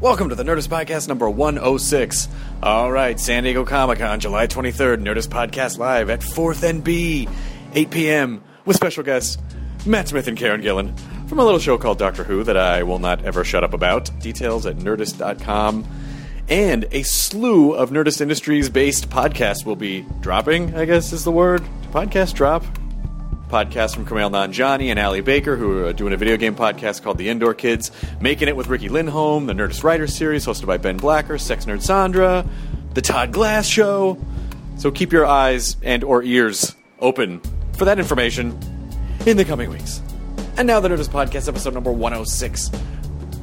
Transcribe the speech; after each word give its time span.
Welcome 0.00 0.30
to 0.30 0.34
the 0.34 0.42
Nerdist 0.42 0.68
Podcast 0.68 1.08
number 1.08 1.30
106. 1.30 2.28
All 2.62 2.90
right, 2.90 3.18
San 3.20 3.44
Diego 3.44 3.64
Comic 3.64 3.98
Con, 3.98 4.18
July 4.18 4.46
23rd, 4.46 5.02
Nerdist 5.02 5.28
Podcast 5.28 5.78
Live 5.78 6.10
at 6.10 6.20
4th 6.20 6.68
and 6.68 6.82
B, 6.82 7.28
8 7.74 7.90
p.m., 7.90 8.42
with 8.64 8.76
special 8.76 9.04
guests 9.04 9.38
Matt 9.86 10.08
Smith 10.08 10.28
and 10.28 10.36
Karen 10.36 10.62
Gillan 10.62 10.98
from 11.28 11.38
a 11.38 11.44
little 11.44 11.60
show 11.60 11.78
called 11.78 11.98
Doctor 11.98 12.24
Who 12.24 12.44
that 12.44 12.56
I 12.56 12.82
will 12.82 12.98
not 12.98 13.24
ever 13.24 13.44
shut 13.44 13.64
up 13.64 13.72
about. 13.72 14.10
Details 14.20 14.66
at 14.66 14.76
nerdist.com. 14.76 15.86
And 16.48 16.86
a 16.90 17.02
slew 17.04 17.72
of 17.72 17.90
Nerdist 17.90 18.20
Industries 18.20 18.68
based 18.68 19.08
podcasts 19.08 19.64
will 19.64 19.76
be 19.76 20.04
dropping, 20.20 20.74
I 20.74 20.84
guess 20.84 21.12
is 21.12 21.24
the 21.24 21.32
word. 21.32 21.62
Podcast 21.92 22.34
drop? 22.34 22.64
Podcast 23.52 23.94
from 23.94 24.06
Kumail 24.06 24.30
Nanjiani 24.30 24.86
and 24.86 24.98
Ali 24.98 25.20
Baker, 25.20 25.56
who 25.56 25.84
are 25.84 25.92
doing 25.92 26.14
a 26.14 26.16
video 26.16 26.38
game 26.38 26.56
podcast 26.56 27.02
called 27.02 27.18
The 27.18 27.28
Indoor 27.28 27.52
Kids, 27.52 27.90
Making 28.18 28.48
It 28.48 28.56
with 28.56 28.68
Riki 28.68 28.88
Lindhome, 28.88 29.46
the 29.46 29.52
Nerdist 29.52 29.84
Writer 29.84 30.06
series 30.06 30.46
hosted 30.46 30.64
by 30.64 30.78
Ben 30.78 30.96
Blacker, 30.96 31.36
Sex 31.36 31.66
Nerd 31.66 31.82
Sandra, 31.82 32.46
The 32.94 33.02
Todd 33.02 33.30
Glass 33.30 33.66
Show. 33.66 34.16
So 34.78 34.90
keep 34.90 35.12
your 35.12 35.26
eyes 35.26 35.76
and 35.82 36.02
or 36.02 36.22
ears 36.22 36.74
open 36.98 37.42
for 37.76 37.84
that 37.84 37.98
information 37.98 38.58
in 39.26 39.36
the 39.36 39.44
coming 39.44 39.68
weeks. 39.68 40.00
And 40.56 40.66
now 40.66 40.80
the 40.80 40.88
Nerdist 40.88 41.10
Podcast, 41.10 41.46
episode 41.46 41.74
number 41.74 41.92
106, 41.92 42.70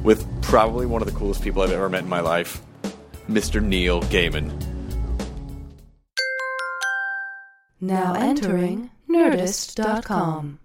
with 0.02 0.26
probably 0.42 0.86
one 0.86 1.02
of 1.02 1.06
the 1.06 1.16
coolest 1.16 1.40
people 1.40 1.62
I've 1.62 1.70
ever 1.70 1.88
met 1.88 2.02
in 2.02 2.08
my 2.08 2.20
life, 2.20 2.60
Mr. 3.28 3.62
Neil 3.62 4.02
Gaiman. 4.02 4.50
Now 7.80 8.14
entering 8.14 8.90
Nerdist.com. 9.10 10.58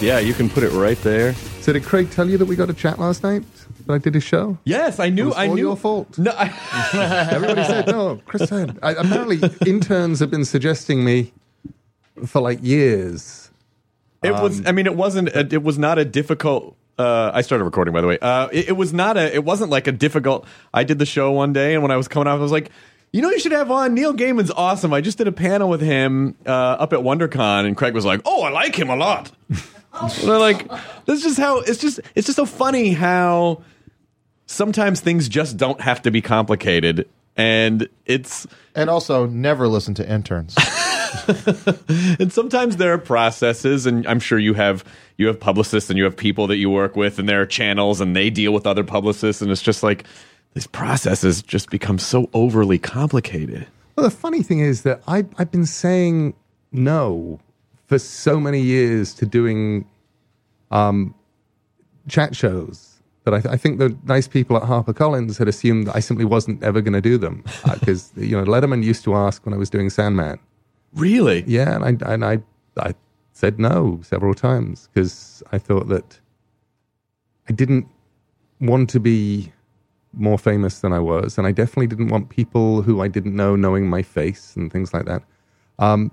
Yeah, 0.00 0.18
you 0.18 0.34
can 0.34 0.50
put 0.50 0.64
it 0.64 0.70
right 0.70 1.00
there. 1.02 1.34
So 1.60 1.72
did 1.72 1.84
Craig 1.84 2.10
tell 2.10 2.28
you 2.28 2.36
that 2.38 2.46
we 2.46 2.56
got 2.56 2.68
a 2.68 2.74
chat 2.74 2.98
last 2.98 3.22
night? 3.22 3.44
I 3.88 3.98
did 3.98 4.16
a 4.16 4.20
show? 4.20 4.58
Yes, 4.64 4.98
I 4.98 5.08
knew. 5.10 5.24
It 5.24 5.26
was 5.26 5.36
I 5.36 5.48
all 5.48 5.54
knew. 5.54 5.62
your 5.62 5.76
fault. 5.76 6.18
No, 6.18 6.32
I, 6.36 7.28
Everybody 7.32 7.64
said 7.64 7.86
no. 7.88 8.20
Chris 8.26 8.48
said. 8.48 8.78
I, 8.82 8.92
apparently, 8.92 9.40
interns 9.66 10.20
have 10.20 10.30
been 10.30 10.44
suggesting 10.44 11.04
me 11.04 11.32
for 12.26 12.40
like 12.40 12.58
years. 12.62 13.50
it 14.22 14.32
was. 14.32 14.64
I 14.66 14.72
mean, 14.72 14.86
it 14.86 14.96
wasn't. 14.96 15.28
A, 15.30 15.40
it 15.40 15.62
was 15.62 15.78
not 15.78 15.98
a 15.98 16.04
difficult. 16.04 16.76
Uh, 16.98 17.30
I 17.34 17.40
started 17.40 17.64
recording, 17.64 17.94
by 17.94 18.00
the 18.00 18.06
way. 18.06 18.18
Uh, 18.20 18.48
it, 18.52 18.68
it 18.68 18.72
was 18.72 18.92
not 18.92 19.16
a. 19.16 19.34
It 19.34 19.44
wasn't 19.44 19.70
like 19.70 19.86
a 19.86 19.92
difficult. 19.92 20.46
I 20.72 20.84
did 20.84 20.98
the 20.98 21.06
show 21.06 21.32
one 21.32 21.52
day, 21.52 21.74
and 21.74 21.82
when 21.82 21.90
I 21.90 21.96
was 21.96 22.08
coming 22.08 22.28
out, 22.28 22.38
I 22.38 22.42
was 22.42 22.52
like, 22.52 22.70
you 23.12 23.20
know, 23.22 23.30
you 23.30 23.38
should 23.40 23.52
have 23.52 23.70
on 23.70 23.94
Neil 23.94 24.14
Gaiman's 24.14 24.50
awesome. 24.50 24.92
I 24.92 25.00
just 25.00 25.18
did 25.18 25.28
a 25.28 25.32
panel 25.32 25.68
with 25.68 25.80
him 25.80 26.36
uh, 26.46 26.50
up 26.50 26.92
at 26.92 27.00
WonderCon, 27.00 27.66
and 27.66 27.76
Craig 27.76 27.94
was 27.94 28.04
like, 28.04 28.20
oh, 28.24 28.42
I 28.42 28.50
like 28.50 28.74
him 28.74 28.88
a 28.90 28.96
lot. 28.96 29.30
I'm 29.92 30.26
like, 30.26 30.66
this 31.04 31.18
is 31.18 31.22
just 31.22 31.38
how 31.38 31.58
it's 31.60 31.78
just. 31.78 32.00
It's 32.14 32.26
just 32.26 32.36
so 32.36 32.46
funny 32.46 32.92
how 32.92 33.62
sometimes 34.46 35.00
things 35.00 35.28
just 35.28 35.56
don't 35.56 35.80
have 35.80 36.02
to 36.02 36.10
be 36.10 36.20
complicated, 36.20 37.08
and 37.36 37.88
it's. 38.06 38.46
And 38.74 38.88
also, 38.88 39.26
never 39.26 39.68
listen 39.68 39.94
to 39.94 40.10
interns. 40.10 40.56
and 42.18 42.32
sometimes 42.32 42.78
there 42.78 42.92
are 42.92 42.98
processes 42.98 43.84
and 43.84 44.06
i'm 44.06 44.18
sure 44.18 44.38
you 44.38 44.54
have 44.54 44.82
you 45.18 45.26
have 45.26 45.38
publicists 45.38 45.90
and 45.90 45.98
you 45.98 46.04
have 46.04 46.16
people 46.16 46.46
that 46.46 46.56
you 46.56 46.70
work 46.70 46.96
with 46.96 47.18
and 47.18 47.28
there 47.28 47.40
are 47.40 47.46
channels 47.46 48.00
and 48.00 48.16
they 48.16 48.30
deal 48.30 48.52
with 48.52 48.66
other 48.66 48.82
publicists 48.82 49.42
and 49.42 49.50
it's 49.50 49.60
just 49.60 49.82
like 49.82 50.04
these 50.54 50.66
processes 50.66 51.42
just 51.42 51.70
become 51.70 51.98
so 51.98 52.30
overly 52.32 52.78
complicated 52.78 53.66
Well, 53.96 54.04
the 54.04 54.10
funny 54.10 54.42
thing 54.42 54.60
is 54.60 54.82
that 54.82 55.02
I, 55.06 55.26
I've 55.36 55.50
been 55.50 55.66
saying 55.66 56.34
no 56.72 57.38
for 57.86 57.98
so 57.98 58.40
many 58.40 58.60
years 58.60 59.12
to 59.14 59.26
doing 59.26 59.86
um, 60.70 61.14
chat 62.08 62.34
shows 62.34 62.91
that 63.24 63.34
I, 63.34 63.40
th- 63.40 63.52
I 63.52 63.56
think 63.56 63.78
the 63.78 63.96
nice 64.04 64.26
people 64.26 64.56
at 64.56 64.64
HarperCollins 64.64 65.38
had 65.38 65.48
assumed 65.48 65.86
that 65.86 65.96
I 65.96 66.00
simply 66.00 66.24
wasn't 66.24 66.62
ever 66.62 66.80
going 66.80 66.94
to 66.94 67.00
do 67.00 67.18
them 67.18 67.44
because 67.64 68.12
you 68.16 68.36
know 68.36 68.44
Letterman 68.44 68.82
used 68.82 69.04
to 69.04 69.14
ask 69.14 69.44
when 69.44 69.54
I 69.54 69.58
was 69.58 69.70
doing 69.70 69.90
Sandman. 69.90 70.38
really 70.94 71.44
Yeah, 71.46 71.74
and 71.74 72.02
I 72.02 72.12
and 72.12 72.24
I 72.24 72.42
I 72.78 72.94
said 73.32 73.58
no 73.58 74.00
several 74.02 74.34
times 74.34 74.88
because 74.92 75.42
I 75.52 75.58
thought 75.58 75.88
that 75.88 76.20
I 77.48 77.52
didn't 77.52 77.86
want 78.60 78.90
to 78.90 79.00
be 79.00 79.52
more 80.12 80.38
famous 80.38 80.80
than 80.80 80.92
I 80.92 80.98
was, 80.98 81.38
and 81.38 81.46
I 81.46 81.52
definitely 81.52 81.86
didn't 81.86 82.08
want 82.08 82.28
people 82.28 82.82
who 82.82 83.00
I 83.00 83.08
didn't 83.08 83.34
know 83.34 83.56
knowing 83.56 83.88
my 83.88 84.02
face 84.02 84.54
and 84.56 84.72
things 84.72 84.92
like 84.92 85.06
that. 85.06 85.22
Um, 85.78 86.10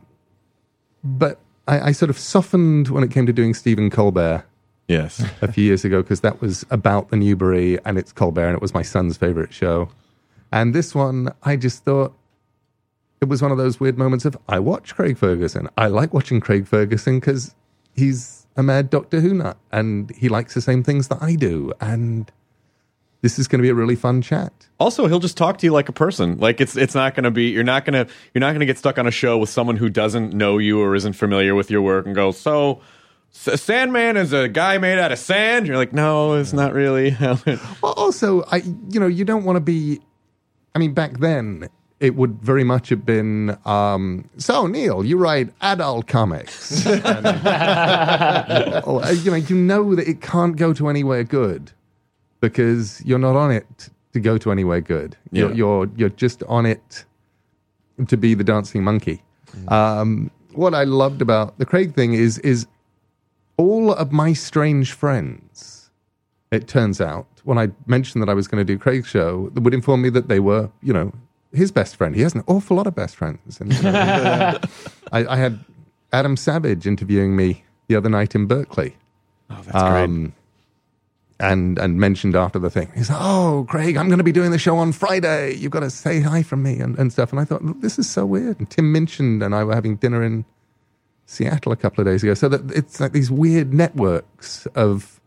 but 1.04 1.40
I, 1.68 1.90
I 1.90 1.92
sort 1.92 2.10
of 2.10 2.18
softened 2.18 2.90
when 2.90 3.04
it 3.04 3.12
came 3.12 3.26
to 3.26 3.34
doing 3.34 3.54
Stephen 3.54 3.90
Colbert 3.90 4.46
yes 4.90 5.24
a 5.42 5.50
few 5.52 5.64
years 5.64 5.86
ago 5.86 6.02
because 6.02 6.20
that 6.22 6.42
was 6.42 6.66
about 6.70 7.10
the 7.10 7.16
Newbery 7.16 7.78
and 7.86 7.98
it's 7.98 8.12
Colbert 8.12 8.48
and 8.48 8.56
it 8.56 8.62
was 8.62 8.74
my 8.74 8.82
son's 8.82 9.16
favorite 9.16 9.54
show. 9.54 9.90
And 10.52 10.74
this 10.76 10.94
one, 10.94 11.32
I 11.44 11.56
just 11.56 11.86
thought 11.86 12.14
it 13.22 13.30
was 13.30 13.42
one 13.42 13.52
of 13.52 13.58
those 13.58 13.80
weird 13.80 13.98
moments 13.98 14.26
of 14.26 14.38
I 14.50 14.60
watch 14.60 14.96
Craig 14.96 15.18
Ferguson. 15.18 15.70
I 15.78 15.88
like 15.88 16.14
watching 16.14 16.42
Craig 16.42 16.68
Ferguson 16.68 17.20
because 17.20 17.56
he's 17.94 18.48
a 18.58 18.64
mad 18.64 18.90
Doctor 18.90 19.22
Who 19.22 19.34
nut 19.34 19.58
and 19.72 20.10
he 20.16 20.28
likes 20.28 20.54
the 20.56 20.62
same 20.62 20.84
things 20.84 21.08
that 21.10 21.22
I 21.22 21.36
do. 21.36 21.72
And 21.80 22.32
this 23.22 23.38
is 23.38 23.48
going 23.48 23.60
to 23.60 23.64
be 23.64 23.70
a 23.70 23.76
really 23.76 23.96
fun 23.96 24.22
chat. 24.22 24.54
also 24.80 25.06
he'll 25.08 25.20
just 25.20 25.36
talk 25.38 25.58
to 25.60 25.66
you 25.66 25.74
like 25.74 25.90
a 25.90 25.92
person 25.92 26.38
like 26.40 26.62
it's 26.62 26.78
it's 26.78 26.96
not 26.96 27.14
going 27.16 27.26
to 27.26 27.32
be 27.32 27.50
you're 27.50 27.66
not 27.66 27.84
going 27.84 27.94
to 28.06 28.12
you're 28.34 28.40
not 28.40 28.52
going 28.52 28.62
to 28.62 28.66
get 28.66 28.78
stuck 28.78 28.98
on 28.98 29.06
a 29.06 29.12
show 29.12 29.38
with 29.38 29.50
someone 29.50 29.76
who 29.76 29.90
doesn't 29.90 30.34
know 30.34 30.58
you 30.58 30.80
or 30.80 30.96
isn't 30.96 31.14
familiar 31.14 31.54
with 31.54 31.70
your 31.70 31.82
work 31.82 32.06
and 32.06 32.16
go 32.16 32.32
so 32.32 32.80
S- 33.34 33.62
Sandman 33.62 34.18
is 34.18 34.34
a 34.34 34.48
guy 34.48 34.78
made 34.78 35.00
out 35.00 35.12
of 35.12 35.20
sand. 35.20 35.68
You're 35.68 35.78
like, 35.78 35.94
no, 35.94 36.34
it's 36.34 36.54
not 36.54 36.74
really. 36.74 37.16
Well, 37.20 37.94
also, 37.96 38.44
I 38.52 38.58
you 38.90 39.00
know 39.00 39.08
you 39.08 39.26
don't 39.26 39.44
want 39.44 39.58
to 39.58 39.62
be. 39.62 40.00
I 40.76 40.80
mean, 40.80 40.94
back 40.94 41.20
then 41.20 41.70
it 42.00 42.16
would 42.16 42.42
very 42.42 42.64
much 42.64 42.90
have 42.90 43.06
been. 43.06 43.58
Um, 43.66 44.30
so 44.38 44.68
Neil, 44.68 45.04
you 45.04 45.18
write 45.18 45.50
adult 45.62 46.08
comics. 46.08 46.86
And, 46.86 47.04
well, 48.86 49.04
uh, 49.04 49.12
you 49.12 49.32
know, 49.32 49.38
you 49.38 49.56
know 49.56 49.96
that 49.96 50.08
it 50.08 50.22
can't 50.22 50.56
go 50.56 50.74
to 50.74 50.88
anywhere 50.90 51.24
good 51.24 51.72
because 52.40 53.04
you're 53.06 53.20
not 53.20 53.36
on 53.36 53.52
it 53.52 53.90
to 54.14 54.20
go 54.20 54.38
to 54.38 54.52
anywhere 54.52 54.82
good. 54.82 55.16
You're 55.32 55.50
Yeah. 55.50 55.56
you're, 55.56 55.90
you're 55.98 56.10
just 56.10 56.44
on 56.44 56.66
it 56.66 57.06
to 58.08 58.18
be 58.18 58.34
the 58.34 58.44
dancing 58.44 58.84
monkey. 58.84 59.22
Um, 59.68 60.32
what 60.54 60.74
I 60.74 60.84
loved 60.86 61.22
about 61.22 61.58
the 61.60 61.66
Craig 61.66 61.96
thing 61.96 62.14
is 62.14 62.38
is 62.40 62.66
all 63.60 63.94
of 63.94 64.14
my 64.14 64.32
strange 64.32 64.94
friends, 64.94 65.92
it 66.50 66.70
turns 66.70 67.02
out, 67.02 67.28
when 67.44 67.58
I 67.58 67.70
mentioned 67.88 68.22
that 68.22 68.30
I 68.30 68.34
was 68.34 68.48
going 68.48 68.66
to 68.66 68.66
do 68.66 68.80
Craig's 68.80 69.08
show, 69.08 69.52
would 69.54 69.74
inform 69.74 70.02
me 70.02 70.10
that 70.12 70.30
they 70.30 70.40
were, 70.40 70.72
you 70.82 70.94
know, 70.94 71.12
his 71.52 71.70
best 71.70 71.98
friend. 71.98 72.16
He 72.16 72.22
has 72.22 72.34
an 72.34 72.44
awful 72.48 72.78
lot 72.78 72.88
of 72.88 72.96
best 72.96 73.18
friends. 73.18 73.60
And, 73.60 73.74
you 73.74 73.82
know, 73.82 73.92
I, 75.12 75.26
I 75.28 75.36
had 75.36 75.60
Adam 76.14 76.38
Savage 76.38 76.88
interviewing 76.88 77.36
me 77.36 77.66
the 77.90 77.98
other 77.98 78.08
night 78.08 78.34
in 78.34 78.46
Berkeley. 78.46 78.96
Oh, 79.50 79.56
that's 79.56 79.72
great. 79.72 80.04
Um, 80.04 80.34
and 81.42 81.80
and 81.80 81.98
mentioned 81.98 82.36
after 82.36 82.60
the 82.60 82.70
thing, 82.70 82.92
he's 82.96 83.10
like, 83.10 83.20
"Oh, 83.22 83.66
Craig, 83.70 83.96
I'm 83.96 84.08
going 84.08 84.18
to 84.18 84.26
be 84.26 84.34
doing 84.34 84.52
the 84.52 84.60
show 84.60 84.76
on 84.76 84.92
Friday. 84.92 85.56
You've 85.56 85.72
got 85.72 85.80
to 85.80 85.90
say 85.90 86.20
hi 86.20 86.44
from 86.44 86.64
me 86.64 86.80
and, 86.80 87.00
and 87.00 87.14
stuff." 87.14 87.32
And 87.32 87.40
I 87.40 87.46
thought, 87.46 87.62
this 87.82 87.98
is 87.98 88.10
so 88.10 88.26
weird. 88.26 88.60
And 88.60 88.70
Tim 88.70 88.92
Minchin 88.92 89.42
and 89.42 89.56
I 89.56 89.64
were 89.64 89.74
having 89.74 89.96
dinner 89.96 90.22
in 90.22 90.44
Seattle 91.30 91.72
a 91.72 91.76
couple 91.76 92.02
of 92.02 92.08
days 92.08 92.24
ago. 92.24 92.34
So 92.34 92.50
that 92.50 92.72
it's 92.72 93.00
like 93.00 93.12
these 93.12 93.30
weird 93.30 93.72
networks 93.72 94.66
of 94.74 95.22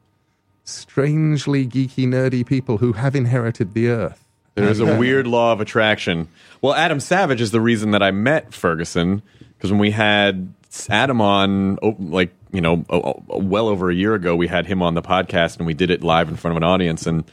strangely 0.64 1.66
geeky, 1.66 2.06
nerdy 2.06 2.44
people 2.44 2.78
who 2.78 2.92
have 2.92 3.14
inherited 3.14 3.72
the 3.72 3.88
earth. 3.88 4.24
There's 4.56 4.80
a 4.80 4.96
uh, 4.96 4.98
weird 4.98 5.26
law 5.26 5.52
of 5.52 5.60
attraction. 5.60 6.28
Well, 6.60 6.74
Adam 6.74 7.00
Savage 7.00 7.40
is 7.40 7.52
the 7.52 7.60
reason 7.60 7.92
that 7.92 8.02
I 8.02 8.10
met 8.10 8.52
Ferguson 8.52 9.22
because 9.56 9.70
when 9.70 9.80
we 9.80 9.92
had 9.92 10.52
Adam 10.90 11.20
on, 11.20 11.78
oh, 11.82 11.96
like 11.98 12.32
you 12.52 12.60
know, 12.60 12.84
oh, 12.90 13.22
oh, 13.28 13.38
well 13.38 13.68
over 13.68 13.88
a 13.88 13.94
year 13.94 14.14
ago, 14.14 14.34
we 14.34 14.48
had 14.48 14.66
him 14.66 14.82
on 14.82 14.94
the 14.94 15.02
podcast 15.02 15.58
and 15.58 15.66
we 15.66 15.72
did 15.72 15.90
it 15.90 16.02
live 16.02 16.28
in 16.28 16.36
front 16.36 16.56
of 16.56 16.56
an 16.56 16.68
audience, 16.68 17.06
and 17.06 17.24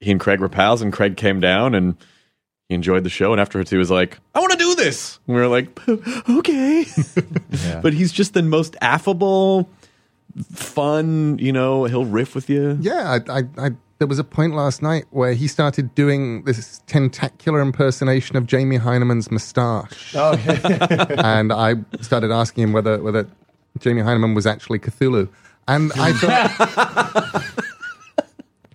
he 0.00 0.10
and 0.10 0.18
Craig 0.18 0.40
were 0.40 0.48
pals, 0.48 0.80
and 0.80 0.92
Craig 0.92 1.18
came 1.18 1.38
down 1.38 1.74
and 1.74 1.96
he 2.74 2.76
enjoyed 2.76 3.04
the 3.04 3.10
show, 3.10 3.30
and 3.30 3.40
afterwards 3.40 3.70
he 3.70 3.76
was 3.76 3.90
like, 3.90 4.18
"I 4.34 4.40
want 4.40 4.50
to 4.52 4.58
do 4.58 4.74
this." 4.74 5.20
And 5.26 5.36
we 5.36 5.40
were 5.40 5.48
like, 5.48 5.68
"Okay," 6.28 6.84
but 7.82 7.92
he's 7.92 8.10
just 8.12 8.34
the 8.34 8.42
most 8.42 8.76
affable, 8.80 9.68
fun. 10.52 11.38
You 11.38 11.52
know, 11.52 11.84
he'll 11.84 12.04
riff 12.04 12.34
with 12.34 12.50
you. 12.50 12.76
Yeah, 12.80 13.18
I, 13.28 13.38
I, 13.38 13.42
I, 13.58 13.70
there 13.98 14.08
was 14.08 14.18
a 14.18 14.24
point 14.24 14.54
last 14.54 14.82
night 14.82 15.04
where 15.10 15.34
he 15.34 15.46
started 15.46 15.94
doing 15.94 16.42
this 16.44 16.82
tentacular 16.88 17.60
impersonation 17.60 18.36
of 18.36 18.46
Jamie 18.46 18.78
Hyneman's 18.78 19.30
moustache. 19.30 20.12
Oh, 20.16 20.36
yeah. 20.44 21.06
and 21.18 21.52
I 21.52 21.76
started 22.00 22.32
asking 22.32 22.64
him 22.64 22.72
whether 22.72 23.00
whether 23.00 23.28
Jamie 23.78 24.02
Hyneman 24.02 24.34
was 24.34 24.46
actually 24.46 24.80
Cthulhu. 24.80 25.28
And 25.66 25.92
I 25.96 26.12
thought, 26.12 27.44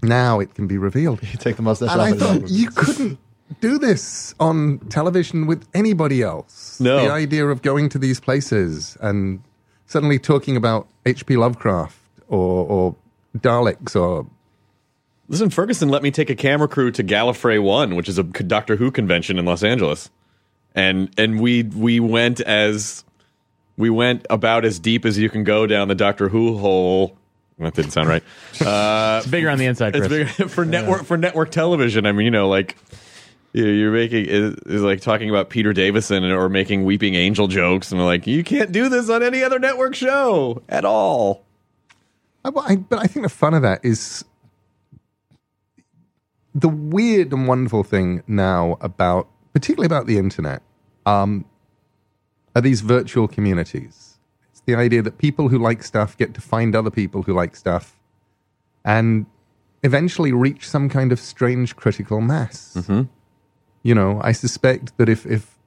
now 0.02 0.40
it 0.40 0.56
can 0.56 0.68
be 0.68 0.78
revealed. 0.78 1.22
You 1.22 1.38
take 1.38 1.57
the 1.57 1.62
mustache 1.62 1.92
And 1.92 2.02
off. 2.02 2.07
I 2.07 2.18
thought 2.18 2.50
you 2.50 2.72
couldn't 2.72 3.19
do 3.62 3.78
this 3.80 4.34
on 4.40 4.80
television 4.90 5.48
with 5.48 5.68
anybody 5.74 6.22
else. 6.22 6.80
No. 6.80 7.06
The 7.06 7.12
idea 7.12 7.48
of 7.48 7.62
going 7.62 7.90
to 7.90 7.98
these 8.00 8.19
places 8.19 8.98
and 9.01 9.42
suddenly 9.86 10.19
talking 10.19 10.56
about 10.56 10.88
H.P. 11.06 11.38
Lovecraft 11.38 11.98
or, 12.28 12.66
or 12.66 12.96
Daleks 13.38 13.96
or 13.96 14.28
Listen, 15.31 15.51
Ferguson 15.51 15.90
let 15.90 16.01
me 16.01 16.10
take 16.10 16.31
a 16.31 16.36
camera 16.36 16.68
crew 16.68 16.90
to 16.90 17.04
Gallifrey 17.04 17.62
One, 17.62 17.96
which 17.96 18.10
is 18.10 18.18
a 18.18 18.24
Doctor 18.24 18.75
Who 18.75 18.90
convention 18.90 19.38
in 19.38 19.46
Los 19.46 19.62
Angeles, 19.62 20.10
and 20.74 21.13
and 21.19 21.40
we 21.40 21.62
we 21.62 22.00
went 22.00 22.42
as 22.42 23.04
we 23.78 23.92
went 23.92 24.25
about 24.31 24.66
as 24.66 24.80
deep 24.80 25.06
as 25.06 25.19
you 25.19 25.30
can 25.30 25.44
go 25.44 25.68
down 25.68 25.88
the 25.88 25.94
Doctor 25.94 26.30
Who 26.30 26.57
hole. 26.57 27.16
That 27.60 27.75
didn't 27.75 27.92
sound 27.92 28.10
right. 28.10 28.24
Uh, 28.60 29.19
It's 29.22 29.30
bigger 29.30 29.50
on 29.52 29.60
the 29.60 29.66
inside, 29.68 29.95
it's 29.95 30.07
bigger 30.07 30.28
for 30.50 30.66
network 30.66 31.04
for 31.04 31.16
network 31.16 31.52
television. 31.52 32.07
I 32.07 32.12
mean, 32.12 32.25
you 32.25 32.31
know, 32.31 32.50
like 32.50 32.75
you- 32.92 32.98
you're 33.54 33.92
making 33.92 34.25
is, 34.25 34.54
is 34.66 34.81
like 34.81 35.01
talking 35.01 35.30
about 35.30 35.50
Peter 35.50 35.74
Davison 35.74 36.24
or 36.24 36.50
making 36.50 36.84
Weeping 36.86 37.16
Angel 37.16 37.48
jokes, 37.48 37.92
and 37.92 38.04
like, 38.04 38.28
you 38.28 38.44
can't 38.44 38.72
do 38.72 38.90
this 38.90 39.10
on 39.10 39.24
any 39.24 39.44
other 39.44 39.60
network 39.60 39.96
show 39.96 40.62
at 40.69 40.86
all. 40.86 41.46
I, 42.46 42.51
I, 42.56 42.75
but 42.75 43.00
I 43.00 43.07
think 43.07 43.25
the 43.25 43.30
fun 43.30 43.54
of 43.54 43.62
that 43.63 43.84
is 43.84 44.24
the 46.56 46.69
weird 46.69 47.31
and 47.31 47.48
wonderful 47.48 47.84
thing 47.84 48.24
now 48.28 48.78
about, 48.81 49.28
particularly 49.54 49.86
about 49.86 50.07
the 50.07 50.18
internet, 50.18 50.62
um, 51.06 51.45
are 52.56 52.62
these 52.62 52.81
virtual 52.81 53.28
communities. 53.28 54.18
It's 54.52 54.62
the 54.62 54.75
idea 54.75 55.02
that 55.02 55.18
people 55.18 55.50
who 55.50 55.57
like 55.57 55.84
stuff 55.84 56.18
get 56.18 56.34
to 56.34 56.42
find 56.42 56.75
other 56.75 56.90
people 56.92 57.24
who 57.24 57.34
like 57.34 57.56
stuff 57.56 57.95
and 58.84 59.25
eventually 59.84 60.31
reach 60.31 60.68
some 60.68 60.90
kind 60.90 61.12
of 61.12 61.19
strange 61.19 61.75
critical 61.75 62.22
mass. 62.22 62.75
You 63.84 63.96
know, 63.96 64.20
I 64.24 64.31
suspect 64.34 64.98
that 64.98 65.08
if, 65.10 65.26
if 65.26 65.58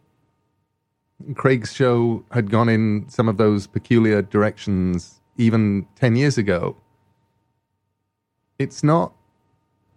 Craig's 1.34 1.72
show 1.72 2.24
had 2.30 2.50
gone 2.50 2.68
in 2.68 3.06
some 3.08 3.28
of 3.28 3.36
those 3.38 3.66
peculiar 3.66 4.22
directions 4.22 5.20
even 5.38 5.86
10 5.96 6.16
years 6.16 6.36
ago, 6.36 6.76
it's 8.58 8.82
not 8.84 9.12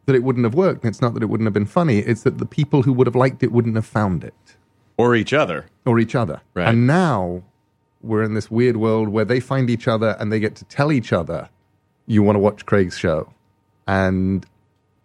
that 0.06 0.16
it 0.16 0.24
wouldn't 0.24 0.46
have 0.46 0.54
worked. 0.54 0.86
It's 0.86 1.02
not 1.02 1.14
that 1.16 1.24
it 1.24 1.28
wouldn't 1.28 1.46
have 1.48 1.54
been 1.54 1.66
funny. 1.66 2.00
It's 2.00 2.24
that 2.24 2.38
the 2.38 2.46
people 2.46 2.84
who 2.84 2.94
would 2.94 3.08
have 3.08 3.16
liked 3.16 3.44
it 3.44 3.52
wouldn't 3.52 3.76
have 3.76 3.86
found 3.86 4.24
it 4.24 4.56
Or 4.98 5.16
each 5.16 5.34
other. 5.34 5.66
or 5.86 6.00
each 6.00 6.16
other. 6.16 6.42
Right. 6.54 6.70
And 6.70 6.88
now 6.88 7.44
we're 8.02 8.24
in 8.24 8.34
this 8.36 8.50
weird 8.52 8.78
world 8.78 9.10
where 9.10 9.26
they 9.26 9.40
find 9.40 9.70
each 9.70 9.88
other 9.88 10.16
and 10.20 10.32
they 10.32 10.40
get 10.40 10.56
to 10.58 10.66
tell 10.66 10.92
each 10.92 11.12
other, 11.12 11.50
you 12.06 12.22
want 12.24 12.36
to 12.36 12.40
watch 12.40 12.66
Craig's 12.66 12.98
show. 12.98 13.34
And 13.88 14.46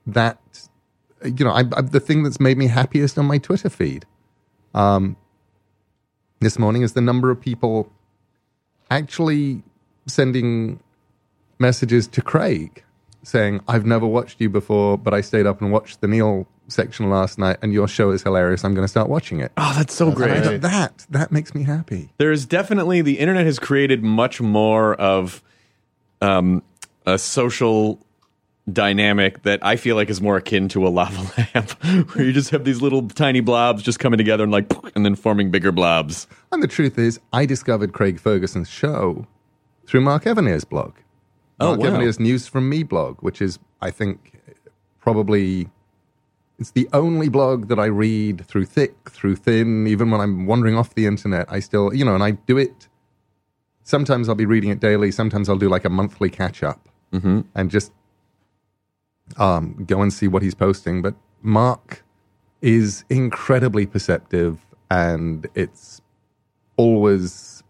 that, 0.06 0.38
you 1.24 1.44
know, 1.44 1.50
I, 1.52 1.60
I, 1.76 1.82
the 1.82 2.00
thing 2.00 2.22
that's 2.22 2.40
made 2.40 2.56
me 2.58 2.66
happiest 2.66 3.18
on 3.18 3.26
my 3.26 3.38
Twitter 3.38 3.68
feed 3.68 4.06
um, 4.74 5.16
this 6.40 6.58
morning 6.58 6.82
is 6.82 6.92
the 6.94 7.00
number 7.00 7.30
of 7.30 7.40
people 7.40 7.90
actually 8.90 9.62
sending 10.06 10.80
messages 11.58 12.06
to 12.08 12.22
Craig 12.22 12.82
saying, 13.22 13.60
I've 13.68 13.84
never 13.84 14.06
watched 14.06 14.40
you 14.40 14.48
before, 14.48 14.96
but 14.96 15.12
I 15.12 15.20
stayed 15.20 15.46
up 15.46 15.60
and 15.60 15.70
watched 15.70 16.00
the 16.00 16.08
Neil 16.08 16.48
section 16.68 17.10
last 17.10 17.38
night 17.38 17.58
and 17.60 17.72
your 17.72 17.86
show 17.86 18.10
is 18.12 18.22
hilarious. 18.22 18.64
I'm 18.64 18.72
going 18.74 18.84
to 18.84 18.88
start 18.88 19.08
watching 19.08 19.40
it. 19.40 19.52
Oh, 19.58 19.74
that's 19.76 19.94
so 19.94 20.06
And 20.10 20.22
I 20.22 20.42
great. 20.42 20.60
that 20.62 21.06
that 21.10 21.30
makes 21.32 21.54
me 21.54 21.64
happy. 21.64 22.12
there's 22.16 22.46
definitely 22.46 23.02
the 23.02 23.18
internet 23.18 23.44
has 23.44 23.58
created 23.58 24.02
much 24.02 24.40
more 24.40 24.94
of 24.94 25.42
um, 26.22 26.62
a 27.06 27.18
social 27.18 27.98
dynamic 28.72 29.42
that 29.42 29.58
I 29.64 29.76
feel 29.76 29.96
like 29.96 30.10
is 30.10 30.20
more 30.20 30.36
akin 30.36 30.68
to 30.70 30.86
a 30.86 30.90
lava 30.90 31.22
lamp, 31.54 31.70
where 32.14 32.24
you 32.24 32.32
just 32.32 32.50
have 32.50 32.64
these 32.64 32.80
little 32.82 33.08
tiny 33.08 33.40
blobs 33.40 33.82
just 33.82 33.98
coming 33.98 34.18
together 34.18 34.42
and 34.44 34.52
like, 34.52 34.70
and 34.96 35.04
then 35.04 35.14
forming 35.14 35.50
bigger 35.50 35.72
blobs. 35.72 36.26
And 36.52 36.62
the 36.62 36.68
truth 36.68 36.98
is, 36.98 37.20
I 37.32 37.46
discovered 37.46 37.92
Craig 37.92 38.18
Ferguson's 38.20 38.68
show 38.68 39.26
through 39.86 40.02
Mark 40.02 40.26
Evanier's 40.26 40.64
blog. 40.64 40.94
Oh, 41.58 41.68
Mark 41.68 41.80
wow. 41.80 41.86
Evanier's 41.88 42.18
News 42.20 42.46
from 42.46 42.68
Me 42.68 42.82
blog, 42.82 43.18
which 43.20 43.42
is, 43.42 43.58
I 43.80 43.90
think, 43.90 44.40
probably 45.00 45.68
it's 46.58 46.72
the 46.72 46.88
only 46.92 47.28
blog 47.28 47.68
that 47.68 47.78
I 47.78 47.86
read 47.86 48.44
through 48.46 48.66
thick, 48.66 49.10
through 49.10 49.36
thin. 49.36 49.86
Even 49.86 50.10
when 50.10 50.20
I'm 50.20 50.46
wandering 50.46 50.76
off 50.76 50.94
the 50.94 51.06
internet, 51.06 51.46
I 51.50 51.60
still, 51.60 51.94
you 51.94 52.04
know, 52.04 52.14
and 52.14 52.22
I 52.22 52.32
do 52.32 52.58
it. 52.58 52.88
Sometimes 53.82 54.28
I'll 54.28 54.34
be 54.34 54.46
reading 54.46 54.70
it 54.70 54.78
daily. 54.78 55.10
Sometimes 55.10 55.48
I'll 55.48 55.56
do 55.56 55.68
like 55.68 55.84
a 55.84 55.90
monthly 55.90 56.30
catch 56.30 56.62
up 56.62 56.86
Mm-hmm. 57.12 57.40
and 57.56 57.72
just 57.72 57.90
um, 59.36 59.84
go 59.86 60.02
and 60.02 60.12
see 60.12 60.28
what 60.28 60.42
he's 60.42 60.54
posting. 60.54 61.02
But 61.02 61.14
Mark 61.42 62.04
is 62.62 63.04
incredibly 63.08 63.86
perceptive, 63.86 64.58
and 64.90 65.46
it's 65.54 66.00
always, 66.76 67.62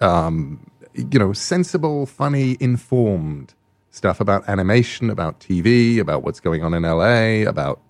um, 0.00 0.70
you 0.94 1.18
know, 1.18 1.32
sensible, 1.32 2.06
funny, 2.06 2.56
informed 2.60 3.54
stuff 3.90 4.20
about 4.20 4.48
animation, 4.48 5.10
about 5.10 5.40
TV, 5.40 5.98
about 5.98 6.22
what's 6.22 6.40
going 6.40 6.62
on 6.62 6.74
in 6.74 6.82
LA, 6.82 7.48
about 7.48 7.80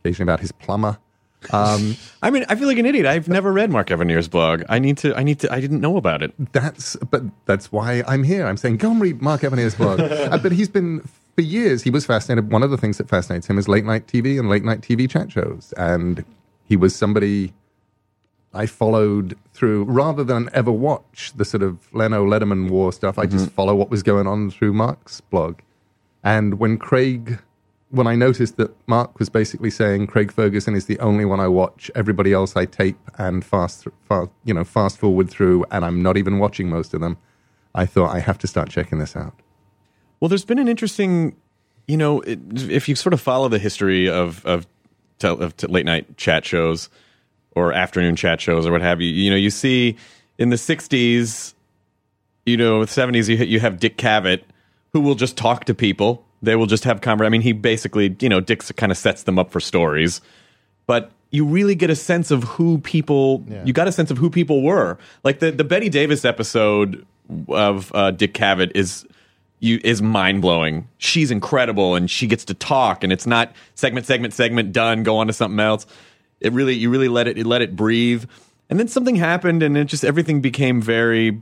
occasionally 0.00 0.24
about 0.24 0.40
his 0.40 0.52
plumber. 0.52 0.98
Um, 1.52 1.96
I 2.22 2.30
mean, 2.30 2.44
I 2.48 2.54
feel 2.56 2.66
like 2.66 2.78
an 2.78 2.86
idiot. 2.86 3.06
I've 3.06 3.28
never 3.28 3.52
read 3.52 3.70
Mark 3.70 3.90
Evanier's 3.90 4.28
blog. 4.28 4.62
I 4.68 4.78
need 4.78 4.98
to. 4.98 5.14
I 5.16 5.22
need 5.22 5.38
to. 5.40 5.52
I 5.52 5.60
didn't 5.60 5.80
know 5.80 5.96
about 5.96 6.22
it. 6.22 6.32
That's 6.52 6.96
but 6.96 7.22
that's 7.44 7.70
why 7.70 8.02
I'm 8.06 8.24
here. 8.24 8.46
I'm 8.46 8.56
saying 8.56 8.78
go 8.78 8.90
and 8.90 9.00
read 9.00 9.22
Mark 9.22 9.44
Evanier's 9.44 9.74
blog. 9.74 10.00
uh, 10.00 10.38
but 10.38 10.52
he's 10.52 10.68
been 10.68 11.06
for 11.36 11.42
years. 11.42 11.82
He 11.82 11.90
was 11.90 12.06
fascinated. 12.06 12.50
One 12.50 12.62
of 12.62 12.70
the 12.70 12.78
things 12.78 12.98
that 12.98 13.08
fascinates 13.08 13.48
him 13.48 13.58
is 13.58 13.68
late 13.68 13.84
night 13.84 14.06
TV 14.06 14.38
and 14.38 14.48
late 14.48 14.64
night 14.64 14.80
TV 14.80 15.08
chat 15.08 15.30
shows. 15.30 15.72
And 15.76 16.24
he 16.64 16.76
was 16.76 16.96
somebody 16.96 17.52
I 18.54 18.64
followed 18.66 19.36
through 19.52 19.84
rather 19.84 20.24
than 20.24 20.48
ever 20.54 20.72
watch 20.72 21.32
the 21.36 21.44
sort 21.44 21.62
of 21.62 21.92
Leno 21.94 22.24
Letterman 22.24 22.70
war 22.70 22.92
stuff. 22.92 23.18
I 23.18 23.26
mm-hmm. 23.26 23.38
just 23.38 23.50
follow 23.50 23.74
what 23.74 23.90
was 23.90 24.02
going 24.02 24.26
on 24.26 24.50
through 24.50 24.72
Mark's 24.72 25.20
blog. 25.20 25.60
And 26.24 26.58
when 26.58 26.78
Craig, 26.78 27.38
when 27.90 28.06
I 28.06 28.14
noticed 28.14 28.56
that 28.56 28.74
Mark 28.88 29.18
was 29.18 29.28
basically 29.28 29.70
saying 29.70 30.06
Craig 30.06 30.32
Ferguson 30.32 30.74
is 30.74 30.86
the 30.86 30.98
only 31.00 31.26
one 31.26 31.38
I 31.38 31.48
watch, 31.48 31.90
everybody 31.94 32.32
else 32.32 32.56
I 32.56 32.64
tape 32.64 32.98
and 33.18 33.44
fast, 33.44 33.86
fast, 34.08 34.30
you 34.44 34.54
know, 34.54 34.64
fast 34.64 34.96
forward 34.98 35.28
through, 35.28 35.66
and 35.70 35.84
I'm 35.84 36.02
not 36.02 36.16
even 36.16 36.38
watching 36.38 36.70
most 36.70 36.94
of 36.94 37.00
them. 37.00 37.18
I 37.74 37.84
thought 37.84 38.14
I 38.14 38.20
have 38.20 38.38
to 38.38 38.46
start 38.46 38.70
checking 38.70 38.98
this 38.98 39.14
out. 39.14 39.34
Well, 40.20 40.28
there's 40.28 40.44
been 40.44 40.58
an 40.58 40.68
interesting, 40.68 41.36
you 41.86 41.96
know, 41.96 42.20
it, 42.20 42.38
if 42.70 42.88
you 42.88 42.94
sort 42.94 43.12
of 43.12 43.20
follow 43.20 43.48
the 43.48 43.58
history 43.58 44.08
of 44.08 44.44
of, 44.46 44.66
tel- 45.18 45.40
of 45.40 45.56
t- 45.56 45.66
late 45.66 45.86
night 45.86 46.16
chat 46.16 46.44
shows 46.44 46.88
or 47.52 47.72
afternoon 47.72 48.16
chat 48.16 48.40
shows 48.40 48.66
or 48.66 48.72
what 48.72 48.82
have 48.82 49.00
you, 49.00 49.08
you 49.08 49.30
know, 49.30 49.36
you 49.36 49.50
see 49.50 49.96
in 50.38 50.50
the 50.50 50.56
'60s, 50.56 51.54
you 52.44 52.56
know, 52.56 52.84
the 52.84 52.90
seventies, 52.90 53.28
you 53.28 53.36
you 53.36 53.60
have 53.60 53.78
Dick 53.78 53.96
Cavett, 53.98 54.42
who 54.92 55.00
will 55.00 55.14
just 55.14 55.36
talk 55.36 55.64
to 55.66 55.74
people. 55.74 56.24
They 56.42 56.56
will 56.56 56.66
just 56.66 56.84
have 56.84 57.00
conver. 57.00 57.26
I 57.26 57.28
mean, 57.28 57.40
he 57.40 57.52
basically, 57.52 58.14
you 58.20 58.28
know, 58.28 58.40
Dick 58.40 58.64
kind 58.76 58.92
of 58.92 58.98
sets 58.98 59.24
them 59.24 59.38
up 59.38 59.50
for 59.50 59.60
stories, 59.60 60.20
but 60.86 61.10
you 61.30 61.44
really 61.44 61.74
get 61.74 61.90
a 61.90 61.96
sense 61.96 62.30
of 62.30 62.44
who 62.44 62.78
people. 62.78 63.44
You 63.64 63.72
got 63.72 63.88
a 63.88 63.92
sense 63.92 64.10
of 64.10 64.18
who 64.18 64.30
people 64.30 64.62
were. 64.62 64.98
Like 65.24 65.40
the 65.40 65.50
the 65.50 65.64
Bette 65.64 65.88
Davis 65.88 66.24
episode 66.24 67.04
of 67.48 67.90
uh, 67.94 68.10
Dick 68.12 68.34
Cavett 68.34 68.72
is 68.74 69.04
you 69.58 69.80
is 69.82 70.02
mind 70.02 70.42
blowing. 70.42 70.88
She's 70.98 71.30
incredible, 71.30 71.94
and 71.94 72.10
she 72.10 72.26
gets 72.26 72.44
to 72.46 72.54
talk, 72.54 73.02
and 73.02 73.12
it's 73.12 73.26
not 73.26 73.52
segment, 73.74 74.06
segment, 74.06 74.34
segment, 74.34 74.72
done. 74.72 75.02
Go 75.02 75.18
on 75.18 75.26
to 75.26 75.32
something 75.32 75.60
else. 75.60 75.86
It 76.40 76.52
really, 76.52 76.74
you 76.74 76.90
really 76.90 77.08
let 77.08 77.26
it, 77.26 77.44
let 77.46 77.62
it 77.62 77.74
breathe. 77.74 78.24
And 78.68 78.78
then 78.78 78.88
something 78.88 79.16
happened, 79.16 79.62
and 79.62 79.76
it 79.76 79.84
just 79.84 80.04
everything 80.04 80.40
became 80.40 80.82
very 80.82 81.40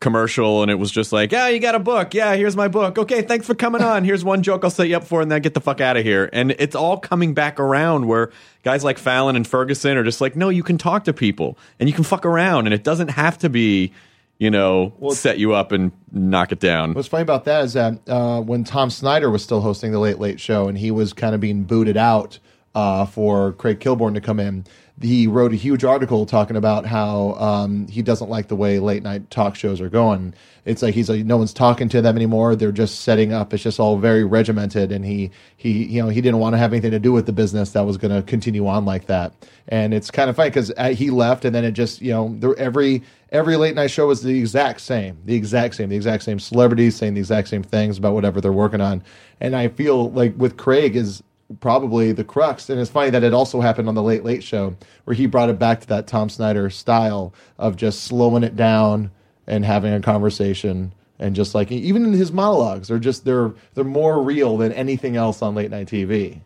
commercial, 0.00 0.60
and 0.60 0.70
it 0.70 0.74
was 0.74 0.90
just 0.90 1.12
like, 1.12 1.32
yeah, 1.32 1.48
you 1.48 1.58
got 1.58 1.74
a 1.74 1.78
book, 1.78 2.12
yeah, 2.12 2.34
here's 2.34 2.56
my 2.56 2.68
book. 2.68 2.98
Okay, 2.98 3.22
thanks 3.22 3.46
for 3.46 3.54
coming 3.54 3.80
on. 3.80 4.04
Here's 4.04 4.22
one 4.22 4.42
joke 4.42 4.62
I'll 4.62 4.70
set 4.70 4.88
you 4.88 4.96
up 4.96 5.04
for, 5.04 5.22
and 5.22 5.30
then 5.30 5.40
get 5.40 5.54
the 5.54 5.62
fuck 5.62 5.80
out 5.80 5.96
of 5.96 6.04
here. 6.04 6.28
And 6.32 6.50
it's 6.58 6.76
all 6.76 6.98
coming 6.98 7.32
back 7.32 7.58
around 7.58 8.06
where 8.06 8.30
guys 8.64 8.84
like 8.84 8.98
Fallon 8.98 9.34
and 9.34 9.46
Ferguson 9.46 9.96
are 9.96 10.04
just 10.04 10.20
like, 10.20 10.36
no, 10.36 10.50
you 10.50 10.62
can 10.62 10.76
talk 10.76 11.04
to 11.04 11.14
people, 11.14 11.56
and 11.80 11.88
you 11.88 11.94
can 11.94 12.04
fuck 12.04 12.26
around, 12.26 12.66
and 12.66 12.74
it 12.74 12.84
doesn't 12.84 13.08
have 13.08 13.38
to 13.38 13.48
be. 13.48 13.92
You 14.38 14.50
know, 14.50 14.92
set 15.10 15.38
you 15.38 15.54
up 15.54 15.70
and 15.70 15.92
knock 16.10 16.50
it 16.50 16.58
down. 16.58 16.92
What's 16.94 17.08
funny 17.08 17.22
about 17.22 17.44
that 17.44 17.64
is 17.64 17.72
that 17.74 18.00
uh, 18.08 18.40
when 18.40 18.64
Tom 18.64 18.90
Snyder 18.90 19.30
was 19.30 19.44
still 19.44 19.60
hosting 19.60 19.92
the 19.92 20.00
Late 20.00 20.18
Late 20.18 20.40
Show 20.40 20.66
and 20.68 20.76
he 20.76 20.90
was 20.90 21.12
kind 21.12 21.34
of 21.34 21.40
being 21.40 21.62
booted 21.62 21.96
out 21.96 22.40
uh, 22.74 23.06
for 23.06 23.52
Craig 23.52 23.78
Kilborn 23.78 24.14
to 24.14 24.20
come 24.20 24.40
in, 24.40 24.64
he 25.00 25.26
wrote 25.26 25.52
a 25.52 25.56
huge 25.56 25.82
article 25.82 26.24
talking 26.24 26.56
about 26.56 26.86
how 26.86 27.32
um, 27.34 27.88
he 27.88 28.00
doesn't 28.00 28.30
like 28.30 28.46
the 28.46 28.54
way 28.54 28.78
late 28.78 29.02
night 29.02 29.28
talk 29.28 29.56
shows 29.56 29.80
are 29.80 29.88
going. 29.88 30.34
It's 30.64 30.82
like 30.82 30.94
he's 30.94 31.10
like 31.10 31.24
no 31.24 31.36
one's 31.36 31.52
talking 31.52 31.88
to 31.90 32.00
them 32.00 32.16
anymore. 32.16 32.54
They're 32.54 32.72
just 32.72 33.00
setting 33.00 33.32
up. 33.32 33.52
It's 33.52 33.62
just 33.62 33.80
all 33.80 33.98
very 33.98 34.24
regimented, 34.24 34.92
and 34.92 35.04
he 35.04 35.30
he 35.56 35.84
you 35.84 36.00
know 36.00 36.08
he 36.08 36.20
didn't 36.20 36.38
want 36.38 36.54
to 36.54 36.58
have 36.58 36.72
anything 36.72 36.92
to 36.92 37.00
do 37.00 37.12
with 37.12 37.26
the 37.26 37.32
business 37.32 37.72
that 37.72 37.82
was 37.82 37.96
going 37.96 38.14
to 38.14 38.22
continue 38.22 38.66
on 38.68 38.84
like 38.84 39.06
that. 39.06 39.34
And 39.68 39.92
it's 39.92 40.10
kind 40.10 40.30
of 40.30 40.36
funny 40.36 40.50
because 40.50 40.72
he 40.96 41.10
left, 41.10 41.44
and 41.44 41.54
then 41.54 41.64
it 41.64 41.72
just 41.72 42.00
you 42.00 42.12
know 42.12 42.34
there, 42.38 42.56
every 42.56 43.02
every 43.30 43.56
late 43.56 43.74
night 43.74 43.90
show 43.90 44.06
was 44.06 44.22
the 44.22 44.38
exact 44.38 44.80
same, 44.80 45.18
the 45.24 45.34
exact 45.34 45.74
same, 45.74 45.88
the 45.88 45.96
exact 45.96 46.22
same 46.22 46.38
celebrities 46.38 46.94
saying 46.94 47.14
the 47.14 47.20
exact 47.20 47.48
same 47.48 47.64
things 47.64 47.98
about 47.98 48.14
whatever 48.14 48.40
they're 48.40 48.52
working 48.52 48.80
on. 48.80 49.02
And 49.40 49.56
I 49.56 49.68
feel 49.68 50.12
like 50.12 50.34
with 50.36 50.56
Craig 50.56 50.94
is 50.94 51.22
probably 51.60 52.12
the 52.12 52.24
crux. 52.24 52.68
And 52.70 52.80
it's 52.80 52.90
funny 52.90 53.10
that 53.10 53.24
it 53.24 53.34
also 53.34 53.60
happened 53.60 53.88
on 53.88 53.94
the 53.94 54.02
Late 54.02 54.24
Late 54.24 54.42
Show 54.42 54.76
where 55.04 55.14
he 55.14 55.26
brought 55.26 55.50
it 55.50 55.58
back 55.58 55.80
to 55.80 55.86
that 55.88 56.06
Tom 56.06 56.28
Snyder 56.28 56.70
style 56.70 57.34
of 57.58 57.76
just 57.76 58.04
slowing 58.04 58.42
it 58.42 58.56
down 58.56 59.10
and 59.46 59.64
having 59.64 59.92
a 59.92 60.00
conversation. 60.00 60.92
And 61.18 61.36
just 61.36 61.54
like 61.54 61.70
even 61.70 62.04
in 62.04 62.12
his 62.12 62.32
monologues, 62.32 62.88
they're 62.88 62.98
just 62.98 63.24
they're 63.24 63.54
they're 63.74 63.84
more 63.84 64.20
real 64.22 64.56
than 64.56 64.72
anything 64.72 65.16
else 65.16 65.42
on 65.42 65.54
late 65.54 65.70
night 65.70 65.86
TV. 65.86 66.40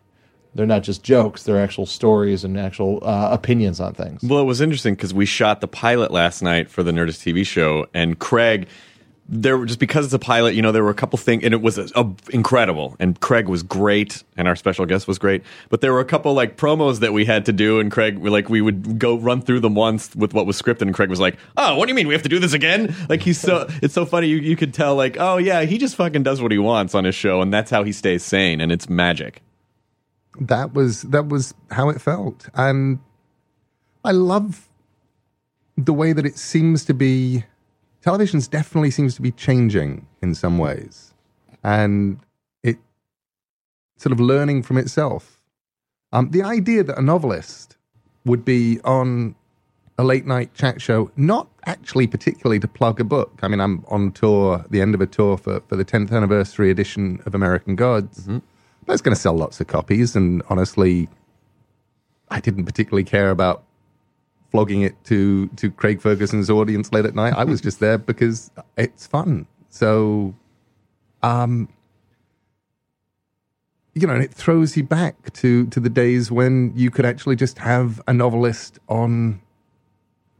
They're 0.55 0.67
not 0.67 0.83
just 0.83 1.03
jokes; 1.03 1.43
they're 1.45 1.61
actual 1.61 1.87
stories 1.87 2.45
and 2.45 2.59
actual 2.59 2.99
uh, 3.03 3.29
opinions 3.31 3.81
on 3.81 3.95
things. 3.95 4.23
Well, 4.23 4.41
it 4.41 4.45
was 4.45 4.61
interesting 4.61 4.95
because 4.95 5.15
we 5.15 5.25
shot 5.25 5.61
the 5.61 5.69
pilot 5.69 6.11
last 6.11 6.43
night 6.43 6.69
for 6.69 6.83
the 6.83 6.91
Nerdist 6.91 7.23
TV 7.23 7.47
show, 7.47 7.87
and 7.95 8.19
Craig, 8.19 8.69
there 9.31 9.59
were 9.59 9.67
just 9.67 9.79
because 9.79 10.07
it's 10.07 10.15
a 10.15 10.19
pilot, 10.19 10.55
you 10.55 10.63
know, 10.63 10.73
there 10.73 10.83
were 10.83 10.91
a 10.91 10.95
couple 10.95 11.19
things, 11.19 11.45
and 11.45 11.53
it 11.53 11.61
was 11.61 11.77
a, 11.77 11.87
a- 11.95 12.15
incredible. 12.31 12.97
And 12.99 13.21
Craig 13.21 13.47
was 13.47 13.63
great, 13.63 14.23
and 14.39 14.49
our 14.49 14.57
special 14.57 14.87
guest 14.87 15.07
was 15.07 15.19
great. 15.19 15.43
But 15.69 15.83
there 15.83 15.93
were 15.93 16.01
a 16.01 16.05
couple 16.07 16.33
like 16.33 16.57
promos 16.57 17.01
that 17.01 17.13
we 17.13 17.27
had 17.27 17.45
to 17.45 17.53
do, 17.53 17.79
and 17.79 17.91
Craig, 17.91 18.19
we, 18.19 18.31
like, 18.31 18.49
we 18.49 18.61
would 18.63 18.99
go 18.99 19.19
run 19.19 19.43
through 19.43 19.61
them 19.61 19.75
once 19.75 20.17
with 20.17 20.33
what 20.33 20.47
was 20.47 20.61
scripted, 20.61 20.83
and 20.83 20.95
Craig 20.95 21.11
was 21.11 21.21
like, 21.21 21.37
"Oh, 21.59 21.77
what 21.77 21.87
do 21.87 21.91
you 21.91 21.95
mean 21.95 22.09
we 22.09 22.15
have 22.15 22.23
to 22.23 22.29
do 22.31 22.39
this 22.39 22.55
again?" 22.55 22.95
Like 23.11 23.21
he's 23.23 23.39
so, 23.39 23.67
it's 23.83 23.93
so 23.95 24.07
funny. 24.07 24.29
You 24.29 24.37
you 24.39 24.57
could 24.57 24.73
tell 24.73 24.95
like, 24.95 25.17
oh 25.21 25.37
yeah, 25.37 25.63
he 25.63 25.77
just 25.77 25.95
fucking 25.97 26.23
does 26.23 26.41
what 26.41 26.51
he 26.51 26.59
wants 26.59 26.95
on 26.95 27.05
his 27.05 27.15
show, 27.15 27.43
and 27.43 27.53
that's 27.53 27.71
how 27.71 27.83
he 27.85 27.93
stays 27.93 28.23
sane, 28.23 28.61
and 28.63 28.73
it's 28.73 28.89
magic. 28.89 29.43
that 30.41 30.73
was 30.73 31.03
that 31.03 31.29
was 31.29 31.53
how 31.71 31.89
it 31.89 32.01
felt 32.01 32.49
and 32.55 33.01
i 34.05 34.13
love 34.13 34.69
the 35.77 35.93
way 35.93 36.13
that 36.13 36.25
it 36.25 36.39
seems 36.39 36.85
to 36.85 36.95
be 36.95 37.43
television's 38.03 38.49
definitely 38.49 38.91
seems 38.91 39.15
to 39.15 39.23
be 39.23 39.31
changing 39.33 40.07
in 40.23 40.35
some 40.35 40.59
ways 40.59 41.15
and 41.63 42.19
it 42.63 42.77
sort 43.97 44.13
of 44.13 44.21
learning 44.21 44.63
from 44.63 44.79
itself 44.79 45.41
um, 46.13 46.31
the 46.31 46.43
idea 46.43 46.83
that 46.83 46.99
a 46.99 47.03
novelist 47.03 47.77
would 48.25 48.45
be 48.45 48.81
on 48.85 49.35
a 49.99 50.05
late 50.05 50.27
night 50.27 50.55
chat 50.55 50.81
show, 50.81 51.11
not 51.17 51.49
actually 51.67 52.07
particularly 52.07 52.61
to 52.61 52.69
plug 52.69 53.01
a 53.01 53.05
book. 53.05 53.41
I 53.43 53.49
mean, 53.49 53.61
I'm 53.61 53.85
on 53.89 54.13
tour, 54.13 54.65
the 54.71 54.81
end 54.81 54.95
of 54.95 55.01
a 55.01 55.07
tour 55.07 55.37
for, 55.37 55.61
for 55.69 55.77
the 55.77 55.85
10th 55.85 56.13
anniversary 56.13 56.71
edition 56.71 57.21
of 57.27 57.35
American 57.35 57.75
Gods. 57.75 58.29
That's 58.87 59.03
going 59.03 59.15
to 59.15 59.21
sell 59.21 59.35
lots 59.35 59.61
of 59.61 59.67
copies. 59.67 60.15
And 60.15 60.43
honestly, 60.49 61.09
I 62.31 62.41
didn't 62.41 62.65
particularly 62.65 63.05
care 63.05 63.31
about 63.31 63.65
flogging 64.51 64.83
it 64.83 65.03
to, 65.05 65.49
to 65.49 65.71
Craig 65.71 66.01
Ferguson's 66.01 66.51
audience 66.51 66.93
late 66.93 67.05
at 67.05 67.15
night. 67.15 67.35
I 67.37 67.45
was 67.45 67.61
just 67.61 67.81
there 67.81 67.99
because 67.99 68.51
it's 68.77 69.07
fun. 69.07 69.47
So, 69.69 70.35
um, 71.23 71.69
you 73.95 74.07
know, 74.07 74.15
and 74.15 74.23
it 74.23 74.33
throws 74.33 74.77
you 74.77 74.85
back 74.85 75.33
to, 75.35 75.67
to 75.67 75.81
the 75.81 75.91
days 75.91 76.31
when 76.31 76.73
you 76.75 76.91
could 76.91 77.05
actually 77.05 77.37
just 77.37 77.59
have 77.59 78.01
a 78.07 78.13
novelist 78.13 78.79
on 78.89 79.41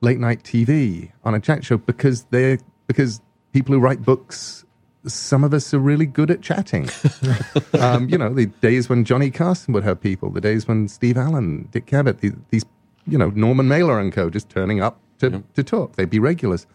late 0.01 0.19
night 0.19 0.43
TV 0.43 1.13
on 1.25 1.35
a 1.35 1.41
chat 1.41 1.65
show 1.65 1.77
because 1.77 2.25
they're 2.31 2.59
because 2.87 3.21
people 3.53 3.75
who 3.75 3.81
write 3.81 4.03
books, 4.03 4.65
some 5.07 5.45
of 5.45 5.53
us 5.53 5.73
are 5.75 5.79
really 5.79 6.07
good 6.07 6.31
at 6.31 6.41
chatting. 6.41 6.89
um, 7.79 8.09
you 8.09 8.17
know, 8.17 8.33
the 8.33 8.47
days 8.47 8.89
when 8.89 9.05
Johnny 9.05 9.31
Carson 9.31 9.75
would 9.75 9.85
have 9.85 10.01
people, 10.01 10.31
the 10.31 10.41
days 10.41 10.67
when 10.67 10.89
Steve 10.89 11.17
Allen, 11.17 11.69
Dick 11.71 11.87
Cavett, 11.87 12.21
the, 12.21 12.33
these, 12.51 12.65
you 13.09 13.19
know, 13.19 13.31
Norman 13.31 13.69
Mailer 13.69 13.99
and 13.99 14.13
co. 14.13 14.31
just 14.31 14.49
turning 14.49 14.81
up 14.81 15.01
to, 15.19 15.43
to 15.55 15.63
talk. 15.63 15.97
They'd 15.97 16.11
be 16.11 16.19
regulars. 16.19 16.67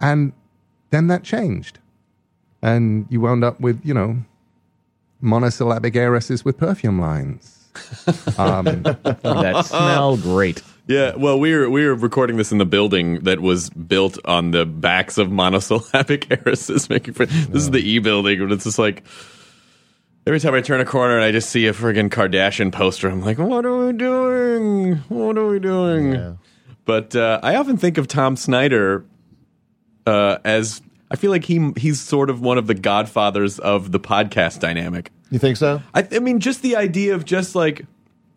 And 0.00 0.32
then 0.90 1.08
that 1.08 1.24
changed. 1.24 1.78
And 2.62 3.06
you 3.08 3.20
wound 3.20 3.44
up 3.44 3.60
with, 3.60 3.80
you 3.84 3.94
know, 3.94 4.18
monosyllabic 5.20 5.96
heiresses 5.96 6.44
with 6.44 6.58
perfume 6.58 7.00
lines. 7.00 7.54
Um, 8.38 8.64
that 8.64 9.64
smell 9.66 10.16
great. 10.16 10.62
Yeah, 10.88 11.14
well, 11.16 11.38
we 11.38 11.54
were 11.54 11.68
we 11.68 11.84
were 11.84 11.94
recording 11.94 12.36
this 12.36 12.50
in 12.50 12.58
the 12.58 12.64
building 12.64 13.20
that 13.20 13.40
was 13.40 13.68
built 13.70 14.18
on 14.24 14.52
the 14.52 14.64
backs 14.64 15.18
of 15.18 15.30
monosyllabic 15.30 16.30
heiresses 16.30 16.88
making 16.88 17.14
friends. 17.14 17.48
This 17.48 17.62
is 17.62 17.70
the 17.70 17.78
E 17.78 17.98
building, 17.98 18.40
and 18.40 18.52
it's 18.52 18.64
just 18.64 18.78
like 18.78 19.04
every 20.28 20.40
time 20.40 20.52
I 20.52 20.60
turn 20.60 20.78
a 20.78 20.84
corner 20.84 21.16
and 21.16 21.24
I 21.24 21.32
just 21.32 21.48
see 21.48 21.66
a 21.68 21.72
friggin' 21.72 22.10
Kardashian 22.10 22.70
poster, 22.70 23.08
I'm 23.08 23.22
like, 23.22 23.38
what 23.38 23.64
are 23.64 23.86
we 23.86 23.94
doing? 23.94 24.96
What 25.08 25.38
are 25.38 25.46
we 25.46 25.58
doing? 25.58 26.38
But 26.84 27.16
uh, 27.16 27.40
I 27.42 27.56
often 27.56 27.78
think 27.78 27.96
of 27.96 28.08
Tom 28.08 28.36
Snyder 28.36 29.06
uh, 30.06 30.36
as 30.44 30.82
I 31.10 31.16
feel 31.16 31.30
like 31.30 31.44
he 31.44 31.72
he's 31.78 31.98
sort 31.98 32.28
of 32.28 32.42
one 32.42 32.58
of 32.58 32.66
the 32.66 32.74
godfathers 32.74 33.58
of 33.58 33.90
the 33.90 33.98
podcast 33.98 34.60
dynamic. 34.60 35.10
You 35.30 35.38
think 35.38 35.56
so? 35.56 35.82
I, 35.94 36.06
I 36.12 36.18
mean, 36.18 36.40
just 36.40 36.60
the 36.60 36.76
idea 36.76 37.14
of 37.14 37.24
just 37.24 37.54
like, 37.54 37.86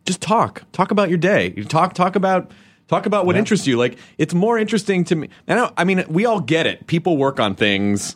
just 0.06 0.22
talk, 0.22 0.64
talk 0.72 0.92
about 0.92 1.10
your 1.10 1.18
day, 1.18 1.54
You 1.58 1.66
talk, 1.66 1.94
talk 1.94 2.16
about, 2.16 2.52
talk 2.88 3.06
about 3.06 3.26
what 3.26 3.36
interests 3.36 3.68
you. 3.68 3.78
Like, 3.78 3.98
it's 4.18 4.34
more 4.34 4.58
interesting 4.58 5.04
to 5.06 5.16
me. 5.16 5.30
And 5.46 5.60
I, 5.60 5.72
I 5.76 5.84
mean, 5.84 6.06
we 6.08 6.26
all 6.26 6.40
get 6.40 6.68
it. 6.68 6.88
People 6.88 7.18
work 7.18 7.40
on 7.40 7.56
things, 7.56 8.16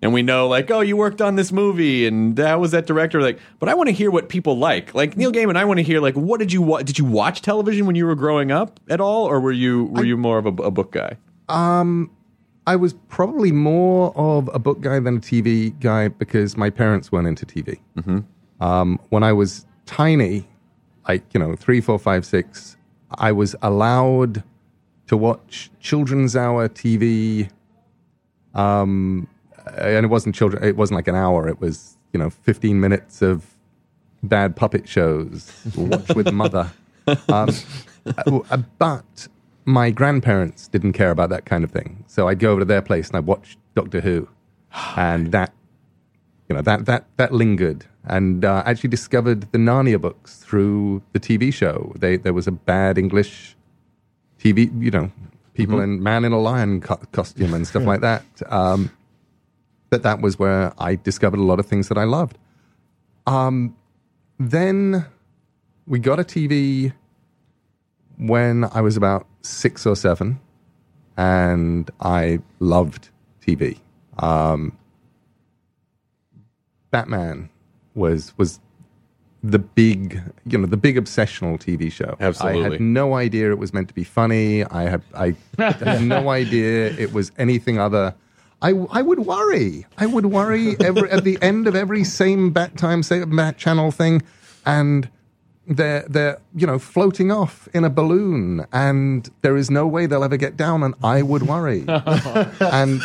and 0.00 0.12
we 0.12 0.22
know, 0.22 0.46
like, 0.46 0.70
oh, 0.70 0.80
you 0.80 0.96
worked 0.96 1.20
on 1.20 1.36
this 1.36 1.50
movie, 1.50 2.06
and 2.06 2.36
that 2.36 2.60
was 2.60 2.70
that 2.70 2.86
director. 2.86 3.20
Like, 3.20 3.38
but 3.58 3.68
I 3.68 3.74
want 3.74 3.88
to 3.88 3.92
hear 3.92 4.10
what 4.10 4.28
people 4.28 4.56
like. 4.56 4.94
Like 4.94 5.16
Neil 5.16 5.32
Gaiman, 5.32 5.56
I 5.56 5.64
want 5.64 5.78
to 5.78 5.84
hear 5.84 6.00
like, 6.00 6.14
what 6.14 6.38
did 6.38 6.52
you 6.52 6.62
wa- 6.62 6.82
did 6.82 6.98
you 6.98 7.04
watch 7.04 7.42
television 7.42 7.86
when 7.86 7.96
you 7.96 8.06
were 8.06 8.14
growing 8.14 8.52
up 8.52 8.78
at 8.88 9.00
all, 9.00 9.24
or 9.24 9.40
were 9.40 9.52
you 9.52 9.86
were 9.86 10.04
you 10.04 10.16
more 10.16 10.38
of 10.38 10.46
a, 10.46 10.62
a 10.62 10.70
book 10.70 10.92
guy? 10.92 11.16
Um 11.48 12.10
i 12.68 12.76
was 12.76 12.92
probably 13.08 13.50
more 13.50 14.12
of 14.14 14.50
a 14.52 14.58
book 14.58 14.82
guy 14.82 15.00
than 15.00 15.16
a 15.16 15.20
TV 15.20 15.72
guy 15.80 16.06
because 16.06 16.54
my 16.54 16.68
parents 16.68 17.10
weren't 17.10 17.26
into 17.26 17.46
TV. 17.46 17.80
Mm-hmm. 17.96 18.18
Um, 18.62 19.00
when 19.08 19.22
I 19.22 19.32
was 19.32 19.64
tiny, 19.86 20.46
like, 21.08 21.24
you 21.32 21.40
know, 21.40 21.56
three, 21.56 21.80
four, 21.80 21.98
five, 21.98 22.26
six, 22.26 22.76
I 23.12 23.32
was 23.32 23.56
allowed 23.62 24.42
to 25.06 25.16
watch 25.16 25.70
Children's 25.80 26.36
Hour 26.36 26.68
TV. 26.68 27.48
Um, 28.54 29.26
and 29.76 30.04
it 30.04 30.08
wasn't 30.08 30.34
children, 30.34 30.62
it 30.62 30.76
wasn't 30.76 30.96
like 30.96 31.08
an 31.08 31.14
hour, 31.14 31.48
it 31.48 31.60
was, 31.60 31.96
you 32.12 32.18
know, 32.18 32.30
15 32.30 32.80
minutes 32.80 33.22
of 33.22 33.44
bad 34.22 34.56
puppet 34.56 34.88
shows, 34.88 35.52
watch 35.76 36.08
with 36.14 36.32
mother. 36.32 36.70
Um, 37.30 37.48
uh, 38.50 38.58
but 38.78 39.28
my 39.64 39.90
grandparents 39.90 40.68
didn't 40.68 40.92
care 40.92 41.10
about 41.10 41.30
that 41.30 41.46
kind 41.46 41.64
of 41.64 41.70
thing. 41.70 42.04
So 42.06 42.28
I'd 42.28 42.38
go 42.38 42.50
over 42.50 42.60
to 42.60 42.64
their 42.66 42.82
place 42.82 43.08
and 43.08 43.16
I'd 43.16 43.24
watch 43.24 43.56
Doctor 43.74 44.00
Who. 44.00 44.28
And 44.96 45.32
that, 45.32 45.54
you 46.50 46.56
know, 46.56 46.60
that, 46.60 46.84
that, 46.84 47.06
that 47.16 47.32
lingered. 47.32 47.86
And 48.04 48.44
uh, 48.44 48.62
actually 48.66 48.90
discovered 48.90 49.50
the 49.52 49.58
Narnia 49.58 49.98
books 49.98 50.36
through 50.36 51.02
the 51.12 51.20
TV 51.20 51.50
show. 51.50 51.94
They, 51.98 52.16
there 52.16 52.34
was 52.34 52.46
a 52.46 52.52
bad 52.52 52.98
English 52.98 53.56
TV, 54.38 54.70
you 54.82 54.90
know, 54.90 55.10
people 55.54 55.80
in 55.80 56.02
man 56.02 56.24
in 56.24 56.32
a 56.32 56.38
lion 56.38 56.80
co- 56.80 57.00
costume 57.12 57.52
and 57.54 57.66
stuff 57.66 57.84
like 57.92 58.00
that. 58.00 58.22
Um, 58.46 58.90
that 59.90 60.02
that 60.02 60.20
was 60.20 60.38
where 60.38 60.72
I 60.78 60.96
discovered 60.96 61.38
a 61.38 61.42
lot 61.42 61.58
of 61.58 61.66
things 61.66 61.88
that 61.88 61.98
I 61.98 62.04
loved. 62.04 62.38
Um, 63.26 63.76
then 64.38 65.06
we 65.86 65.98
got 65.98 66.20
a 66.20 66.24
TV 66.24 66.92
when 68.18 68.64
I 68.64 68.80
was 68.80 68.96
about 68.96 69.26
six 69.42 69.86
or 69.86 69.96
seven, 69.96 70.40
and 71.16 71.90
I 72.00 72.40
loved 72.58 73.10
TV. 73.46 73.78
Um, 74.18 74.76
Batman 76.90 77.50
was 77.94 78.36
was 78.36 78.60
the 79.42 79.58
big, 79.58 80.20
you 80.46 80.58
know, 80.58 80.66
the 80.66 80.76
big 80.76 80.96
obsessional 80.96 81.58
TV 81.58 81.92
show. 81.92 82.16
Absolutely, 82.20 82.64
I 82.64 82.70
had 82.70 82.80
no 82.80 83.14
idea 83.14 83.50
it 83.50 83.58
was 83.58 83.72
meant 83.72 83.88
to 83.88 83.94
be 83.94 84.04
funny. 84.04 84.64
I 84.64 84.88
had 84.88 85.02
I 85.14 85.34
had 85.56 86.02
no 86.02 86.28
idea 86.30 86.92
it 86.98 87.12
was 87.12 87.32
anything 87.38 87.78
other. 87.78 88.14
I, 88.60 88.70
I 88.90 89.02
would 89.02 89.20
worry. 89.20 89.86
I 89.96 90.06
would 90.06 90.26
worry 90.26 90.76
every, 90.80 91.10
at 91.10 91.24
the 91.24 91.38
end 91.40 91.66
of 91.66 91.76
every 91.76 92.04
same 92.04 92.52
bat 92.52 92.76
time, 92.76 93.02
same 93.02 93.34
bat 93.36 93.56
channel 93.56 93.90
thing, 93.90 94.22
and 94.66 95.08
they're 95.68 96.04
they're 96.08 96.38
you 96.54 96.66
know 96.66 96.78
floating 96.78 97.30
off 97.30 97.68
in 97.74 97.84
a 97.84 97.90
balloon, 97.90 98.66
and 98.72 99.28
there 99.42 99.56
is 99.56 99.70
no 99.70 99.86
way 99.86 100.06
they'll 100.06 100.24
ever 100.24 100.38
get 100.38 100.56
down, 100.56 100.82
and 100.82 100.94
I 101.04 101.22
would 101.22 101.42
worry, 101.42 101.84
and 102.60 103.00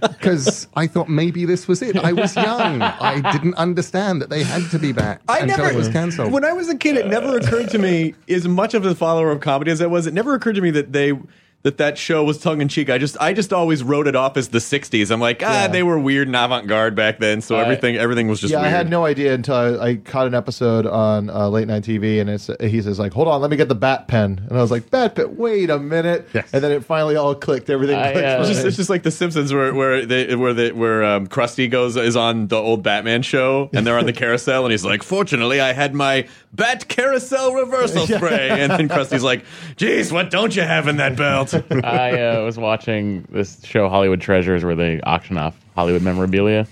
because 0.00 0.68
I 0.74 0.86
thought 0.86 1.08
maybe 1.08 1.44
this 1.44 1.66
was 1.66 1.82
it. 1.82 1.96
I 1.96 2.12
was 2.12 2.36
young. 2.36 2.80
I 2.82 3.32
didn't 3.32 3.56
understand 3.56 4.22
that 4.22 4.30
they 4.30 4.44
had 4.44 4.70
to 4.70 4.78
be 4.78 4.92
back 4.92 5.22
I 5.28 5.40
until 5.40 5.58
never 5.58 5.70
it 5.70 5.76
was 5.76 5.88
cancelled. 5.88 6.32
When 6.32 6.44
I 6.44 6.52
was 6.52 6.68
a 6.68 6.76
kid, 6.76 6.96
it 6.96 7.08
never 7.08 7.36
occurred 7.36 7.68
to 7.70 7.78
me, 7.78 8.14
as 8.28 8.46
much 8.46 8.74
of 8.74 8.86
a 8.86 8.94
follower 8.94 9.30
of 9.32 9.40
comedy 9.40 9.72
as 9.72 9.82
I 9.82 9.86
was, 9.86 10.06
it 10.06 10.14
never 10.14 10.34
occurred 10.34 10.54
to 10.54 10.60
me 10.60 10.70
that 10.70 10.92
they 10.92 11.12
that 11.64 11.78
that 11.78 11.98
show 11.98 12.22
was 12.22 12.38
tongue 12.38 12.60
in 12.60 12.68
cheek. 12.68 12.88
I 12.90 12.98
just 12.98 13.16
I 13.20 13.32
just 13.32 13.52
always 13.52 13.82
wrote 13.82 14.06
it 14.06 14.14
off 14.14 14.36
as 14.36 14.48
the 14.48 14.58
'60s. 14.58 15.10
I'm 15.10 15.18
like, 15.18 15.42
ah, 15.44 15.62
Yeah. 15.62 15.66
they 15.68 15.82
were 15.82 15.98
weird 15.98 16.28
and 16.28 16.36
avant 16.36 16.66
garde 16.68 16.94
back 16.94 17.18
then, 17.18 17.40
so 17.40 17.56
I- 17.56 17.62
everything 17.62 17.96
everything 17.96 18.28
was 18.28 18.40
just 18.40 18.52
yeah, 18.52 18.60
weird. 18.60 18.72
I 18.72 18.76
had 18.76 18.88
no 18.90 19.04
idea 19.06 19.32
until 19.34 19.54
I, 19.80 19.86
I 19.88 19.94
caught 19.96 20.26
an 20.26 20.34
episode 20.34 20.86
on 20.86 21.30
uh, 21.30 21.48
late 21.48 21.66
night 21.66 21.82
TV, 21.82 22.20
and 22.20 22.28
it's 22.30 22.48
he 22.60 22.80
says 22.82 22.98
like, 22.98 23.12
"Hold 23.14 23.28
on, 23.28 23.40
let 23.40 23.50
me 23.50 23.56
get 23.56 23.68
the 23.68 23.74
bat 23.74 24.06
pen," 24.08 24.44
and 24.48 24.56
I 24.58 24.60
was 24.60 24.70
like, 24.70 24.90
"Bat 24.90 25.14
pen? 25.16 25.36
Wait 25.36 25.70
a 25.70 25.78
minute!" 25.78 26.28
Yes. 26.34 26.50
And 26.52 26.62
then 26.62 26.70
it 26.70 26.84
finally 26.84 27.16
all 27.16 27.34
clicked. 27.34 27.70
Everything 27.70 27.96
I, 27.96 28.12
clicked. 28.12 28.26
uh, 28.28 28.36
It's 28.40 28.48
just, 28.50 28.64
it's 28.66 28.76
just 28.76 28.90
like 28.90 29.02
The 29.02 29.10
Simpsons, 29.10 29.52
where 29.52 29.72
where 29.74 30.04
they 30.04 30.36
where 30.36 30.52
they 30.52 30.70
where 30.70 31.02
um, 31.02 31.26
Krusty 31.26 31.70
goes 31.70 31.96
is 31.96 32.14
on 32.14 32.48
the 32.48 32.56
old 32.56 32.82
Batman 32.82 33.22
show, 33.22 33.70
and 33.72 33.86
they're 33.86 33.98
on 33.98 34.04
the 34.06 34.12
carousel, 34.22 34.64
and 34.66 34.70
he's 34.70 34.84
like, 34.84 35.02
"Fortunately, 35.02 35.62
I 35.62 35.72
had 35.72 35.94
my 35.94 36.26
Bat 36.54 36.88
Carousel 36.88 37.52
reversal 37.54 38.06
spray," 38.06 38.50
and 38.50 38.70
then 38.72 38.88
Krusty's 38.88 39.22
like, 39.22 39.44
"Geez, 39.76 40.12
what 40.12 40.30
don't 40.30 40.54
you 40.54 40.62
have 40.62 40.86
in 40.88 40.96
that 40.98 41.16
belt?" 41.16 41.54
I 41.84 42.20
uh, 42.20 42.44
was 42.44 42.56
watching 42.58 43.26
this 43.30 43.62
show, 43.64 43.88
Hollywood 43.88 44.20
Treasures, 44.20 44.64
where 44.64 44.74
they 44.76 45.00
auction 45.00 45.36
off 45.36 45.56
Hollywood 45.74 46.02
memorabilia. 46.02 46.66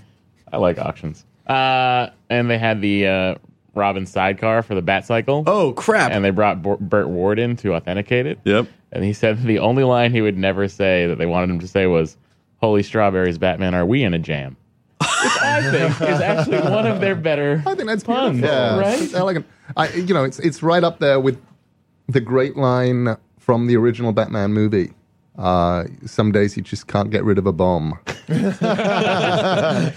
I 0.53 0.59
like 0.59 0.79
auctions. 0.79 1.25
Uh, 1.47 2.11
and 2.31 2.49
they 2.49 2.59
had 2.59 2.81
the 2.81 3.07
uh, 3.07 3.35
Robin 3.75 4.07
sidecar 4.07 4.63
for 4.63 4.75
the 4.75 4.83
Bat 4.83 5.07
Cycle. 5.07 5.45
oh 5.47 5.73
crap! 5.73 6.13
And 6.13 6.25
they 6.25 6.31
brought 6.31 6.63
Bo- 6.63 6.77
Burt 6.77 7.09
Ward 7.09 7.39
in 7.39 7.57
to 7.57 7.75
authenticate 7.75 8.27
it. 8.27 8.39
Yep. 8.45 8.69
And 8.93 9.03
he 9.05 9.13
said 9.13 9.43
the 9.43 9.59
only 9.59 9.85
line 9.85 10.13
he 10.13 10.21
would 10.21 10.39
never 10.39 10.69
say 10.69 11.07
that 11.07 11.19
they 11.19 11.27
wanted 11.27 11.51
him 11.51 11.59
to 11.59 11.69
say 11.69 11.87
was, 11.87 12.17
Holy 12.59 12.83
strawberries, 12.83 13.39
Batman, 13.39 13.75
are 13.75 13.85
we 13.87 14.05
in 14.05 14.15
a 14.15 14.19
jam? 14.19 14.57
Which 15.01 15.43
I 15.43 15.71
think 15.71 16.01
is 16.11 16.21
actually 16.21 16.61
one 16.61 16.87
of 16.87 17.01
their 17.01 17.17
better 17.17 17.61
I 17.67 17.75
think 17.75 17.89
that's 17.89 18.05
puns, 18.05 18.39
beautiful. 18.39 18.57
Yeah. 18.57 18.79
right? 18.79 19.01
It's 19.01 19.15
elegant. 19.15 19.47
I, 19.77 19.89
you 19.93 20.15
know, 20.15 20.25
it's 20.25 20.39
it's 20.39 20.63
right 20.63 20.83
up 20.85 20.99
there 20.99 21.21
with 21.21 21.41
the 22.09 22.21
great 22.21 22.57
line 22.57 23.17
from 23.39 23.67
the 23.67 23.77
original 23.77 24.13
Batman 24.13 24.53
movie. 24.53 24.93
Uh, 25.39 25.85
some 26.05 26.31
days 26.31 26.57
you 26.59 26.63
just 26.63 26.87
can't 26.89 27.11
get 27.11 27.25
rid 27.25 27.39
of 27.39 27.47
a 27.47 27.53
bomb. 27.53 27.99
I 28.29 29.93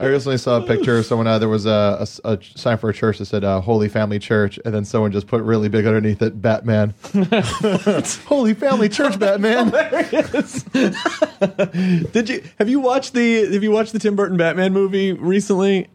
recently 0.00 0.38
saw 0.38 0.60
a 0.62 0.66
picture 0.66 0.98
of 0.98 1.06
someone. 1.06 1.26
Uh, 1.28 1.38
there 1.38 1.48
was 1.48 1.66
a, 1.66 2.04
a- 2.24 2.32
a 2.32 2.38
sign 2.56 2.78
for 2.78 2.90
a 2.90 2.94
church 2.94 3.18
that 3.18 3.26
said 3.26 3.44
uh, 3.44 3.60
"Holy 3.60 3.88
Family 3.88 4.18
Church," 4.18 4.58
and 4.64 4.74
then 4.74 4.84
someone 4.84 5.12
just 5.12 5.26
put 5.28 5.42
really 5.42 5.68
big 5.68 5.86
underneath 5.86 6.20
it 6.22 6.40
"Batman." 6.42 6.94
Holy 8.26 8.54
Family 8.54 8.88
Church, 8.88 9.18
Batman. 9.18 9.70
Did 12.12 12.28
you 12.28 12.42
have 12.58 12.68
you 12.68 12.80
watched 12.80 13.14
the 13.14 13.52
have 13.52 13.62
you 13.62 13.70
watched 13.70 13.92
the 13.92 13.98
Tim 13.98 14.16
Burton 14.16 14.36
Batman 14.36 14.72
movie 14.72 15.12
recently? 15.12 15.88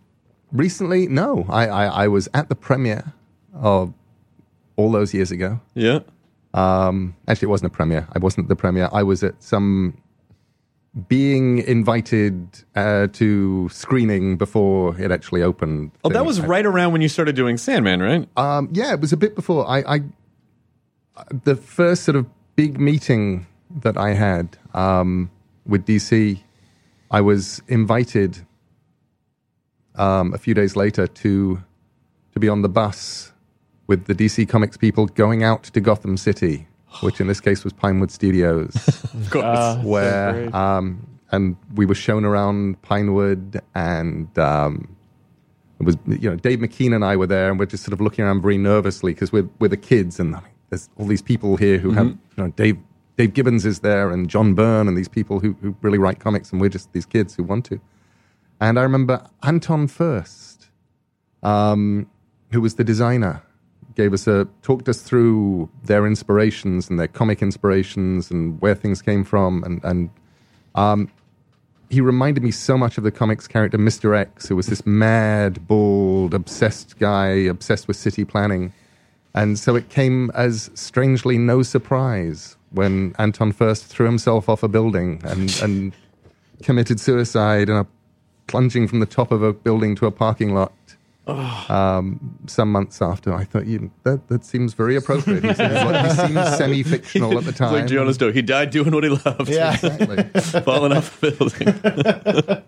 Recently, 0.51 1.07
no, 1.07 1.45
I, 1.49 1.67
I, 1.67 1.85
I 2.03 2.07
was 2.07 2.27
at 2.33 2.49
the 2.49 2.55
premiere 2.55 3.13
of 3.53 3.93
all 4.75 4.91
those 4.91 5.13
years 5.13 5.31
ago. 5.31 5.59
Yeah. 5.73 5.99
Um, 6.53 7.15
actually, 7.27 7.47
it 7.47 7.49
wasn't 7.49 7.73
a 7.73 7.75
premiere. 7.75 8.07
I 8.13 8.19
wasn't 8.19 8.45
at 8.45 8.49
the 8.49 8.55
premiere. 8.55 8.89
I 8.91 9.03
was 9.03 9.23
at 9.23 9.41
some 9.41 9.97
being 11.07 11.59
invited 11.59 12.47
uh, 12.75 13.07
to 13.13 13.69
screening 13.69 14.35
before 14.35 14.99
it 14.99 15.11
actually 15.11 15.41
opened. 15.41 15.91
Oh, 16.03 16.09
that 16.09 16.25
was 16.25 16.39
I- 16.39 16.45
right 16.45 16.65
around 16.65 16.91
when 16.91 17.01
you 17.01 17.07
started 17.07 17.35
doing 17.35 17.57
Sandman, 17.57 18.01
right? 18.01 18.27
Um, 18.35 18.69
yeah, 18.73 18.91
it 18.93 18.99
was 18.99 19.13
a 19.13 19.17
bit 19.17 19.35
before. 19.35 19.65
I, 19.69 19.79
I 19.95 20.01
the 21.43 21.55
first 21.55 22.03
sort 22.03 22.15
of 22.15 22.25
big 22.55 22.79
meeting 22.79 23.45
that 23.83 23.97
I 23.97 24.13
had 24.13 24.57
um, 24.73 25.29
with 25.65 25.85
DC, 25.85 26.39
I 27.09 27.21
was 27.21 27.61
invited 27.67 28.45
um, 29.95 30.34
a 30.34 30.38
few 30.38 30.54
days 30.54 30.75
later 30.75 31.08
to 31.08 31.63
to 32.34 32.39
be 32.39 32.47
on 32.47 32.62
the 32.62 32.69
bus 32.69 33.32
with 33.88 34.06
the 34.06 34.15
DC 34.15 34.47
Comics 34.47 34.77
people 34.77 35.06
going 35.08 35.43
out 35.43 35.63
to 35.63 35.82
Gotham 35.82 36.15
City, 36.15 36.67
which 37.01 37.19
in 37.19 37.27
this 37.27 37.41
case 37.41 37.63
was 37.63 37.73
Pinewood 37.73 38.10
Studios 38.10 38.73
Of 39.13 39.30
course. 39.30 39.43
Uh, 39.43 39.82
where 39.84 40.34
great. 40.34 40.54
um, 40.54 41.08
and 41.32 41.56
we 41.75 41.86
were 41.86 41.95
shown 41.95 42.25
around 42.25 42.82
Pinewood, 42.82 43.62
and 43.73 44.38
um, 44.38 44.95
it 45.80 45.86
was 45.86 45.97
you 46.08 46.30
know 46.30 46.36
Dave 46.36 46.60
McKean 46.60 46.93
and 46.93 47.04
I 47.04 47.15
were 47.15 47.27
there, 47.27 47.49
and 47.49 47.60
we're 47.60 47.65
just 47.65 47.84
sort 47.84 47.93
of 47.93 48.01
looking 48.01 48.25
around 48.25 48.41
very 48.41 48.58
nervously 48.58 49.13
because 49.13 49.32
we're 49.32 49.49
we're 49.60 49.69
the 49.69 49.77
kids, 49.77 50.19
and 50.19 50.36
I 50.36 50.39
mean, 50.39 50.51
there's 50.69 50.89
all 50.97 51.06
these 51.06 51.21
people 51.21 51.58
here 51.58 51.77
who 51.77 51.91
have 51.91 52.08
you 52.08 52.17
know 52.38 52.47
Dave 52.49 52.77
Dave 53.17 53.34
Gibbons 53.34 53.65
is 53.65 53.80
there, 53.80 54.12
and 54.12 54.30
John 54.30 54.54
Byrne, 54.54 54.88
and 54.88 54.97
these 54.97 55.08
people 55.08 55.39
who 55.39 55.56
who 55.62 55.75
really 55.82 55.97
write 55.97 56.19
comics, 56.19 56.51
and 56.51 56.62
we're 56.62 56.69
just 56.69 56.91
these 56.93 57.06
kids 57.06 57.36
who 57.36 57.43
want 57.43 57.65
to. 57.65 57.80
And 58.62 58.78
I 58.78 58.84
remember 58.84 59.28
Anton 59.41 59.88
Furst, 59.88 60.69
um, 61.41 62.08
who 62.52 62.62
was 62.62 62.76
the 62.76 62.84
designer, 62.84 63.41
gave 63.95 64.13
us 64.13 64.28
a 64.28 64.47
talked 64.62 64.88
us 64.88 65.02
through 65.02 65.67
their 65.84 66.06
inspirations 66.06 66.89
and 66.89 67.00
their 67.00 67.08
comic 67.08 67.41
inspirations 67.41 68.30
and 68.30 68.62
where 68.62 68.76
things 68.76 69.02
came 69.02 69.24
from, 69.24 69.63
and 69.63 69.84
and 69.84 70.10
um, 70.76 71.12
he 71.89 72.02
reminded 72.02 72.43
me 72.43 72.52
so 72.52 72.78
much 72.78 73.00
of 73.00 73.04
the 73.04 73.12
comics 73.12 73.47
character 73.47 73.80
Mr. 73.80 74.15
X, 74.15 74.47
who 74.47 74.56
was 74.56 74.67
this 74.67 74.86
mad, 74.86 75.67
bald, 75.67 76.36
obsessed 76.36 77.00
guy, 77.00 77.30
obsessed 77.30 77.88
with 77.88 77.97
city 77.97 78.24
planning. 78.24 78.71
And 79.34 79.58
so 79.58 79.76
it 79.76 79.89
came 79.89 80.30
as 80.36 80.69
strangely 80.74 81.38
no 81.38 81.63
surprise 81.63 82.58
when 82.69 83.15
Anton 83.17 83.54
Furst 83.54 83.86
threw 83.86 84.06
himself 84.06 84.47
off 84.50 84.62
a 84.62 84.67
building 84.67 85.21
and, 85.24 85.58
and 85.62 85.93
committed 86.63 87.00
suicide 87.00 87.69
and 87.69 87.80
a 87.80 87.88
plunging 88.51 88.87
from 88.87 88.99
the 88.99 89.05
top 89.05 89.31
of 89.31 89.41
a 89.43 89.53
building 89.53 89.95
to 89.95 90.05
a 90.05 90.11
parking 90.11 90.53
lot. 90.53 90.73
Um, 91.27 92.37
some 92.47 92.71
months 92.71 93.01
after, 93.01 93.33
I 93.33 93.45
thought 93.45 93.65
you, 93.65 93.89
that 94.03 94.27
that 94.27 94.43
seems 94.43 94.73
very 94.73 94.97
appropriate. 94.97 95.43
He 95.43 95.53
seems, 95.53 95.73
like, 95.73 96.05
he 96.05 96.11
seems 96.27 96.57
semi-fictional 96.57 97.37
at 97.37 97.43
the 97.45 97.49
It's 97.51 97.57
time. 97.59 97.73
like 97.73 97.87
Jonas 97.87 98.17
Doe. 98.17 98.31
He 98.33 98.41
died 98.41 98.71
doing 98.71 98.91
what 98.91 99.03
he 99.05 99.09
loved. 99.09 99.47
Yeah. 99.49 99.71
Exactly. 99.81 100.61
falling 100.61 100.91
off 100.91 101.23
a 101.23 101.31
building. 101.31 102.63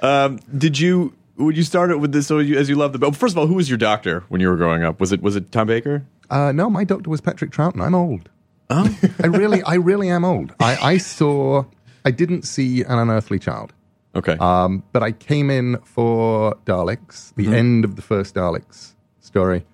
um, 0.00 0.38
did 0.56 0.78
you? 0.78 1.12
Would 1.38 1.56
you 1.56 1.62
start 1.64 1.90
it 1.90 1.96
with 1.98 2.12
this? 2.12 2.26
So 2.28 2.38
you, 2.38 2.56
as 2.56 2.68
you 2.68 2.76
love 2.76 2.92
the. 2.98 3.04
Oh, 3.04 3.10
first 3.10 3.34
of 3.34 3.38
all, 3.38 3.46
who 3.46 3.54
was 3.54 3.68
your 3.68 3.78
doctor 3.78 4.22
when 4.28 4.40
you 4.40 4.48
were 4.48 4.56
growing 4.56 4.84
up? 4.84 5.00
Was 5.00 5.10
it 5.12 5.22
was 5.22 5.34
it 5.34 5.50
Tom 5.50 5.66
Baker? 5.66 6.04
Uh, 6.30 6.52
no, 6.52 6.70
my 6.70 6.84
doctor 6.84 7.10
was 7.10 7.20
Patrick 7.20 7.50
Troughton. 7.50 7.82
I'm 7.82 7.94
old. 7.94 8.28
Oh, 8.70 8.98
I 9.22 9.26
really, 9.26 9.62
I 9.64 9.74
really 9.74 10.08
am 10.08 10.24
old. 10.24 10.54
I, 10.60 10.76
I 10.76 10.96
saw, 10.98 11.64
I 12.06 12.10
didn't 12.10 12.42
see 12.44 12.82
an 12.82 12.98
unearthly 12.98 13.38
child, 13.38 13.74
Okay. 14.14 14.36
um, 14.38 14.82
but 14.92 15.02
I 15.02 15.12
came 15.12 15.50
in 15.50 15.78
for 15.84 16.54
Daleks, 16.66 17.34
the 17.34 17.54
end 17.54 17.84
of 17.84 17.96
the 17.96 18.02
first 18.02 18.34
Daleks 18.34 18.94
story, 19.20 19.64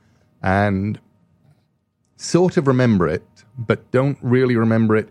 and 0.42 1.00
sort 2.16 2.56
of 2.56 2.66
remember 2.66 3.08
it, 3.08 3.26
but 3.56 3.90
don't 3.90 4.18
really 4.22 4.56
remember 4.56 4.96
it 4.96 5.08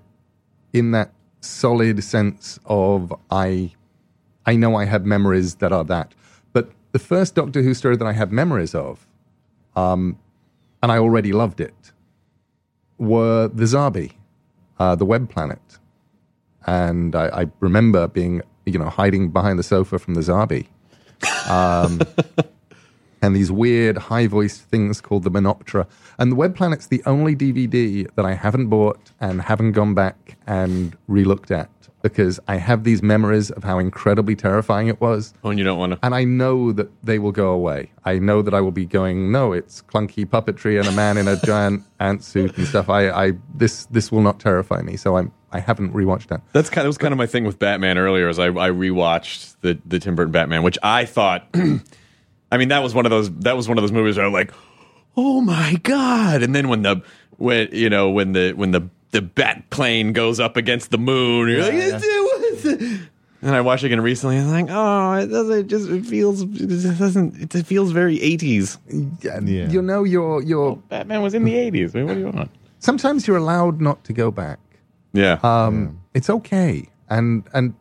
in 0.72 0.92
that 0.92 1.12
solid 1.42 2.04
sense 2.04 2.60
of 2.66 3.14
I, 3.30 3.74
I 4.46 4.56
know 4.56 4.76
I 4.76 4.86
have 4.86 5.06
memories 5.06 5.56
that 5.56 5.72
are 5.72 5.84
that. 5.86 6.14
But 6.54 6.72
the 6.92 7.00
first 7.00 7.36
Doctor 7.36 7.62
Who 7.62 7.74
story 7.74 7.98
that 7.98 8.08
I 8.08 8.14
have 8.14 8.32
memories 8.32 8.74
of, 8.74 9.06
um, 9.76 10.18
and 10.82 10.92
I 10.92 10.98
already 10.98 11.34
loved 11.34 11.60
it, 11.60 11.92
were 12.98 13.48
the 13.48 13.66
Zarbi, 13.66 14.14
uh, 14.80 14.96
the 14.96 15.06
web 15.06 15.30
planet. 15.30 15.80
And 16.66 17.16
I, 17.16 17.42
I 17.42 17.52
remember 17.60 18.08
being, 18.08 18.42
you 18.68 18.78
know, 18.78 18.90
hiding 18.90 19.30
behind 19.30 19.58
the 19.58 19.64
sofa 19.64 19.98
from 19.98 20.14
the 20.14 20.22
Zarbi. 20.22 20.68
Um, 21.50 22.02
and 23.22 23.36
these 23.36 23.52
weird 23.52 23.98
high 23.98 24.28
voiced 24.28 24.62
things 24.64 25.02
called 25.02 25.24
the 25.24 25.32
Menoptra. 25.32 25.88
And 26.20 26.32
the 26.32 26.36
Web 26.36 26.56
Planet's 26.56 26.88
the 26.88 27.02
only 27.06 27.36
DVD 27.36 28.08
that 28.16 28.26
I 28.26 28.34
haven't 28.34 28.68
bought 28.68 29.12
and 29.20 29.42
haven't 29.42 29.72
gone 29.72 29.94
back 29.94 30.38
and 30.46 30.96
relooked 31.10 31.52
at 31.52 31.70
because 32.02 32.40
I 32.48 32.58
have 32.58 32.84
these 32.84 33.02
memories 33.02 33.50
of 33.52 33.64
how 33.64 33.80
incredibly 33.80 34.36
terrifying 34.36 34.88
it 34.88 35.02
was. 35.02 35.34
Oh, 35.44 35.50
and 35.50 35.60
you 35.60 35.66
don't 35.66 35.80
want 35.80 35.94
to. 35.94 36.00
And 36.04 36.14
I 36.14 36.24
know 36.24 36.72
that 36.72 36.90
they 37.04 37.20
will 37.20 37.32
go 37.32 37.50
away. 37.50 37.92
I 38.06 38.20
know 38.20 38.42
that 38.42 38.54
I 38.54 38.62
will 38.62 38.72
be 38.72 38.86
going, 38.86 39.32
no, 39.32 39.52
it's 39.52 39.82
clunky 39.82 40.26
puppetry 40.26 40.80
and 40.80 40.88
a 40.88 40.92
man 40.92 41.18
in 41.18 41.28
a 41.28 41.38
giant 41.38 41.84
ant 42.00 42.24
suit 42.24 42.58
and 42.58 42.68
stuff. 42.68 42.90
I, 42.90 43.10
I 43.10 43.34
this 43.54 43.86
this 43.88 44.12
will 44.12 44.22
not 44.22 44.40
terrify 44.40 44.82
me. 44.82 44.96
So 44.96 45.18
I'm 45.18 45.32
I 45.52 45.60
haven't 45.60 45.94
rewatched 45.94 46.28
that. 46.28 46.42
That's 46.54 46.70
kind 46.70 46.80
of, 46.80 46.84
that 46.86 46.90
was 46.90 46.98
kind 46.98 47.12
of 47.14 47.18
my 47.18 47.26
thing 47.26 47.44
with 47.46 47.58
Batman 47.60 47.98
earlier. 47.98 48.28
Is 48.30 48.38
I, 48.40 48.48
I 48.48 48.70
rewatched 48.70 49.56
the 49.62 49.78
the 49.86 50.00
Tim 50.00 50.16
Burton 50.16 50.32
Batman, 50.32 50.64
which 50.64 50.78
I 50.84 51.06
thought. 51.06 51.48
I 52.52 52.58
mean, 52.58 52.70
that 52.70 52.82
was 52.84 52.94
one 52.94 53.06
of 53.06 53.10
those. 53.10 53.30
That 53.40 53.56
was 53.58 53.68
one 53.68 53.78
of 53.78 53.82
those 53.84 53.92
movies 53.92 54.18
where 54.18 54.26
I'm 54.26 54.34
like, 54.34 54.52
oh 55.16 55.42
my 55.42 55.76
god! 55.84 56.44
And 56.44 56.54
then 56.56 56.70
when 56.70 56.82
the 56.82 57.02
when 57.38 57.70
you 57.72 57.90
know 57.90 58.10
when 58.10 58.34
the 58.34 58.54
when 58.54 58.72
the 58.72 58.90
the 59.12 59.22
bat 59.22 59.70
plane 59.70 60.14
goes 60.14 60.40
up 60.40 60.58
against 60.58 60.92
the 60.92 60.98
moon, 60.98 61.50
you're 61.50 61.62
like, 61.62 61.74
"It's- 61.74 62.04
it 62.04 63.02
and 63.42 63.56
I 63.56 63.62
watched 63.62 63.84
it 63.84 63.88
again 63.88 64.02
recently. 64.02 64.38
and 64.38 64.50
I'm 64.50 64.66
like, 64.66 64.76
oh, 64.76 65.14
it 65.14 65.28
doesn't. 65.28 65.58
It 65.60 65.68
just 65.68 65.90
it 65.90 66.06
feels. 66.06 66.42
It 66.42 66.68
just 66.68 67.00
doesn't. 67.00 67.56
It 67.56 67.66
feels 67.66 67.92
very 67.92 68.18
80s. 68.18 68.78
And 68.90 69.48
Yeah. 69.48 69.70
You 69.70 69.82
know, 69.82 70.04
your 70.04 70.42
your 70.42 70.44
you're 70.44 70.76
Batman 70.90 71.22
was 71.22 71.34
in 71.34 71.44
the 71.44 71.54
80s. 71.54 71.96
I 71.96 72.00
mean, 72.00 72.08
what 72.08 72.14
do 72.16 72.20
you 72.20 72.26
want? 72.30 72.52
sometimes 72.80 73.28
you're 73.28 73.38
allowed 73.38 73.82
not 73.82 74.04
to 74.06 74.14
go 74.14 74.32
back. 74.32 74.60
Yeah. 75.18 75.40
Um, 75.44 76.02
It's 76.14 76.30
okay, 76.30 76.90
and 77.10 77.44
and 77.54 77.74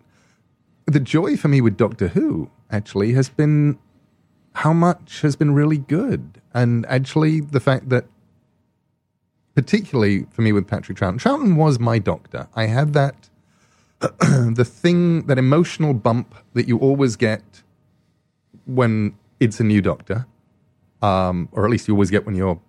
the 0.86 1.00
joy 1.00 1.36
for 1.36 1.48
me 1.48 1.60
with 1.60 1.76
Doctor 1.76 2.08
Who 2.08 2.50
actually 2.70 3.12
has 3.12 3.28
been 3.28 3.78
how 4.64 4.72
much 4.72 5.20
has 5.20 5.36
been 5.36 5.52
really 5.54 5.78
good, 5.78 6.40
and 6.54 6.86
actually 6.86 7.40
the 7.40 7.60
fact 7.60 7.88
that, 7.90 8.06
particularly 9.54 10.26
for 10.30 10.42
me 10.42 10.52
with 10.52 10.66
Patrick 10.66 10.98
Troughton, 10.98 11.18
Troughton 11.18 11.56
was 11.56 11.78
my 11.78 11.98
doctor. 11.98 12.48
I 12.54 12.66
had 12.66 12.92
that 12.94 13.28
the 14.60 14.64
thing 14.64 15.26
that 15.26 15.38
emotional 15.38 15.92
bump 15.94 16.34
that 16.54 16.66
you 16.68 16.78
always 16.78 17.16
get 17.16 17.62
when 18.66 19.14
it's 19.40 19.60
a 19.60 19.64
new 19.64 19.80
doctor, 19.82 20.26
um, 21.02 21.48
or 21.52 21.64
at 21.64 21.70
least 21.70 21.88
you 21.88 21.94
always 21.94 22.10
get 22.10 22.24
when 22.26 22.34
you're 22.34 22.60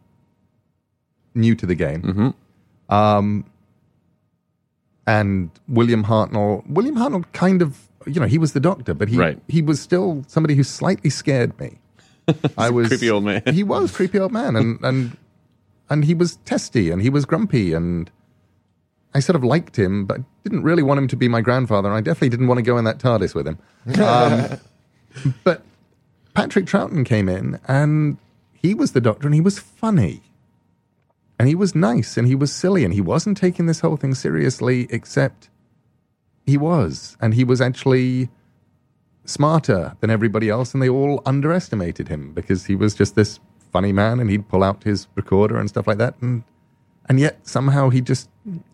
new 1.36 1.56
to 1.56 1.66
the 1.66 1.76
game. 1.76 2.34
Um, 2.90 3.46
and 5.08 5.50
William 5.68 6.04
Hartnell. 6.04 6.68
William 6.68 6.96
Hartnell 6.96 7.24
kind 7.32 7.62
of, 7.62 7.88
you 8.06 8.20
know, 8.20 8.28
he 8.28 8.38
was 8.38 8.52
the 8.54 8.60
doctor, 8.60 8.94
but 8.94 9.08
he 9.08 9.18
Right. 9.18 9.42
he 9.48 9.62
was 9.62 9.80
still 9.80 10.24
somebody 10.28 10.54
who 10.54 10.64
slightly 10.64 11.10
scared 11.10 11.58
me. 11.60 11.80
I 12.58 12.70
was 12.70 12.90
creepy 12.90 13.10
old 13.10 13.24
man. 13.24 13.42
He 13.52 13.64
was 13.64 13.92
creepy 13.96 14.20
old 14.20 14.34
man, 14.34 14.56
and 14.58 14.80
and 14.84 15.18
and 15.90 16.04
he 16.06 16.14
was 16.14 16.36
testy, 16.46 16.92
and 16.92 17.02
he 17.02 17.10
was 17.10 17.26
grumpy, 17.26 17.74
and 17.74 18.12
I 19.16 19.22
sort 19.22 19.38
of 19.38 19.44
liked 19.46 19.78
him, 19.80 20.06
but 20.06 20.20
didn't 20.44 20.64
really 20.64 20.84
want 20.84 20.98
him 20.98 21.08
to 21.08 21.16
be 21.16 21.30
my 21.30 21.40
grandfather, 21.40 21.88
and 21.88 21.98
I 21.98 22.02
definitely 22.02 22.30
didn't 22.30 22.48
want 22.48 22.58
to 22.58 22.62
go 22.64 22.78
in 22.78 22.84
that 22.84 23.00
TARDIS 23.00 23.34
with 23.34 23.48
him. 23.48 23.58
Um, 24.02 25.34
but 25.46 25.64
Patrick 26.34 26.66
Troughton 26.66 27.06
came 27.06 27.30
in, 27.30 27.60
and 27.68 28.18
he 28.54 28.74
was 28.74 28.92
the 28.92 29.00
doctor, 29.02 29.26
and 29.28 29.34
he 29.34 29.42
was 29.42 29.58
funny 29.58 30.22
and 31.40 31.48
he 31.48 31.56
was 31.56 31.76
nice 31.76 32.18
and 32.18 32.28
he 32.28 32.36
was 32.36 32.52
silly 32.52 32.84
and 32.84 32.94
he 32.94 33.02
wasn't 33.02 33.38
taking 33.38 33.68
this 33.68 33.82
whole 33.82 33.98
thing 33.98 34.16
seriously 34.16 34.88
except 34.90 35.50
he 36.46 36.58
was. 36.58 37.16
And 37.22 37.34
he 37.34 37.44
was 37.44 37.62
actually 37.62 38.30
smarter 39.26 39.96
than 40.00 40.10
everybody 40.10 40.50
else 40.50 40.74
and 40.74 40.82
they 40.82 40.90
all 40.90 41.22
underestimated 41.26 42.08
him 42.08 42.34
because 42.34 42.66
he 42.66 42.76
was 42.76 42.96
just 42.96 43.16
this 43.16 43.40
funny 43.72 43.92
man 43.92 44.20
and 44.20 44.30
he'd 44.30 44.48
pull 44.48 44.64
out 44.64 44.84
his 44.84 45.08
recorder 45.16 45.58
and 45.58 45.70
stuff 45.70 45.86
like 45.86 46.00
that. 46.00 46.16
And 46.22 46.44
and 47.10 47.20
yet 47.20 47.48
somehow 47.48 47.90
he 47.90 48.02
just 48.02 48.30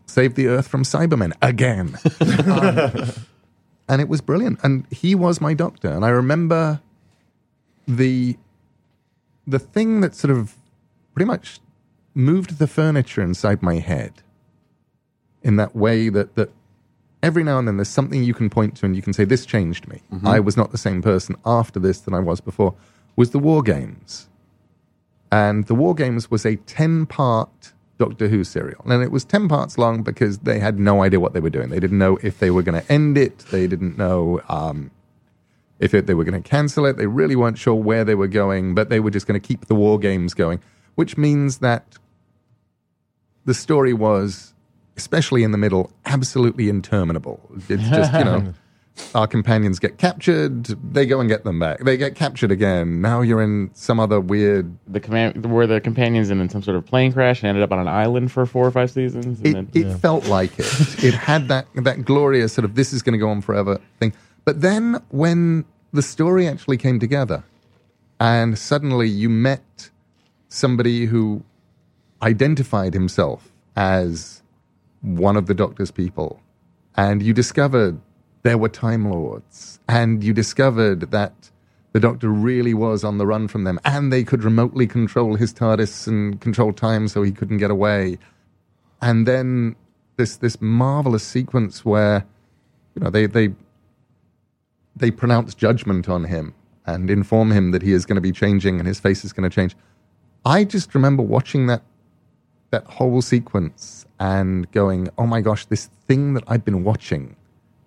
saved 0.06 0.36
the 0.36 0.48
earth 0.48 0.68
from 0.68 0.84
cybermen 0.84 1.34
again. 1.42 1.98
Um, 2.20 3.10
and 3.90 4.02
it 4.02 4.08
was 4.08 4.22
brilliant. 4.22 4.60
And 4.64 4.88
he 4.90 5.16
was 5.16 5.42
my 5.42 5.54
doctor. 5.54 5.90
And 5.90 6.06
i 6.06 6.10
remember 6.10 6.82
the 7.88 8.38
the 9.46 9.60
thing 9.60 10.00
that 10.02 10.16
sort 10.16 10.32
of 10.32 10.56
pretty 11.14 11.26
much 11.26 11.60
moved 12.16 12.60
the 12.60 12.68
furniture 12.68 13.22
inside 13.22 13.62
my 13.62 13.76
head 13.76 14.22
in 15.42 15.56
that 15.58 15.76
way 15.76 16.10
that 16.10 16.36
that 16.36 16.50
every 17.22 17.44
now 17.44 17.58
and 17.58 17.68
then 17.68 17.78
there's 17.78 17.90
something 17.90 18.24
you 18.24 18.34
can 18.34 18.50
point 18.50 18.76
to 18.78 18.86
and 18.86 18.96
you 18.96 19.02
can 19.02 19.14
say 19.14 19.24
this 19.24 19.46
changed 19.46 19.88
me. 19.88 20.02
I 20.24 20.40
was 20.40 20.58
not 20.58 20.72
the 20.72 20.78
same 20.78 21.02
person 21.02 21.36
after 21.46 21.80
this 21.80 22.00
than 22.02 22.14
I 22.14 22.20
was 22.20 22.42
before. 22.42 22.76
Was 23.16 23.32
the 23.32 23.40
War 23.40 23.62
Games, 23.62 24.28
and 25.32 25.66
the 25.66 25.76
War 25.76 25.94
Games 25.96 26.32
was 26.32 26.46
a 26.46 26.56
ten 26.56 27.06
part 27.06 27.74
Doctor 28.00 28.28
Who 28.28 28.44
serial, 28.44 28.84
and 28.86 29.04
it 29.04 29.12
was 29.12 29.24
ten 29.24 29.48
parts 29.48 29.78
long 29.78 30.04
because 30.04 30.40
they 30.40 30.60
had 30.60 30.80
no 30.80 31.04
idea 31.04 31.20
what 31.20 31.34
they 31.34 31.40
were 31.40 31.50
doing. 31.52 31.70
They 31.70 31.80
didn't 31.80 32.00
know 32.00 32.18
if 32.24 32.40
they 32.40 32.50
were 32.50 32.64
going 32.64 32.82
to 32.82 32.92
end 32.92 33.18
it. 33.18 33.40
They 33.52 33.68
didn't 33.68 33.98
know. 33.98 34.42
Um, 34.50 34.92
if 35.80 35.94
it, 35.94 36.08
they 36.08 36.14
were 36.14 36.24
going 36.24 36.42
to 36.42 36.50
cancel 36.50 36.86
it. 36.86 36.98
They 36.98 37.08
really 37.08 37.36
weren't 37.36 37.58
sure 37.58 37.76
where 37.76 38.06
they 38.06 38.16
were 38.16 38.28
going, 38.28 38.74
but 38.74 38.90
they 38.90 39.00
were 39.00 39.12
just 39.12 39.28
going 39.28 39.40
to 39.40 39.46
keep 39.46 39.66
the 39.66 39.76
war 39.76 40.00
games 40.00 40.34
going, 40.34 40.62
which 40.96 41.18
means 41.18 41.58
that 41.60 41.98
the 43.46 43.54
story 43.54 43.94
was, 43.94 44.54
especially 44.98 45.44
in 45.44 45.52
the 45.52 45.58
middle, 45.58 45.92
absolutely 46.06 46.70
interminable. 46.70 47.40
It's 47.70 47.90
just, 47.90 48.14
you 48.14 48.24
know, 48.24 48.54
our 49.16 49.28
companions 49.28 49.80
get 49.80 49.98
captured, 49.98 50.66
they 50.66 51.06
go 51.06 51.20
and 51.20 51.28
get 51.28 51.44
them 51.44 51.60
back. 51.60 51.80
They 51.80 51.98
get 51.98 52.16
captured 52.16 52.52
again. 52.52 53.02
Now 53.02 53.22
you're 53.22 53.42
in 53.42 53.72
some 53.74 54.00
other 54.00 54.20
weird. 54.20 54.76
The 54.88 55.00
command 55.00 55.46
were 55.52 55.68
the 55.68 55.82
companions 55.82 56.30
in 56.30 56.48
some 56.50 56.62
sort 56.62 56.78
of 56.78 56.86
plane 56.86 57.12
crash 57.12 57.42
and 57.42 57.50
ended 57.50 57.64
up 57.64 57.72
on 57.72 57.80
an 57.80 57.88
island 57.88 58.32
for 58.32 58.46
four 58.46 58.66
or 58.66 58.72
five 58.72 58.92
seasons. 58.92 59.40
And 59.40 59.48
It, 59.48 59.54
then, 59.54 59.70
it 59.74 59.98
felt 59.98 60.28
like 60.28 60.58
it. 60.60 61.04
It 61.04 61.14
had 61.14 61.48
that 61.50 61.68
that 61.76 62.06
glorious 62.06 62.54
sort 62.54 62.66
of 62.66 62.76
this 62.76 62.94
is 62.94 63.02
going 63.02 63.14
to 63.14 63.20
go 63.20 63.30
on 63.30 63.42
forever 63.42 63.80
thing. 64.00 64.14
But 64.46 64.62
then 64.62 65.02
when 65.10 65.66
the 65.92 66.02
story 66.02 66.48
actually 66.48 66.78
came 66.78 67.00
together, 67.00 67.44
and 68.20 68.58
suddenly 68.58 69.08
you 69.10 69.30
met 69.30 69.90
somebody 70.50 71.06
who 71.06 71.44
identified 72.24 72.94
himself 72.94 73.52
as 73.76 74.42
one 75.02 75.36
of 75.36 75.46
the 75.48 75.54
Doctor's 75.54 75.92
people, 75.92 76.42
and 76.96 77.22
you 77.22 77.34
discovered 77.34 78.00
there 78.44 78.58
were 78.58 78.70
Time 78.70 79.12
Lords, 79.12 79.80
and 79.88 80.24
you 80.24 80.34
discovered 80.34 81.12
that 81.12 81.52
the 81.92 82.00
Doctor 82.00 82.30
really 82.30 82.74
was 82.74 83.04
on 83.04 83.18
the 83.18 83.28
run 83.28 83.48
from 83.48 83.66
them, 83.66 83.80
and 83.86 84.12
they 84.12 84.24
could 84.24 84.44
remotely 84.44 84.88
control 84.88 85.36
his 85.36 85.54
TARDIS 85.54 86.08
and 86.08 86.40
control 86.40 86.74
time 86.74 87.08
so 87.08 87.22
he 87.22 87.32
couldn't 87.32 87.58
get 87.58 87.70
away. 87.70 88.18
And 89.02 89.28
then 89.28 89.76
this 90.16 90.38
this 90.38 90.62
marvelous 90.62 91.24
sequence 91.24 91.84
where 91.84 92.26
you 92.96 93.04
know 93.04 93.10
they 93.10 93.26
they 93.26 93.50
they 94.96 95.12
pronounce 95.12 95.54
judgment 95.54 96.08
on 96.08 96.24
him 96.24 96.54
and 96.86 97.10
inform 97.10 97.52
him 97.52 97.72
that 97.72 97.82
he 97.82 97.92
is 97.94 98.06
going 98.06 98.16
to 98.16 98.22
be 98.22 98.32
changing 98.32 98.80
and 98.80 98.88
his 98.88 99.00
face 99.00 99.26
is 99.26 99.34
going 99.34 99.50
to 99.50 99.54
change. 99.54 99.76
I 100.46 100.64
just 100.64 100.94
remember 100.94 101.24
watching 101.24 101.68
that 101.68 101.82
that 102.74 102.86
whole 102.86 103.22
sequence 103.22 104.06
and 104.20 104.70
going, 104.72 105.08
"Oh 105.18 105.26
my 105.26 105.42
gosh, 105.42 105.66
this 105.66 105.90
thing 106.08 106.34
that 106.34 106.44
I've 106.48 106.66
been 106.66 106.84
watching 106.84 107.36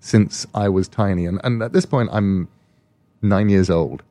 since 0.01 0.46
I 0.55 0.68
was 0.68 0.88
tiny." 0.88 1.27
And 1.27 1.40
and 1.44 1.62
at 1.62 1.72
this 1.72 1.85
point, 1.85 2.09
I'm 2.12 2.49
nine 3.20 3.49
years 3.51 3.68
old. 3.68 4.03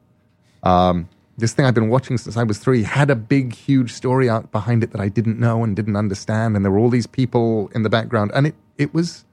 Um, 0.64 1.10
this 1.38 1.54
thing 1.54 1.66
I've 1.66 1.74
been 1.74 1.90
watching 1.90 2.18
since 2.18 2.38
I 2.38 2.44
was 2.44 2.60
three 2.60 2.84
had 2.84 3.10
a 3.10 3.16
big, 3.16 3.54
huge 3.54 3.92
story 3.92 4.30
arc 4.30 4.52
behind 4.52 4.84
it 4.84 4.92
that 4.92 5.02
I 5.02 5.10
didn't 5.10 5.40
know 5.40 5.64
and 5.64 5.76
didn't 5.76 5.96
understand, 5.96 6.56
and 6.56 6.64
there 6.64 6.72
were 6.72 6.80
all 6.80 6.90
these 6.90 7.08
people 7.08 7.70
in 7.74 7.84
the 7.84 7.90
background, 7.90 8.32
and 8.36 8.48
it 8.48 8.56
it 8.78 8.94
was 8.94 9.26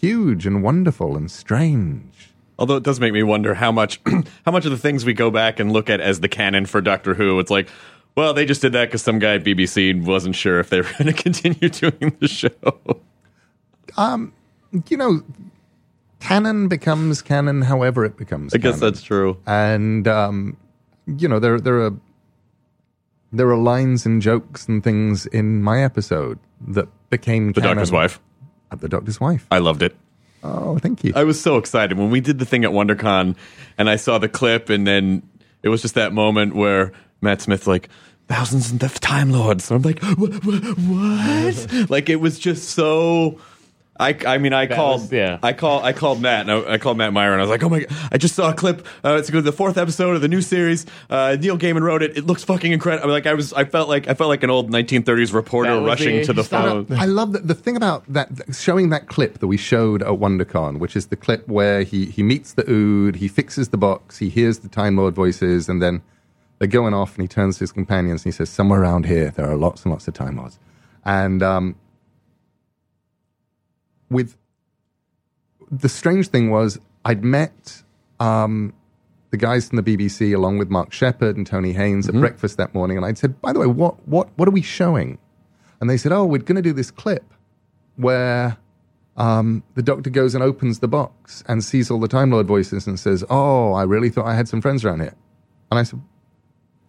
huge 0.00 0.46
and 0.46 0.62
wonderful 0.62 1.16
and 1.16 1.30
strange. 1.30 2.30
Although 2.58 2.76
it 2.76 2.82
does 2.82 2.98
make 2.98 3.12
me 3.12 3.22
wonder 3.22 3.54
how 3.54 3.70
much 3.70 4.00
how 4.44 4.52
much 4.52 4.64
of 4.64 4.70
the 4.70 4.78
things 4.78 5.04
we 5.04 5.14
go 5.14 5.30
back 5.30 5.60
and 5.60 5.72
look 5.72 5.88
at 5.88 6.00
as 6.00 6.20
the 6.20 6.28
canon 6.28 6.66
for 6.66 6.80
Doctor 6.80 7.14
Who, 7.14 7.38
it's 7.38 7.50
like, 7.50 7.68
well, 8.18 8.34
they 8.34 8.44
just 8.44 8.60
did 8.60 8.72
that 8.72 8.86
because 8.86 9.00
some 9.02 9.20
guy 9.20 9.34
at 9.36 9.44
BBC 9.44 10.04
wasn't 10.04 10.34
sure 10.34 10.58
if 10.58 10.70
they 10.70 10.80
were 10.80 10.88
going 10.98 11.06
to 11.06 11.12
continue 11.12 11.68
doing 11.68 12.16
the 12.18 12.26
show. 12.26 12.50
Um, 13.96 14.32
You 14.88 14.96
know, 14.96 15.22
canon 16.20 16.66
becomes 16.68 17.22
canon, 17.22 17.62
however 17.62 18.04
it 18.04 18.16
becomes. 18.16 18.54
I 18.54 18.58
guess 18.58 18.80
that's 18.80 19.02
true. 19.02 19.38
and 19.46 20.06
um, 20.08 20.56
you 21.06 21.28
know 21.28 21.38
there 21.38 21.60
there 21.60 21.80
are 21.86 21.94
there 23.32 23.48
are 23.48 23.56
lines 23.56 24.04
and 24.04 24.20
jokes 24.20 24.66
and 24.68 24.82
things 24.82 25.26
in 25.26 25.62
my 25.62 25.82
episode 25.84 26.38
that 26.66 26.88
became 27.10 27.52
The 27.52 27.60
Doctor's 27.60 27.92
wife. 27.92 28.20
of 28.70 28.80
the 28.80 28.88
Doctor's 28.88 29.20
wife. 29.20 29.46
I 29.50 29.58
loved 29.58 29.82
it. 29.82 29.94
Oh, 30.42 30.78
thank 30.78 31.04
you. 31.04 31.12
I 31.16 31.24
was 31.24 31.40
so 31.40 31.56
excited 31.56 31.98
when 31.98 32.10
we 32.10 32.20
did 32.20 32.38
the 32.38 32.44
thing 32.44 32.64
at 32.64 32.70
WonderCon, 32.70 33.36
and 33.78 33.88
I 33.88 33.96
saw 33.96 34.18
the 34.18 34.28
clip, 34.28 34.70
and 34.70 34.86
then 34.86 35.22
it 35.62 35.68
was 35.68 35.82
just 35.82 35.94
that 35.94 36.12
moment 36.12 36.54
where 36.54 36.92
Matt 37.20 37.40
Smith's 37.42 37.66
like 37.66 37.88
thousands 38.28 38.72
of 38.82 39.00
Time 39.00 39.30
Lords. 39.30 39.70
And 39.70 39.76
I'm 39.76 39.82
like, 39.90 40.02
"Wha- 40.02 40.38
wha- 40.44 40.74
what? 40.74 41.90
like 41.90 42.08
it 42.08 42.16
was 42.16 42.38
just 42.38 42.70
so. 42.70 43.38
I, 44.00 44.16
I 44.28 44.38
mean, 44.38 44.52
I 44.52 44.66
That 44.66 44.76
called, 44.76 45.00
was- 45.00 45.12
yeah. 45.12 45.40
I 45.42 45.52
call, 45.52 45.82
I 45.82 45.92
called 45.92 46.22
Matt, 46.22 46.48
and 46.48 46.52
I, 46.52 46.74
I 46.74 46.78
called 46.78 46.96
Matt 46.98 47.12
Meyer, 47.12 47.32
and 47.32 47.40
I 47.40 47.42
was 47.42 47.50
like, 47.50 47.64
"Oh 47.64 47.68
my 47.68 47.80
god, 47.80 47.96
I 48.12 48.16
just 48.16 48.36
saw 48.36 48.50
a 48.50 48.54
clip. 48.54 48.86
Uh, 49.04 49.16
it's 49.18 49.28
the 49.28 49.50
fourth 49.50 49.76
episode 49.76 50.14
of 50.14 50.22
the 50.22 50.28
new 50.28 50.40
series. 50.40 50.86
Uh, 51.10 51.36
Neil 51.40 51.58
Gaiman 51.58 51.80
wrote 51.82 52.04
it. 52.04 52.16
It 52.16 52.24
looks 52.24 52.44
fucking 52.44 52.70
incredible. 52.70 53.10
Like 53.10 53.26
I 53.26 53.34
was, 53.34 53.52
I 53.54 53.64
felt 53.64 53.88
like, 53.88 54.06
I 54.06 54.14
felt 54.14 54.28
like 54.28 54.44
an 54.44 54.50
old 54.50 54.70
1930s 54.70 55.34
reporter 55.34 55.80
rushing 55.80 56.18
the- 56.18 56.24
to 56.26 56.32
the 56.32 56.44
Stop. 56.44 56.86
phone. 56.88 56.96
I 56.96 57.06
love 57.06 57.32
that 57.32 57.48
the 57.48 57.54
thing 57.56 57.76
about 57.76 58.04
that 58.12 58.30
showing 58.52 58.90
that 58.90 59.08
clip 59.08 59.40
that 59.40 59.48
we 59.48 59.56
showed 59.56 60.00
at 60.02 60.10
WonderCon, 60.10 60.78
which 60.78 60.94
is 60.94 61.08
the 61.08 61.16
clip 61.16 61.48
where 61.48 61.82
he 61.82 62.06
he 62.06 62.22
meets 62.22 62.52
the 62.52 62.70
Ood, 62.70 63.16
he 63.16 63.26
fixes 63.26 63.70
the 63.70 63.78
box, 63.78 64.18
he 64.18 64.28
hears 64.28 64.60
the 64.60 64.68
Time 64.68 64.96
Lord 64.96 65.16
voices, 65.16 65.68
and 65.68 65.82
then 65.82 66.02
they're 66.58 66.68
going 66.68 66.94
off, 66.94 67.14
and 67.14 67.22
he 67.22 67.28
turns 67.28 67.56
to 67.56 67.60
his 67.60 67.72
companions 67.72 68.22
and 68.22 68.32
he 68.32 68.36
says, 68.36 68.50
"Somewhere 68.50 68.82
around 68.82 69.06
here, 69.06 69.30
there 69.30 69.48
are 69.48 69.56
lots 69.56 69.84
and 69.84 69.92
lots 69.92 70.08
of 70.08 70.14
Time 70.14 70.36
Lords," 70.36 70.58
and 71.04 71.42
um, 71.42 71.76
with 74.10 74.36
the 75.70 75.88
strange 75.88 76.28
thing 76.28 76.50
was 76.50 76.80
I'd 77.04 77.24
met 77.24 77.82
um, 78.20 78.72
the 79.30 79.36
guys 79.36 79.68
from 79.68 79.82
the 79.82 79.96
BBC 79.96 80.34
along 80.34 80.58
with 80.58 80.68
Mark 80.70 80.92
Sheppard 80.92 81.36
and 81.36 81.46
Toby 81.46 81.72
Haynes 81.72 82.08
at 82.08 82.14
breakfast 82.14 82.56
that 82.56 82.74
morning, 82.74 82.96
and 82.96 83.06
I'd 83.06 83.18
said, 83.18 83.40
"By 83.40 83.52
the 83.52 83.60
way, 83.60 83.66
what 83.66 84.06
what 84.08 84.28
what 84.36 84.48
are 84.48 84.52
we 84.52 84.62
showing?" 84.62 85.18
And 85.80 85.88
they 85.88 85.96
said, 85.96 86.12
"Oh, 86.12 86.24
we're 86.24 86.38
going 86.38 86.56
to 86.56 86.62
do 86.62 86.72
this 86.72 86.90
clip 86.90 87.24
where 87.96 88.56
um, 89.16 89.62
the 89.74 89.82
Doctor 89.82 90.10
goes 90.10 90.34
and 90.34 90.42
opens 90.42 90.78
the 90.78 90.88
box 90.88 91.44
and 91.46 91.62
sees 91.62 91.90
all 91.90 92.00
the 92.00 92.08
Time 92.08 92.30
Lord 92.30 92.46
voices 92.46 92.86
and 92.86 92.98
says, 92.98 93.24
"Oh, 93.30 93.74
I 93.74 93.84
really 93.84 94.10
thought 94.10 94.26
I 94.26 94.34
had 94.34 94.48
some 94.48 94.60
friends 94.60 94.84
around 94.84 95.00
here." 95.00 95.14
And 95.70 95.78
I 95.78 95.82
said, 95.82 96.00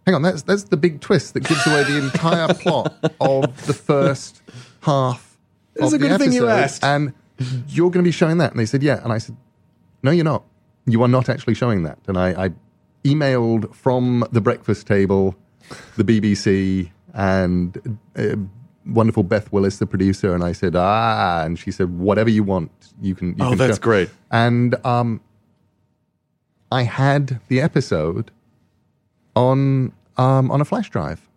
"Hang 0.10 0.16
on, 0.16 0.22
that's 0.24 0.42
that's 0.42 0.64
the 0.64 0.76
big 0.78 1.02
twist 1.02 1.36
that 1.36 1.42
gives 1.44 1.68
away 1.68 1.84
the 1.84 2.00
entire 2.00 2.52
plot 2.56 2.94
of 3.22 3.66
the 3.68 3.74
first 3.76 4.42
half." 4.82 5.38
It's 5.76 5.86
of 5.86 5.94
a 5.94 5.98
the 6.00 6.08
good 6.08 6.20
thing 6.20 6.32
you 6.34 6.48
episode, 6.50 6.64
asked. 6.64 6.84
And 6.84 7.14
you're 7.68 7.92
going 7.92 8.04
to 8.04 8.08
be 8.08 8.12
showing 8.12 8.40
that? 8.40 8.50
And 8.50 8.60
they 8.60 8.66
said, 8.66 8.82
"Yeah." 8.82 9.02
And 9.04 9.14
I 9.14 9.20
said, 9.20 9.38
"No, 10.02 10.10
you're 10.10 10.26
not. 10.26 10.44
You 10.88 11.04
are 11.04 11.08
not 11.08 11.30
actually 11.30 11.54
showing 11.54 11.84
that." 11.84 12.00
And 12.08 12.18
I, 12.18 12.46
I 12.46 12.52
emailed 13.06 13.72
from 13.76 14.26
the 14.32 14.42
breakfast 14.42 14.88
table, 14.88 15.36
the 15.96 16.04
BBC, 16.04 16.90
and 17.14 18.00
uh, 18.18 18.36
wonderful 18.88 19.22
Beth 19.22 19.52
Willis, 19.52 19.78
the 19.78 19.86
producer, 19.86 20.34
and 20.34 20.44
I 20.44 20.54
said, 20.54 20.76
"Ah," 20.76 21.44
and 21.46 21.60
she 21.60 21.70
said, 21.70 22.00
"Whatever 22.00 22.32
you 22.32 22.44
want, 22.44 22.72
you 23.00 23.14
can." 23.14 23.30
You 23.38 23.46
Oh, 23.46 23.50
can 23.50 23.58
that's 23.60 23.78
show." 23.78 23.82
great. 23.84 24.10
And 24.32 24.74
um, 24.84 25.22
I 26.72 26.82
had 26.84 27.40
the 27.48 27.62
episode 27.62 28.32
on 29.36 29.94
um, 30.20 30.52
on 30.52 30.62
a 30.62 30.66
flash 30.66 30.90
drive 30.90 31.28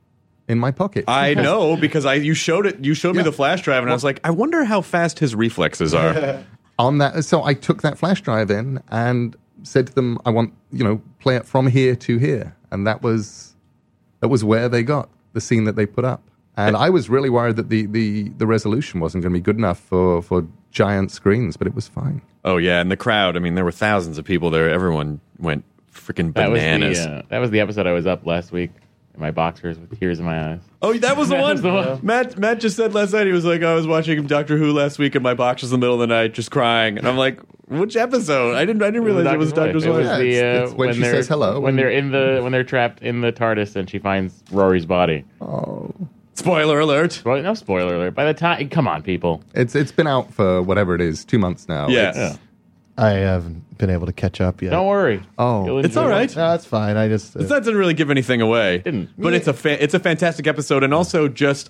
in 0.48 0.58
my 0.58 0.70
pocket. 0.70 1.04
I 1.08 1.34
know 1.34 1.76
because 1.76 2.04
I 2.04 2.14
you 2.14 2.34
showed 2.34 2.66
it. 2.66 2.84
You 2.84 2.94
showed 2.94 3.12
me 3.14 3.18
Yeah. 3.20 3.24
the 3.24 3.32
flash 3.32 3.62
drive, 3.62 3.82
and 3.82 3.90
I 3.90 3.94
was 3.94 4.04
like, 4.04 4.20
I 4.24 4.30
wonder 4.30 4.64
how 4.64 4.80
fast 4.82 5.18
his 5.18 5.34
reflexes 5.34 5.94
are. 5.94 6.42
on 6.78 6.98
that. 6.98 7.24
So 7.24 7.44
I 7.44 7.54
took 7.54 7.82
that 7.82 7.96
flash 7.98 8.20
drive 8.22 8.50
in 8.50 8.82
and 8.90 9.36
said 9.62 9.86
to 9.88 9.94
them, 9.94 10.18
"I 10.26 10.30
want 10.30 10.52
you 10.72 10.84
know 10.84 11.00
play 11.20 11.36
it 11.36 11.46
from 11.46 11.66
here 11.68 11.94
to 11.96 12.18
here," 12.18 12.54
and 12.70 12.86
that 12.86 13.02
was 13.02 13.54
that 14.20 14.28
was 14.28 14.42
where 14.44 14.68
they 14.68 14.82
got 14.82 15.08
the 15.32 15.40
scene 15.40 15.64
that 15.64 15.76
they 15.76 15.86
put 15.86 16.04
up. 16.04 16.22
And 16.56 16.76
I 16.76 16.90
was 16.90 17.08
really 17.08 17.30
worried 17.30 17.56
that 17.56 17.68
the 17.70 17.86
the, 17.86 18.28
the 18.36 18.46
resolution 18.46 19.00
wasn't 19.00 19.22
going 19.22 19.32
to 19.32 19.38
be 19.38 19.42
good 19.42 19.56
enough 19.56 19.78
for 19.78 20.20
for 20.22 20.46
giant 20.70 21.10
screens, 21.10 21.56
but 21.56 21.66
it 21.66 21.74
was 21.74 21.88
fine. 21.88 22.20
oh 22.44 22.56
yeah, 22.58 22.80
and 22.80 22.90
the 22.90 22.96
crowd. 22.96 23.36
I 23.36 23.40
mean, 23.40 23.54
there 23.54 23.64
were 23.64 23.72
thousands 23.72 24.18
of 24.18 24.24
people 24.24 24.50
there. 24.50 24.68
Everyone 24.68 25.20
went 25.38 25.64
freaking 25.92 26.35
That 26.35 26.50
was 26.50 26.61
bananas. 26.61 27.05
the 27.05 27.11
uh, 27.11 27.22
that 27.28 27.38
was 27.38 27.50
the 27.50 27.61
episode 27.61 27.87
I 27.87 27.92
was 27.92 28.07
up 28.07 28.26
last 28.26 28.52
week 28.52 28.70
in 29.14 29.20
my 29.20 29.31
boxers 29.31 29.78
with 29.78 29.98
tears 29.98 30.18
in 30.18 30.24
my 30.24 30.52
eyes. 30.52 30.61
Oh, 30.81 30.92
that 30.94 31.16
was 31.16 31.28
the 31.28 31.35
That 31.37 31.42
one. 31.42 31.52
was 31.52 31.62
the 31.62 31.68
one. 31.72 32.00
Matt 32.02 32.38
Matt 32.38 32.61
just 32.61 32.76
said 32.76 32.94
last 32.94 33.12
night. 33.12 33.26
He 33.26 33.33
was 33.33 33.44
like, 33.44 33.62
I 33.62 33.74
was 33.74 33.87
watching 33.87 34.26
Doctor 34.26 34.57
Who 34.57 34.72
last 34.72 34.98
week, 34.98 35.14
and 35.14 35.22
my 35.22 35.35
box 35.35 35.62
was 35.62 35.72
in 35.72 35.81
the 35.81 35.85
middle 35.85 35.94
of 35.94 36.00
the 36.00 36.07
night, 36.14 36.33
just 36.35 36.50
crying. 36.50 36.96
And 36.98 37.07
I'm 37.07 37.16
like, 37.16 37.40
which 37.68 37.94
episode? 37.96 38.55
I 38.55 38.64
didn't. 38.64 38.83
I 38.83 38.87
didn't 38.87 39.05
realize 39.05 39.33
it 39.33 39.38
was 39.38 39.52
Doctor's 39.52 39.85
It 39.85 39.90
was 39.90 40.07
wife. 40.09 40.18
Yeah, 40.18 40.18
the 40.18 40.28
it's- 40.28 40.42
uh, 40.61 40.64
it's 40.64 40.72
when 40.74 40.88
when 40.88 40.94
she 40.96 41.02
says 41.02 41.28
hello 41.28 41.61
when 41.61 41.76
they're 41.76 41.90
in 41.90 42.11
the 42.11 42.40
when 42.42 42.52
they're 42.52 42.64
trapped 42.64 43.02
in 43.02 43.20
the 43.20 43.33
TARDIS 43.33 43.76
and 43.76 43.88
she 43.88 43.98
finds 43.98 44.42
Rory's 44.50 44.87
body. 44.87 45.24
Oh. 45.40 45.90
Spoiler 46.35 46.81
alert. 46.81 47.20
Well, 47.26 47.40
no 47.42 47.52
spoiler 47.52 47.94
alert. 47.94 48.14
By 48.14 48.24
the 48.24 48.33
time, 48.33 48.70
come 48.70 48.88
on, 48.88 49.02
people. 49.02 49.42
It's 49.55 49.74
it's 49.74 49.92
been 49.92 50.07
out 50.07 50.33
for 50.33 50.62
whatever 50.62 50.94
it 50.94 51.02
is, 51.02 51.26
two 51.26 51.38
months 51.38 51.68
now. 51.68 51.88
Yeah. 51.88 52.09
It's- 52.09 52.38
I 52.98 53.11
haven't 53.11 53.71
been 53.82 53.90
able 53.90 54.06
to 54.06 54.12
catch 54.12 54.40
up 54.40 54.62
yet. 54.62 54.70
Don't 54.70 54.86
worry. 54.86 55.20
Oh. 55.36 55.66
You'll 55.66 55.78
It's 55.80 55.88
enjoy 55.88 56.02
all 56.02 56.08
No, 56.08 56.24
that's 56.52 56.64
fine. 56.64 56.96
I 56.96 57.08
just 57.08 57.34
uh, 57.36 57.40
It 57.40 57.48
doesn't 57.48 57.74
really 57.74 57.94
give 57.94 58.10
anything 58.12 58.40
away. 58.40 58.78
Didn't. 58.78 59.10
But 59.18 59.34
it's 59.34 59.48
a 59.48 59.52
fa- 59.52 59.82
it's 59.82 59.92
a 59.92 59.98
fantastic 59.98 60.46
episode, 60.46 60.84
and 60.84 60.94
also 60.94 61.26
just 61.26 61.68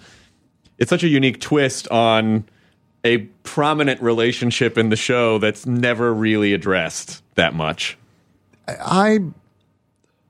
it's 0.77 0.91
such 0.91 1.03
a 1.03 1.09
unique 1.09 1.41
twist 1.41 1.89
on 1.89 2.45
a 3.03 3.19
prominent 3.45 4.03
relationship 4.03 4.77
in 4.77 4.91
the 4.91 4.97
show 4.97 5.39
that's 5.39 5.65
never 5.65 6.13
really 6.13 6.53
addressed 6.53 7.23
that 7.35 7.55
much. 7.55 7.97
I 8.69 9.21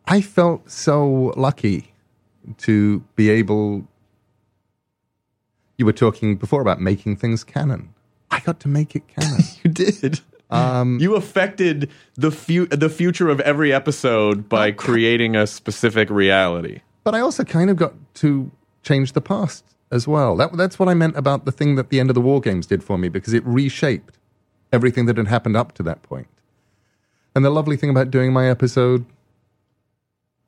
I 0.06 0.20
felt 0.20 0.70
so 0.70 1.34
lucky 1.36 1.92
to 2.58 3.00
be 3.16 3.28
able. 3.28 3.88
You 5.78 5.84
were 5.86 5.92
talking 5.92 6.36
before 6.36 6.62
about 6.62 6.80
making 6.80 7.16
things 7.16 7.42
canon. 7.42 7.92
I 8.30 8.38
got 8.38 8.60
to 8.60 8.68
make 8.68 8.94
it 8.94 9.02
canon. 9.08 9.40
You 9.64 9.70
did. 9.72 10.20
Um, 10.52 10.98
you 11.00 11.14
affected 11.14 11.90
the 12.14 12.30
fu- 12.30 12.66
the 12.66 12.88
future 12.88 13.28
of 13.28 13.40
every 13.40 13.72
episode 13.72 14.48
by 14.48 14.70
creating 14.72 15.34
a 15.36 15.46
specific 15.46 16.10
reality. 16.10 16.80
but 17.04 17.14
I 17.14 17.20
also 17.20 17.44
kind 17.44 17.70
of 17.70 17.76
got 17.76 17.94
to 18.14 18.50
change 18.82 19.12
the 19.12 19.20
past 19.20 19.64
as 19.90 20.06
well. 20.08 20.36
That, 20.36 20.56
that's 20.56 20.78
what 20.78 20.88
I 20.88 20.94
meant 20.94 21.16
about 21.16 21.44
the 21.44 21.52
thing 21.52 21.76
that 21.76 21.90
the 21.90 22.00
end 22.00 22.10
of 22.10 22.14
the 22.14 22.20
war 22.20 22.40
games 22.40 22.66
did 22.66 22.82
for 22.82 22.98
me 22.98 23.08
because 23.08 23.32
it 23.32 23.44
reshaped 23.46 24.18
everything 24.72 25.06
that 25.06 25.16
had 25.16 25.28
happened 25.28 25.56
up 25.56 25.72
to 25.72 25.82
that 25.84 26.02
point. 26.02 26.28
And 27.34 27.44
the 27.44 27.50
lovely 27.50 27.76
thing 27.76 27.90
about 27.90 28.10
doing 28.10 28.32
my 28.32 28.48
episode 28.48 29.04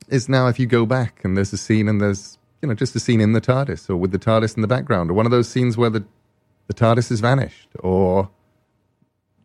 is 0.08 0.28
now 0.28 0.48
if 0.48 0.58
you 0.58 0.66
go 0.66 0.84
back 0.86 1.24
and 1.24 1.36
there's 1.36 1.52
a 1.52 1.56
scene 1.56 1.88
and 1.88 2.00
there's 2.00 2.38
you 2.60 2.68
know 2.68 2.74
just 2.74 2.94
a 2.96 3.00
scene 3.00 3.20
in 3.20 3.32
the 3.32 3.40
TARDIS 3.40 3.88
or 3.88 3.96
with 3.96 4.12
the 4.12 4.18
TARDIS 4.18 4.56
in 4.56 4.62
the 4.62 4.68
background 4.68 5.10
or 5.10 5.14
one 5.14 5.26
of 5.26 5.32
those 5.32 5.48
scenes 5.48 5.76
where 5.76 5.90
the 5.90 6.04
the 6.66 6.74
TARDIS 6.74 7.08
has 7.10 7.20
vanished 7.20 7.68
or 7.80 8.30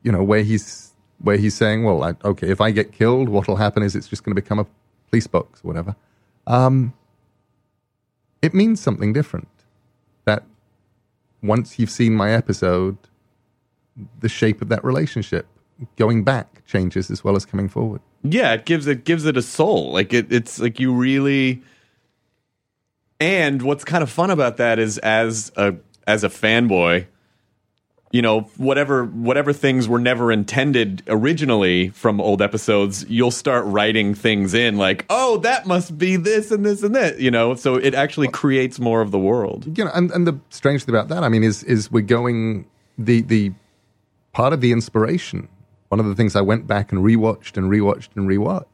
you 0.04 0.12
know 0.12 0.24
where 0.24 0.44
he's 0.44 0.94
where 1.22 1.38
he's 1.38 1.56
saying, 1.56 1.84
well, 1.84 2.04
I, 2.04 2.14
okay, 2.24 2.50
if 2.50 2.62
I 2.62 2.72
get 2.72 2.92
killed, 2.94 3.30
what'll 3.30 3.58
happen 3.58 3.84
is 3.84 3.96
it's 3.96 4.08
just 4.08 4.24
going 4.24 4.36
to 4.36 4.42
become 4.42 4.60
a 4.60 4.66
police 5.10 5.28
box 5.28 5.62
or 5.64 5.68
whatever. 5.68 5.96
Um, 6.48 6.94
it 8.42 8.54
means 8.54 8.80
something 8.80 9.12
different. 9.12 9.50
That 10.26 10.44
once 11.44 11.78
you've 11.80 11.90
seen 11.90 12.14
my 12.14 12.32
episode, 12.32 12.98
the 14.20 14.30
shape 14.30 14.62
of 14.62 14.70
that 14.70 14.84
relationship 14.84 15.46
going 15.98 16.24
back 16.24 16.66
changes 16.66 17.10
as 17.10 17.24
well 17.24 17.36
as 17.36 17.46
coming 17.46 17.70
forward. 17.70 18.02
Yeah, 18.24 18.54
it 18.54 18.66
gives 18.66 18.88
it 18.88 19.06
gives 19.06 19.26
it 19.26 19.38
a 19.38 19.42
soul. 19.42 19.94
Like 19.94 20.14
it, 20.14 20.32
it's 20.32 20.60
like 20.60 20.80
you 20.80 20.94
really. 20.94 21.62
And 23.22 23.62
what's 23.62 23.84
kind 23.84 24.02
of 24.02 24.10
fun 24.10 24.30
about 24.30 24.58
that 24.58 24.80
is 24.80 24.98
as 25.00 25.52
a 25.56 25.76
as 26.08 26.24
a 26.24 26.30
fanboy, 26.30 27.06
you 28.12 28.24
know, 28.24 28.42
whatever 28.58 29.06
whatever 29.06 29.54
things 29.54 29.88
were 29.88 30.00
never 30.00 30.32
intended 30.32 31.04
originally 31.08 31.90
from 31.90 32.20
old 32.20 32.42
episodes, 32.42 33.06
you'll 33.08 33.30
start 33.30 33.66
writing 33.66 34.16
things 34.16 34.54
in 34.54 34.78
like, 34.78 35.06
oh, 35.10 35.38
that 35.38 35.68
must 35.68 35.98
be 35.98 36.16
this 36.16 36.50
and 36.50 36.66
this 36.66 36.82
and 36.82 36.96
that, 36.96 37.20
you 37.20 37.30
know. 37.30 37.54
So 37.54 37.76
it 37.76 37.94
actually 37.94 38.30
creates 38.30 38.80
more 38.80 39.02
of 39.02 39.12
the 39.12 39.20
world. 39.20 39.78
you 39.78 39.86
know, 39.86 39.92
and, 39.94 40.10
and 40.12 40.26
the 40.26 40.40
strange 40.50 40.86
thing 40.86 40.96
about 40.96 41.10
that, 41.10 41.24
I 41.24 41.30
mean, 41.30 41.44
is 41.44 41.64
is 41.64 41.92
we're 41.92 42.02
going 42.02 42.66
the 42.98 43.22
the 43.22 43.52
part 44.34 44.54
of 44.54 44.62
the 44.62 44.72
inspiration. 44.72 45.48
One 45.90 46.00
of 46.00 46.08
the 46.08 46.16
things 46.16 46.36
I 46.36 46.42
went 46.42 46.68
back 46.68 46.92
and 46.92 47.04
rewatched 47.04 47.58
and 47.58 47.70
rewatched 47.70 48.10
and 48.16 48.28
rewatched, 48.28 48.66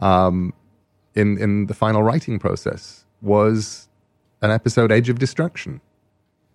um, 0.00 0.52
in 1.14 1.38
in 1.38 1.66
the 1.66 1.74
final 1.74 2.02
writing 2.02 2.38
process 2.38 3.06
was 3.22 3.88
an 4.42 4.50
episode 4.50 4.92
Edge 4.92 5.08
of 5.08 5.18
Destruction 5.18 5.80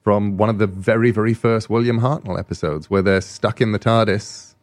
from 0.03 0.37
one 0.37 0.49
of 0.49 0.57
the 0.57 0.67
very 0.67 1.11
very 1.11 1.33
first 1.33 1.69
William 1.69 2.01
Hartnell 2.01 2.37
episodes 2.37 2.89
where 2.89 3.01
they're 3.01 3.21
stuck 3.21 3.61
in 3.61 3.71
the 3.71 3.79
TARDIS 3.79 4.53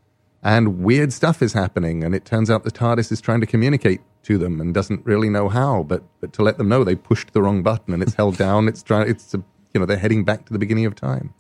and 0.43 0.83
weird 0.83 1.13
stuff 1.13 1.43
is 1.43 1.53
happening. 1.53 2.03
And 2.03 2.15
it 2.15 2.25
turns 2.25 2.51
out 2.51 2.65
the 2.65 2.71
TARDIS 2.71 3.13
is 3.13 3.21
trying 3.21 3.41
to 3.41 3.47
communicate 3.47 4.01
to 4.23 4.39
them 4.39 4.61
and 4.61 4.73
doesn't 4.73 5.05
really 5.05 5.29
know 5.29 5.49
how. 5.49 5.83
But 5.83 6.03
but 6.21 6.33
to 6.35 6.43
let 6.43 6.59
them 6.59 6.69
know 6.69 6.85
they 6.85 6.95
pushed 6.95 7.33
the 7.33 7.43
wrong 7.43 7.63
button 7.63 7.93
and 7.95 8.03
it's 8.03 8.15
held 8.15 8.37
down. 8.37 8.69
It's 8.69 8.83
trying 8.83 9.09
it's 9.09 9.35
a, 9.35 9.39
you 9.75 9.81
know 9.81 9.87
they're 9.87 9.99
heading 9.99 10.25
back 10.25 10.47
to 10.47 10.53
the 10.53 10.59
beginning 10.59 10.87
of 10.87 10.95
time. 10.95 11.35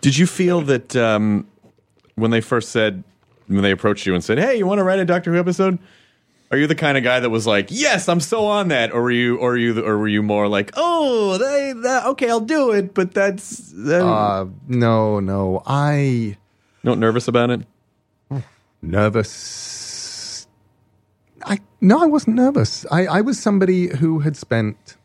Did 0.00 0.18
you 0.18 0.26
feel 0.26 0.60
that 0.62 0.94
um, 0.96 1.46
when 2.14 2.30
they 2.30 2.40
first 2.40 2.70
said 2.70 3.04
when 3.46 3.62
they 3.62 3.70
approached 3.70 4.06
you 4.06 4.14
and 4.14 4.22
said, 4.22 4.38
"Hey, 4.38 4.56
you 4.56 4.66
want 4.66 4.78
to 4.78 4.84
write 4.84 4.98
a 4.98 5.04
Doctor 5.04 5.32
Who 5.32 5.38
episode?" 5.38 5.78
Are 6.54 6.56
you 6.56 6.68
the 6.68 6.76
kind 6.76 6.96
of 6.96 7.02
guy 7.02 7.18
that 7.18 7.30
was 7.30 7.48
like, 7.48 7.66
"Yes, 7.70 8.08
I'm 8.08 8.20
so 8.20 8.46
on 8.46 8.68
that," 8.68 8.92
or 8.92 9.02
were 9.02 9.10
you, 9.10 9.38
or 9.38 9.50
were 9.50 9.56
you, 9.56 9.84
or 9.84 9.98
were 9.98 10.06
you 10.06 10.22
more 10.22 10.46
like, 10.46 10.70
"Oh, 10.76 11.36
they, 11.36 11.72
that, 11.82 12.06
okay, 12.06 12.30
I'll 12.30 12.38
do 12.38 12.70
it," 12.70 12.94
but 12.94 13.12
that's 13.12 13.74
uh, 13.74 14.06
uh 14.06 14.46
no 14.68 15.18
no 15.18 15.64
i 15.66 16.36
not 16.84 16.98
nervous 16.98 17.26
about 17.26 17.50
it. 17.50 17.62
nervous 18.82 20.46
i 21.44 21.58
no 21.80 22.00
i 22.00 22.06
wasn't 22.06 22.36
nervous 22.36 22.86
i 22.92 23.06
i 23.06 23.20
was 23.20 23.36
somebody 23.36 23.88
who 23.96 24.20
had 24.20 24.36
spent 24.36 24.96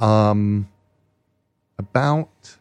um 0.00 0.66
about 1.78 2.56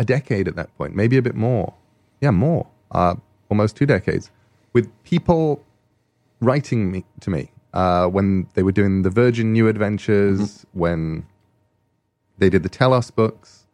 a 0.00 0.04
decade 0.04 0.48
at 0.48 0.56
that 0.56 0.76
point, 0.76 0.96
maybe 0.96 1.16
a 1.16 1.22
bit 1.22 1.36
more. 1.36 1.74
Yeah, 2.20 2.32
more. 2.32 2.66
Uh, 2.90 3.14
almost 3.48 3.76
two 3.76 3.86
decades. 3.86 4.32
With 4.74 4.90
people 5.04 5.64
writing 6.40 6.90
me, 6.90 7.04
to 7.20 7.30
me 7.30 7.52
uh, 7.72 8.06
when 8.08 8.48
they 8.54 8.62
were 8.62 8.72
doing 8.72 9.02
the 9.02 9.10
Virgin 9.10 9.52
New 9.52 9.68
Adventures, 9.68 10.66
when 10.72 11.26
they 12.38 12.50
did 12.50 12.62
the 12.64 12.68
Telos 12.68 13.10
books. 13.10 13.66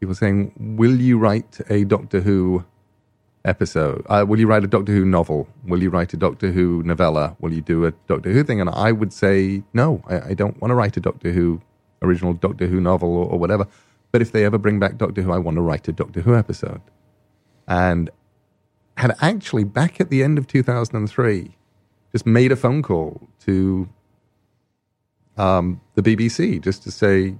People 0.00 0.14
saying, 0.14 0.52
"Will 0.76 1.00
you 1.00 1.18
write 1.18 1.60
a 1.70 1.84
Doctor 1.84 2.20
Who 2.20 2.64
episode? 3.44 4.04
Uh, 4.08 4.24
will 4.26 4.38
you 4.38 4.46
write 4.46 4.64
a 4.64 4.66
Doctor 4.66 4.92
Who 4.92 5.04
novel? 5.04 5.48
Will 5.64 5.82
you 5.82 5.90
write 5.90 6.12
a 6.12 6.16
Doctor 6.16 6.50
Who 6.50 6.82
novella? 6.82 7.36
Will 7.40 7.52
you 7.52 7.62
do 7.62 7.84
a 7.86 7.92
Doctor 8.06 8.32
Who 8.32 8.42
thing?" 8.44 8.60
And 8.60 8.70
I 8.70 8.92
would 8.92 9.12
say, 9.12 9.62
"No, 9.72 10.02
I, 10.08 10.30
I 10.30 10.34
don't 10.34 10.60
want 10.60 10.70
to 10.70 10.74
write 10.74 10.96
a 10.96 11.00
Doctor 11.00 11.32
Who 11.32 11.60
original 12.02 12.32
Doctor 12.32 12.66
Who 12.66 12.80
novel 12.80 13.16
or, 13.16 13.26
or 13.26 13.38
whatever. 13.38 13.66
But 14.12 14.22
if 14.22 14.32
they 14.32 14.44
ever 14.44 14.58
bring 14.58 14.78
back 14.78 14.98
Doctor 14.98 15.22
Who, 15.22 15.32
I 15.32 15.38
want 15.38 15.56
to 15.56 15.62
write 15.62 15.86
a 15.88 15.92
Doctor 15.92 16.20
Who 16.20 16.34
episode." 16.34 16.80
And 17.66 18.10
had 18.98 19.14
actually 19.20 19.62
back 19.62 20.00
at 20.00 20.10
the 20.10 20.24
end 20.24 20.38
of 20.38 20.48
2003 20.48 21.56
just 22.10 22.26
made 22.26 22.50
a 22.50 22.56
phone 22.56 22.82
call 22.82 23.28
to 23.38 23.88
um, 25.36 25.80
the 25.94 26.02
BBC 26.02 26.60
just 26.60 26.82
to 26.82 26.90
say, 26.90 27.36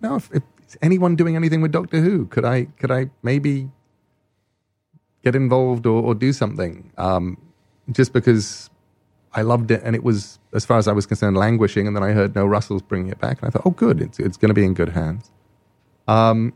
no, 0.00 0.16
if, 0.16 0.30
if 0.32 0.42
anyone 0.80 1.14
doing 1.14 1.36
anything 1.36 1.60
with 1.60 1.70
Doctor 1.70 2.00
Who, 2.00 2.26
could 2.26 2.46
I 2.46 2.64
could 2.78 2.90
I 2.90 3.10
maybe 3.22 3.70
get 5.22 5.36
involved 5.36 5.84
or, 5.84 6.02
or 6.02 6.14
do 6.14 6.32
something? 6.32 6.90
Um, 6.96 7.36
just 7.90 8.14
because 8.14 8.70
I 9.34 9.42
loved 9.42 9.70
it 9.70 9.82
and 9.84 9.94
it 9.94 10.02
was, 10.02 10.38
as 10.54 10.64
far 10.64 10.78
as 10.78 10.88
I 10.88 10.92
was 10.92 11.04
concerned, 11.04 11.36
languishing. 11.36 11.86
And 11.86 11.94
then 11.94 12.02
I 12.02 12.12
heard 12.12 12.34
no 12.34 12.46
Russell's 12.46 12.82
bringing 12.82 13.10
it 13.10 13.20
back, 13.20 13.42
and 13.42 13.48
I 13.48 13.50
thought, 13.50 13.62
oh, 13.66 13.70
good, 13.70 14.00
it's 14.00 14.18
it's 14.18 14.38
going 14.38 14.48
to 14.48 14.54
be 14.54 14.64
in 14.64 14.72
good 14.72 14.90
hands. 14.90 15.30
Um, 16.08 16.54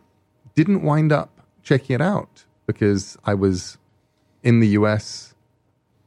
didn't 0.54 0.82
wind 0.82 1.12
up 1.12 1.46
checking 1.62 1.94
it 1.94 2.00
out 2.00 2.44
because 2.66 3.18
I 3.24 3.34
was 3.34 3.76
in 4.42 4.60
the 4.60 4.68
US 4.68 5.34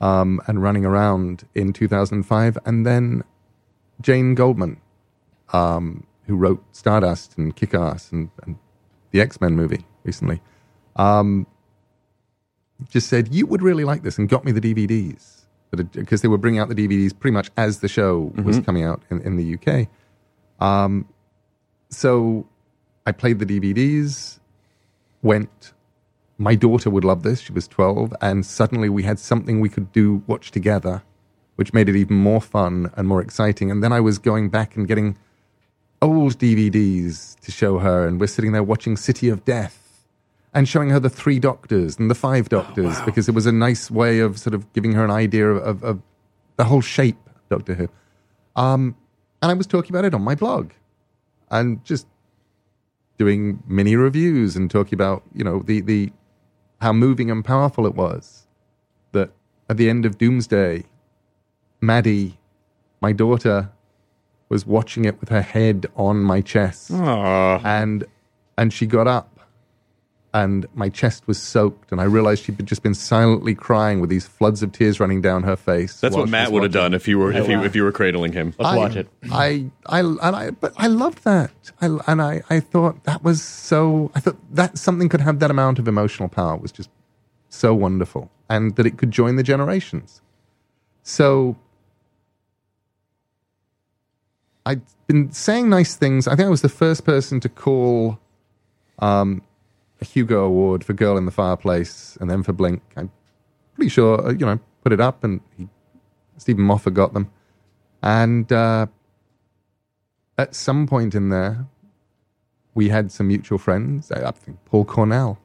um, 0.02 0.42
and 0.48 0.62
running 0.62 0.86
around 0.86 1.46
in 1.56 1.74
2005. 1.74 2.58
And 2.66 2.86
then 2.86 3.24
Jane 4.02 4.36
Goldman, 4.36 4.80
um, 5.52 6.06
who 6.26 6.36
wrote 6.36 6.64
Stardust 6.72 7.38
and 7.38 7.56
Kick 7.56 7.74
Ass 7.74 8.12
and, 8.12 8.30
and 8.44 8.58
the 9.12 9.22
X 9.22 9.42
Men 9.42 9.56
movie 9.56 9.86
recently, 10.04 10.42
um, 10.96 11.48
just 12.90 13.08
said, 13.08 13.34
You 13.34 13.46
would 13.48 13.62
really 13.62 13.84
like 13.84 14.04
this, 14.04 14.18
and 14.18 14.30
got 14.30 14.46
me 14.46 14.52
the 14.52 14.62
DVDs. 14.62 15.36
Because 15.72 16.24
they 16.24 16.28
were 16.28 16.40
bringing 16.40 16.60
out 16.60 16.68
the 16.68 16.76
DVDs 16.76 17.18
pretty 17.18 17.34
much 17.34 17.52
as 17.56 17.82
the 17.82 17.88
show 17.88 18.34
was 18.44 18.60
coming 18.60 18.84
out 18.84 19.04
in, 19.12 19.22
in 19.22 19.36
the 19.36 19.54
UK. 19.54 19.88
Um, 20.60 21.08
so 21.92 22.48
I 23.06 23.12
played 23.12 23.38
the 23.38 23.46
DVDs, 23.46 24.40
went 25.22 25.74
my 26.40 26.56
daughter 26.56 26.90
would 26.90 27.04
love 27.04 27.22
this. 27.22 27.42
She 27.42 27.52
was 27.52 27.68
12. 27.68 28.14
And 28.22 28.46
suddenly 28.46 28.90
we 28.90 29.04
had 29.04 29.20
something 29.20 29.60
we 29.60 29.70
could 29.70 29.92
do, 29.92 30.24
watch 30.26 30.52
together, 30.52 31.04
which 31.58 31.74
made 31.74 31.90
it 31.90 31.96
even 31.98 32.16
more 32.16 32.42
fun 32.42 32.92
and 32.96 33.08
more 33.08 33.22
exciting. 33.22 33.70
And 33.70 33.84
then 33.84 33.92
I 33.92 34.00
was 34.00 34.18
going 34.18 34.50
back 34.50 34.76
and 34.76 34.88
getting 34.88 35.18
old 36.02 36.40
DVDs 36.40 37.38
to 37.42 37.52
show 37.52 37.78
her. 37.80 38.08
And 38.08 38.20
we're 38.20 38.28
sitting 38.28 38.54
there 38.54 38.64
watching 38.64 38.96
City 38.96 39.28
of 39.28 39.44
Death 39.44 40.06
and 40.54 40.68
showing 40.68 40.90
her 40.90 41.00
the 41.00 41.10
three 41.10 41.40
doctors 41.40 42.00
and 42.00 42.10
the 42.10 42.16
five 42.16 42.48
doctors 42.48 43.00
because 43.02 43.28
it 43.28 43.36
was 43.36 43.46
a 43.46 43.52
nice 43.52 43.92
way 43.92 44.20
of 44.20 44.40
sort 44.40 44.54
of 44.54 44.72
giving 44.74 44.94
her 44.94 45.04
an 45.04 45.12
idea 45.12 45.48
of, 45.48 45.62
of, 45.62 45.84
of 45.84 46.02
the 46.56 46.64
whole 46.64 46.82
shape 46.82 47.20
of 47.28 47.50
Doctor 47.50 47.76
Who. 47.76 47.90
Um, 48.56 48.96
and 49.42 49.52
I 49.52 49.54
was 49.54 49.68
talking 49.68 49.92
about 49.92 50.06
it 50.06 50.14
on 50.14 50.22
my 50.22 50.36
blog 50.36 50.72
and 51.52 51.84
just 51.84 52.08
doing 53.18 53.62
mini 53.68 53.96
reviews 53.98 54.56
and 54.56 54.72
talking 54.72 54.96
about, 54.96 55.24
you 55.34 55.44
know, 55.44 55.60
the, 55.60 55.82
the 55.82 56.12
how 56.82 56.94
moving 56.94 57.30
and 57.32 57.44
powerful 57.44 57.86
it 57.86 57.96
was 57.96 58.48
that 59.12 59.32
at 59.70 59.78
the 59.78 59.90
end 59.90 60.06
of 60.06 60.18
Doomsday, 60.18 60.84
Maddie, 61.82 62.38
my 63.02 63.12
daughter, 63.12 63.70
was 64.50 64.66
watching 64.66 65.06
it 65.06 65.20
with 65.20 65.30
her 65.30 65.42
head 65.42 65.86
on 65.96 66.18
my 66.22 66.42
chest, 66.42 66.90
and 67.64 68.04
and 68.58 68.74
she 68.74 68.86
got 68.86 69.08
up, 69.08 69.29
and 70.34 70.68
my 70.76 70.90
chest 70.90 71.28
was 71.28 71.42
soaked, 71.42 71.92
and 71.92 72.00
I 72.00 72.04
realized 72.04 72.44
she'd 72.44 72.64
just 72.66 72.84
been 72.84 72.94
silently 72.94 73.56
crying 73.56 74.00
with 74.00 74.10
these 74.10 74.28
floods 74.28 74.62
of 74.62 74.72
tears 74.72 75.00
running 75.00 75.22
down 75.22 75.44
her 75.44 75.56
face. 75.56 76.00
That's 76.00 76.16
what 76.16 76.30
Matt 76.30 76.52
would 76.52 76.64
have 76.64 76.72
done 76.72 76.94
if 76.94 77.08
you 77.08 77.18
were 77.18 77.32
if 77.32 77.48
you 77.48 77.64
if 77.64 77.76
you 77.76 77.84
were 77.84 77.92
cradling 77.92 78.34
him. 78.34 78.54
Let's 78.60 78.74
I- 78.74 78.78
watch 78.78 78.96
it. 78.96 79.08
I, 79.32 79.66
I, 79.88 80.00
and 80.02 80.20
I, 80.22 80.52
but 80.52 80.74
I 80.78 80.88
loved 80.88 81.24
that. 81.24 81.52
I, 81.82 81.98
and 82.08 82.22
I, 82.22 82.42
I 82.50 82.60
thought 82.60 83.04
that 83.06 83.24
was 83.24 83.42
so. 83.42 84.12
I 84.14 84.20
thought 84.20 84.38
that 84.54 84.78
something 84.78 85.10
could 85.10 85.22
have 85.22 85.40
that 85.40 85.50
amount 85.50 85.80
of 85.80 85.88
emotional 85.88 86.30
power 86.30 86.58
was 86.58 86.72
just 86.72 86.90
so 87.50 87.74
wonderful, 87.74 88.30
and 88.50 88.76
that 88.76 88.86
it 88.86 88.98
could 88.98 89.12
join 89.12 89.36
the 89.36 89.44
generations. 89.44 90.22
So 91.02 91.58
I'd 94.66 94.82
been 95.08 95.32
saying 95.32 95.70
nice 95.70 95.96
things. 95.96 96.28
I 96.28 96.36
think 96.36 96.46
I 96.46 96.50
was 96.50 96.62
the 96.62 96.70
first 96.70 97.04
person 97.04 97.40
to 97.40 97.50
call 97.50 98.20
um, 99.00 99.42
a 100.02 100.06
Hugo 100.06 100.46
Award 100.46 100.84
for 100.84 100.94
Girl 100.94 101.18
in 101.18 101.26
the 101.26 101.32
Fireplace, 101.32 102.18
and 102.22 102.30
then 102.30 102.44
for 102.44 102.54
Blink. 102.54 102.82
I'm 102.96 103.12
pretty 103.76 103.90
sure, 103.90 104.26
uh, 104.26 104.32
you 104.32 104.46
know, 104.46 104.60
put 104.84 104.94
it 104.94 105.02
up, 105.02 105.24
and 105.24 105.42
he, 105.58 105.68
Steven 106.38 106.64
Moffat 106.64 106.94
got 106.94 107.14
them. 107.14 107.32
And 108.02 108.52
uh, 108.52 108.88
at 110.38 110.56
some 110.56 110.88
point 110.88 111.16
in 111.16 111.30
there, 111.30 111.68
we 112.76 112.90
had 112.90 113.12
some 113.12 113.28
mutual 113.28 113.58
friends. 113.58 114.12
I 114.12 114.28
I 114.28 114.32
think 114.32 114.58
Paul 114.66 114.86
Cornell. 114.86 115.40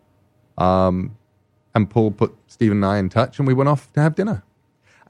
Um, 0.56 1.16
and 1.74 1.90
Paul 1.90 2.12
put 2.12 2.34
Steven 2.46 2.78
and 2.78 2.86
I 2.86 2.98
in 2.98 3.08
touch, 3.08 3.38
and 3.38 3.48
we 3.48 3.54
went 3.54 3.68
off 3.68 3.92
to 3.94 4.00
have 4.00 4.14
dinner. 4.14 4.44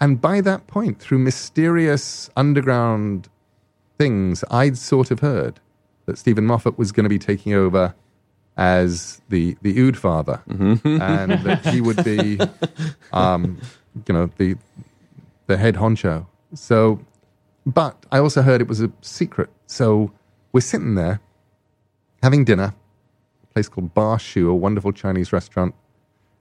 And 0.00 0.20
by 0.20 0.40
that 0.40 0.66
point, 0.66 0.98
through 0.98 1.18
mysterious 1.18 2.30
underground 2.36 3.28
things, 3.98 4.42
I'd 4.50 4.78
sort 4.78 5.10
of 5.10 5.20
heard 5.20 5.60
that 6.06 6.18
Steven 6.18 6.46
Moffat 6.46 6.78
was 6.78 6.92
going 6.92 7.04
to 7.04 7.10
be 7.10 7.18
taking 7.18 7.52
over 7.52 7.94
as 8.56 9.20
the 9.28 9.56
the 9.62 9.78
Ood 9.78 9.96
father, 9.96 10.42
and 10.84 11.32
that 11.44 11.66
he 11.66 11.80
would 11.80 12.04
be, 12.04 12.38
um, 13.12 13.60
you 14.06 14.14
know, 14.14 14.30
the 14.38 14.56
the 15.46 15.56
head 15.56 15.74
honcho. 15.76 16.26
So, 16.54 17.00
but 17.66 18.06
I 18.12 18.18
also 18.18 18.42
heard 18.42 18.60
it 18.60 18.68
was 18.68 18.80
a 18.80 18.90
secret. 19.00 19.50
So 19.66 20.12
we're 20.52 20.60
sitting 20.60 20.94
there 20.94 21.20
having 22.22 22.44
dinner, 22.44 22.74
a 23.42 23.46
place 23.52 23.68
called 23.68 23.92
Bar 23.94 24.18
Shu, 24.18 24.48
a 24.48 24.54
wonderful 24.54 24.92
Chinese 24.92 25.32
restaurant 25.32 25.74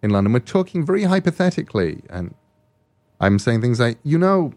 in 0.02 0.12
London. 0.12 0.34
We're 0.34 0.40
talking 0.40 0.86
very 0.86 1.04
hypothetically, 1.04 2.04
and 2.10 2.36
I'm 3.20 3.40
saying 3.40 3.62
things 3.62 3.80
like, 3.80 3.98
you 4.04 4.18
know, 4.18 4.54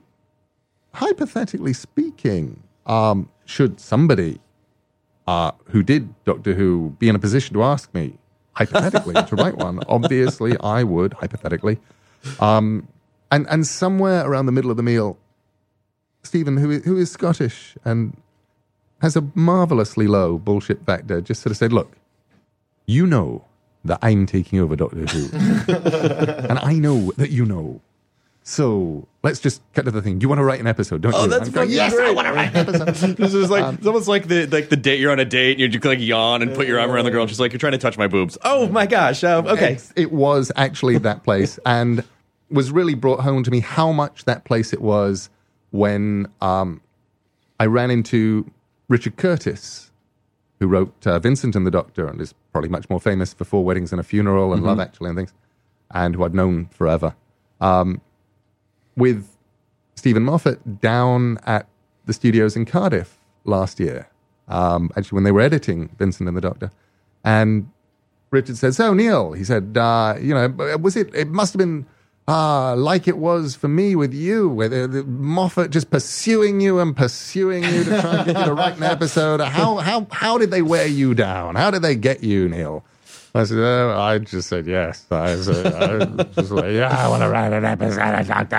hypothetically 0.92 1.72
speaking, 1.72 2.62
um, 2.86 3.28
should 3.44 3.80
somebody 3.80 4.40
uh, 5.26 5.52
who 5.66 5.82
did 5.82 6.14
Doctor 6.24 6.54
Who 6.54 6.96
be 6.98 7.08
in 7.08 7.16
a 7.16 7.18
position 7.18 7.54
to 7.54 7.62
ask 7.62 7.92
me 7.94 8.18
hypothetically 8.52 9.14
to 9.14 9.36
write 9.36 9.56
one, 9.56 9.80
obviously 9.88 10.56
I 10.60 10.82
would 10.82 11.14
hypothetically. 11.14 11.78
Um, 12.40 12.88
and 13.30 13.46
and 13.48 13.66
somewhere 13.66 14.28
around 14.28 14.46
the 14.46 14.52
middle 14.52 14.70
of 14.70 14.76
the 14.76 14.82
meal, 14.82 15.18
Steven, 16.22 16.56
who 16.56 16.70
is, 16.70 16.84
who 16.84 16.96
is 16.96 17.10
Scottish 17.10 17.76
and 17.84 18.16
has 19.00 19.16
a 19.16 19.24
marvelously 19.34 20.06
low 20.06 20.38
bullshit 20.38 20.84
factor, 20.86 21.20
just 21.20 21.42
sort 21.42 21.50
of 21.50 21.56
said, 21.56 21.72
"Look, 21.72 21.96
you 22.86 23.06
know 23.06 23.44
that 23.84 23.98
I'm 24.02 24.26
taking 24.26 24.58
over 24.58 24.76
Doctor 24.76 25.06
Who, 25.06 25.28
and 26.48 26.58
I 26.58 26.74
know 26.74 27.12
that 27.16 27.30
you 27.30 27.44
know." 27.44 27.80
So 28.48 29.08
let's 29.24 29.40
just 29.40 29.60
cut 29.74 29.86
to 29.86 29.90
the 29.90 30.00
thing. 30.00 30.20
Do 30.20 30.24
you 30.24 30.28
want 30.28 30.38
to 30.38 30.44
write 30.44 30.60
an 30.60 30.68
episode? 30.68 31.00
Don't 31.00 31.10
you? 31.14 31.18
Oh, 31.18 31.24
you? 31.24 31.30
that's 31.30 31.48
going, 31.48 31.68
yes, 31.68 31.92
I 31.98 32.12
want 32.12 32.28
to 32.28 32.32
write 32.32 32.54
an 32.54 32.68
episode. 32.68 33.16
This 33.16 33.34
is 33.34 33.50
like 33.50 33.74
it's 33.74 33.86
almost 33.88 34.06
like 34.06 34.28
the 34.28 34.46
like 34.46 34.68
the 34.68 34.76
date 34.76 35.00
you're 35.00 35.10
on 35.10 35.18
a 35.18 35.24
date 35.24 35.52
and 35.54 35.60
you 35.60 35.68
just 35.68 35.84
like 35.84 35.98
yawn 35.98 36.42
and 36.42 36.54
put 36.54 36.68
your 36.68 36.78
arm 36.78 36.92
around 36.92 37.06
the 37.06 37.10
girl 37.10 37.22
and 37.22 37.28
she's 37.30 37.40
like 37.40 37.50
you're 37.52 37.58
trying 37.58 37.72
to 37.72 37.78
touch 37.78 37.98
my 37.98 38.06
boobs. 38.06 38.38
Oh 38.44 38.68
my 38.68 38.86
gosh. 38.86 39.24
Uh, 39.24 39.42
okay. 39.44 39.72
It's- 39.72 39.92
it 39.96 40.12
was 40.12 40.52
actually 40.54 40.96
that 40.98 41.24
place, 41.24 41.58
and 41.66 42.04
was 42.48 42.70
really 42.70 42.94
brought 42.94 43.18
home 43.18 43.42
to 43.42 43.50
me 43.50 43.58
how 43.58 43.90
much 43.90 44.26
that 44.26 44.44
place 44.44 44.72
it 44.72 44.80
was 44.80 45.28
when 45.72 46.28
um, 46.40 46.80
I 47.58 47.66
ran 47.66 47.90
into 47.90 48.48
Richard 48.88 49.16
Curtis, 49.16 49.90
who 50.60 50.68
wrote 50.68 51.04
uh, 51.04 51.18
Vincent 51.18 51.56
and 51.56 51.66
the 51.66 51.72
Doctor, 51.72 52.06
and 52.06 52.20
is 52.20 52.32
probably 52.52 52.70
much 52.70 52.88
more 52.88 53.00
famous 53.00 53.34
for 53.34 53.42
Four 53.44 53.64
Weddings 53.64 53.90
and 53.90 53.98
a 54.00 54.04
Funeral 54.04 54.52
and 54.52 54.62
Love 54.62 54.78
Actually 54.78 55.08
and 55.08 55.18
things, 55.18 55.32
and 55.90 56.14
who 56.14 56.22
I'd 56.22 56.32
known 56.32 56.66
forever. 56.66 57.16
Um, 57.60 58.00
with 58.96 59.28
Steven 59.94 60.22
Moffat 60.22 60.80
down 60.80 61.38
at 61.46 61.66
the 62.06 62.12
studios 62.12 62.56
in 62.56 62.64
Cardiff 62.64 63.18
last 63.44 63.80
year, 63.80 64.08
um, 64.48 64.90
actually 64.96 65.16
when 65.16 65.24
they 65.24 65.32
were 65.32 65.40
editing 65.40 65.88
Vincent 65.98 66.28
and 66.28 66.36
the 66.36 66.40
Doctor, 66.40 66.70
and 67.24 67.70
Richard 68.30 68.56
said, 68.56 68.74
"So 68.74 68.94
Neil," 68.94 69.32
he 69.32 69.44
said, 69.44 69.76
uh, 69.76 70.16
"You 70.20 70.34
know, 70.34 70.78
was 70.80 70.96
it? 70.96 71.14
It 71.14 71.28
must 71.28 71.52
have 71.52 71.58
been 71.58 71.86
uh, 72.28 72.74
like 72.74 73.06
it 73.06 73.18
was 73.18 73.54
for 73.54 73.68
me 73.68 73.94
with 73.94 74.12
you, 74.12 74.48
with 74.48 74.72
Moffat 75.06 75.70
just 75.70 75.90
pursuing 75.90 76.60
you 76.60 76.80
and 76.80 76.96
pursuing 76.96 77.62
you 77.62 77.84
to 77.84 78.00
try 78.00 78.16
and 78.16 78.26
get 78.26 78.38
you 78.38 78.44
to 78.46 78.54
write 78.54 78.76
an 78.76 78.82
episode. 78.82 79.40
How 79.40 79.76
how 79.76 80.06
how 80.10 80.38
did 80.38 80.50
they 80.50 80.62
wear 80.62 80.86
you 80.86 81.14
down? 81.14 81.54
How 81.54 81.70
did 81.70 81.82
they 81.82 81.94
get 81.94 82.24
you, 82.24 82.48
Neil?" 82.48 82.84
I 83.36 83.44
said, 83.44 83.58
oh, 83.58 83.98
I 84.00 84.18
just 84.18 84.48
said 84.48 84.66
yes. 84.66 85.04
I, 85.10 85.36
said, 85.36 85.66
I 85.74 86.22
just 86.24 86.50
like, 86.50 86.72
yeah, 86.72 86.88
I 86.88 87.08
want 87.08 87.22
to 87.22 87.28
write 87.28 87.52
an 87.52 87.64
episode 87.64 88.00
of 88.00 88.26
Doctor 88.26 88.56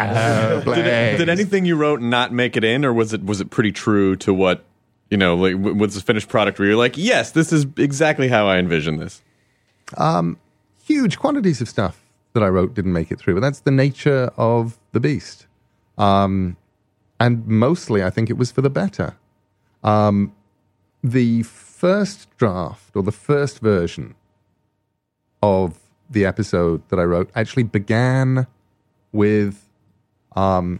Who. 0.61 0.75
Did, 0.75 0.85
it- 0.85 1.17
did 1.17 1.29
anything 1.29 1.65
you 1.65 1.75
wrote 1.75 2.01
not 2.01 2.31
make 2.31 2.55
it 2.55 2.63
in, 2.63 2.85
or 2.85 2.93
was 2.93 3.13
it 3.13 3.23
was 3.23 3.41
it 3.41 3.49
pretty 3.49 3.71
true 3.71 4.15
to 4.17 4.33
what 4.33 4.63
you 5.09 5.17
know? 5.17 5.35
Like, 5.35 5.55
was 5.57 5.95
the 5.95 6.01
finished 6.01 6.29
product 6.29 6.59
where 6.59 6.67
you're 6.67 6.77
like, 6.77 6.97
yes, 6.97 7.31
this 7.31 7.51
is 7.51 7.65
exactly 7.77 8.27
how 8.27 8.47
I 8.47 8.57
envision 8.57 8.97
this. 8.97 9.21
huge 10.85 11.17
quantities 11.19 11.61
of 11.61 11.67
stuff 11.69 12.01
that 12.33 12.43
I 12.43 12.47
wrote 12.49 12.73
didn't 12.73 12.93
make 12.93 13.11
it 13.11 13.19
through, 13.19 13.33
but 13.35 13.39
that's 13.41 13.61
the 13.61 13.71
nature 13.71 14.31
of 14.37 14.77
the 14.91 14.99
beast. 14.99 15.47
Um, 15.97 16.55
and 17.19 17.47
mostly, 17.47 18.03
I 18.03 18.09
think 18.09 18.29
it 18.29 18.37
was 18.37 18.51
for 18.51 18.61
the 18.61 18.69
better. 18.69 19.15
Um, 19.83 20.33
the 21.03 21.43
first 21.43 22.27
draft 22.37 22.95
or 22.95 23.03
the 23.03 23.11
first 23.11 23.59
version 23.59 24.15
of 25.41 25.79
the 26.09 26.25
episode 26.25 26.81
that 26.89 26.99
I 26.99 27.03
wrote 27.03 27.29
actually 27.35 27.63
began 27.63 28.47
with. 29.11 29.67
Um, 30.35 30.79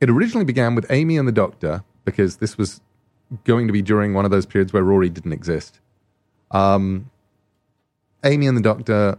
it 0.00 0.10
originally 0.10 0.44
began 0.44 0.74
with 0.74 0.86
Amy 0.90 1.16
and 1.16 1.26
the 1.28 1.32
Doctor 1.32 1.82
because 2.04 2.36
this 2.38 2.58
was 2.58 2.80
going 3.44 3.66
to 3.66 3.72
be 3.72 3.82
during 3.82 4.12
one 4.14 4.24
of 4.24 4.30
those 4.30 4.46
periods 4.46 4.72
where 4.72 4.82
Rory 4.82 5.08
didn't 5.08 5.32
exist. 5.32 5.80
Um, 6.50 7.10
Amy 8.24 8.46
and 8.46 8.56
the 8.56 8.62
Doctor 8.62 9.18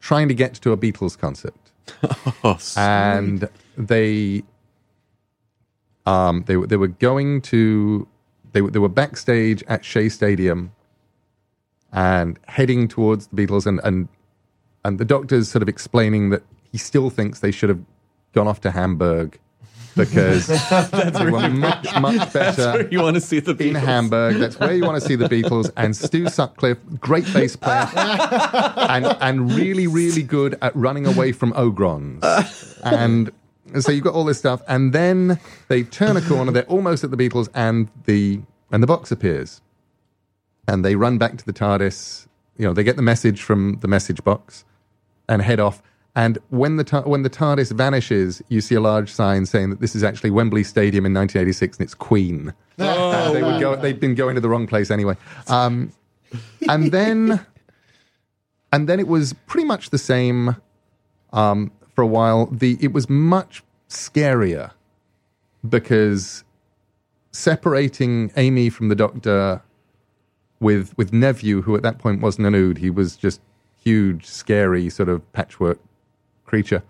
trying 0.00 0.28
to 0.28 0.34
get 0.34 0.54
to 0.54 0.72
a 0.72 0.76
Beatles 0.76 1.18
concert, 1.18 1.54
Oh, 2.44 2.58
and 2.76 3.48
they 3.76 4.42
um 6.06 6.44
they 6.46 6.56
were 6.56 6.66
they 6.66 6.76
were 6.76 6.88
going 6.88 7.40
to 7.42 8.06
they 8.52 8.62
were- 8.62 8.70
they 8.70 8.78
were 8.78 8.88
backstage 8.88 9.62
at 9.68 9.84
Shea 9.84 10.08
Stadium 10.08 10.72
and 11.96 12.38
heading 12.46 12.86
towards 12.86 13.26
the 13.26 13.36
Beatles 13.36 13.66
and 13.66 13.80
and 13.82 14.06
and 14.84 15.00
the 15.00 15.04
Doctor's 15.04 15.48
sort 15.48 15.62
of 15.62 15.68
explaining 15.68 16.30
that 16.30 16.42
he 16.70 16.78
still 16.78 17.10
thinks 17.10 17.40
they 17.40 17.50
should 17.50 17.70
have 17.70 17.80
gone 18.32 18.46
off 18.46 18.60
to 18.60 18.70
Hamburg 18.70 19.40
because 19.96 20.46
they 20.92 21.30
were 21.30 21.48
much 21.48 22.00
much 22.00 22.32
better 22.32 22.72
where 22.72 22.88
you 22.88 23.00
want 23.00 23.14
to 23.14 23.20
see 23.20 23.40
the 23.40 23.52
in 23.52 23.56
Beatles. 23.56 23.80
Hamburg. 23.80 24.36
That's 24.36 24.60
where 24.60 24.74
you 24.74 24.84
want 24.84 25.00
to 25.02 25.08
see 25.08 25.16
the 25.16 25.28
Beatles. 25.28 25.72
And 25.76 25.96
Stu 25.96 26.28
Sutcliffe, 26.28 26.78
great 27.00 27.24
bass 27.32 27.56
player, 27.56 27.88
and 27.96 29.06
and 29.20 29.52
really 29.52 29.86
really 29.86 30.22
good 30.22 30.56
at 30.62 30.76
running 30.76 31.06
away 31.06 31.32
from 31.32 31.52
ogrons. 31.54 32.22
And 32.84 33.32
so 33.80 33.90
you've 33.90 34.04
got 34.04 34.14
all 34.14 34.24
this 34.24 34.38
stuff, 34.38 34.62
and 34.68 34.92
then 34.92 35.40
they 35.68 35.82
turn 35.82 36.16
a 36.16 36.20
corner. 36.20 36.52
They're 36.52 36.64
almost 36.64 37.02
at 37.02 37.10
the 37.10 37.16
Beatles, 37.16 37.48
and 37.54 37.88
the 38.04 38.42
and 38.70 38.82
the 38.82 38.86
box 38.86 39.10
appears, 39.10 39.62
and 40.68 40.84
they 40.84 40.96
run 40.96 41.18
back 41.18 41.36
to 41.38 41.44
the 41.44 41.52
TARDIS. 41.52 42.26
You 42.58 42.66
know, 42.66 42.72
they 42.72 42.84
get 42.84 42.96
the 42.96 43.02
message 43.02 43.42
from 43.42 43.78
the 43.80 43.88
message 43.88 44.22
box, 44.24 44.64
and 45.28 45.42
head 45.42 45.60
off. 45.60 45.82
And 46.14 46.38
when 46.48 46.76
the 46.76 46.84
Ta- 46.84 47.02
when 47.02 47.22
the 47.22 47.30
TARDIS 47.30 47.72
vanishes, 47.72 48.42
you 48.48 48.62
see 48.62 48.74
a 48.74 48.80
large 48.80 49.12
sign 49.12 49.44
saying 49.44 49.68
that 49.70 49.80
this 49.80 49.94
is 49.94 50.02
actually 50.02 50.30
Wembley 50.30 50.64
Stadium 50.64 51.04
in 51.04 51.12
1986, 51.12 51.76
and 51.78 51.84
it's 51.84 51.94
Queen. 51.94 52.54
Oh. 52.78 53.32
they 53.32 53.42
would 53.42 53.58
go. 53.58 53.74
They'd 53.74 53.98
been 53.98 54.14
going 54.14 54.34
to 54.34 54.40
the 54.42 54.50
wrong 54.50 54.66
place 54.66 54.90
anyway. 54.90 55.16
Um, 55.48 55.92
and 56.68 56.92
then, 56.92 57.40
and 58.72 58.86
then 58.86 59.00
it 59.00 59.08
was 59.08 59.32
pretty 59.46 59.66
much 59.66 59.88
the 59.88 59.96
same 59.96 60.56
um, 61.32 61.72
for 61.94 62.02
a 62.02 62.06
while. 62.06 62.46
The 62.52 62.76
it 62.82 62.92
was 62.92 63.08
much 63.08 63.62
scarier 63.88 64.72
because 65.66 66.44
separating 67.32 68.30
Amy 68.36 68.68
from 68.68 68.88
the 68.88 68.94
Doctor 68.94 69.62
with 70.60 70.96
with 70.96 71.12
Nephew, 71.12 71.62
who 71.62 71.76
at 71.76 71.82
that 71.82 71.98
point 71.98 72.20
wasn't 72.20 72.46
an 72.46 72.54
ood, 72.54 72.78
he 72.78 72.90
was 72.90 73.16
just 73.16 73.40
huge, 73.82 74.26
scary 74.26 74.88
sort 74.90 75.08
of 75.08 75.32
patchwork 75.32 75.78
creature. 76.44 76.82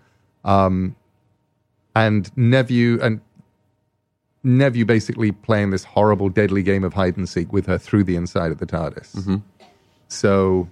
Um, 0.43 0.95
and 1.95 2.35
Nephew 2.37 2.99
and 3.01 3.21
Nephew 4.43 4.85
basically 4.85 5.31
playing 5.31 5.71
this 5.71 5.83
horrible, 5.83 6.29
deadly 6.29 6.63
game 6.63 6.83
of 6.83 6.93
hide 6.93 7.17
and 7.17 7.27
seek 7.27 7.51
with 7.51 7.65
her 7.65 7.77
through 7.77 8.05
the 8.05 8.15
inside 8.15 8.51
of 8.51 8.59
the 8.59 8.65
TARDIS. 8.65 9.13
So 10.07 10.69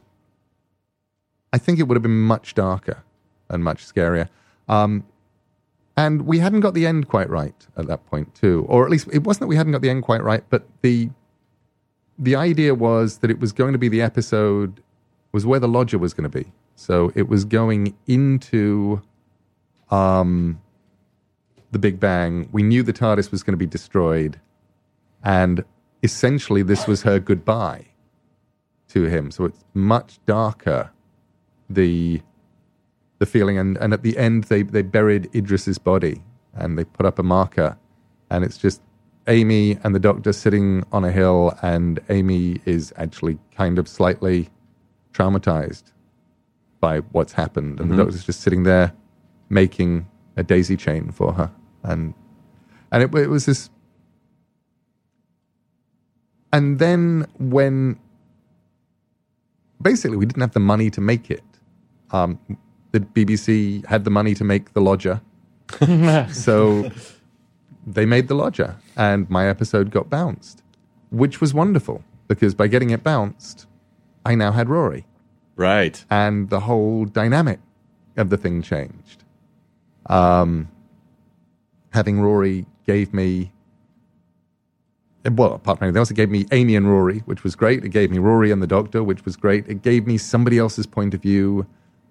I 1.52 1.58
think 1.58 1.80
it 1.80 1.84
would 1.84 1.96
have 1.96 2.04
been 2.04 2.22
much 2.22 2.54
darker 2.54 3.04
and 3.50 3.64
much 3.64 3.86
scarier. 3.86 4.30
Um, 4.70 5.04
and 5.98 6.24
we 6.24 6.40
hadn't 6.40 6.62
got 6.62 6.74
the 6.74 6.86
end 6.86 7.08
quite 7.08 7.30
right 7.30 7.56
at 7.78 7.88
that 7.88 8.06
point, 8.08 8.34
too. 8.36 8.66
Or 8.68 8.86
at 8.86 8.92
least 8.92 9.08
it 9.12 9.24
wasn't 9.24 9.42
that 9.42 9.48
we 9.48 9.56
hadn't 9.56 9.72
got 9.72 9.82
the 9.82 9.90
end 9.90 10.04
quite 10.04 10.24
right, 10.24 10.44
but 10.50 10.68
the 10.82 11.10
the 12.18 12.36
idea 12.36 12.74
was 12.74 13.20
that 13.20 13.30
it 13.30 13.40
was 13.40 13.52
going 13.52 13.74
to 13.74 13.80
be 13.80 13.90
the 13.90 14.02
episode 14.02 14.82
was 15.32 15.46
where 15.46 15.60
the 15.60 15.68
lodger 15.68 15.98
was 15.98 16.14
going 16.14 16.30
to 16.30 16.44
be. 16.44 16.52
So 16.76 17.12
it 17.16 17.28
was 17.28 17.46
going 17.46 17.96
into 18.08 19.02
um, 19.90 20.62
the 21.72 21.80
Big 21.80 22.00
Bang. 22.00 22.50
We 22.52 22.64
knew 22.64 22.84
the 22.84 22.94
TARDIS 22.94 23.32
was 23.32 23.44
going 23.44 23.54
to 23.54 23.58
be 23.58 23.66
destroyed, 23.66 24.40
and 25.24 25.64
essentially 26.04 26.64
this 26.64 26.88
was 26.88 27.02
her 27.04 27.20
goodbye 27.20 27.88
to 28.90 29.04
him. 29.04 29.32
So 29.32 29.46
it's 29.46 29.64
much 29.74 30.20
darker. 30.26 30.92
The 31.70 32.22
the 33.20 33.26
feeling, 33.26 33.58
and, 33.58 33.78
and 33.78 33.94
at 33.94 34.04
the 34.04 34.18
end 34.18 34.46
they 34.46 34.64
they 34.64 34.82
buried 34.82 35.30
Idris's 35.34 35.78
body 35.78 36.22
and 36.54 36.78
they 36.78 36.84
put 36.84 37.06
up 37.06 37.20
a 37.20 37.24
marker, 37.24 37.78
and 38.30 38.44
it's 38.44 38.58
just 38.58 38.82
Amy 39.28 39.78
and 39.84 39.96
the 39.96 40.00
Doctor 40.00 40.32
sitting 40.34 40.84
on 40.92 41.04
a 41.04 41.12
hill, 41.12 41.58
and 41.62 42.00
Amy 42.10 42.62
is 42.66 42.94
actually 42.98 43.38
kind 43.56 43.80
of 43.80 43.88
slightly 43.88 44.50
traumatized 45.14 45.84
by 46.80 47.00
what's 47.00 47.34
happened, 47.34 47.80
and 47.80 47.90
the 47.90 47.98
Doctor's 47.98 48.24
just 48.24 48.42
sitting 48.42 48.64
there 48.64 48.94
making 49.50 50.08
a 50.38 50.44
daisy 50.44 50.78
chain 50.78 51.12
for 51.12 51.34
her, 51.34 51.52
and 51.84 52.14
and 52.92 53.04
it, 53.04 53.14
it 53.16 53.30
was 53.30 53.46
this. 53.46 53.70
And 56.54 56.80
then 56.80 57.28
when 57.38 58.00
basically 59.82 60.18
we 60.18 60.26
didn't 60.26 60.42
have 60.42 60.54
the 60.54 60.60
money 60.60 60.90
to 60.92 61.02
make 61.02 61.30
it, 61.30 61.44
um, 62.12 62.40
the 62.92 63.00
BBC 63.00 63.86
had 63.86 64.04
the 64.04 64.12
money 64.12 64.36
to 64.36 64.44
make 64.44 64.74
the 64.74 64.82
lodger, 64.82 65.22
so 66.32 66.92
they 67.86 68.06
made 68.06 68.28
the 68.28 68.36
lodger, 68.36 68.78
and 68.98 69.30
my 69.30 69.48
episode 69.48 69.92
got 69.92 70.10
bounced, 70.10 70.64
which 71.12 71.40
was 71.42 71.54
wonderful 71.54 72.04
because 72.28 72.56
by 72.56 72.68
getting 72.68 72.90
it 72.90 73.04
bounced, 73.04 73.68
I 74.26 74.36
now 74.36 74.52
had 74.52 74.70
Rory 74.70 75.06
Right. 75.56 76.04
and 76.10 76.50
the 76.50 76.62
whole 76.62 77.06
dynamic 77.06 77.60
of 78.18 78.30
the 78.30 78.38
thing 78.38 78.62
changed. 78.62 79.24
Um, 80.08 80.70
having 81.92 82.20
Rory 82.22 82.66
gave 82.86 83.14
me, 83.14 83.52
well, 85.24 85.54
apart 85.54 85.78
from 85.80 85.86
anything 85.86 86.00
else, 86.00 86.12
it 86.12 86.16
gave 86.16 86.30
me 86.30 86.46
Amy 86.52 86.76
and 86.76 86.88
Rory, 86.90 87.20
which 87.20 87.44
was 87.44 87.56
great. 87.56 87.84
It 87.84 87.90
gave 87.90 88.12
me 88.12 88.18
Rory 88.18 88.52
and 88.52 88.62
the 88.62 88.68
Doctor, 88.68 89.04
which 89.04 89.26
was 89.26 89.36
great. 89.36 89.68
It 89.68 89.82
gave 89.82 90.06
me 90.08 90.18
somebody 90.18 90.58
else's 90.58 90.86
point 90.86 91.14
of 91.14 91.22
view. 91.22 91.66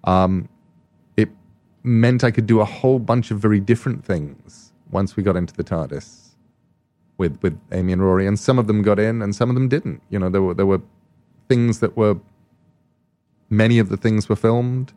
Um, 0.05 0.49
it 1.17 1.29
meant 1.83 2.23
I 2.23 2.31
could 2.31 2.45
do 2.47 2.59
a 2.61 2.65
whole 2.65 2.99
bunch 2.99 3.31
of 3.31 3.39
very 3.39 3.59
different 3.59 4.03
things 4.05 4.73
once 4.99 5.15
we 5.15 5.21
got 5.29 5.35
into 5.35 5.53
the 5.59 5.63
TARDIS 5.63 6.07
with 7.17 7.33
with 7.43 7.55
Amy 7.71 7.91
and 7.93 8.01
Rory, 8.07 8.25
and 8.29 8.37
some 8.47 8.57
of 8.61 8.65
them 8.69 8.81
got 8.89 8.99
in, 9.07 9.21
and 9.21 9.35
some 9.39 9.49
of 9.51 9.55
them 9.57 9.67
didn't. 9.75 10.01
You 10.09 10.19
know, 10.19 10.29
there 10.29 10.41
were 10.41 10.55
there 10.59 10.69
were 10.73 10.81
things 11.51 11.79
that 11.83 11.95
were 12.01 12.15
many 13.49 13.77
of 13.83 13.89
the 13.89 13.97
things 14.05 14.29
were 14.29 14.41
filmed. 14.47 14.93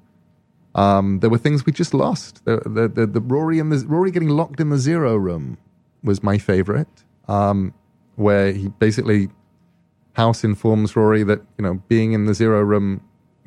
Um, 0.75 1.07
there 1.21 1.31
were 1.35 1.43
things 1.47 1.67
we 1.67 1.73
just 1.73 1.93
lost. 2.05 2.45
The, 2.45 2.57
the, 2.77 2.85
the, 2.89 3.07
the 3.07 3.21
Rory 3.21 3.59
and 3.59 3.73
the 3.73 3.81
Rory 3.95 4.11
getting 4.11 4.29
locked 4.41 4.61
in 4.61 4.69
the 4.71 4.79
zero 4.79 5.17
room 5.17 5.59
was 6.05 6.23
my 6.23 6.39
favorite, 6.39 6.95
um, 7.27 7.75
where 8.15 8.53
he 8.53 8.69
basically 8.69 9.29
House 10.13 10.45
informs 10.45 10.95
Rory 10.95 11.23
that 11.25 11.41
you 11.59 11.65
know 11.65 11.75
being 11.89 12.13
in 12.13 12.27
the 12.27 12.35
zero 12.35 12.61
room 12.73 13.01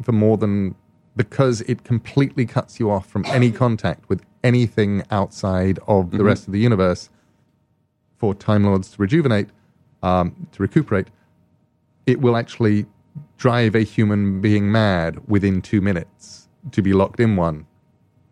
for 0.06 0.12
more 0.12 0.38
than 0.38 0.76
because 1.16 1.62
it 1.62 1.84
completely 1.84 2.46
cuts 2.46 2.80
you 2.80 2.90
off 2.90 3.08
from 3.08 3.26
any 3.26 3.52
contact 3.52 4.08
with 4.10 4.24
anything 4.44 5.04
outside 5.12 5.80
of 5.88 6.12
the 6.12 6.24
rest 6.24 6.48
of 6.48 6.54
the 6.54 6.60
universe. 6.60 7.10
For 8.18 8.36
Time 8.36 8.64
Lords 8.64 8.92
to 8.92 9.02
rejuvenate, 9.02 9.50
um, 10.04 10.48
to 10.52 10.62
recuperate, 10.62 11.08
it 12.06 12.22
will 12.22 12.38
actually 12.38 12.86
drive 13.38 13.76
a 13.76 13.82
human 13.82 14.42
being 14.42 14.72
mad 14.72 15.28
within 15.28 15.62
two 15.62 15.82
minutes 15.82 16.48
to 16.72 16.82
be 16.82 16.94
locked 16.94 17.20
in 17.20 17.36
one, 17.36 17.66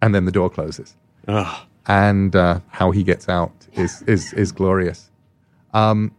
and 0.01 0.13
then 0.13 0.25
the 0.25 0.31
door 0.31 0.49
closes. 0.49 0.95
Ugh. 1.27 1.65
And 1.87 2.35
uh, 2.35 2.59
how 2.67 2.91
he 2.91 3.03
gets 3.03 3.27
out 3.27 3.67
is 3.73 4.03
is 4.03 4.31
is 4.33 4.51
glorious. 4.51 5.09
Um, 5.73 6.11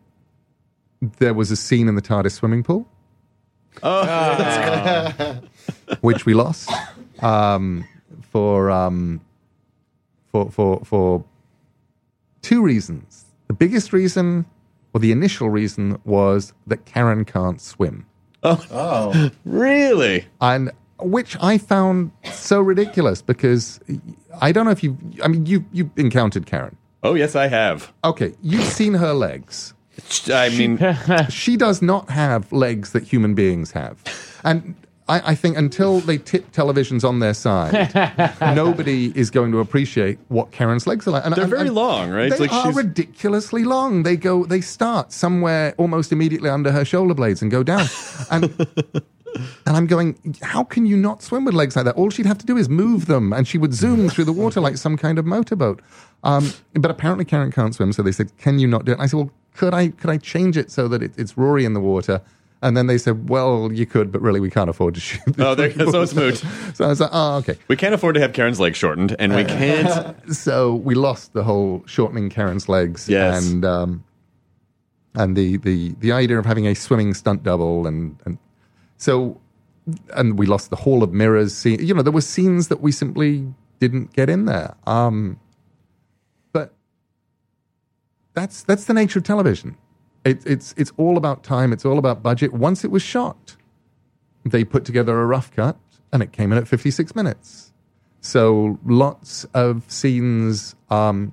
there 1.19 1.35
was 1.35 1.51
a 1.51 1.57
scene 1.57 1.89
in 1.89 1.95
the 1.95 2.03
TARDIS 2.03 2.33
swimming 2.33 2.65
pool, 2.65 2.89
which 6.01 6.27
we 6.27 6.35
lost 6.35 6.71
um, 7.21 7.85
for 8.31 8.71
um, 8.71 9.21
for 10.31 10.51
for 10.51 10.81
for 10.85 11.25
two 12.43 12.63
reasons. 12.63 13.25
The 13.49 13.55
biggest 13.55 13.93
reason, 13.93 14.47
or 14.95 15.01
the 15.01 15.11
initial 15.13 15.51
reason, 15.51 16.01
was 16.05 16.53
that 16.69 16.85
Karen 16.87 17.25
can't 17.25 17.61
swim. 17.61 18.07
Oh, 18.43 19.31
Really? 19.45 20.27
and 20.41 20.71
which 20.99 21.37
I 21.41 21.59
found 21.59 22.13
so 22.33 22.61
ridiculous 22.61 23.23
because 23.23 23.81
I 24.41 24.53
don't 24.53 24.65
know 24.67 24.71
if 24.71 24.83
you. 24.83 24.97
I 25.23 25.29
mean, 25.29 25.47
you 25.47 25.65
you 25.73 25.91
encountered 25.97 26.47
Karen. 26.47 26.77
Oh, 27.03 27.15
yes, 27.15 27.35
I 27.35 27.49
have. 27.49 27.93
Okay, 28.05 28.35
you've 28.43 28.65
seen 28.65 28.95
her 28.95 29.15
legs. 29.15 29.73
I 30.29 30.51
mean, 30.51 30.79
She 31.31 31.57
does 31.57 31.81
not 31.83 32.11
have 32.11 32.53
legs 32.53 32.93
that 32.93 33.03
human 33.05 33.35
beings 33.35 33.73
have, 33.73 34.03
and. 34.45 34.75
I, 35.11 35.31
I 35.33 35.35
think 35.35 35.57
until 35.57 36.01
they 36.01 36.19
tip 36.19 36.53
televisions 36.53 37.03
on 37.07 37.19
their 37.19 37.35
side, 37.35 37.73
nobody 38.41 39.13
is 39.19 39.31
going 39.31 39.53
to 39.53 39.59
appreciate 39.59 40.19
what 40.29 40.51
Karen's 40.53 40.87
legs 40.87 41.07
are 41.07 41.11
like. 41.11 41.25
And, 41.27 41.35
They're 41.35 41.45
and- 41.45 41.51
very 41.51 41.67
and 41.67 41.75
long, 41.75 42.11
right? 42.11 42.27
It's 42.29 42.39
They 42.39 42.47
like 42.47 42.53
are 42.53 42.63
she's- 42.65 42.77
ridiculously 42.77 43.65
long. 43.65 44.03
They 44.05 44.17
go, 44.17 44.45
they 44.45 44.61
start 44.61 45.13
somewhere 45.13 45.75
almost 45.79 46.13
immediately 46.13 46.49
under 46.51 46.71
her 46.73 46.85
shoulder 46.85 47.15
blades 47.15 47.43
and 47.43 47.51
go 47.51 47.63
down. 47.63 47.87
And 48.31 48.45
and 49.67 49.77
I'm 49.77 49.87
going, 49.87 50.17
how 50.43 50.65
can 50.65 50.87
you 50.87 50.97
not 50.97 51.23
swim 51.23 51.45
with 51.45 51.55
legs 51.55 51.77
like 51.77 51.85
that? 51.85 51.97
All 51.97 52.11
she'd 52.11 52.27
have 52.27 52.39
to 52.39 52.47
do 52.47 52.57
is 52.57 52.69
move 52.69 53.07
them, 53.07 53.33
and 53.33 53.47
she 53.47 53.59
would 53.59 53.75
zoom 53.75 54.09
through 54.09 54.25
the 54.25 54.33
water 54.33 54.61
like 54.61 54.77
some 54.77 54.97
kind 54.97 55.19
of 55.19 55.25
motorboat. 55.27 55.81
Um, 56.25 56.53
but 56.75 56.91
apparently 56.91 57.25
Karen 57.25 57.51
can't 57.53 57.75
swim, 57.75 57.93
so 57.93 58.03
they 58.03 58.13
said, 58.13 58.37
"Can 58.39 58.59
you 58.59 58.67
not 58.67 58.85
do 58.85 58.93
it?" 58.93 58.95
And 58.95 59.03
I 59.03 59.07
said, 59.07 59.17
"Well, 59.19 59.31
could 59.55 59.73
I? 59.75 59.89
Could 59.89 60.11
I 60.11 60.19
change 60.19 60.57
it 60.57 60.71
so 60.71 60.89
that 60.89 61.03
it, 61.03 61.13
it's 61.17 61.37
Rory 61.39 61.65
in 61.65 61.73
the 61.75 61.81
water?" 61.81 62.21
And 62.63 62.77
then 62.77 62.87
they 62.89 62.99
said, 62.99 63.31
"Well, 63.31 63.73
you 63.73 63.87
could, 63.87 64.13
but 64.13 64.21
really, 64.21 64.39
we 64.39 64.51
can't 64.51 64.69
afford 64.69 64.95
to 64.95 65.01
shoot." 65.01 65.23
Oh, 65.39 65.55
there. 65.55 65.73
So 65.73 66.03
it's 66.03 66.15
moot. 66.15 66.43
So 66.75 66.85
I 66.85 66.89
was 66.89 67.01
like, 67.01 67.11
"Oh, 67.13 67.37
okay." 67.37 67.57
we 67.69 67.77
can't 67.77 67.95
afford 67.95 68.15
to 68.17 68.21
have 68.21 68.33
Karen's 68.33 68.61
legs 68.61 68.77
shortened, 68.77 69.17
and 69.19 69.35
we 69.35 69.45
can't. 69.45 70.35
so 70.35 70.75
we 70.75 70.95
lost 70.95 71.33
the 71.33 71.43
whole 71.43 71.83
shortening 71.87 72.29
Karen's 72.29 72.69
legs. 72.69 73.09
Yes. 73.09 73.47
And 73.47 73.65
um, 73.65 74.05
and 75.15 75.37
the, 75.37 75.57
the 75.57 75.95
the 76.01 76.13
idea 76.13 76.39
of 76.39 76.47
having 76.47 76.67
a 76.67 76.75
swimming 76.75 77.15
stunt 77.15 77.43
double 77.43 77.87
and 77.87 78.17
and 78.25 78.39
so 78.97 79.41
and 80.15 80.39
we 80.39 80.47
lost 80.47 80.71
the 80.71 80.77
Hall 80.77 81.03
of 81.03 81.13
Mirrors 81.13 81.55
scene. 81.55 81.85
You 81.85 81.95
know, 81.95 82.03
there 82.03 82.13
were 82.13 82.21
scenes 82.21 82.69
that 82.69 82.81
we 82.81 82.93
simply 82.93 83.53
didn't 83.79 84.13
get 84.13 84.29
in 84.29 84.45
there. 84.45 84.75
Um, 84.87 85.41
but 86.53 86.73
that's 88.35 88.63
that's 88.63 88.85
the 88.85 88.95
nature 88.95 89.19
of 89.19 89.25
television. 89.25 89.77
It, 90.25 90.47
it's 90.47 90.75
it's 90.77 90.93
all 90.97 91.17
about 91.17 91.43
time. 91.43 91.73
It's 91.73 91.85
all 91.85 91.99
about 91.99 92.23
budget. 92.23 92.53
Once 92.53 92.85
it 92.85 92.91
was 92.91 93.03
shot, 93.03 93.57
they 94.45 94.65
put 94.65 94.85
together 94.85 95.19
a 95.21 95.27
rough 95.27 95.51
cut, 95.51 95.79
and 96.13 96.23
it 96.23 96.33
came 96.33 96.53
in 96.53 96.59
at 96.59 96.69
fifty 96.69 96.91
six 96.91 97.15
minutes. 97.15 97.73
So 98.21 98.79
lots 98.85 99.45
of 99.55 99.85
scenes. 99.89 100.75
Um, 100.91 101.33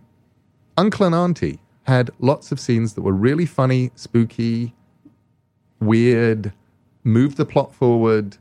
Uncle 0.78 1.06
and 1.06 1.16
Auntie 1.16 1.60
had 1.84 2.12
lots 2.20 2.52
of 2.52 2.60
scenes 2.60 2.94
that 2.94 3.02
were 3.02 3.14
really 3.14 3.46
funny, 3.46 3.92
spooky, 3.96 4.74
weird, 5.82 6.54
moved 7.04 7.38
the 7.38 7.46
plot 7.46 7.74
forward, 7.74 8.38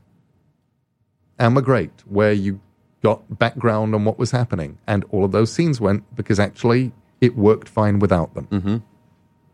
and 1.37 1.55
were 1.55 1.61
great. 1.61 1.91
Where 2.05 2.31
you 2.31 2.61
got 3.03 3.37
background 3.37 3.93
on 3.95 4.05
what 4.05 4.17
was 4.17 4.31
happening, 4.31 4.77
and 4.87 5.03
all 5.11 5.25
of 5.25 5.33
those 5.33 5.51
scenes 5.51 5.81
went 5.81 6.15
because 6.15 6.39
actually 6.39 6.93
it 7.19 7.35
worked 7.35 7.67
fine 7.67 7.99
without 7.99 8.33
them. 8.33 8.47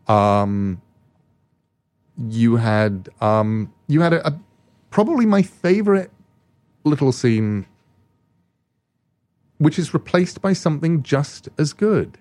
Um, 0.07 0.81
you 2.17 2.57
had 2.57 3.09
um, 3.21 3.73
you 3.87 4.01
had 4.01 4.13
a, 4.13 4.27
a 4.27 4.39
probably 4.89 5.25
my 5.25 5.41
favorite 5.41 6.11
little 6.83 7.11
scene 7.11 7.65
which 9.57 9.79
is 9.79 9.93
replaced 9.93 10.41
by 10.41 10.51
something 10.51 11.01
just 11.03 11.47
as 11.57 11.71
good 11.73 12.17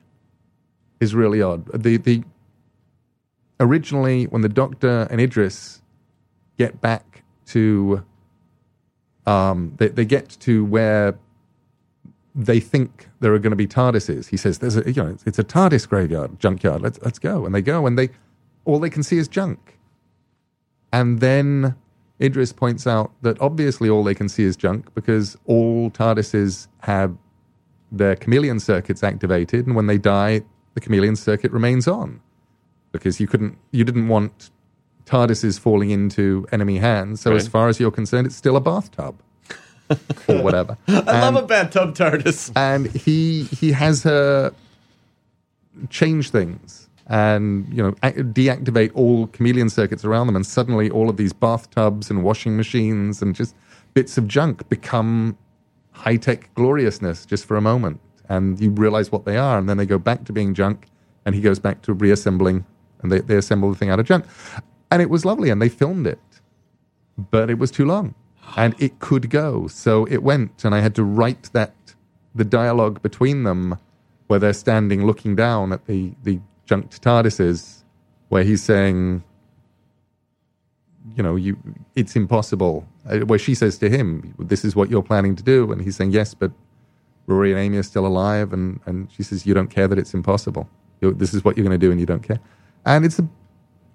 is 1.01 1.15
really 1.15 1.43
odd. 1.43 1.67
The 1.73 1.97
the 1.97 2.23
originally 3.59 4.25
when 4.25 4.43
the 4.43 4.49
Doctor 4.49 5.09
and 5.11 5.21
Idris 5.21 5.83
get 6.59 6.81
back 6.81 7.25
to 7.47 8.05
um 9.27 9.75
they, 9.77 9.89
they 9.89 10.05
get 10.05 10.29
to 10.41 10.65
where 10.65 11.19
they 12.35 12.61
think 12.61 13.09
there 13.21 13.35
are 13.35 13.39
going 13.39 13.51
to 13.51 13.57
be 13.57 13.67
TARDISes. 13.67 14.29
He 14.29 14.37
says, 14.37 14.59
"There's 14.59 14.77
a 14.77 14.91
you 14.91 15.03
know 15.03 15.17
it's 15.27 15.39
a 15.39 15.45
TARDIS 15.45 15.89
graveyard, 15.89 16.39
junkyard. 16.39 16.81
Let's 16.81 16.99
let's 17.03 17.19
go." 17.19 17.45
And 17.45 17.55
they 17.55 17.63
go, 17.63 17.87
and 17.87 17.99
they 17.99 18.11
all 18.65 18.79
they 18.79 18.91
can 18.91 19.03
see 19.03 19.19
is 19.19 19.29
junk. 19.29 19.72
And 20.93 21.21
then 21.21 21.75
Idris 22.21 22.53
points 22.53 22.87
out 22.87 23.11
that 23.23 23.41
obviously 23.41 23.89
all 23.89 24.05
they 24.05 24.15
can 24.15 24.29
see 24.29 24.45
is 24.45 24.57
junk 24.57 24.95
because 24.95 25.37
all 25.47 25.91
TARDISes 25.91 26.69
have 26.81 27.17
their 27.91 28.17
chameleon 28.17 28.61
circuits 28.61 29.03
activated, 29.03 29.67
and 29.67 29.75
when 29.77 29.87
they 29.87 29.99
die, 29.99 30.43
the 30.75 30.81
chameleon 30.81 31.17
circuit 31.17 31.53
remains 31.53 31.87
on 31.89 32.21
because 32.93 33.19
you 33.21 33.27
couldn't, 33.27 33.57
you 33.71 33.85
didn't 33.85 34.09
want 34.09 34.51
TARDISes 35.07 35.59
falling 35.59 35.91
into 35.91 36.47
enemy 36.53 36.79
hands. 36.79 37.21
So 37.21 37.35
as 37.35 37.49
far 37.49 37.69
as 37.69 37.81
you're 37.81 37.91
concerned, 37.91 38.27
it's 38.27 38.37
still 38.37 38.57
a 38.57 38.61
bathtub 38.61 39.21
or 40.29 40.43
whatever. 40.43 40.77
I 40.89 40.93
love 40.93 41.09
And- 41.09 41.37
a 41.39 41.43
bathtub 41.43 41.95
TARDIS. 41.95 42.53
and 42.57 42.87
he 42.93 43.45
he 43.45 43.73
has 43.73 44.03
her 44.05 44.53
change 45.91 46.31
things 46.31 46.89
and 47.13 47.69
you 47.73 47.83
know 47.83 47.93
deactivate 48.33 48.91
all 48.95 49.27
chameleon 49.29 49.69
circuits 49.69 50.03
around 50.05 50.27
them 50.27 50.35
and 50.35 50.47
suddenly 50.47 50.91
all 50.91 51.11
of 51.11 51.19
these 51.19 51.33
bathtubs 51.33 52.11
and 52.11 52.25
washing 52.25 52.57
machines 52.57 53.21
and 53.21 53.35
just 53.35 53.55
bits 53.95 54.17
of 54.17 54.27
junk 54.27 54.67
become 54.71 55.37
high-tech 55.93 56.53
gloriousness 56.55 57.27
just 57.27 57.45
for 57.45 57.57
a 57.57 57.61
moment. 57.61 58.01
And 58.29 58.59
you 58.59 58.71
realize 58.71 59.13
what 59.13 59.27
they 59.27 59.37
are 59.37 59.59
and 59.59 59.69
then 59.69 59.77
they 59.77 59.87
go 59.87 59.99
back 59.99 60.25
to 60.25 60.33
being 60.33 60.55
junk 60.55 60.87
and 61.27 61.35
he 61.35 61.41
goes 61.41 61.59
back 61.59 61.83
to 61.83 61.93
reassembling 61.93 62.65
and 63.03 63.13
they, 63.13 63.21
they 63.21 63.37
assemble 63.37 63.71
the 63.71 63.77
thing 63.77 63.91
out 63.91 64.01
of 64.01 64.07
junk. 64.07 64.25
And 64.91 65.03
it 65.03 65.11
was 65.11 65.25
lovely 65.25 65.51
and 65.51 65.61
they 65.61 65.69
filmed 65.69 66.07
it. 66.07 66.19
But 67.31 67.51
it 67.51 67.59
was 67.59 67.71
too 67.71 67.85
long 67.85 68.15
and 68.57 68.75
it 68.81 69.01
could 69.01 69.29
go. 69.29 69.67
So 69.67 70.07
it 70.07 70.23
went 70.23 70.65
and 70.65 70.75
i 70.75 70.81
had 70.81 70.95
to 70.95 71.05
write 71.05 71.51
that 71.53 71.75
the 72.35 72.45
dialogue 72.45 73.03
between 73.03 73.43
them 73.43 73.79
where 74.29 74.39
they're 74.39 74.55
standing 74.55 75.05
looking 75.05 75.37
down 75.37 75.73
at 75.73 75.87
the 75.87 76.13
the 76.23 76.41
junked 76.67 77.03
tardises 77.03 77.83
where 78.29 78.45
he's 78.45 78.63
saying 78.63 79.23
you 81.17 81.23
know 81.23 81.37
you 81.37 81.57
it's 81.97 82.17
impossible. 82.17 82.87
Uh, 83.09 83.19
where 83.21 83.39
she 83.39 83.55
says 83.55 83.79
to 83.79 83.91
him 83.91 84.35
this 84.39 84.65
is 84.65 84.77
what 84.77 84.89
you're 84.89 85.03
planning 85.03 85.35
to 85.35 85.43
do 85.43 85.73
and 85.73 85.83
he's 85.83 85.97
saying 85.97 86.13
yes 86.13 86.35
but 86.35 86.53
rory 87.27 87.51
and 87.51 87.61
amy 87.61 87.77
are 87.77 87.83
still 87.83 88.07
alive 88.07 88.53
and 88.53 88.79
and 88.87 89.11
she 89.11 89.25
says 89.25 89.45
you 89.45 89.55
don't 89.55 89.69
care 89.69 89.89
that 89.89 89.99
it's 89.99 90.15
impossible. 90.15 90.69
You 91.01 91.13
this 91.13 91.35
is 91.35 91.45
what 91.45 91.57
you're 91.57 91.67
going 91.67 91.79
to 91.79 91.87
do 91.87 91.91
and 91.91 91.99
you 91.99 92.07
don't 92.07 92.23
care. 92.23 92.41
And 92.87 93.05
it's 93.05 93.19
a 93.19 93.29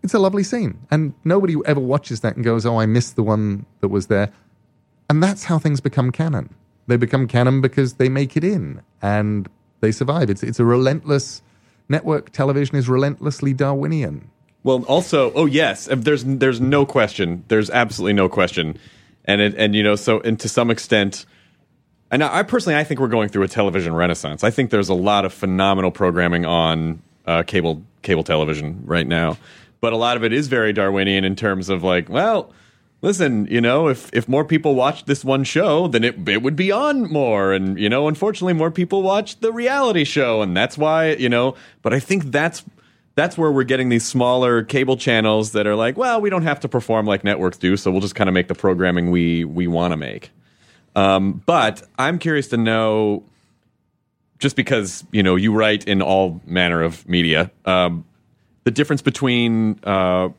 it's 0.03 0.13
a 0.13 0.19
lovely 0.19 0.43
scene. 0.43 0.77
And 0.91 1.13
nobody 1.23 1.55
ever 1.65 1.79
watches 1.79 2.19
that 2.21 2.35
and 2.35 2.43
goes 2.43 2.65
oh 2.65 2.77
i 2.79 2.85
missed 2.85 3.15
the 3.15 3.23
one 3.23 3.65
that 3.81 3.87
was 3.89 4.07
there. 4.07 4.31
And 5.09 5.23
that's 5.23 5.45
how 5.45 5.57
things 5.57 5.79
become 5.79 6.11
canon. 6.11 6.53
They 6.87 6.97
become 6.97 7.27
canon 7.27 7.61
because 7.61 7.93
they 7.93 8.09
make 8.09 8.35
it 8.35 8.43
in 8.43 8.81
and 9.01 9.49
they 9.79 9.91
survive. 9.91 10.29
It's 10.29 10.43
it's 10.43 10.59
a 10.59 10.65
relentless 10.65 11.41
network 11.89 12.31
television 12.31 12.75
is 12.75 12.87
relentlessly 12.89 13.53
darwinian 13.53 14.29
Well, 14.63 14.83
also, 14.83 15.31
oh 15.33 15.45
yes, 15.45 15.87
there's 15.89 16.25
there's 16.25 16.59
no 16.59 16.85
question. 16.85 17.45
There's 17.47 17.69
absolutely 17.69 18.13
no 18.13 18.27
question, 18.27 18.77
and 19.23 19.39
it, 19.39 19.55
and 19.55 19.73
you 19.73 19.81
know, 19.81 19.95
so 19.95 20.19
and 20.19 20.37
to 20.41 20.49
some 20.49 20.69
extent, 20.69 21.25
and 22.11 22.21
I 22.21 22.39
I 22.39 22.43
personally 22.43 22.75
I 22.77 22.83
think 22.83 22.99
we're 22.99 23.07
going 23.07 23.29
through 23.29 23.43
a 23.43 23.47
television 23.47 23.95
renaissance. 23.95 24.43
I 24.43 24.51
think 24.51 24.69
there's 24.71 24.89
a 24.89 24.93
lot 24.93 25.23
of 25.23 25.31
phenomenal 25.31 25.91
programming 25.91 26.45
on 26.45 27.01
uh, 27.25 27.43
cable 27.43 27.81
cable 28.01 28.23
television 28.23 28.83
right 28.83 29.07
now, 29.07 29.37
but 29.79 29.93
a 29.93 29.97
lot 29.97 30.17
of 30.17 30.25
it 30.25 30.33
is 30.33 30.49
very 30.49 30.73
Darwinian 30.73 31.23
in 31.23 31.35
terms 31.37 31.69
of 31.69 31.83
like, 31.83 32.09
well. 32.09 32.51
Listen, 33.01 33.45
you 33.51 33.61
know, 33.61 33.87
if 33.87 34.09
if 34.11 34.27
more 34.27 34.43
people 34.43 34.73
watched 34.73 35.05
this 35.05 35.23
one 35.23 35.43
show, 35.43 35.87
then 35.87 36.03
it 36.03 36.27
it 36.27 36.41
would 36.41 36.55
be 36.55 36.71
on 36.71 37.03
more, 37.11 37.53
and 37.53 37.79
you 37.79 37.89
know, 37.89 38.07
unfortunately, 38.07 38.53
more 38.53 38.71
people 38.71 39.03
watch 39.03 39.39
the 39.39 39.51
reality 39.51 40.03
show, 40.03 40.41
and 40.41 40.57
that's 40.57 40.77
why 40.77 41.11
you 41.11 41.29
know. 41.29 41.55
But 41.83 41.93
I 41.93 41.99
think 41.99 42.25
that's 42.25 42.63
that's 43.13 43.37
where 43.37 43.51
we're 43.51 43.63
getting 43.63 43.89
these 43.89 44.05
smaller 44.05 44.63
cable 44.63 44.97
channels 44.97 45.51
that 45.51 45.67
are 45.67 45.75
like, 45.75 45.95
well, 45.97 46.21
we 46.21 46.29
don't 46.31 46.43
have 46.43 46.59
to 46.61 46.67
perform 46.67 47.05
like 47.05 47.23
networks 47.23 47.57
do, 47.57 47.77
so 47.77 47.91
we'll 47.91 48.01
just 48.01 48.15
kind 48.15 48.29
of 48.29 48.33
make 48.33 48.47
the 48.47 48.55
programming 48.55 49.11
we 49.11 49.45
we 49.45 49.67
want 49.67 49.91
to 49.91 49.97
make. 49.97 50.31
Um, 50.95 51.43
but 51.45 51.83
I'm 51.99 52.17
curious 52.17 52.47
to 52.47 52.57
know, 52.57 53.23
just 54.39 54.55
because 54.55 55.05
you 55.11 55.21
know 55.21 55.35
you 55.35 55.53
write 55.53 55.87
in 55.87 56.01
all 56.01 56.41
manner 56.47 56.81
of 56.81 57.07
media, 57.07 57.51
um, 57.65 58.05
the 58.63 58.71
difference 58.71 59.03
between 59.03 59.79
uh, 59.83 60.29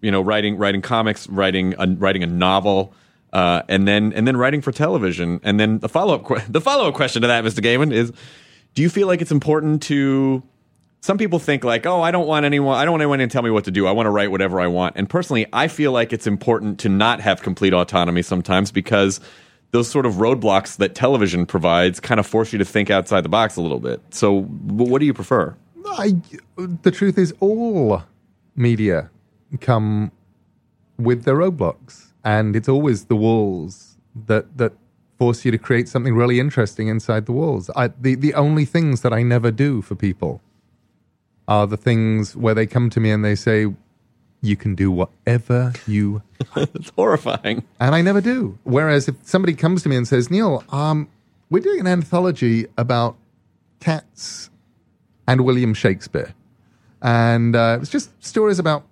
you 0.00 0.10
know 0.10 0.20
writing 0.20 0.56
writing 0.56 0.82
comics, 0.82 1.28
writing 1.28 1.74
a, 1.78 1.86
writing 1.86 2.22
a 2.22 2.26
novel. 2.26 2.94
Uh, 3.30 3.62
and 3.68 3.86
then 3.86 4.14
and 4.14 4.26
then 4.26 4.38
writing 4.38 4.62
for 4.62 4.72
television, 4.72 5.38
and 5.42 5.60
then 5.60 5.80
the 5.80 5.88
follow 5.88 6.14
up 6.14 6.26
que- 6.26 6.42
the 6.48 6.62
follow 6.62 6.88
up 6.88 6.94
question 6.94 7.20
to 7.20 7.28
that, 7.28 7.44
Mr. 7.44 7.60
Gaiman, 7.60 7.92
is: 7.92 8.10
Do 8.74 8.80
you 8.80 8.88
feel 8.88 9.06
like 9.06 9.20
it's 9.20 9.30
important 9.30 9.82
to 9.82 10.42
some 11.00 11.18
people 11.18 11.38
think 11.38 11.64
like, 11.64 11.86
oh, 11.86 12.02
I 12.02 12.10
don't 12.10 12.26
want 12.26 12.44
anyone, 12.44 12.76
I 12.76 12.84
don't 12.84 12.92
want 12.92 13.02
anyone 13.02 13.18
to 13.20 13.26
tell 13.28 13.42
me 13.42 13.50
what 13.50 13.64
to 13.64 13.70
do. 13.70 13.86
I 13.86 13.92
want 13.92 14.06
to 14.06 14.10
write 14.10 14.30
whatever 14.30 14.60
I 14.60 14.66
want. 14.66 14.96
And 14.96 15.08
personally, 15.08 15.46
I 15.52 15.68
feel 15.68 15.92
like 15.92 16.12
it's 16.12 16.26
important 16.26 16.80
to 16.80 16.88
not 16.88 17.20
have 17.20 17.42
complete 17.42 17.72
autonomy 17.72 18.22
sometimes 18.22 18.72
because 18.72 19.20
those 19.70 19.88
sort 19.88 20.06
of 20.06 20.14
roadblocks 20.14 20.76
that 20.78 20.94
television 20.94 21.46
provides 21.46 22.00
kind 22.00 22.18
of 22.18 22.26
force 22.26 22.52
you 22.52 22.58
to 22.58 22.64
think 22.64 22.90
outside 22.90 23.22
the 23.22 23.28
box 23.28 23.56
a 23.56 23.60
little 23.60 23.80
bit. 23.80 24.00
So, 24.10 24.42
what 24.42 24.98
do 24.98 25.06
you 25.06 25.14
prefer? 25.14 25.54
I, 25.86 26.14
the 26.56 26.90
truth 26.90 27.18
is, 27.18 27.32
all 27.40 28.02
media 28.56 29.10
come 29.60 30.12
with 30.98 31.24
their 31.24 31.36
roadblocks. 31.36 32.12
and 32.24 32.54
it's 32.56 32.68
always 32.68 33.04
the 33.06 33.16
walls 33.16 33.96
that 34.26 34.44
that 34.58 34.72
force 35.18 35.44
you 35.44 35.50
to 35.50 35.58
create 35.58 35.88
something 35.88 36.14
really 36.14 36.38
interesting 36.38 36.88
inside 36.88 37.26
the 37.26 37.32
walls. 37.32 37.70
I, 37.74 37.88
the 37.88 38.14
the 38.14 38.34
only 38.34 38.64
things 38.64 39.00
that 39.02 39.12
I 39.12 39.22
never 39.22 39.50
do 39.50 39.82
for 39.82 39.94
people 39.94 40.40
are 41.46 41.66
the 41.66 41.76
things 41.76 42.36
where 42.36 42.54
they 42.54 42.66
come 42.66 42.90
to 42.90 43.00
me 43.00 43.10
and 43.10 43.24
they 43.24 43.34
say, 43.34 43.66
"You 44.42 44.56
can 44.56 44.74
do 44.74 44.90
whatever 44.90 45.72
you," 45.86 46.22
it's 46.56 46.90
horrifying. 46.90 47.64
and 47.80 47.94
I 47.94 48.00
never 48.02 48.20
do. 48.20 48.58
Whereas 48.64 49.08
if 49.08 49.16
somebody 49.22 49.54
comes 49.54 49.82
to 49.84 49.88
me 49.88 49.96
and 49.96 50.06
says, 50.06 50.30
"Neil, 50.30 50.62
um, 50.70 51.08
we're 51.50 51.62
doing 51.62 51.80
an 51.80 51.86
anthology 51.86 52.66
about 52.76 53.16
cats 53.80 54.50
and 55.26 55.40
William 55.40 55.72
Shakespeare," 55.74 56.34
and 57.00 57.56
uh, 57.56 57.78
it's 57.80 57.90
just 57.90 58.10
stories 58.22 58.58
about 58.58 58.84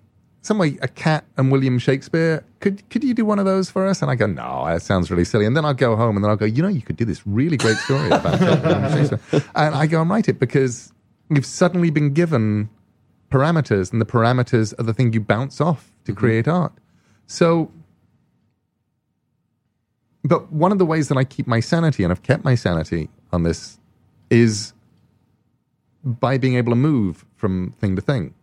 some 0.47 0.59
way 0.59 0.78
a 0.80 0.88
cat 0.88 1.24
and 1.36 1.51
William 1.51 1.78
Shakespeare. 1.78 2.44
Could 2.61 2.88
could 2.88 3.03
you 3.03 3.14
do 3.14 3.24
one 3.24 3.38
of 3.38 3.44
those 3.44 3.68
for 3.68 3.86
us? 3.86 4.01
And 4.01 4.11
I 4.11 4.14
go, 4.14 4.26
no, 4.26 4.64
that 4.66 4.80
sounds 4.80 5.11
really 5.11 5.24
silly. 5.24 5.44
And 5.44 5.57
then 5.57 5.64
I'll 5.64 5.74
go 5.74 5.97
home 5.97 6.16
and 6.16 6.24
then 6.24 6.30
I'll 6.30 6.36
go, 6.36 6.47
you 6.47 6.62
know, 6.62 6.68
you 6.68 6.82
could 6.82 6.97
do 6.97 7.05
this 7.05 7.26
really 7.26 7.57
great 7.57 7.76
story 7.78 8.07
about 8.07 8.40
William 8.62 8.92
Shakespeare. 8.92 9.44
And 9.55 9.74
I 9.74 9.86
go 9.86 10.01
and 10.01 10.09
write 10.09 10.28
it 10.28 10.38
because 10.38 10.92
you've 11.28 11.47
suddenly 11.47 11.90
been 11.90 12.14
given 12.14 12.70
parameters, 13.30 13.90
and 13.92 14.01
the 14.01 14.07
parameters 14.07 14.72
are 14.78 14.84
the 14.84 14.94
thing 14.94 15.12
you 15.12 15.20
bounce 15.20 15.61
off 15.61 15.92
to 16.05 16.12
mm-hmm. 16.12 16.20
create 16.20 16.49
art. 16.49 16.72
So. 17.26 17.70
But 20.22 20.51
one 20.51 20.72
of 20.72 20.78
the 20.78 20.86
ways 20.86 21.07
that 21.09 21.16
I 21.16 21.22
keep 21.22 21.47
my 21.47 21.61
sanity, 21.61 22.03
and 22.03 22.11
I've 22.11 22.24
kept 22.24 22.44
my 22.44 22.57
sanity 22.57 23.09
on 23.32 23.44
this, 23.44 23.78
is 24.28 24.72
by 26.03 26.36
being 26.36 26.57
able 26.57 26.72
to 26.72 26.76
move 26.76 27.24
from 27.36 27.72
thing 27.78 27.94
to 27.94 28.03
thing. 28.03 28.34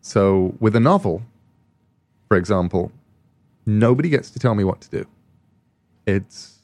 So 0.00 0.54
with 0.60 0.74
a 0.76 0.80
novel, 0.80 1.22
for 2.30 2.36
example, 2.36 2.92
nobody 3.66 4.08
gets 4.08 4.30
to 4.30 4.38
tell 4.38 4.54
me 4.54 4.62
what 4.62 4.80
to 4.82 4.88
do. 4.88 5.04
It's 6.06 6.60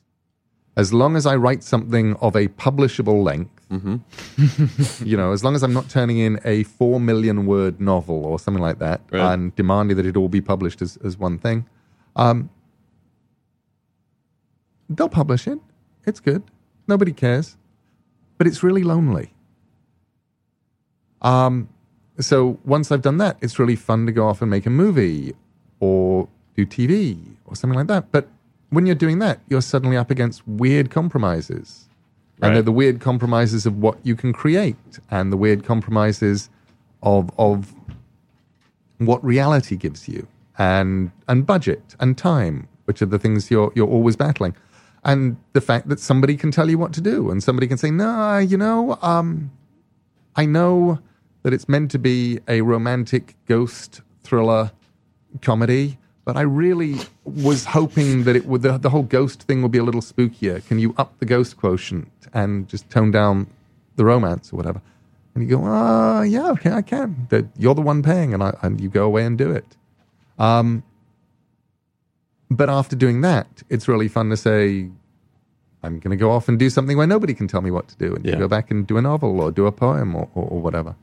as 0.76 0.92
long 0.92 1.16
as 1.16 1.26
I 1.26 1.34
write 1.34 1.64
something 1.64 2.14
of 2.20 2.36
a 2.36 2.46
publishable 2.46 3.24
length, 3.24 3.50
you 5.04 5.16
know, 5.16 5.32
as 5.32 5.42
long 5.42 5.56
as 5.56 5.64
I'm 5.64 5.72
not 5.74 5.88
turning 5.90 6.18
in 6.18 6.38
a 6.44 6.62
four 6.62 7.00
million 7.00 7.46
word 7.46 7.80
novel 7.80 8.24
or 8.24 8.38
something 8.38 8.62
like 8.62 8.78
that 8.78 9.00
Right. 9.10 9.32
and 9.34 9.56
demanding 9.56 9.96
that 9.96 10.06
it 10.06 10.16
all 10.16 10.28
be 10.28 10.40
published 10.40 10.80
as, 10.82 10.98
as 10.98 11.18
one 11.18 11.36
thing, 11.36 11.66
um, 12.14 12.48
they'll 14.88 15.08
publish 15.08 15.48
it. 15.48 15.58
It's 16.06 16.20
good. 16.20 16.44
Nobody 16.86 17.10
cares. 17.12 17.56
But 18.38 18.46
it's 18.46 18.62
really 18.62 18.84
lonely. 18.84 19.32
Um, 21.22 21.68
so 22.20 22.60
once 22.64 22.92
I've 22.92 23.02
done 23.02 23.16
that, 23.18 23.36
it's 23.40 23.58
really 23.58 23.74
fun 23.74 24.06
to 24.06 24.12
go 24.12 24.28
off 24.28 24.40
and 24.42 24.48
make 24.48 24.64
a 24.64 24.70
movie 24.70 25.34
or 25.80 26.28
do 26.56 26.66
TV 26.66 27.18
or 27.44 27.56
something 27.56 27.78
like 27.78 27.88
that. 27.88 28.10
But 28.12 28.28
when 28.70 28.86
you're 28.86 28.94
doing 28.94 29.18
that, 29.20 29.40
you're 29.48 29.62
suddenly 29.62 29.96
up 29.96 30.10
against 30.10 30.46
weird 30.46 30.90
compromises. 30.90 31.88
And 32.42 32.54
they're 32.54 32.62
the 32.62 32.72
weird 32.72 33.00
compromises 33.00 33.64
of 33.64 33.78
what 33.78 33.98
you 34.02 34.14
can 34.14 34.34
create 34.34 34.76
and 35.10 35.32
the 35.32 35.38
weird 35.38 35.64
compromises 35.64 36.50
of, 37.02 37.30
of 37.38 37.74
what 38.98 39.24
reality 39.24 39.76
gives 39.76 40.06
you 40.06 40.26
and, 40.58 41.12
and 41.28 41.46
budget 41.46 41.96
and 41.98 42.18
time, 42.18 42.68
which 42.84 43.00
are 43.00 43.06
the 43.06 43.18
things 43.18 43.50
you're, 43.50 43.72
you're 43.74 43.88
always 43.88 44.16
battling. 44.16 44.54
And 45.02 45.36
the 45.54 45.62
fact 45.62 45.88
that 45.88 45.98
somebody 45.98 46.36
can 46.36 46.50
tell 46.50 46.68
you 46.68 46.76
what 46.76 46.92
to 46.94 47.00
do 47.00 47.30
and 47.30 47.42
somebody 47.42 47.66
can 47.66 47.78
say, 47.78 47.90
no, 47.90 48.36
you 48.38 48.58
know, 48.58 48.98
um, 49.00 49.50
I 50.34 50.44
know 50.44 50.98
that 51.42 51.54
it's 51.54 51.68
meant 51.68 51.90
to 51.92 51.98
be 51.98 52.40
a 52.48 52.60
romantic 52.60 53.36
ghost 53.46 54.02
thriller 54.24 54.72
comedy, 55.42 55.98
but 56.24 56.36
I 56.36 56.42
really 56.42 56.96
was 57.24 57.64
hoping 57.64 58.24
that 58.24 58.34
it 58.36 58.46
would 58.46 58.62
the, 58.62 58.78
the 58.78 58.90
whole 58.90 59.02
ghost 59.02 59.42
thing 59.42 59.62
would 59.62 59.72
be 59.72 59.78
a 59.78 59.84
little 59.84 60.00
spookier. 60.00 60.66
Can 60.66 60.78
you 60.78 60.94
up 60.98 61.18
the 61.18 61.24
ghost 61.24 61.56
quotient 61.56 62.10
and 62.34 62.68
just 62.68 62.90
tone 62.90 63.10
down 63.10 63.46
the 63.96 64.04
romance 64.04 64.52
or 64.52 64.56
whatever? 64.56 64.82
And 65.34 65.44
you 65.44 65.56
go, 65.56 65.62
ah, 65.64 66.22
yeah, 66.22 66.50
okay, 66.52 66.72
I 66.72 66.82
can. 66.82 67.26
That 67.28 67.44
you're 67.56 67.74
the 67.74 67.82
one 67.82 68.02
paying, 68.02 68.32
and 68.34 68.42
I 68.42 68.56
and 68.62 68.80
you 68.80 68.88
go 68.88 69.04
away 69.04 69.24
and 69.24 69.36
do 69.36 69.50
it. 69.50 69.76
Um, 70.38 70.82
but 72.50 72.70
after 72.70 72.96
doing 72.96 73.20
that, 73.20 73.62
it's 73.68 73.86
really 73.86 74.08
fun 74.08 74.30
to 74.30 74.36
say, 74.36 74.88
I'm 75.82 75.98
going 75.98 76.10
to 76.10 76.16
go 76.16 76.30
off 76.30 76.48
and 76.48 76.58
do 76.58 76.70
something 76.70 76.96
where 76.96 77.06
nobody 77.06 77.34
can 77.34 77.48
tell 77.48 77.60
me 77.60 77.70
what 77.70 77.88
to 77.88 77.96
do, 77.96 78.14
and 78.14 78.24
you 78.24 78.32
go 78.38 78.48
back 78.48 78.70
and 78.70 78.86
do 78.86 78.96
a 78.96 79.02
novel 79.02 79.40
or 79.40 79.52
do 79.52 79.66
a 79.66 79.72
poem 79.72 80.14
or, 80.16 80.28
or, 80.34 80.44
or 80.44 80.60
whatever. 80.60 80.96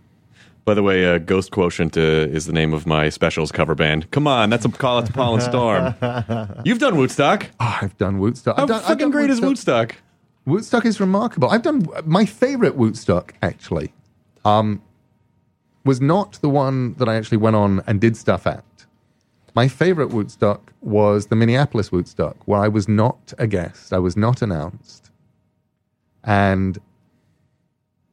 By 0.66 0.74
the 0.74 0.84
way, 0.84 1.06
uh, 1.06 1.18
Ghost 1.18 1.52
Quotient 1.52 1.98
uh, 1.98 2.00
is 2.00 2.46
the 2.46 2.54
name 2.54 2.74
of 2.74 2.86
my 2.86 3.10
specials 3.10 3.52
cover 3.52 3.76
band. 3.76 4.10
Come 4.12 4.28
on, 4.28 4.50
that's 4.50 4.64
a 4.64 4.70
call 4.70 5.00
out 5.00 5.06
to 5.08 5.14
Paul 5.14 5.34
and 5.34 5.44
Storm. 5.44 5.94
You've 6.66 6.80
done 6.80 6.96
Woodstock. 6.96 7.48
Oh, 7.60 7.80
I've 7.82 7.98
done 7.98 8.18
W00tstock. 8.18 8.56
How 8.56 8.64
I've 8.64 8.68
done, 8.70 8.78
I've 8.78 8.84
fucking 8.84 8.98
done 9.00 9.12
great 9.12 9.30
is 9.30 9.42
W00tstock? 9.42 9.92
W00tstock 10.48 10.86
is 10.86 11.02
remarkable. 11.02 11.50
I've 11.50 11.64
done 11.64 11.86
my 12.06 12.26
favorite 12.26 12.78
W00tstock 12.78 13.32
actually. 13.42 13.94
Um, 14.46 14.82
was 15.84 16.00
not 16.00 16.40
the 16.42 16.50
one 16.50 16.94
that 16.94 17.10
I 17.10 17.16
actually 17.16 17.40
went 17.40 17.58
on 17.58 17.84
and 17.86 18.00
did 18.00 18.16
stuff 18.16 18.48
at. 18.48 18.64
My 19.56 19.68
favorite 19.68 20.10
W00tstock 20.10 20.62
was 20.80 21.28
the 21.28 21.36
Minneapolis 21.36 21.90
W00tstock, 21.90 22.36
where 22.46 22.62
I 22.62 22.70
was 22.70 22.88
not 22.88 23.34
a 23.38 23.48
guest. 23.48 23.92
I 23.92 24.00
was 24.00 24.16
not 24.16 24.42
announced, 24.42 25.12
and 26.24 26.80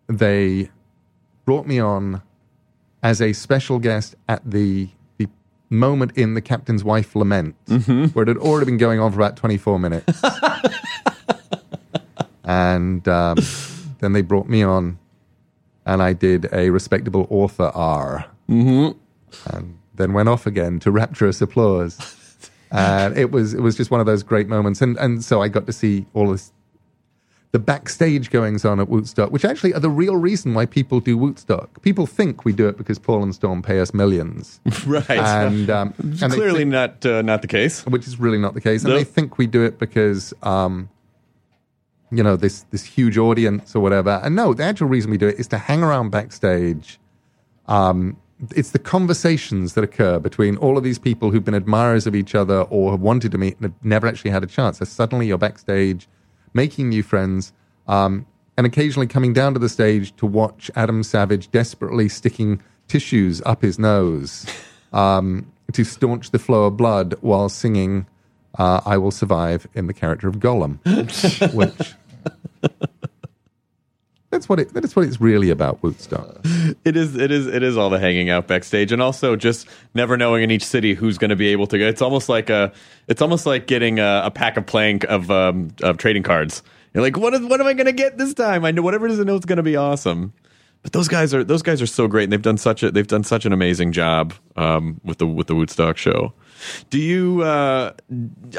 they 0.09 0.68
brought 1.44 1.66
me 1.66 1.78
on 1.78 2.22
as 3.03 3.20
a 3.20 3.32
special 3.32 3.78
guest 3.78 4.14
at 4.28 4.42
the 4.48 4.88
the 5.18 5.28
moment 5.68 6.12
in 6.16 6.34
the 6.34 6.40
captain's 6.40 6.84
wife 6.84 7.14
lament, 7.14 7.57
where 7.66 8.22
it 8.22 8.28
had 8.28 8.36
already 8.36 8.66
been 8.66 8.78
going 8.78 9.01
on 9.01 9.11
for 9.12 9.18
about 9.18 9.36
twenty 9.36 9.57
four 9.57 9.78
minutes 9.78 10.22
and 12.51 13.07
um, 13.07 13.36
then 14.01 14.12
they 14.12 14.22
brought 14.22 14.48
me 14.48 14.62
on, 14.62 14.98
and 15.86 16.03
I 16.03 16.12
did 16.12 16.48
a 16.53 16.70
respectable 16.70 17.28
author 17.30 17.70
R, 17.74 18.26
mm-hmm. 18.48 18.98
and 19.55 19.78
then 19.94 20.12
went 20.12 20.28
off 20.28 20.46
again 20.46 20.80
to 20.80 20.90
rapturous 20.90 21.40
applause. 21.40 22.51
and 22.72 23.16
it 23.16 23.30
was 23.30 23.55
it 23.55 23.61
was 23.61 23.76
just 23.76 23.92
one 23.92 24.01
of 24.01 24.07
those 24.07 24.24
great 24.24 24.48
moments, 24.48 24.82
and 24.82 24.96
and 24.98 25.22
so 25.24 25.40
I 25.40 25.48
got 25.48 25.66
to 25.66 25.72
see 25.72 26.07
all 26.12 26.30
this. 26.30 26.53
The 27.53 27.59
backstage 27.59 28.30
goings 28.30 28.64
on 28.64 28.78
at 28.78 28.86
W00tstock, 28.86 29.32
which 29.32 29.44
actually 29.44 29.74
are 29.74 29.80
the 29.80 29.90
real 29.90 30.14
reason 30.16 30.55
why 30.55 30.66
people 30.66 31.01
do 31.01 31.16
W00tstock. 31.16 31.66
People 31.82 32.07
think 32.07 32.44
we 32.44 32.53
do 32.53 32.68
it 32.68 32.76
because 32.78 32.98
Paul 33.01 33.24
and 33.24 33.34
Storm 33.34 33.61
pay 33.61 33.80
us 33.80 33.92
millions, 33.92 34.61
Right. 34.86 35.11
and, 35.11 35.68
um, 35.68 35.92
and 35.98 36.32
Clearly 36.32 36.59
think- 36.61 36.70
not 36.70 37.05
uh, 37.05 37.22
not 37.22 37.42
the 37.42 37.48
case. 37.48 37.84
which 37.86 38.07
is 38.07 38.20
really 38.20 38.38
not 38.38 38.55
the 38.55 38.61
case. 38.61 38.84
And 38.84 38.90
Nope. 38.92 39.01
they 39.01 39.05
think 39.05 39.36
we 39.36 39.48
do 39.48 39.64
it 39.64 39.80
because, 39.80 40.32
um, 40.44 40.88
you 42.12 42.22
know, 42.22 42.36
this 42.36 42.62
this 42.70 42.84
huge 42.84 43.18
audience 43.18 43.74
or 43.74 43.80
whatever. 43.80 44.20
And 44.22 44.36
no, 44.36 44.55
the 44.55 44.62
actual 44.64 44.86
reason 44.88 45.11
we 45.11 45.18
do 45.18 45.26
it 45.28 45.38
is 45.40 45.48
to 45.48 45.59
hang 45.59 45.82
around 45.82 46.11
backstage. 46.11 47.01
Um, 47.66 48.16
it's 48.57 48.70
the 48.70 48.78
conversations 48.78 49.74
that 49.74 49.84
occur 49.84 50.18
between 50.20 50.57
all 50.59 50.78
of 50.78 50.84
these 50.84 50.98
people 50.98 51.30
who've 51.30 51.44
been 51.44 51.55
admirers 51.55 52.07
of 52.07 52.14
each 52.14 52.34
other 52.34 52.61
or 52.70 52.92
have 52.92 53.01
wanted 53.01 53.32
to 53.32 53.38
meet 53.38 53.57
and 53.57 53.64
have 53.64 53.84
never 53.84 54.07
actually 54.07 54.30
had 54.30 54.42
a 54.44 54.46
chance. 54.46 54.78
So 54.78 54.84
suddenly 54.86 55.26
you're 55.26 55.36
backstage, 55.38 56.09
making 56.53 56.88
new 56.88 57.03
friends, 57.03 57.53
um, 57.86 58.26
and 58.57 58.66
occasionally 58.66 59.07
coming 59.07 59.32
down 59.32 59.55
to 59.55 59.59
the 59.59 59.68
stage 59.68 60.14
to 60.16 60.26
watch 60.26 60.70
Adam 60.76 61.03
Savage 61.03 61.51
desperately 61.51 62.09
sticking 62.09 62.62
tissues 62.88 63.40
up 63.46 63.62
his 63.62 63.78
nose 63.78 64.46
um, 64.92 65.51
to 65.72 65.84
staunch 65.84 66.30
the 66.30 66.38
flow 66.38 66.64
of 66.64 66.76
blood 66.76 67.14
while 67.20 67.48
singing 67.48 68.07
uh, 68.59 68.80
"I 68.84 68.98
Will 68.98 69.11
Survive" 69.11 69.66
in 69.74 69.86
the 69.86 69.94
character 69.94 70.28
of 70.28 70.36
Gollum, 70.36 70.78
which. 71.55 71.94
That's 74.31 74.49
what 74.49 74.61
it. 74.61 74.72
That's 74.72 74.95
what 74.95 75.07
it's 75.07 75.20
really 75.20 75.51
about, 75.51 75.83
W00tstock. 75.83 76.76
It 76.85 76.97
is. 76.97 77.16
It 77.16 77.33
is. 77.33 77.49
It 77.49 77.64
is 77.64 77.76
all 77.76 77.91
the 77.91 77.99
hanging 77.99 78.31
out 78.31 78.47
backstage, 78.47 78.93
and 78.93 79.03
also 79.03 79.35
just 79.35 79.66
never 79.93 80.16
knowing 80.16 80.45
in 80.45 80.53
each 80.53 80.64
city 80.64 80.95
who's 80.95 81.18
going 81.18 81.31
to 81.31 81.37
be 81.37 81.49
able 81.49 81.66
to 81.66 81.78
go. 81.78 81.87
It's 81.87 82.01
almost 82.01 82.28
like 82.28 82.49
a. 82.49 82.72
It's 83.09 83.20
almost 83.20 83.45
like 83.45 83.66
getting 83.66 83.99
a, 83.99 84.22
a 84.26 84.31
pack 84.31 84.57
of 84.57 84.66
playing 84.66 85.05
of 85.07 85.31
um, 85.33 85.72
of 85.83 85.99
trading 85.99 86.22
cards. 86.22 86.62
You're 86.95 87.03
like, 87.03 87.16
what 87.16 87.35
is? 87.35 87.41
What 87.41 87.61
am 87.61 87.66
I 87.66 87.74
going 87.74 87.87
to 87.87 87.93
get 87.93 88.18
this 88.18 88.33
time? 88.33 88.64
I 88.64 88.70
know 88.70 88.83
whatever 88.83 89.07
it 89.07 89.12
is. 89.12 89.18
I 89.18 89.24
know 89.24 89.35
it's 89.35 89.47
going 89.47 89.57
to 89.57 89.64
be 89.64 89.74
awesome. 89.74 90.33
But 90.83 90.93
those 90.93 91.09
guys 91.09 91.35
are 91.35 91.45
those 91.45 91.62
guys 91.62 91.83
are 91.83 91.87
so 91.87 92.09
great, 92.09 92.24
and 92.24 92.33
they've 92.33 92.41
done 92.41 92.57
such 92.57 92.83
a 92.83 92.91
they've 92.91 93.07
done 93.07 93.24
such 93.24 93.45
an 93.45 93.53
amazing 93.53 93.93
job 93.93 94.33
um, 94.57 95.01
with 95.05 95.18
the 95.18 95.26
with 95.26 95.49
the 95.49 95.55
W00tstock 95.55 95.97
show. 95.97 96.33
Do 96.89 96.99
you? 96.99 97.43
Uh, 97.43 97.93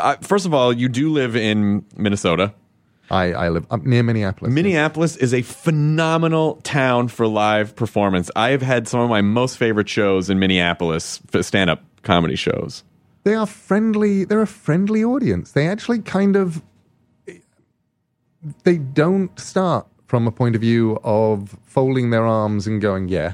I, 0.01 0.17
first 0.17 0.45
of 0.45 0.53
all, 0.53 0.71
you 0.73 0.87
do 0.89 1.11
live 1.11 1.35
in 1.35 1.85
Minnesota. 1.95 2.53
I, 3.11 3.33
I 3.33 3.49
live 3.49 3.67
up 3.69 3.83
near 3.83 4.03
Minneapolis. 4.03 4.53
Minneapolis 4.53 5.17
is 5.17 5.33
a 5.33 5.41
phenomenal 5.41 6.55
town 6.63 7.09
for 7.09 7.27
live 7.27 7.75
performance. 7.75 8.31
I 8.37 8.51
have 8.51 8.61
had 8.61 8.87
some 8.87 9.01
of 9.01 9.09
my 9.09 9.21
most 9.21 9.57
favorite 9.57 9.89
shows 9.89 10.29
in 10.29 10.39
Minneapolis, 10.39 11.19
for 11.27 11.43
stand 11.43 11.69
up 11.69 11.83
comedy 12.03 12.37
shows. 12.37 12.83
They 13.23 13.35
are 13.35 13.45
friendly. 13.45 14.23
They're 14.23 14.41
a 14.41 14.47
friendly 14.47 15.03
audience. 15.03 15.51
They 15.51 15.67
actually 15.67 15.99
kind 15.99 16.37
of. 16.37 16.63
They 18.63 18.77
don't 18.77 19.37
start 19.39 19.85
from 20.07 20.25
a 20.25 20.31
point 20.31 20.55
of 20.55 20.61
view 20.61 20.97
of 21.03 21.55
folding 21.63 22.09
their 22.09 22.25
arms 22.25 22.65
and 22.65 22.81
going, 22.81 23.09
"Yeah." 23.09 23.33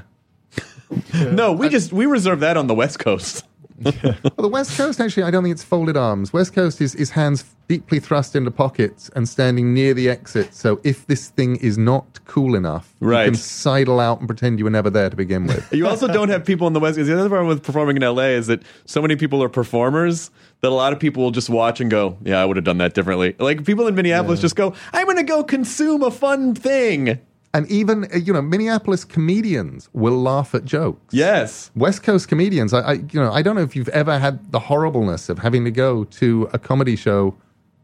No, 1.14 1.52
we 1.52 1.68
just 1.68 1.92
we 1.92 2.04
reserve 2.06 2.40
that 2.40 2.56
on 2.56 2.66
the 2.66 2.74
West 2.74 2.98
Coast. 2.98 3.44
well, 3.84 4.14
the 4.38 4.48
West 4.48 4.76
Coast, 4.76 5.00
actually, 5.00 5.22
I 5.22 5.30
don't 5.30 5.42
think 5.42 5.52
it's 5.52 5.62
folded 5.64 5.96
arms. 5.96 6.32
West 6.32 6.52
Coast 6.52 6.80
is, 6.80 6.94
is 6.94 7.10
hands 7.10 7.44
deeply 7.68 8.00
thrust 8.00 8.34
into 8.34 8.50
pockets 8.50 9.10
and 9.14 9.28
standing 9.28 9.74
near 9.74 9.92
the 9.94 10.08
exit. 10.08 10.54
So 10.54 10.80
if 10.84 11.06
this 11.06 11.28
thing 11.28 11.56
is 11.56 11.76
not 11.76 12.18
cool 12.24 12.54
enough, 12.54 12.94
Right. 13.00 13.24
you 13.26 13.32
can 13.32 13.38
sidle 13.38 14.00
out 14.00 14.18
and 14.20 14.26
pretend 14.28 14.58
you 14.58 14.64
were 14.64 14.70
never 14.70 14.90
there 14.90 15.10
to 15.10 15.16
begin 15.16 15.46
with. 15.46 15.70
You 15.78 15.86
also 15.86 16.08
don't 16.08 16.30
have 16.30 16.44
people 16.44 16.66
in 16.66 16.72
the 16.72 16.80
West. 16.80 16.96
Because 16.96 17.08
the 17.08 17.18
other 17.18 17.28
problem 17.28 17.48
with 17.48 17.62
performing 17.62 17.96
in 17.96 18.02
LA 18.02 18.30
is 18.30 18.46
that 18.48 18.62
so 18.86 19.00
many 19.02 19.16
people 19.16 19.42
are 19.42 19.48
performers 19.48 20.30
that 20.62 20.68
a 20.68 20.74
lot 20.74 20.92
of 20.92 20.98
people 20.98 21.22
will 21.22 21.30
just 21.30 21.48
watch 21.50 21.80
and 21.80 21.88
go, 21.90 22.16
"Yeah, 22.24 22.40
I 22.42 22.44
would 22.44 22.56
have 22.56 22.64
done 22.64 22.78
that 22.78 22.94
differently." 22.94 23.36
Like 23.38 23.64
people 23.64 23.86
in 23.86 23.94
Minneapolis 23.94 24.40
just 24.40 24.56
go, 24.56 24.74
"I'm 24.92 25.04
going 25.04 25.18
to 25.18 25.22
go 25.22 25.44
consume 25.44 26.02
a 26.02 26.10
fun 26.10 26.54
thing." 26.54 27.20
And 27.54 27.66
even, 27.70 28.04
uh, 28.12 28.16
you 28.18 28.32
know, 28.32 28.42
Minneapolis 28.42 29.04
comedians 29.04 29.88
will 29.92 30.20
laugh 30.20 30.54
at 30.54 30.64
jokes. 30.64 31.14
Yes, 31.14 31.70
West 31.74 32.02
Coast 32.02 32.28
comedians, 32.28 32.72
I, 32.74 32.80
I, 32.80 32.92
you 32.92 33.20
know, 33.20 33.32
I 33.32 33.42
don't 33.42 33.56
know 33.56 33.62
if 33.62 33.74
you've 33.74 33.88
ever 33.90 34.18
had 34.18 34.52
the 34.52 34.58
horribleness 34.60 35.28
of 35.28 35.38
having 35.38 35.64
to 35.64 35.70
go 35.70 36.04
to 36.04 36.48
a 36.52 36.58
comedy 36.58 36.96
show 36.96 37.34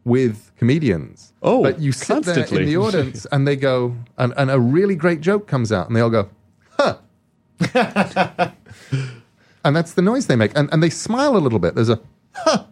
with 0.03 0.51
comedians. 0.57 1.33
Oh, 1.41 1.63
but 1.63 1.79
you 1.79 1.91
sit 1.91 2.23
there 2.25 2.45
in 2.45 2.65
the 2.65 2.77
audience 2.77 3.25
and 3.31 3.47
they 3.47 3.55
go, 3.55 3.95
and, 4.17 4.33
and 4.37 4.51
a 4.51 4.59
really 4.59 4.95
great 4.95 5.21
joke 5.21 5.47
comes 5.47 5.71
out, 5.71 5.87
and 5.87 5.95
they 5.95 6.01
all 6.01 6.11
go, 6.11 6.29
"Huh," 6.77 6.97
and 9.63 9.75
that's 9.75 9.93
the 9.93 10.01
noise 10.01 10.27
they 10.27 10.35
make, 10.35 10.51
and 10.55 10.69
and 10.71 10.81
they 10.83 10.89
smile 10.89 11.35
a 11.35 11.39
little 11.39 11.59
bit. 11.59 11.75
There's 11.75 11.89
a, 11.89 11.99
"Huh," 12.33 12.65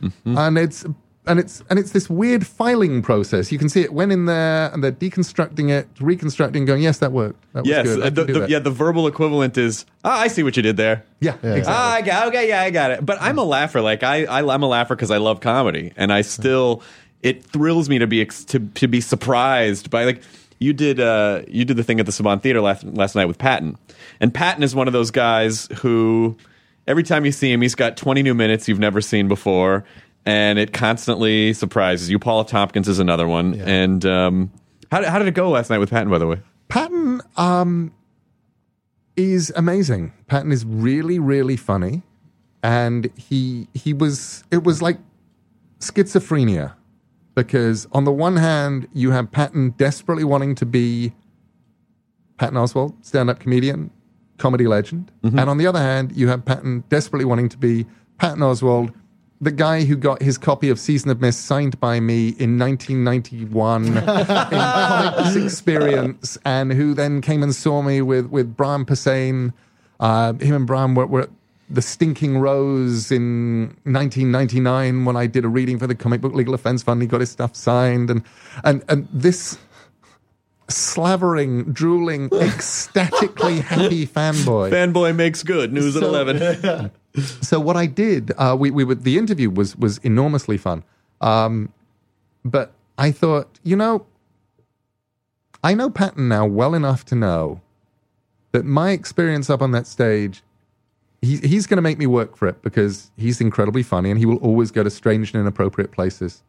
Mm-hmm. 0.00 0.36
and 0.36 0.58
it's. 0.58 0.84
And 1.26 1.40
it's 1.40 1.62
and 1.68 1.78
it's 1.78 1.90
this 1.90 2.08
weird 2.08 2.46
filing 2.46 3.02
process. 3.02 3.50
You 3.50 3.58
can 3.58 3.68
see 3.68 3.80
it 3.80 3.92
went 3.92 4.12
in 4.12 4.26
there, 4.26 4.72
and 4.72 4.82
they're 4.84 4.92
deconstructing 4.92 5.70
it, 5.70 5.88
reconstructing, 6.00 6.64
going, 6.64 6.82
"Yes, 6.82 6.98
that 6.98 7.10
worked. 7.10 7.44
That 7.52 7.62
was 7.62 7.68
yes. 7.68 7.86
good. 7.86 8.00
Uh, 8.00 8.10
the, 8.10 8.24
the- 8.24 8.40
that." 8.40 8.48
yeah, 8.48 8.58
the 8.60 8.70
verbal 8.70 9.08
equivalent 9.08 9.58
is, 9.58 9.86
"Ah, 10.04 10.20
I 10.20 10.28
see 10.28 10.44
what 10.44 10.56
you 10.56 10.62
did 10.62 10.76
there." 10.76 11.04
yeah, 11.20 11.34
exactly. 11.34 11.64
Ah, 11.66 11.92
I 11.94 12.02
got 12.02 12.28
okay, 12.28 12.48
yeah, 12.48 12.62
I 12.62 12.70
got 12.70 12.92
it. 12.92 13.04
But 13.04 13.20
I'm 13.20 13.38
a 13.38 13.44
laugher. 13.44 13.80
Like 13.80 14.04
I, 14.04 14.24
I 14.24 14.54
I'm 14.54 14.62
a 14.62 14.68
laugher 14.68 14.94
because 14.94 15.10
I 15.10 15.16
love 15.16 15.40
comedy, 15.40 15.92
and 15.96 16.12
I 16.12 16.22
still 16.22 16.82
it 17.22 17.44
thrills 17.44 17.88
me 17.88 17.98
to 17.98 18.06
be 18.06 18.20
ex- 18.20 18.44
to 18.44 18.60
to 18.60 18.86
be 18.86 19.00
surprised 19.00 19.90
by 19.90 20.04
like 20.04 20.22
you 20.60 20.72
did 20.72 21.00
uh 21.00 21.42
you 21.48 21.64
did 21.64 21.76
the 21.76 21.82
thing 21.82 21.98
at 21.98 22.06
the 22.06 22.12
Saban 22.12 22.40
Theater 22.40 22.60
last 22.60 22.84
last 22.84 23.16
night 23.16 23.26
with 23.26 23.38
Patton, 23.38 23.76
and 24.20 24.32
Patton 24.32 24.62
is 24.62 24.76
one 24.76 24.86
of 24.86 24.92
those 24.92 25.10
guys 25.10 25.66
who 25.78 26.36
every 26.86 27.02
time 27.02 27.24
you 27.24 27.32
see 27.32 27.52
him, 27.52 27.62
he's 27.62 27.74
got 27.74 27.96
20 27.96 28.22
new 28.22 28.34
minutes 28.34 28.68
you've 28.68 28.78
never 28.78 29.00
seen 29.00 29.28
before, 29.28 29.84
and 30.26 30.58
it 30.58 30.72
constantly 30.72 31.52
surprises 31.52 32.10
you. 32.10 32.18
Paula 32.18 32.44
Tompkins 32.44 32.88
is 32.88 32.98
another 32.98 33.26
one, 33.28 33.54
and 33.60 34.04
um, 34.04 34.50
how 34.90 35.00
did, 35.00 35.08
how 35.08 35.18
did 35.18 35.28
it 35.28 35.34
go 35.34 35.48
last 35.48 35.70
night 35.70 35.78
with 35.78 35.90
Patton? 35.90 36.10
By 36.10 36.18
the 36.18 36.26
way, 36.26 36.40
Patton 36.68 37.22
um, 37.36 37.92
is 39.16 39.52
amazing. 39.56 40.12
Patton 40.26 40.52
is 40.52 40.64
really, 40.66 41.18
really 41.18 41.56
funny, 41.56 42.02
and 42.62 43.10
he 43.16 43.68
he 43.72 43.92
was 43.92 44.44
it 44.50 44.64
was 44.64 44.82
like 44.82 44.98
schizophrenia 45.78 46.74
because 47.34 47.86
on 47.92 48.04
the 48.04 48.12
one 48.12 48.36
hand 48.36 48.88
you 48.92 49.12
have 49.12 49.30
Patton 49.30 49.70
desperately 49.78 50.24
wanting 50.24 50.54
to 50.56 50.66
be 50.66 51.12
Patton 52.38 52.56
Oswalt, 52.56 52.94
stand-up 53.04 53.38
comedian, 53.38 53.90
comedy 54.38 54.66
legend, 54.66 55.12
and 55.22 55.40
on 55.40 55.58
the 55.58 55.66
other 55.66 55.78
hand 55.78 56.12
you 56.16 56.28
have 56.28 56.44
Patton 56.44 56.82
desperately 56.88 57.24
wanting 57.24 57.48
to 57.50 57.56
be 57.56 57.86
Patton 58.18 58.40
Oswalt. 58.40 58.92
The 59.40 59.50
guy 59.52 59.84
who 59.84 59.96
got 59.96 60.22
his 60.22 60.38
copy 60.38 60.70
of 60.70 60.78
Season 60.80 61.10
of 61.10 61.20
Mist 61.20 61.44
signed 61.44 61.78
by 61.78 62.00
me 62.00 62.28
in 62.38 62.58
1991 62.58 63.84
in 63.86 63.94
Comics 64.04 65.36
Experience, 65.36 66.38
and 66.44 66.72
who 66.72 66.94
then 66.94 67.20
came 67.20 67.42
and 67.42 67.54
saw 67.54 67.82
me 67.82 68.00
with 68.00 68.26
with 68.26 68.56
Brian 68.56 68.84
Posehn. 68.86 69.52
Uh, 70.00 70.32
him 70.34 70.54
and 70.54 70.66
Brian 70.66 70.94
were, 70.94 71.06
were 71.06 71.20
at 71.22 71.30
the 71.68 71.82
Stinking 71.82 72.38
Rose 72.38 73.10
in 73.10 73.76
1999 73.84 75.04
when 75.04 75.16
I 75.16 75.26
did 75.26 75.44
a 75.44 75.48
reading 75.48 75.78
for 75.78 75.86
the 75.86 75.94
Comic 75.94 76.20
Book 76.22 76.32
Legal 76.34 76.52
Defense 76.52 76.82
Fund. 76.82 77.02
He 77.02 77.08
got 77.08 77.20
his 77.20 77.30
stuff 77.30 77.54
signed, 77.54 78.08
and 78.10 78.22
and 78.64 78.82
and 78.88 79.06
this 79.12 79.58
slavering, 80.68 81.64
drooling, 81.72 82.28
ecstatically 82.32 83.60
happy 83.60 84.06
fanboy. 84.06 84.70
fanboy 84.70 85.14
makes 85.14 85.42
good 85.42 85.72
news 85.72 85.94
at 85.96 86.02
So- 86.02 86.08
11. 86.08 86.90
so 87.40 87.60
what 87.60 87.76
I 87.76 87.86
did, 87.86 88.32
uh, 88.36 88.56
we 88.58 88.70
we 88.70 88.84
would 88.84 89.04
the 89.04 89.18
interview 89.18 89.50
was 89.50 89.76
was 89.76 89.98
enormously 89.98 90.58
fun, 90.58 90.84
um, 91.20 91.72
but 92.44 92.72
I 92.98 93.10
thought, 93.10 93.58
you 93.62 93.76
know, 93.76 94.06
I 95.62 95.74
know 95.74 95.90
Patton 95.90 96.28
now 96.28 96.46
well 96.46 96.74
enough 96.74 97.04
to 97.06 97.14
know 97.14 97.60
that 98.52 98.64
my 98.64 98.90
experience 98.90 99.50
up 99.50 99.60
on 99.60 99.72
that 99.72 99.86
stage, 99.86 100.42
he, 101.20 101.36
he's 101.38 101.66
going 101.66 101.76
to 101.76 101.82
make 101.82 101.98
me 101.98 102.06
work 102.06 102.36
for 102.36 102.48
it 102.48 102.62
because 102.62 103.10
he's 103.16 103.40
incredibly 103.40 103.82
funny 103.82 104.10
and 104.10 104.18
he 104.18 104.26
will 104.26 104.38
always 104.38 104.70
go 104.70 104.82
to 104.82 104.90
strange 104.90 105.32
and 105.32 105.40
inappropriate 105.40 105.92
places. 105.92 106.42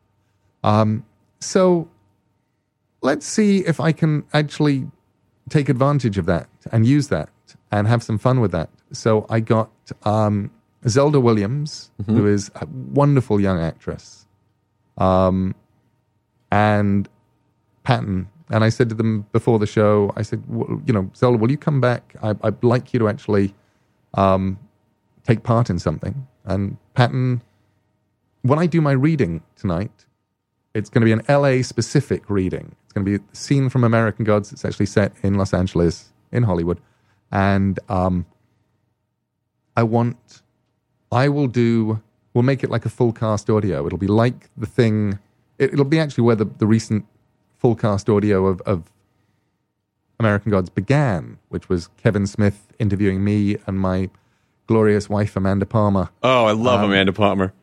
Um, 0.64 1.06
so 1.40 1.90
let's 3.02 3.26
see 3.26 3.60
if 3.66 3.80
I 3.80 3.92
can 3.92 4.24
actually 4.34 4.88
take 5.50 5.70
advantage 5.70 6.18
of 6.18 6.26
that 6.28 6.48
and 6.72 6.86
use 6.86 7.08
that 7.10 7.30
and 7.72 7.88
have 7.88 8.04
some 8.04 8.18
fun 8.18 8.40
with 8.40 8.52
that. 8.52 8.70
So 8.92 9.26
I 9.30 9.40
got 9.40 9.70
um, 10.04 10.52
Zelda 10.88 11.20
Williams, 11.20 11.92
who 12.06 12.28
is 12.28 12.52
a 12.56 12.68
wonderful 12.68 13.40
young 13.40 13.60
actress, 13.60 14.26
um, 14.98 15.56
and 16.52 17.08
Patton. 17.84 18.30
And 18.50 18.64
I 18.64 18.70
said 18.70 18.88
to 18.90 18.96
them 18.96 19.26
before 19.32 19.60
the 19.60 19.68
show, 19.68 20.14
I 20.16 20.22
said, 20.22 20.42
"W- 20.50 20.82
you 20.86 20.94
know, 20.94 21.10
Zelda, 21.16 21.38
will 21.38 21.52
you 21.52 21.58
come 21.58 21.82
back? 21.82 22.16
I, 22.24 22.34
I'd 22.44 22.64
like 22.64 22.94
you 22.94 23.00
to 23.00 23.10
actually 23.10 23.54
um, 24.14 24.58
take 25.24 25.44
part 25.44 25.70
in 25.70 25.80
something. 25.80 26.28
And 26.46 26.78
Patton, 26.94 27.42
when 28.44 28.60
I 28.60 28.66
do 28.66 28.80
my 28.80 28.94
reading 28.94 29.42
tonight, 29.58 30.06
it's 30.74 30.90
going 30.90 31.02
to 31.02 31.06
be 31.06 31.12
an 31.12 31.24
LA 31.28 31.62
specific 31.64 32.30
reading. 32.30 32.76
It's 32.84 32.94
going 32.94 33.06
to 33.06 33.18
be 33.20 33.24
a 33.24 33.36
scene 33.36 33.68
from 33.70 33.84
American 33.84 34.24
Gods. 34.24 34.54
It's 34.54 34.64
actually 34.64 34.86
set 34.86 35.12
in 35.24 35.34
Los 35.36 35.54
Angeles, 35.54 36.14
in 36.32 36.44
Hollywood. 36.44 36.80
And 37.32 37.80
um, 37.90 38.26
I 39.76 39.84
want, 39.84 40.42
I 41.12 41.30
will 41.30 41.48
do, 41.48 42.02
we'll 42.34 42.44
make 42.44 42.64
it 42.64 42.70
like 42.70 42.86
a 42.86 42.90
full 42.90 43.14
cast 43.14 43.50
audio. 43.50 43.86
It'll 43.86 43.98
be 43.98 44.08
like 44.08 44.50
the 44.58 44.66
thing, 44.66 45.20
it, 45.58 45.74
it'll 45.74 45.86
be 45.86 46.00
actually 46.00 46.24
where 46.24 46.36
the, 46.36 46.46
the 46.46 46.68
recent 46.68 47.06
full 47.58 47.76
cast 47.76 48.10
audio 48.10 48.46
of, 48.46 48.62
of 48.62 48.92
American 50.20 50.52
Gods 50.52 50.70
began, 50.70 51.38
which 51.50 51.70
was 51.70 51.90
Kevin 51.98 52.28
Smith 52.28 52.74
interviewing 52.80 53.24
me 53.24 53.58
and 53.68 53.80
my 53.80 54.10
glorious 54.68 55.10
wife, 55.10 55.36
Amanda 55.36 55.66
Palmer. 55.66 56.10
Oh, 56.24 56.46
I 56.46 56.52
love 56.52 56.84
Amanda 56.84 57.14
Palmer. 57.14 57.54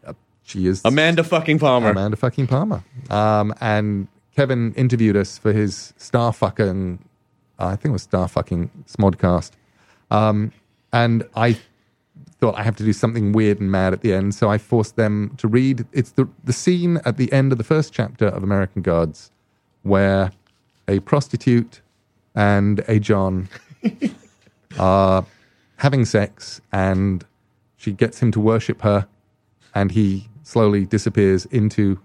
She 0.43 0.67
is 0.67 0.83
Amanda 0.85 1.25
fucking 1.25 1.59
Palmer. 1.59 1.91
Amanda 1.91 2.17
fucking 2.17 2.47
Palmer. 2.47 2.85
Um, 3.11 3.55
and 3.61 4.09
Kevin 4.37 4.75
interviewed 4.75 5.17
us 5.17 5.39
for 5.39 5.53
his 5.53 5.95
Star 5.97 6.33
fucking, 6.33 6.99
I 7.59 7.77
think 7.77 7.87
it 7.87 7.93
was 7.93 8.03
Star 8.03 8.29
fucking 8.29 8.71
Smodcast. 8.87 9.53
Um, 10.11 10.53
and 10.93 11.25
I 11.35 11.59
thought 12.45 12.59
I 12.59 12.63
have 12.63 12.77
to 12.77 12.85
do 12.85 12.93
something 12.93 13.33
weird 13.33 13.59
and 13.59 13.71
mad 13.71 13.95
at 13.95 14.03
the 14.03 14.13
end, 14.13 14.35
so 14.35 14.51
I 14.51 14.59
forced 14.59 14.97
them 14.97 15.35
to 15.39 15.49
read. 15.49 15.87
It's 15.95 16.11
the 16.11 16.29
the 16.45 16.53
scene 16.53 17.01
at 17.07 17.17
the 17.17 17.33
end 17.33 17.53
of 17.53 17.59
the 17.59 17.65
first 17.65 17.95
chapter 17.95 18.27
of 18.27 18.43
American 18.43 18.83
Gods, 18.83 19.31
where 19.83 20.31
a 20.87 21.01
prostitute 21.01 21.81
and 22.35 22.85
a 22.87 22.99
John 22.99 23.49
are 24.79 25.25
having 25.77 26.05
sex, 26.05 26.61
and 26.71 27.25
she 27.79 27.93
gets 27.93 28.21
him 28.21 28.31
to 28.33 28.41
worship 28.41 28.83
her, 28.83 29.09
and 29.75 29.91
he 29.91 30.29
slowly 30.43 30.85
disappears 30.85 31.47
into 31.47 31.99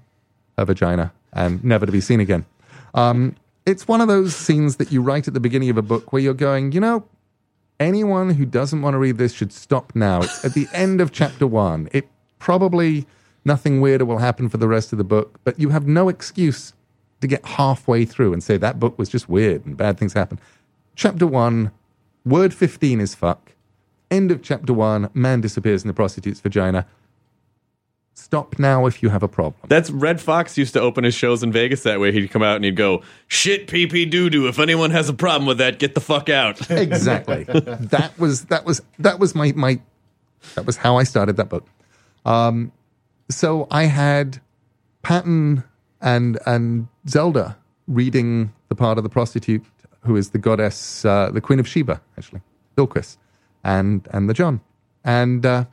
her 0.57 0.63
vagina 0.63 1.11
and 1.33 1.61
never 1.65 1.85
to 1.85 1.91
be 1.91 1.99
seen 1.99 2.21
again. 2.21 2.45
Um, 2.93 3.35
it's 3.65 3.89
one 3.89 3.99
of 3.99 4.07
those 4.07 4.37
scenes 4.37 4.77
that 4.77 4.89
you 4.89 5.01
write 5.01 5.27
at 5.27 5.33
the 5.33 5.41
beginning 5.41 5.69
of 5.69 5.77
a 5.77 5.81
book 5.81 6.13
where 6.13 6.21
you're 6.21 6.33
going, 6.33 6.71
you 6.71 6.79
know, 6.79 7.03
anyone 7.79 8.31
who 8.31 8.45
doesn't 8.45 8.81
want 8.81 8.93
to 8.93 8.97
read 8.97 9.17
this 9.17 9.33
should 9.33 9.51
stop 9.51 9.95
now. 9.95 10.21
It's 10.21 10.43
at 10.43 10.53
the 10.53 10.67
end 10.73 11.01
of 11.01 11.11
chapter 11.11 11.47
one. 11.47 11.89
It 11.91 12.07
probably 12.39 13.05
nothing 13.45 13.81
weirder 13.81 14.05
will 14.05 14.17
happen 14.17 14.49
for 14.49 14.57
the 14.57 14.67
rest 14.67 14.91
of 14.91 14.97
the 14.97 15.03
book, 15.03 15.39
but 15.43 15.59
you 15.59 15.69
have 15.69 15.87
no 15.87 16.09
excuse 16.09 16.73
to 17.21 17.27
get 17.27 17.45
halfway 17.45 18.05
through 18.05 18.33
and 18.33 18.43
say 18.43 18.57
that 18.57 18.79
book 18.79 18.97
was 18.97 19.09
just 19.09 19.27
weird 19.27 19.65
and 19.65 19.75
bad 19.75 19.97
things 19.97 20.13
happen. 20.13 20.39
Chapter 20.95 21.27
one, 21.27 21.71
word 22.25 22.53
15 22.53 22.99
is 23.01 23.15
fuck. 23.15 23.53
End 24.11 24.31
of 24.31 24.41
chapter 24.41 24.73
one, 24.73 25.09
man 25.13 25.41
disappears 25.41 25.83
in 25.83 25.87
the 25.87 25.93
prostitute's 25.93 26.39
vagina. 26.39 26.85
Stop 28.19 28.59
now 28.59 28.85
if 28.85 29.01
you 29.01 29.09
have 29.09 29.23
a 29.23 29.27
problem. 29.27 29.55
That's 29.69 29.89
Redd 29.89 30.19
Foxx 30.19 30.57
used 30.57 30.73
to 30.73 30.81
open 30.81 31.03
his 31.03 31.15
shows 31.15 31.41
in 31.41 31.51
Vegas 31.51 31.83
that 31.83 31.99
way. 31.99 32.11
He'd 32.11 32.29
come 32.29 32.43
out 32.43 32.57
and 32.57 32.65
he'd 32.65 32.75
go, 32.75 33.01
"Shit, 33.27 33.67
pee 33.67 33.87
pee 33.87 34.05
doo 34.05 34.29
doo. 34.29 34.47
If 34.47 34.59
anyone 34.59 34.91
has 34.91 35.07
a 35.09 35.13
problem 35.13 35.47
with 35.47 35.57
that, 35.57 35.79
get 35.79 35.95
the 35.95 36.01
fuck 36.01 36.29
out." 36.29 36.69
exactly. 36.71 37.45
that 37.45 38.11
was 38.19 38.45
that 38.45 38.65
was 38.65 38.81
that 38.99 39.19
was 39.19 39.33
my 39.33 39.53
my 39.55 39.79
that 40.55 40.65
was 40.65 40.77
how 40.77 40.97
I 40.97 41.03
started 41.03 41.37
that 41.37 41.49
book. 41.49 41.65
Um, 42.25 42.71
so 43.29 43.67
I 43.71 43.85
had 43.85 44.41
Patton 45.01 45.63
and 46.01 46.37
and 46.45 46.87
Zelda 47.07 47.57
reading 47.87 48.53
the 48.67 48.75
part 48.75 48.97
of 48.97 49.03
the 49.03 49.09
prostitute 49.09 49.65
who 50.01 50.15
is 50.15 50.29
the 50.29 50.37
goddess, 50.37 51.03
uh, 51.05 51.29
the 51.31 51.41
Queen 51.41 51.59
of 51.59 51.67
Sheba, 51.67 52.01
actually, 52.17 52.41
Bilquis, 52.75 53.17
and 53.63 54.07
and 54.11 54.29
the 54.29 54.33
John, 54.33 54.61
and 55.03 55.45
uh, 55.45 55.65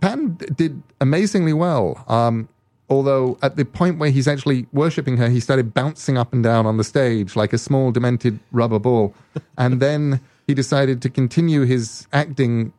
d- 0.00 0.46
did 0.54 0.82
amazingly 1.00 1.52
well. 1.52 2.04
Um, 2.08 2.48
although 2.88 3.38
at 3.42 3.56
the 3.56 3.64
point 3.64 3.98
where 3.98 4.10
he's 4.10 4.28
actually 4.28 4.66
worshipping 4.72 5.16
her, 5.16 5.28
he 5.28 5.40
started 5.40 5.74
bouncing 5.74 6.16
up 6.16 6.32
and 6.32 6.42
down 6.42 6.66
on 6.66 6.76
the 6.76 6.84
stage 6.84 7.36
like 7.36 7.52
a 7.52 7.58
small 7.58 7.90
demented 7.92 8.38
rubber 8.52 8.78
ball, 8.78 9.14
and 9.58 9.80
then 9.80 10.20
he 10.46 10.54
decided 10.54 11.02
to 11.02 11.10
continue 11.10 11.62
his 11.62 12.06
acting 12.12 12.72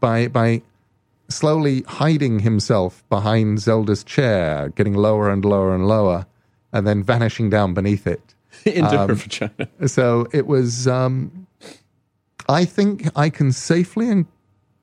by 0.00 0.28
by 0.28 0.62
slowly 1.28 1.82
hiding 1.82 2.38
himself 2.40 3.04
behind 3.10 3.58
Zelda's 3.60 4.02
chair, 4.02 4.70
getting 4.70 4.94
lower 4.94 5.28
and 5.30 5.44
lower 5.44 5.74
and 5.74 5.86
lower, 5.86 6.26
and 6.72 6.86
then 6.86 7.02
vanishing 7.02 7.50
down 7.50 7.74
beneath 7.74 8.06
it. 8.06 8.34
into 8.64 8.98
Um, 8.98 9.08
her 9.08 9.14
vagina. 9.14 9.68
So 9.86 10.26
it 10.32 10.46
was. 10.46 10.86
Um, 10.88 11.46
I 12.48 12.64
think 12.64 13.08
I 13.14 13.28
can 13.28 13.52
safely 13.52 14.08
and 14.08 14.24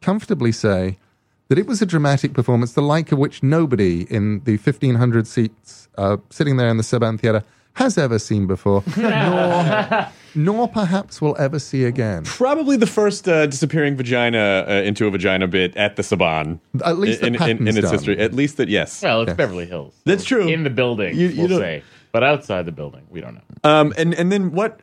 comfortably 0.01 0.51
say 0.51 0.99
that 1.47 1.57
it 1.59 1.67
was 1.67 1.81
a 1.81 1.85
dramatic 1.85 2.33
performance, 2.33 2.73
the 2.73 2.81
like 2.81 3.11
of 3.11 3.17
which 3.19 3.43
nobody 3.43 4.03
in 4.09 4.41
the 4.45 4.57
1,500 4.57 5.27
seats 5.27 5.87
uh, 5.97 6.17
sitting 6.29 6.57
there 6.57 6.69
in 6.69 6.77
the 6.77 6.83
Saban 6.83 7.19
Theatre 7.19 7.43
has 7.73 7.97
ever 7.97 8.17
seen 8.19 8.47
before, 8.47 8.83
nor, 8.97 10.07
nor 10.33 10.67
perhaps 10.67 11.21
will 11.21 11.35
ever 11.37 11.59
see 11.59 11.83
again. 11.83 12.23
Probably 12.23 12.77
the 12.77 12.87
first 12.87 13.27
uh, 13.27 13.45
disappearing 13.47 13.95
vagina 13.97 14.65
uh, 14.67 14.71
into 14.85 15.05
a 15.07 15.11
vagina 15.11 15.47
bit 15.47 15.75
at 15.75 15.95
the 15.97 16.01
Saban. 16.01 16.59
At 16.85 16.97
least 16.99 17.21
in, 17.21 17.35
in, 17.35 17.67
in, 17.67 17.67
its 17.67 17.81
done. 17.81 17.91
history. 17.93 18.17
At 18.19 18.33
least 18.33 18.57
that, 18.57 18.69
yes. 18.69 19.01
Well, 19.03 19.21
it's 19.23 19.33
Beverly 19.33 19.65
Hills. 19.65 19.93
That's 20.05 20.23
true. 20.23 20.47
In 20.47 20.63
the 20.63 20.69
building, 20.69 21.15
You- 21.15 21.27
you 21.27 21.39
we'll 21.41 21.47
don't- 21.49 21.59
say. 21.59 21.83
But 22.13 22.23
outside 22.23 22.65
the 22.65 22.71
building, 22.71 23.01
we 23.09 23.19
don't 23.19 23.33
know. 23.35 23.41
Um, 23.69 23.93
and 23.97 24.13
and 24.13 24.31
then 24.31 24.53
what? 24.53 24.79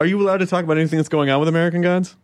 Are 0.00 0.06
you 0.06 0.18
allowed 0.18 0.38
to 0.38 0.46
talk 0.46 0.64
about 0.64 0.78
anything 0.78 0.96
that's 0.98 1.10
going 1.10 1.28
on 1.28 1.38
with 1.38 1.48
American 1.50 1.82
Gods? 1.82 2.16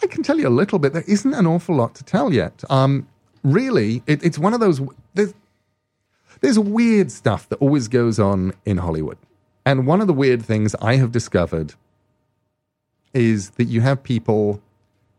I 0.00 0.06
can 0.06 0.22
tell 0.22 0.38
you 0.38 0.46
a 0.46 0.48
little 0.48 0.78
bit. 0.78 0.92
There 0.92 1.02
isn't 1.08 1.34
an 1.34 1.44
awful 1.44 1.74
lot 1.74 1.96
to 1.96 2.04
tell 2.04 2.32
yet. 2.32 2.62
Um, 2.70 3.08
really, 3.46 4.02
it, 4.06 4.22
it's 4.24 4.38
one 4.38 4.52
of 4.52 4.60
those. 4.60 4.80
There's, 5.14 5.34
there's 6.40 6.58
weird 6.58 7.10
stuff 7.10 7.48
that 7.48 7.56
always 7.56 7.88
goes 7.88 8.18
on 8.18 8.52
in 8.64 8.78
Hollywood, 8.78 9.18
and 9.64 9.86
one 9.86 10.00
of 10.00 10.06
the 10.06 10.12
weird 10.12 10.44
things 10.44 10.74
I 10.80 10.96
have 10.96 11.12
discovered 11.12 11.74
is 13.14 13.50
that 13.50 13.64
you 13.64 13.80
have 13.80 14.02
people 14.02 14.60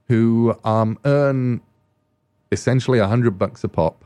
who 0.08 0.56
um, 0.64 1.00
earn 1.06 1.62
essentially 2.52 3.00
a 3.00 3.08
hundred 3.08 3.40
bucks 3.40 3.64
a 3.64 3.68
pop, 3.68 4.06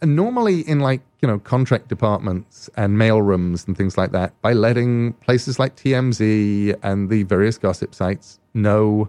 and 0.00 0.14
normally 0.14 0.60
in 0.60 0.80
like 0.80 1.00
you 1.20 1.28
know 1.28 1.38
contract 1.38 1.88
departments 1.88 2.70
and 2.76 2.96
mailrooms 2.96 3.66
and 3.66 3.76
things 3.76 3.98
like 3.98 4.12
that, 4.12 4.40
by 4.42 4.52
letting 4.52 5.14
places 5.14 5.58
like 5.58 5.76
TMZ 5.76 6.78
and 6.82 7.08
the 7.08 7.24
various 7.24 7.58
gossip 7.58 7.94
sites 7.94 8.38
know 8.54 9.08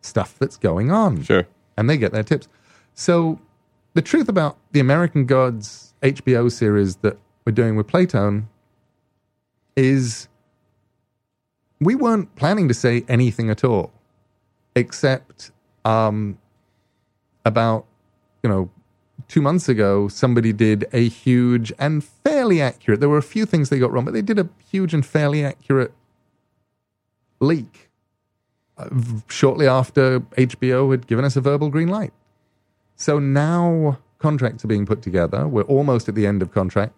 stuff 0.00 0.36
that's 0.38 0.56
going 0.56 0.90
on. 0.90 1.22
Sure. 1.22 1.46
And 1.76 1.88
they 1.88 1.96
get 1.96 2.12
their 2.12 2.22
tips. 2.22 2.48
So 2.94 3.40
the 3.94 4.02
truth 4.02 4.28
about 4.28 4.56
the 4.72 4.80
American 4.80 5.26
Gods 5.26 5.94
HBO 6.02 6.50
series 6.50 6.96
that 6.96 7.18
we're 7.44 7.52
doing 7.52 7.76
with 7.76 7.86
Playtone 7.86 8.44
is 9.76 10.28
we 11.80 11.94
weren't 11.94 12.34
planning 12.36 12.68
to 12.68 12.74
say 12.74 13.04
anything 13.08 13.50
at 13.50 13.64
all, 13.64 13.92
except 14.76 15.50
um, 15.84 16.38
about, 17.44 17.86
you 18.42 18.50
know, 18.50 18.70
two 19.28 19.40
months 19.40 19.68
ago, 19.68 20.08
somebody 20.08 20.52
did 20.52 20.86
a 20.92 21.08
huge 21.08 21.72
and 21.78 22.04
fairly 22.04 22.60
accurate, 22.60 23.00
there 23.00 23.08
were 23.08 23.18
a 23.18 23.22
few 23.22 23.46
things 23.46 23.70
they 23.70 23.78
got 23.78 23.92
wrong, 23.92 24.04
but 24.04 24.12
they 24.12 24.22
did 24.22 24.38
a 24.38 24.48
huge 24.70 24.92
and 24.92 25.06
fairly 25.06 25.44
accurate 25.44 25.92
leak 27.40 27.90
uh, 28.76 28.88
shortly 29.28 29.66
after 29.66 30.20
HBO 30.20 30.90
had 30.90 31.06
given 31.06 31.24
us 31.24 31.36
a 31.36 31.40
verbal 31.40 31.70
green 31.70 31.88
light. 31.88 32.12
So 33.00 33.18
now 33.18 33.98
contracts 34.18 34.62
are 34.62 34.68
being 34.68 34.84
put 34.84 35.00
together. 35.00 35.48
We're 35.48 35.62
almost 35.62 36.06
at 36.10 36.14
the 36.14 36.26
end 36.26 36.42
of 36.42 36.52
contract. 36.52 36.92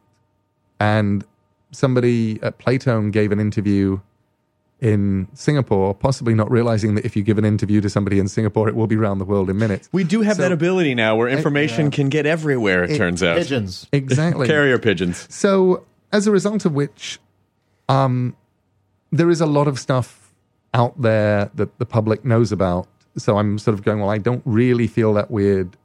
And 0.80 1.24
somebody 1.70 2.42
at 2.42 2.58
Playtone 2.58 3.12
gave 3.12 3.30
an 3.30 3.38
interview 3.38 4.00
in 4.80 5.28
Singapore, 5.32 5.94
possibly 5.94 6.34
not 6.34 6.50
realizing 6.50 6.96
that 6.96 7.04
if 7.04 7.14
you 7.14 7.22
give 7.22 7.38
an 7.38 7.44
interview 7.44 7.80
to 7.80 7.88
somebody 7.88 8.18
in 8.18 8.26
Singapore, 8.26 8.68
it 8.68 8.74
will 8.74 8.88
be 8.88 8.96
around 8.96 9.18
the 9.18 9.24
world 9.24 9.48
in 9.48 9.56
minutes. 9.58 9.88
We 9.92 10.02
do 10.02 10.22
have 10.22 10.36
So- 10.38 10.42
that 10.42 10.50
ability 10.50 10.96
now 10.96 11.14
where 11.14 11.28
information 11.28 11.92
can 11.92 12.08
get 12.08 12.26
everywhere, 12.26 12.82
it, 12.82 12.96
turns 12.96 13.22
out. 13.22 13.36
Pigeons. 13.36 13.86
Exactly. 13.92 14.48
Carrier 14.48 14.80
pigeons. 14.80 15.32
So, 15.32 15.84
as 16.10 16.26
a 16.26 16.32
result 16.32 16.64
of 16.64 16.72
which, 16.74 17.20
um, 17.88 18.34
there 19.12 19.30
is 19.30 19.40
a 19.40 19.46
lot 19.46 19.68
of 19.68 19.78
stuff 19.78 20.34
out 20.74 21.00
there 21.00 21.48
that 21.54 21.78
the 21.78 21.86
public 21.86 22.24
knows 22.24 22.50
about. 22.50 22.88
So 23.16 23.38
I'm 23.38 23.56
sort 23.60 23.74
of 23.74 23.84
going, 23.84 24.00
well, 24.00 24.10
I 24.10 24.18
don't 24.18 24.42
really 24.44 24.88
feel 24.88 25.14
that 25.14 25.30
weird 25.30 25.76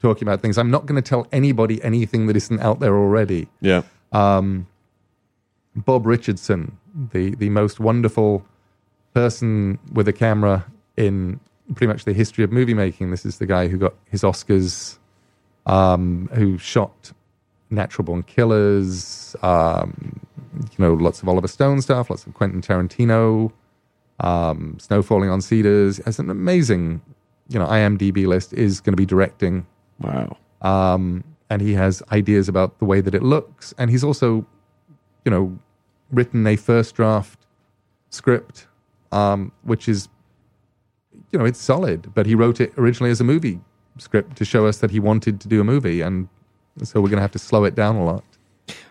talking 0.00 0.26
about 0.26 0.42
things. 0.42 0.58
I'm 0.58 0.70
not 0.70 0.86
going 0.86 1.00
to 1.00 1.08
tell 1.08 1.26
anybody 1.32 1.82
anything 1.82 2.26
that 2.26 2.36
isn't 2.36 2.60
out 2.60 2.80
there 2.80 2.96
already. 2.96 3.48
Yeah. 3.60 3.82
Bob 5.76 6.06
Richardson, 6.06 6.76
the 7.12 7.34
the 7.36 7.50
most 7.50 7.80
wonderful 7.80 8.44
person 9.14 9.78
with 9.92 10.08
a 10.08 10.12
camera 10.12 10.66
in 10.96 11.40
pretty 11.74 11.92
much 11.92 12.04
the 12.04 12.12
history 12.12 12.44
of 12.44 12.52
movie 12.52 12.74
making. 12.74 13.10
This 13.10 13.26
is 13.26 13.38
the 13.38 13.46
guy 13.46 13.68
who 13.68 13.78
got 13.78 13.94
his 14.10 14.22
Oscars, 14.22 14.98
um, 15.66 16.28
who 16.34 16.58
shot 16.58 17.12
Natural 17.70 18.04
Born 18.04 18.22
Killers, 18.22 19.36
um, 19.42 20.20
you 20.60 20.78
know, 20.78 20.94
lots 20.94 21.22
of 21.22 21.28
Oliver 21.28 21.48
Stone 21.48 21.82
stuff, 21.82 22.10
lots 22.10 22.26
of 22.26 22.34
Quentin 22.34 22.62
Tarantino, 22.62 23.52
um, 24.20 24.78
Snow 24.80 25.02
Falling 25.02 25.30
on 25.30 25.40
Cedars. 25.40 25.98
Has 26.04 26.18
an 26.18 26.30
amazing, 26.30 27.00
you 27.48 27.58
know, 27.58 27.66
IMDb 27.66 28.26
list. 28.26 28.52
Is 28.52 28.80
going 28.80 28.94
to 28.94 28.96
be 28.96 29.06
directing 29.06 29.66
Wow. 30.00 30.36
um, 30.62 31.24
and 31.50 31.62
he 31.62 31.72
has 31.74 32.02
ideas 32.12 32.48
about 32.48 32.78
the 32.78 32.84
way 32.84 33.00
that 33.00 33.14
it 33.14 33.22
looks. 33.22 33.74
And 33.78 33.90
he's 33.90 34.04
also, 34.04 34.46
you 35.24 35.30
know, 35.30 35.58
written 36.12 36.46
a 36.46 36.56
first 36.56 36.94
draft 36.94 37.38
script, 38.10 38.66
um, 39.12 39.50
which 39.62 39.88
is, 39.88 40.08
you 41.32 41.38
know, 41.38 41.44
it's 41.44 41.58
solid. 41.58 42.12
But 42.14 42.26
he 42.26 42.34
wrote 42.34 42.60
it 42.60 42.72
originally 42.76 43.10
as 43.10 43.20
a 43.20 43.24
movie 43.24 43.60
script 43.96 44.36
to 44.36 44.44
show 44.44 44.66
us 44.66 44.78
that 44.78 44.90
he 44.90 45.00
wanted 45.00 45.40
to 45.40 45.48
do 45.48 45.60
a 45.60 45.64
movie, 45.64 46.02
and 46.02 46.28
so 46.82 47.00
we're 47.00 47.08
going 47.08 47.16
to 47.16 47.22
have 47.22 47.32
to 47.32 47.38
slow 47.38 47.64
it 47.64 47.74
down 47.74 47.96
a 47.96 48.04
lot. 48.04 48.24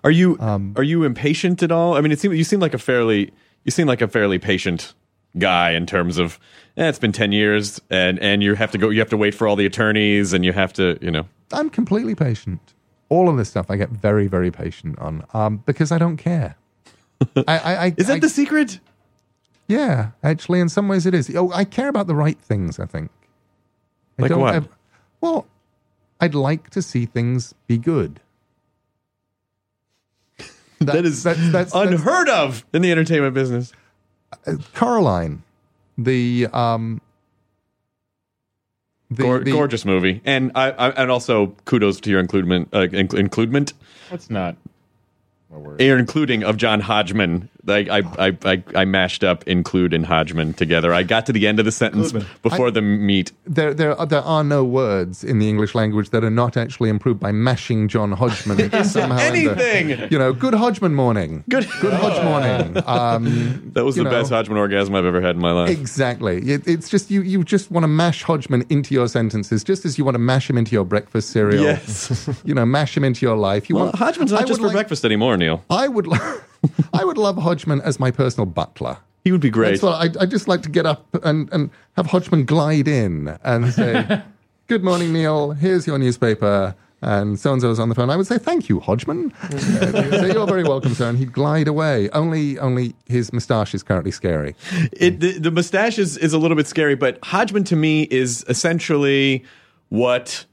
Are 0.04 0.12
you 0.12 0.38
Um, 0.40 0.74
are 0.76 0.84
you 0.84 1.04
impatient 1.04 1.62
at 1.64 1.72
all? 1.72 1.96
I 1.96 2.02
mean, 2.02 2.12
it 2.12 2.20
seems 2.20 2.36
you 2.36 2.44
seem 2.44 2.60
like 2.60 2.74
a 2.74 2.78
fairly 2.80 3.32
you 3.64 3.72
seem 3.72 3.88
like 3.88 4.02
a 4.02 4.08
fairly 4.08 4.40
patient 4.40 4.94
guy 5.40 5.72
in 5.72 5.86
terms 5.86 6.18
of 6.18 6.40
eh, 6.78 6.88
it's 6.88 7.00
been 7.00 7.12
ten 7.12 7.32
years 7.32 7.80
and 7.90 8.20
and 8.20 8.42
you 8.44 8.56
have 8.56 8.72
to 8.72 8.78
go 8.78 8.90
you 8.90 9.00
have 9.00 9.10
to 9.10 9.18
wait 9.18 9.34
for 9.36 9.48
all 9.48 9.56
the 9.56 9.66
attorneys 9.66 10.34
and 10.34 10.44
you 10.46 10.54
have 10.54 10.74
to 10.74 10.98
you 11.02 11.12
know 11.12 11.26
I'm 11.52 11.70
completely 11.70 12.16
patient. 12.16 12.74
All 13.10 13.30
of 13.30 13.38
this 13.38 13.50
stuff 13.50 13.68
I 13.72 13.78
get 13.78 13.90
very, 13.90 14.28
very 14.28 14.52
patient 14.52 15.00
on 15.00 15.24
um, 15.34 15.64
because 15.66 15.92
I 15.94 15.98
don't 15.98 16.18
care. 16.18 16.58
I, 17.36 17.42
I, 17.48 17.76
I, 17.86 17.94
is 17.98 18.08
that 18.08 18.18
I- 18.18 18.20
the 18.20 18.30
secret? 18.30 18.80
Yeah, 19.70 20.12
actually, 20.24 20.62
in 20.62 20.70
some 20.70 20.88
ways 20.88 21.06
it 21.06 21.14
is. 21.14 21.34
Oh, 21.36 21.52
I 21.52 21.66
care 21.66 21.90
about 21.90 22.08
the 22.08 22.16
right 22.16 22.38
things. 22.40 22.80
I 22.80 22.86
think. 22.86 23.12
I 24.18 24.22
Like 24.24 24.30
don't 24.30 24.40
what? 24.40 24.56
ev- 24.56 24.70
well, 25.20 25.46
I'd 26.22 26.36
like 26.36 26.70
to 26.72 26.82
see 26.82 27.06
things 27.06 27.54
be 27.68 27.78
good. 27.78 28.22
that 30.80 31.06
is 31.06 31.24
that's, 31.24 31.52
that's, 31.52 31.74
unheard 31.74 32.30
of 32.30 32.66
in 32.74 32.82
the 32.82 32.92
entertainment 32.92 33.34
business. 33.34 33.74
That's 34.46 34.68
Coraline, 34.74 35.44
the 35.98 36.48
um, 36.54 37.02
the, 39.10 39.24
Gor- 39.24 39.40
the- 39.40 39.52
gorgeous 39.52 39.86
movie, 39.86 40.22
and 40.26 40.52
I, 40.56 40.72
I 40.72 40.90
and 40.92 41.12
also 41.12 41.56
kudos 41.66 42.00
to 42.02 42.10
your 42.10 42.20
includement 42.20 42.70
uh, 42.74 42.88
inc- 42.88 43.14
includement 43.14 43.74
That's 44.10 44.30
not 44.30 44.56
your 45.80 45.98
including 45.98 46.44
of 46.44 46.58
John 46.58 46.82
Hodgman. 46.82 47.50
Like 47.68 47.90
I, 47.90 48.00
I, 48.18 48.38
I, 48.46 48.64
I 48.76 48.86
mashed 48.86 49.24
up 49.24 49.46
include 49.48 49.94
and 49.94 50.06
Hodgman 50.06 50.54
together. 50.54 50.94
I 50.94 51.04
got 51.04 51.26
to 51.28 51.34
the 51.34 51.46
end 51.48 51.60
of 51.60 51.66
the 51.66 51.72
sentence 51.72 52.14
before 52.42 52.72
the 52.72 52.82
meat. 52.82 53.34
There, 53.46 53.74
there, 53.74 53.96
are, 54.00 54.06
there 54.06 54.22
are 54.22 54.44
no 54.44 54.64
words 54.64 55.24
in 55.24 55.40
the 55.40 55.50
English 55.50 55.76
language 55.76 56.12
that 56.12 56.24
are 56.24 56.30
not 56.30 56.56
actually 56.58 56.90
improved 56.90 57.20
by 57.20 57.32
mashing 57.34 57.90
John 57.90 58.14
Hodgman 58.14 58.72
somehow. 58.86 59.18
the- 59.18 59.24
anything. 59.26 59.90
you 60.12 60.18
know, 60.18 60.32
good 60.34 60.54
Hodgman 60.54 60.96
morning. 60.96 61.44
Good. 61.50 61.68
Good 61.82 61.94
Hodge 61.94 62.24
morning. 62.24 62.82
Um, 62.88 63.28
That 63.74 63.84
was 63.86 63.96
the 63.96 64.04
know. 64.04 64.10
best 64.10 64.32
Hodgman 64.32 64.58
orgasm 64.58 64.96
I've 64.96 65.06
ever 65.06 65.22
had 65.22 65.36
in 65.36 65.42
my 65.42 65.52
life. 65.52 65.70
Exactly. 65.70 66.38
It, 66.50 66.68
it's 66.68 66.90
just 66.90 67.12
you. 67.12 67.22
You 67.22 67.44
just 67.44 67.70
want 67.70 67.84
to 67.84 67.88
mash 67.90 68.24
Hodgman 68.24 68.66
into 68.70 68.94
your 68.94 69.08
sentences, 69.08 69.64
just 69.64 69.86
as 69.86 69.98
you 69.98 70.06
want 70.06 70.16
to 70.16 70.20
mash 70.20 70.50
him 70.50 70.58
into 70.58 70.72
your 70.72 70.86
breakfast 70.86 71.32
cereal. 71.32 71.64
Yes. 71.64 72.30
You 72.46 72.54
know, 72.54 72.66
mash 72.66 72.96
him 72.96 73.04
into 73.04 73.26
your 73.26 73.36
life. 73.36 73.70
You 73.70 73.76
Well, 73.76 73.86
want 73.86 73.96
Hodgman's 73.98 74.32
I 74.32 74.38
not 74.40 74.48
just 74.48 74.60
for 74.62 74.68
like- 74.68 74.74
breakfast 74.74 75.04
anymore, 75.04 75.36
Neil. 75.38 75.64
I 75.70 75.88
would. 75.90 76.08
Lo- 76.08 76.18
I 76.94 77.04
would 77.04 77.18
love 77.18 77.38
Hodgman 77.38 77.82
as 77.82 78.00
my 78.00 78.12
personal 78.12 78.46
butler. 78.46 78.98
He 79.24 79.32
would 79.32 79.42
be 79.42 79.50
great. 79.50 79.72
That's 79.72 79.84
what 79.84 80.18
I, 80.18 80.24
I 80.24 80.26
just 80.26 80.48
like 80.48 80.62
to 80.64 80.70
get 80.70 80.86
up 80.86 81.06
and, 81.24 81.52
and 81.52 81.70
have 81.98 82.06
Hodgman 82.06 82.46
glide 82.46 82.88
in 82.88 83.38
and 83.44 83.74
say, 83.74 84.22
"Good 84.68 84.84
morning, 84.84 85.12
Neil. 85.12 85.52
Here's 85.52 85.86
your 85.86 85.98
newspaper." 85.98 86.76
And 87.02 87.38
so 87.38 87.54
and 87.54 87.62
so 87.62 87.70
is 87.70 87.80
on 87.80 87.90
the 87.90 87.96
phone. 87.96 88.10
I 88.10 88.16
would 88.16 88.26
say, 88.26 88.38
"Thank 88.38 88.70
you, 88.70 88.80
Hodgman." 88.80 89.34
Uh, 89.44 89.58
say, 89.60 90.32
You're 90.32 90.48
very 90.48 90.64
welcome, 90.64 90.94
sir. 90.94 91.10
And 91.10 91.18
he'd 91.18 91.34
glide 91.34 91.68
away. 91.68 92.10
Only, 92.10 92.58
only 92.58 92.96
his 93.06 93.32
moustache 93.32 93.76
is 93.76 93.84
currently 93.84 94.12
scary. 94.12 94.56
It, 94.94 95.20
the, 95.20 95.38
the 95.38 95.52
mustache 95.52 96.00
is, 96.00 96.18
is 96.18 96.34
a 96.34 96.38
little 96.38 96.58
bit 96.58 96.66
scary, 96.66 96.96
but 96.96 97.20
Hodgman 97.24 97.66
to 97.66 97.76
me 97.76 98.04
is 98.04 98.46
essentially 98.48 99.44
what 99.90 100.46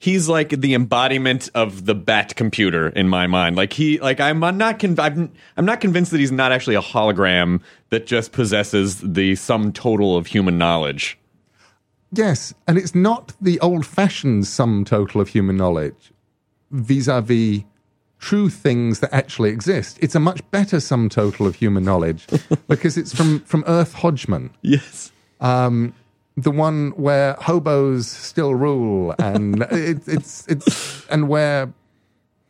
he's 0.00 0.28
like 0.28 0.48
the 0.48 0.74
embodiment 0.74 1.50
of 1.54 1.84
the 1.86 1.94
bat 1.94 2.34
computer 2.34 2.88
in 2.88 3.08
my 3.08 3.28
mind. 3.28 3.54
Like 3.54 3.72
he, 3.72 4.00
like 4.00 4.18
I'm 4.18 4.40
not, 4.40 4.80
con- 4.80 4.98
I'm, 4.98 5.30
I'm 5.56 5.66
not 5.66 5.80
convinced 5.80 6.10
that 6.10 6.18
he's 6.18 6.32
not 6.32 6.50
actually 6.50 6.74
a 6.74 6.80
hologram 6.82 7.60
that 7.90 8.06
just 8.06 8.32
possesses 8.32 9.00
the 9.00 9.36
sum 9.36 9.72
total 9.72 10.16
of 10.16 10.26
human 10.26 10.58
knowledge. 10.58 11.18
Yes, 12.12 12.52
and 12.66 12.76
it's 12.76 12.94
not 12.94 13.34
the 13.40 13.60
old 13.60 13.86
fashioned 13.86 14.46
sum 14.48 14.84
total 14.84 15.20
of 15.20 15.28
human 15.28 15.56
knowledge 15.56 16.12
vis 16.72 17.06
a 17.06 17.20
vis 17.20 17.62
true 18.18 18.50
things 18.50 19.00
that 19.00 19.12
actually 19.14 19.50
exist. 19.50 19.98
It's 20.00 20.14
a 20.14 20.20
much 20.20 20.48
better 20.50 20.80
sum 20.80 21.08
total 21.08 21.46
of 21.46 21.54
human 21.54 21.84
knowledge 21.84 22.26
because 22.68 22.96
it's 22.96 23.14
from, 23.14 23.40
from 23.40 23.64
Earth 23.66 23.92
Hodgman, 23.94 24.50
Yes. 24.62 25.12
Um, 25.40 25.94
the 26.36 26.50
one 26.50 26.90
where 26.90 27.34
hobos 27.34 28.06
still 28.06 28.54
rule, 28.54 29.14
and 29.18 29.62
it, 29.70 30.06
it's, 30.06 30.46
it's, 30.48 31.06
and 31.08 31.28
where 31.28 31.72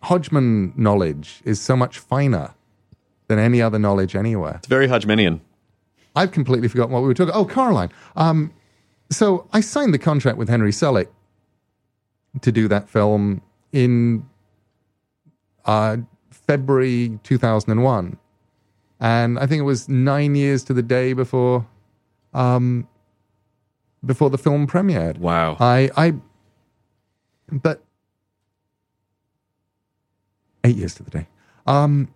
Hodgman 0.03 0.73
knowledge 0.77 1.41
is 1.45 1.61
so 1.61 1.77
much 1.77 1.99
finer 1.99 2.55
than 3.29 3.39
any 3.39 3.63
other 3.63 3.79
knowledge 3.79 4.17
anywhere. 4.17 4.57
It's 4.57 4.67
very 4.67 4.89
Hodgmanian. 4.89 5.41
I've 6.17 6.33
completely 6.33 6.69
forgotten 6.69 6.93
what 6.93 7.03
we 7.03 7.09
were 7.09 7.15
talking. 7.15 7.35
Oh, 7.35 7.45
Coraline. 7.45 7.91
Um, 8.17 8.53
so 9.11 9.47
I 9.53 9.61
signed 9.61 9.95
the 9.95 9.99
contract 9.99 10.39
with 10.39 10.49
Henry 10.49 10.73
Selick 10.73 11.09
to 12.41 12.53
do 12.53 12.69
that 12.69 12.89
film 12.89 13.43
in 13.73 14.27
uh, 15.65 15.99
February 16.31 17.19
2001, 17.23 18.19
and 19.01 19.39
I 19.39 19.47
think 19.47 19.61
it 19.61 19.65
was 19.65 19.89
nine 19.89 20.35
years 20.35 20.65
to 20.65 20.75
the 20.75 20.83
day 20.83 21.13
before, 21.13 21.67
um, 22.35 22.89
before 24.05 24.31
the 24.31 24.39
film 24.39 24.67
premiered. 24.67 25.19
Wow. 25.19 25.57
I, 25.61 25.91
I, 25.97 26.15
but 27.51 27.83
eight 30.65 30.77
years 30.77 30.95
to 30.95 31.03
the 31.03 31.11
day. 31.11 31.27
Um, 31.67 32.09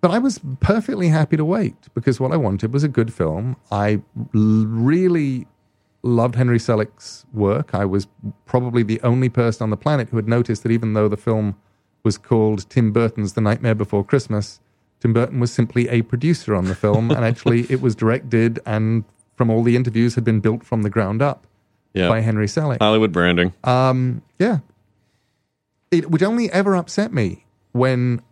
but 0.00 0.10
I 0.10 0.18
was 0.18 0.40
perfectly 0.60 1.08
happy 1.08 1.36
to 1.36 1.44
wait 1.44 1.76
because 1.94 2.18
what 2.18 2.32
I 2.32 2.36
wanted 2.36 2.72
was 2.72 2.82
a 2.82 2.88
good 2.88 3.12
film. 3.12 3.56
I 3.70 4.00
really 4.32 5.46
loved 6.02 6.34
Henry 6.34 6.58
Selick's 6.58 7.24
work. 7.32 7.74
I 7.74 7.84
was 7.84 8.08
probably 8.44 8.82
the 8.82 9.00
only 9.02 9.28
person 9.28 9.62
on 9.62 9.70
the 9.70 9.76
planet 9.76 10.08
who 10.08 10.16
had 10.16 10.26
noticed 10.26 10.64
that 10.64 10.72
even 10.72 10.94
though 10.94 11.08
the 11.08 11.16
film 11.16 11.56
was 12.02 12.18
called 12.18 12.68
Tim 12.68 12.92
Burton's 12.92 13.34
The 13.34 13.40
Nightmare 13.40 13.76
Before 13.76 14.04
Christmas, 14.04 14.60
Tim 14.98 15.12
Burton 15.12 15.38
was 15.38 15.52
simply 15.52 15.88
a 15.88 16.02
producer 16.02 16.54
on 16.54 16.64
the 16.64 16.74
film, 16.74 17.10
and 17.12 17.24
actually 17.24 17.66
it 17.70 17.80
was 17.80 17.94
directed 17.94 18.58
and 18.66 19.04
from 19.36 19.50
all 19.50 19.62
the 19.62 19.76
interviews 19.76 20.14
had 20.14 20.24
been 20.24 20.40
built 20.40 20.64
from 20.64 20.82
the 20.82 20.90
ground 20.90 21.22
up 21.22 21.46
Yeah. 21.94 22.08
by 22.08 22.20
Henry 22.20 22.46
Selick. 22.46 22.78
Hollywood 22.80 23.12
branding. 23.12 23.52
Um, 23.64 24.22
yeah. 24.38 24.58
It 25.90 26.10
would 26.10 26.22
only 26.22 26.50
ever 26.52 26.74
upset 26.74 27.12
me 27.12 27.44
when 27.72 28.22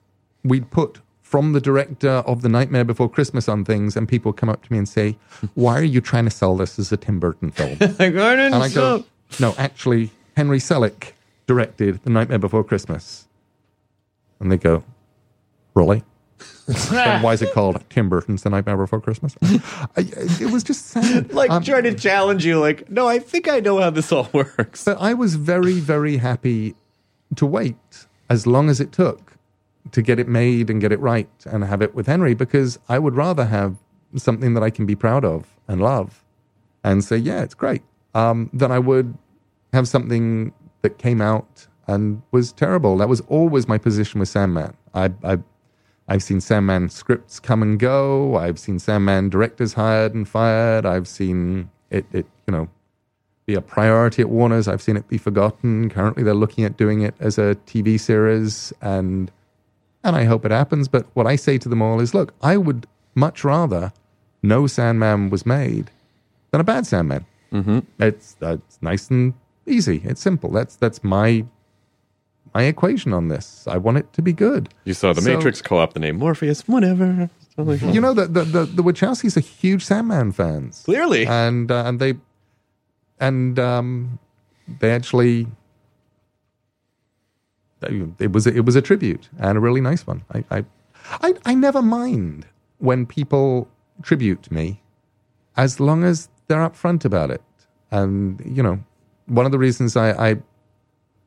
we'd 0.45 0.71
put 0.71 1.01
from 1.23 1.53
the 1.53 1.61
director 1.61 2.09
of 2.27 2.43
The 2.43 2.49
Nightmare 2.49 2.85
Before 2.85 3.09
Christmas 3.09 3.49
on 3.49 3.65
things 3.65 3.97
and 3.97 4.09
people 4.09 4.33
come 4.33 4.49
up 4.49 4.65
to 4.65 4.73
me 4.73 4.79
and 4.79 4.89
say, 4.89 5.17
Why 5.55 5.79
are 5.79 5.85
you 5.85 6.01
trying 6.01 6.25
to 6.25 6.31
sell 6.31 6.57
this 6.57 6.79
as 6.79 6.91
a 6.91 6.97
Tim 6.97 7.21
Burton 7.21 7.51
film? 7.51 7.77
and 7.81 8.55
I 8.55 8.69
go, 8.69 9.05
No, 9.39 9.55
actually, 9.59 10.11
Henry 10.37 10.59
Selick 10.59 11.13
directed 11.47 12.03
The 12.03 12.11
Nightmare 12.11 12.39
Before 12.39 12.65
Christmas. 12.65 13.27
And 14.41 14.51
they 14.51 14.57
go, 14.57 14.83
Really? 15.75 16.03
then 16.91 17.23
why 17.23 17.33
is 17.33 17.43
it 17.43 17.53
called 17.55 17.83
Tim 17.91 18.09
Burton's 18.09 18.43
The 18.43 18.51
Nightmare 18.51 18.77
Before 18.77 19.01
Christmas? 19.01 19.37
I, 19.43 19.89
it 19.97 20.53
was 20.53 20.63
just 20.63 20.87
sad. 20.87 21.33
like 21.33 21.51
Um, 21.51 21.63
trying 21.63 21.85
to 21.85 21.95
challenge 21.95 22.45
you, 22.45 22.59
like, 22.59 22.91
no, 22.91 23.09
I 23.09 23.19
think 23.19 23.49
I 23.49 23.61
know 23.61 23.81
how 23.81 23.91
this 23.91 24.13
all 24.13 24.29
works. 24.33 24.85
But 24.85 25.01
I 25.01 25.15
was 25.15 25.35
very, 25.37 25.75
very 25.81 26.19
happy 26.19 26.75
to 27.37 27.47
wait 27.47 28.07
as 28.29 28.47
long 28.47 28.69
as 28.69 28.81
it 28.81 28.93
took 28.93 29.37
to 29.93 30.03
get 30.03 30.19
it 30.19 30.29
made 30.29 30.71
and 30.71 30.81
get 30.81 30.93
it 30.93 31.01
right 31.01 31.29
and 31.47 31.65
have 31.65 31.83
it 31.83 31.95
with 31.95 32.07
Henry 32.07 32.35
because 32.35 32.79
I 32.89 32.99
would 32.99 33.17
rather 33.17 33.47
have 33.47 33.77
something 34.17 34.55
that 34.55 34.63
I 34.63 34.71
can 34.71 34.87
be 34.87 34.95
proud 34.95 35.25
of 35.25 35.47
and 35.67 35.81
love 35.81 36.25
and 36.85 37.03
say, 37.03 37.17
yeah, 37.17 37.43
it's 37.43 37.55
great, 37.55 37.83
um, 38.15 38.51
than 38.53 38.71
I 38.71 38.79
would 38.79 39.17
have 39.73 39.89
something 39.89 40.53
that 40.83 40.99
came 40.99 41.21
out 41.21 41.67
and 41.87 42.23
was 42.31 42.53
terrible. 42.53 42.97
That 42.99 43.09
was 43.09 43.21
always 43.23 43.69
my 43.69 43.79
position 43.79 44.21
with 44.21 44.29
Sandman. 44.29 44.77
I, 44.95 45.13
I, 45.25 45.39
I've 46.11 46.25
seen 46.25 46.41
Sandman 46.41 46.89
scripts 46.89 47.39
come 47.39 47.63
and 47.63 47.79
go. 47.79 48.37
I've 48.37 48.59
seen 48.59 48.81
Sandman 48.81 49.29
directors 49.29 49.75
hired 49.75 50.13
and 50.13 50.29
fired. 50.29 50.85
I've 50.85 51.07
seen 51.07 51.71
it, 51.89 52.05
it 52.13 52.27
you 52.49 52.53
know, 52.53 52.69
be 53.47 53.55
a 53.55 53.61
priority 53.61 54.21
at 54.21 54.29
Warner's. 54.29 54.67
I've 54.67 54.83
seen 54.83 54.97
it 54.97 55.07
be 55.07 55.19
forgotten. 55.19 55.89
Currently, 55.89 56.25
they're 56.25 56.35
looking 56.35 56.65
at 56.65 56.77
doing 56.77 57.03
it 57.03 57.15
as 57.21 57.39
a 57.39 57.57
TV 57.65 57.99
series, 57.99 58.73
and 58.83 59.31
and 60.03 60.17
I 60.17 60.25
hope 60.25 60.45
it 60.45 60.51
happens. 60.51 60.89
But 60.89 61.07
what 61.15 61.29
I 61.29 61.37
say 61.37 61.59
to 61.59 61.69
them 61.69 61.81
all 61.81 62.01
is, 62.01 62.13
look, 62.13 62.35
I 62.43 62.57
would 62.57 62.89
much 63.15 63.45
rather 63.45 63.93
no 64.43 64.67
Sandman 64.67 65.31
was 65.31 65.47
made 65.47 65.93
than 66.51 66.61
a 66.61 66.65
bad 66.65 66.89
Sandman. 66.89 67.25
Mm-hmm. 67.53 67.79
It's 68.01 68.35
it's 68.41 68.83
nice 68.83 69.11
and 69.11 69.35
easy. 69.65 70.03
It's 70.05 70.21
simple. 70.21 70.51
That's 70.51 70.75
that's 70.75 71.05
my 71.05 71.45
my 72.55 72.63
equation 72.65 73.13
on 73.13 73.29
this. 73.29 73.67
I 73.69 73.77
want 73.77 73.99
it 73.99 74.13
to 74.15 74.23
be 74.23 74.33
good. 74.33 74.69
You 74.85 74.95
saw 74.95 75.13
the 75.13 75.23
So- 75.23 75.35
Matrix 75.35 75.63
call 75.63 75.81
up 75.81 75.93
the 75.95 76.01
name 76.01 76.17
Morpheus, 76.19 76.67
whatever. 76.67 77.31
You 77.59 78.01
know 78.01 78.15
the 78.15 78.27
the 78.27 78.45
the, 78.45 78.65
the 78.65 78.83
Wachowskis 78.83 79.37
are 79.37 79.41
huge 79.41 79.85
Sandman 79.85 80.33
fans. 80.33 80.83
Clearly. 80.85 81.27
and 81.27 81.71
uh, 81.71 81.85
and 81.87 82.01
they 82.01 82.15
and 83.21 83.59
um, 83.59 84.19
they 84.81 84.91
actually 84.93 85.47
it 88.19 88.33
was 88.33 88.47
it 88.47 88.65
was 88.65 88.77
a 88.77 88.83
tribute 88.83 89.29
and 89.39 89.57
a 89.57 89.61
really 89.61 89.81
nice 89.81 90.07
one. 90.07 90.23
I 90.33 90.45
I 90.51 90.65
I, 91.23 91.35
I 91.45 91.55
never 91.55 91.83
mind 91.83 92.47
when 92.79 93.07
people 93.07 93.69
tribute 94.03 94.51
me, 94.51 94.81
as 95.57 95.81
long 95.81 96.05
as 96.05 96.29
they're 96.47 96.59
upfront 96.69 97.05
about 97.05 97.31
it. 97.31 97.43
And 97.91 98.41
you 98.45 98.63
know, 98.63 98.81
one 99.27 99.45
of 99.47 99.53
the 99.53 99.59
reasons 99.59 99.97
I, 99.97 100.31
I 100.31 100.37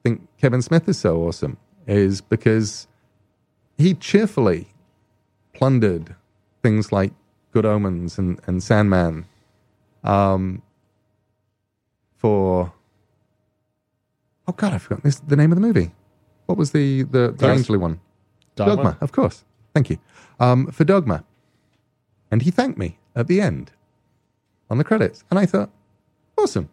think 0.04 0.28
Kevin 0.38 0.62
Smith 0.62 0.88
is 0.88 0.98
so 0.98 1.24
awesome 1.24 1.58
is 1.88 2.22
because 2.22 2.88
he 3.78 3.94
cheerfully 3.94 4.68
plundered 5.54 6.16
things 6.62 6.92
like 6.92 7.12
Good 7.52 7.66
Omens 7.66 8.18
and, 8.18 8.40
and 8.46 8.62
Sandman 8.62 9.26
um, 10.04 10.62
for 12.18 12.74
oh 14.48 14.54
god, 14.54 14.74
I 14.74 14.78
forgot 14.78 15.04
this 15.04 15.20
the 15.20 15.36
name 15.36 15.52
of 15.52 15.56
the 15.56 15.62
movie. 15.66 15.92
What 16.46 16.58
was 16.58 16.72
the 16.72 17.04
the, 17.04 17.28
the 17.28 17.32
Dogma. 17.32 17.54
Ainsley 17.54 17.78
one? 17.78 18.00
Dogma? 18.56 18.98
of 19.02 19.12
course. 19.12 19.44
Thank 19.74 19.90
you 19.90 19.98
um, 20.40 20.68
for 20.68 20.84
Dogma, 20.84 21.24
and 22.30 22.42
he 22.42 22.52
thanked 22.52 22.78
me 22.78 23.00
at 23.16 23.28
the 23.28 23.42
end 23.42 23.72
on 24.70 24.78
the 24.78 24.84
credits, 24.84 25.24
and 25.30 25.40
I 25.40 25.46
thought, 25.46 25.70
awesome. 26.38 26.70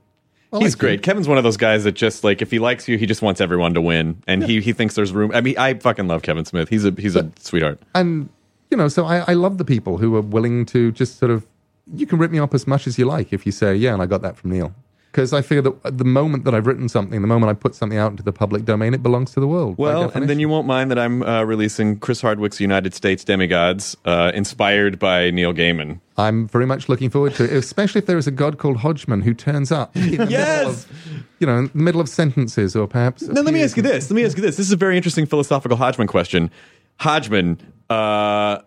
I 0.52 0.58
He's 0.58 0.74
great. 0.74 1.02
Kevin's 1.02 1.28
one 1.28 1.38
of 1.38 1.44
those 1.44 1.56
guys 1.56 1.84
that 1.84 1.92
just 1.92 2.24
like 2.24 2.42
if 2.42 2.50
he 2.50 2.58
likes 2.58 2.88
you, 2.88 2.98
he 2.98 3.06
just 3.06 3.22
wants 3.22 3.40
everyone 3.40 3.74
to 3.74 3.80
win, 3.80 4.22
and 4.26 4.42
he 4.42 4.60
he 4.60 4.72
thinks 4.72 4.94
there's 4.94 5.12
room. 5.12 5.30
I 5.32 5.40
mean, 5.40 5.56
I 5.56 5.74
fucking 5.74 6.08
love 6.08 6.22
Kevin 6.22 6.44
Smith. 6.44 6.68
He's 6.68 6.84
a 6.84 6.90
he's 6.98 7.14
a 7.16 7.30
sweetheart. 7.38 7.80
and 7.94 8.28
you 8.70 8.76
know, 8.76 8.88
so 8.88 9.04
I, 9.04 9.18
I 9.28 9.34
love 9.34 9.58
the 9.58 9.64
people 9.64 9.98
who 9.98 10.14
are 10.16 10.20
willing 10.20 10.66
to 10.66 10.92
just 10.92 11.18
sort 11.18 11.30
of. 11.30 11.46
You 11.92 12.06
can 12.06 12.18
rip 12.18 12.30
me 12.30 12.38
up 12.38 12.54
as 12.54 12.66
much 12.66 12.86
as 12.86 12.98
you 12.98 13.04
like 13.04 13.32
if 13.32 13.46
you 13.46 13.52
say, 13.52 13.74
"Yeah," 13.74 13.92
and 13.92 14.02
I 14.02 14.06
got 14.06 14.22
that 14.22 14.36
from 14.36 14.50
Neil. 14.50 14.74
Because 15.10 15.32
I 15.32 15.42
figure 15.42 15.62
that 15.62 15.98
the 15.98 16.04
moment 16.04 16.44
that 16.44 16.54
I've 16.54 16.68
written 16.68 16.88
something, 16.88 17.20
the 17.20 17.26
moment 17.26 17.50
I 17.50 17.54
put 17.54 17.74
something 17.74 17.98
out 17.98 18.12
into 18.12 18.22
the 18.22 18.32
public 18.32 18.64
domain, 18.64 18.94
it 18.94 19.02
belongs 19.02 19.32
to 19.32 19.40
the 19.40 19.46
world. 19.48 19.76
Well, 19.76 20.10
and 20.14 20.30
then 20.30 20.38
you 20.38 20.48
won't 20.48 20.68
mind 20.68 20.88
that 20.92 21.00
I'm 21.00 21.24
uh, 21.24 21.42
releasing 21.42 21.98
Chris 21.98 22.20
Hardwick's 22.20 22.60
United 22.60 22.94
States 22.94 23.24
Demigods, 23.24 23.96
uh, 24.04 24.30
inspired 24.34 25.00
by 25.00 25.30
Neil 25.32 25.52
Gaiman. 25.52 26.00
I'm 26.16 26.46
very 26.46 26.64
much 26.64 26.88
looking 26.88 27.10
forward 27.10 27.34
to 27.34 27.44
it, 27.44 27.52
especially 27.52 27.98
if 27.98 28.06
there 28.06 28.18
is 28.18 28.28
a 28.28 28.30
god 28.30 28.58
called 28.58 28.76
Hodgman 28.76 29.22
who 29.22 29.34
turns 29.34 29.72
up 29.72 29.96
in 29.96 30.02
the 30.02 30.10
middle 30.10 30.30
Yes! 30.30 30.84
of, 30.84 30.92
you 31.40 31.46
know, 31.48 31.58
in 31.58 31.70
the 31.74 31.78
middle 31.78 32.00
of 32.00 32.08
sentences 32.08 32.76
or 32.76 32.86
perhaps. 32.86 33.22
Now, 33.22 33.42
let 33.42 33.52
me 33.52 33.64
ask 33.64 33.76
you 33.76 33.82
this. 33.82 34.10
Let 34.10 34.14
me 34.14 34.24
ask 34.24 34.36
you 34.36 34.42
this. 34.42 34.58
This 34.58 34.66
is 34.66 34.72
a 34.72 34.76
very 34.76 34.96
interesting 34.96 35.26
philosophical 35.26 35.76
Hodgman 35.76 36.06
question. 36.06 36.52
Hodgman, 36.98 37.58
uh, 37.88 38.60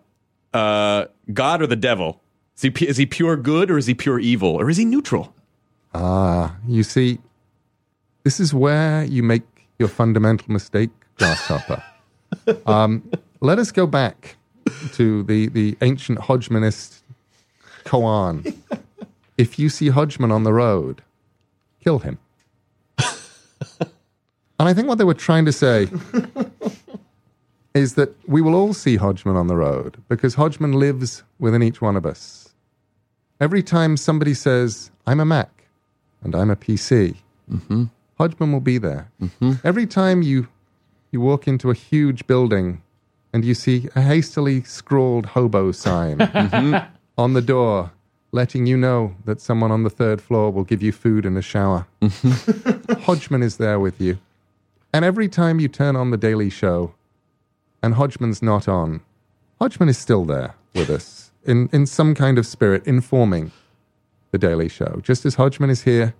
uh, 0.52 1.06
God 1.32 1.62
or 1.62 1.66
the 1.66 1.76
devil? 1.76 2.20
Is 2.56 2.62
he, 2.62 2.86
is 2.86 2.96
he 2.98 3.06
pure 3.06 3.36
good 3.36 3.70
or 3.70 3.78
is 3.78 3.86
he 3.86 3.94
pure 3.94 4.18
evil 4.20 4.50
or 4.50 4.68
is 4.68 4.76
he 4.76 4.84
neutral? 4.84 5.34
Ah, 5.94 6.56
you 6.66 6.82
see, 6.82 7.20
this 8.24 8.40
is 8.40 8.52
where 8.52 9.04
you 9.04 9.22
make 9.22 9.42
your 9.78 9.88
fundamental 9.88 10.52
mistake, 10.52 10.90
Grasshopper. 11.16 11.82
um, 12.66 13.08
let 13.40 13.60
us 13.60 13.70
go 13.70 13.86
back 13.86 14.36
to 14.94 15.22
the, 15.22 15.48
the 15.48 15.76
ancient 15.82 16.18
Hodgmanist 16.18 17.04
koan. 17.84 18.56
if 19.38 19.58
you 19.58 19.68
see 19.68 19.88
Hodgman 19.88 20.32
on 20.32 20.42
the 20.42 20.52
road, 20.52 21.02
kill 21.82 22.00
him. 22.00 22.18
and 22.98 23.88
I 24.58 24.74
think 24.74 24.88
what 24.88 24.98
they 24.98 25.04
were 25.04 25.14
trying 25.14 25.44
to 25.44 25.52
say 25.52 25.88
is 27.74 27.94
that 27.94 28.16
we 28.26 28.40
will 28.40 28.56
all 28.56 28.72
see 28.72 28.96
Hodgman 28.96 29.36
on 29.36 29.46
the 29.46 29.56
road 29.56 30.02
because 30.08 30.34
Hodgman 30.34 30.72
lives 30.72 31.22
within 31.38 31.62
each 31.62 31.80
one 31.80 31.96
of 31.96 32.04
us. 32.04 32.52
Every 33.40 33.62
time 33.62 33.96
somebody 33.96 34.34
says, 34.34 34.90
I'm 35.06 35.20
a 35.20 35.24
Mac 35.24 35.63
and 36.24 36.34
I'm 36.34 36.50
a 36.50 36.56
PC, 36.56 37.16
mm-hmm. 37.50 37.84
Hodgman 38.18 38.52
will 38.52 38.60
be 38.60 38.78
there. 38.78 39.10
Mm-hmm. 39.22 39.52
Every 39.62 39.86
time 39.86 40.22
you 40.22 40.48
you 41.10 41.20
walk 41.20 41.46
into 41.46 41.70
a 41.70 41.74
huge 41.74 42.26
building 42.26 42.82
and 43.32 43.44
you 43.44 43.54
see 43.54 43.88
a 43.94 44.00
hastily 44.00 44.64
scrawled 44.64 45.26
hobo 45.26 45.70
sign 45.70 46.18
mm-hmm. 46.18 46.84
on 47.16 47.34
the 47.34 47.42
door 47.42 47.92
letting 48.32 48.66
you 48.66 48.76
know 48.76 49.14
that 49.24 49.40
someone 49.40 49.70
on 49.70 49.84
the 49.84 49.90
third 49.90 50.20
floor 50.20 50.50
will 50.50 50.64
give 50.64 50.82
you 50.82 50.90
food 50.90 51.24
and 51.24 51.38
a 51.38 51.42
shower. 51.42 51.86
Hodgman 53.02 53.44
is 53.44 53.58
there 53.58 53.78
with 53.78 54.00
you. 54.00 54.18
And 54.92 55.04
every 55.04 55.28
time 55.28 55.60
you 55.60 55.68
turn 55.68 55.94
on 55.94 56.10
the 56.10 56.16
Daily 56.16 56.50
Show 56.50 56.94
and 57.80 57.94
Hodgman's 57.94 58.42
not 58.42 58.66
on, 58.66 59.02
Hodgman 59.60 59.88
is 59.88 59.98
still 59.98 60.24
there 60.24 60.56
with 60.74 60.90
us 60.90 61.30
in, 61.44 61.68
in 61.72 61.86
some 61.86 62.12
kind 62.12 62.36
of 62.36 62.44
spirit, 62.44 62.84
informing 62.86 63.52
the 64.34 64.38
Daily 64.38 64.68
Show. 64.68 64.98
Just 65.00 65.24
as 65.24 65.36
Hodgman 65.36 65.70
is 65.70 65.82
here 65.84 66.12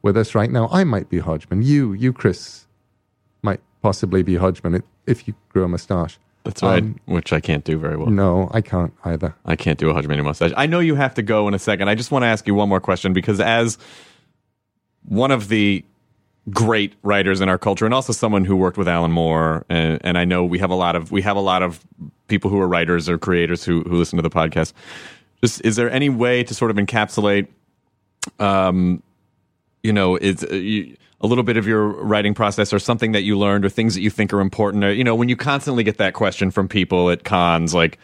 with 0.00 0.16
us 0.16 0.34
right 0.34 0.50
now, 0.50 0.66
I 0.72 0.82
might 0.82 1.10
be 1.10 1.18
Hodgman. 1.18 1.60
You, 1.60 1.92
you, 1.92 2.10
Chris, 2.10 2.66
might 3.42 3.60
possibly 3.82 4.22
be 4.22 4.36
Hodgman 4.36 4.82
if 5.06 5.28
you 5.28 5.34
grew 5.50 5.64
a 5.64 5.68
mustache. 5.68 6.18
That's 6.44 6.62
right, 6.62 6.82
Um, 6.82 6.98
which 7.04 7.34
I 7.34 7.40
can't 7.40 7.62
do 7.62 7.76
very 7.76 7.98
well. 7.98 8.06
No, 8.06 8.50
I 8.54 8.62
can't 8.62 8.94
either. 9.04 9.34
I 9.44 9.56
can't 9.56 9.78
do 9.78 9.90
a 9.90 9.92
Hodgman 9.92 10.24
mustache. 10.24 10.52
I 10.56 10.64
know 10.64 10.80
you 10.80 10.94
have 10.94 11.12
to 11.16 11.22
go 11.22 11.48
in 11.48 11.52
a 11.52 11.58
second. 11.58 11.90
I 11.90 11.94
just 11.94 12.10
want 12.10 12.22
to 12.22 12.28
ask 12.28 12.46
you 12.46 12.54
one 12.54 12.70
more 12.70 12.80
question 12.80 13.12
because 13.12 13.40
as 13.40 13.76
one 15.04 15.30
of 15.30 15.48
the 15.48 15.84
great 16.48 16.94
writers 17.02 17.42
in 17.42 17.50
our 17.50 17.58
culture 17.58 17.84
and 17.84 17.92
also 17.92 18.14
someone 18.14 18.46
who 18.46 18.56
worked 18.56 18.78
with 18.78 18.88
Alan 18.88 19.12
Moore 19.12 19.66
and, 19.68 19.98
and 20.02 20.16
I 20.16 20.24
know 20.24 20.46
we 20.46 20.58
have 20.60 20.70
a 20.70 20.74
lot 20.74 20.96
of 20.96 21.12
we 21.12 21.20
have 21.20 21.36
a 21.36 21.40
lot 21.40 21.62
of 21.62 21.84
people 22.28 22.50
who 22.50 22.58
are 22.58 22.66
writers 22.66 23.06
or 23.06 23.18
creators 23.18 23.62
who 23.64 23.82
who 23.82 23.96
listen 23.96 24.16
to 24.16 24.22
the 24.22 24.30
podcast. 24.30 24.72
Just 25.42 25.64
is 25.64 25.76
there 25.76 25.90
any 25.90 26.08
way 26.08 26.44
to 26.44 26.54
sort 26.54 26.70
of 26.70 26.76
encapsulate 26.76 27.48
um 28.38 29.02
you 29.82 29.92
know, 29.94 30.16
it's 30.16 30.44
uh, 30.44 30.54
you, 30.54 30.96
a 31.22 31.26
little 31.26 31.44
bit 31.44 31.56
of 31.56 31.66
your 31.66 31.88
writing 31.88 32.32
process 32.32 32.72
or 32.72 32.78
something 32.78 33.12
that 33.12 33.22
you 33.22 33.38
learned 33.38 33.64
or 33.64 33.68
things 33.68 33.94
that 33.94 34.00
you 34.00 34.08
think 34.08 34.32
are 34.32 34.40
important 34.40 34.84
or, 34.84 34.92
you 34.92 35.04
know, 35.04 35.14
when 35.14 35.28
you 35.28 35.36
constantly 35.36 35.84
get 35.84 35.98
that 35.98 36.14
question 36.14 36.50
from 36.50 36.66
people 36.66 37.10
at 37.10 37.24
cons 37.24 37.74
like, 37.74 37.98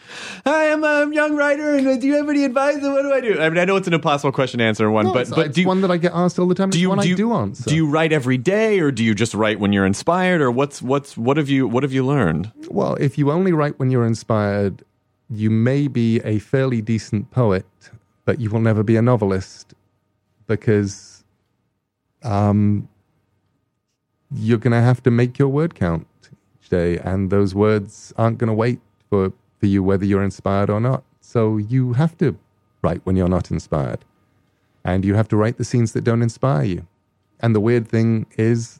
hi, 0.45 0.71
I'm 0.71 0.83
a 0.83 1.11
young 1.13 1.35
writer 1.35 1.73
and 1.75 1.87
uh, 1.87 1.97
do 1.97 2.05
you 2.05 2.15
have 2.15 2.29
any 2.29 2.43
advice? 2.45 2.75
What 2.81 3.01
do 3.01 3.11
I 3.11 3.21
do? 3.21 3.39
I 3.39 3.49
mean, 3.49 3.57
I 3.57 3.65
know 3.65 3.75
it's 3.75 3.87
an 3.87 3.93
impossible 3.93 4.31
question 4.31 4.59
to 4.59 4.65
answer 4.65 4.89
one, 4.91 5.07
No, 5.07 5.13
but, 5.13 5.21
it's, 5.21 5.29
but 5.31 5.47
it's 5.47 5.55
do 5.55 5.61
you, 5.61 5.67
one 5.67 5.81
that 5.81 5.89
I 5.89 5.97
get 5.97 6.13
asked 6.13 6.37
all 6.37 6.47
the 6.47 6.55
time. 6.55 6.69
do 6.69 6.79
you, 6.79 6.89
one 6.89 6.99
do 6.99 7.03
I 7.03 7.07
you, 7.07 7.15
do 7.15 7.33
answer. 7.33 7.69
do 7.69 7.75
you 7.75 7.87
write 7.87 8.13
every 8.13 8.37
day 8.37 8.79
or 8.79 8.91
do 8.91 9.03
you 9.03 9.15
just 9.15 9.33
write 9.33 9.59
when 9.59 9.73
you're 9.73 9.85
inspired 9.85 10.41
or 10.41 10.51
what's, 10.51 10.81
what's, 10.81 11.17
what 11.17 11.37
have 11.37 11.49
you, 11.49 11.67
what 11.67 11.81
have 11.83 11.93
you 11.93 12.05
learned? 12.05 12.51
Well, 12.69 12.95
if 12.95 13.17
you 13.17 13.31
only 13.31 13.51
write 13.51 13.79
when 13.79 13.89
you're 13.89 14.05
inspired, 14.05 14.83
you 15.29 15.49
may 15.49 15.87
be 15.87 16.19
a 16.21 16.39
fairly 16.39 16.81
decent 16.81 17.31
poet, 17.31 17.65
but 18.25 18.39
you 18.39 18.49
will 18.49 18.61
never 18.61 18.83
be 18.83 18.95
a 18.95 19.01
novelist 19.01 19.73
because 20.47 21.23
um, 22.23 22.87
you're 24.33 24.57
going 24.57 24.71
to 24.71 24.81
have 24.81 25.03
to 25.03 25.11
make 25.11 25.37
your 25.37 25.49
word 25.49 25.75
count 25.75 26.07
each 26.61 26.69
day, 26.69 26.97
and 26.99 27.29
those 27.29 27.53
words 27.53 28.13
aren't 28.17 28.37
going 28.37 28.47
to 28.47 28.53
wait 28.53 28.79
for, 29.09 29.31
for 29.59 29.65
you 29.65 29.83
whether 29.83 30.05
you're 30.05 30.23
inspired 30.23 30.69
or 30.69 30.79
not. 30.79 31.03
So 31.21 31.57
you 31.57 31.93
have 31.93 32.17
to 32.19 32.37
write 32.81 33.01
when 33.05 33.15
you're 33.15 33.27
not 33.27 33.51
inspired, 33.51 34.05
and 34.83 35.03
you 35.03 35.15
have 35.15 35.27
to 35.29 35.37
write 35.37 35.57
the 35.57 35.65
scenes 35.65 35.93
that 35.93 36.03
don't 36.03 36.21
inspire 36.21 36.63
you. 36.63 36.87
And 37.39 37.53
the 37.53 37.59
weird 37.59 37.87
thing 37.87 38.25
is 38.37 38.79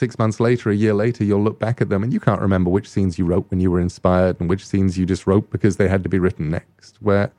six 0.00 0.18
months 0.18 0.40
later, 0.40 0.70
a 0.70 0.74
year 0.74 0.94
later, 0.94 1.22
you'll 1.22 1.44
look 1.44 1.60
back 1.60 1.80
at 1.80 1.90
them 1.90 2.02
and 2.02 2.12
you 2.12 2.18
can't 2.18 2.40
remember 2.40 2.70
which 2.70 2.88
scenes 2.88 3.18
you 3.18 3.26
wrote 3.26 3.46
when 3.50 3.60
you 3.60 3.70
were 3.70 3.80
inspired 3.80 4.40
and 4.40 4.48
which 4.48 4.66
scenes 4.66 4.98
you 4.98 5.04
just 5.06 5.26
wrote 5.26 5.48
because 5.50 5.76
they 5.76 5.88
had 5.88 6.02
to 6.02 6.08
be 6.08 6.18
written 6.18 6.50
next. 6.50 6.96
Where 7.00 7.30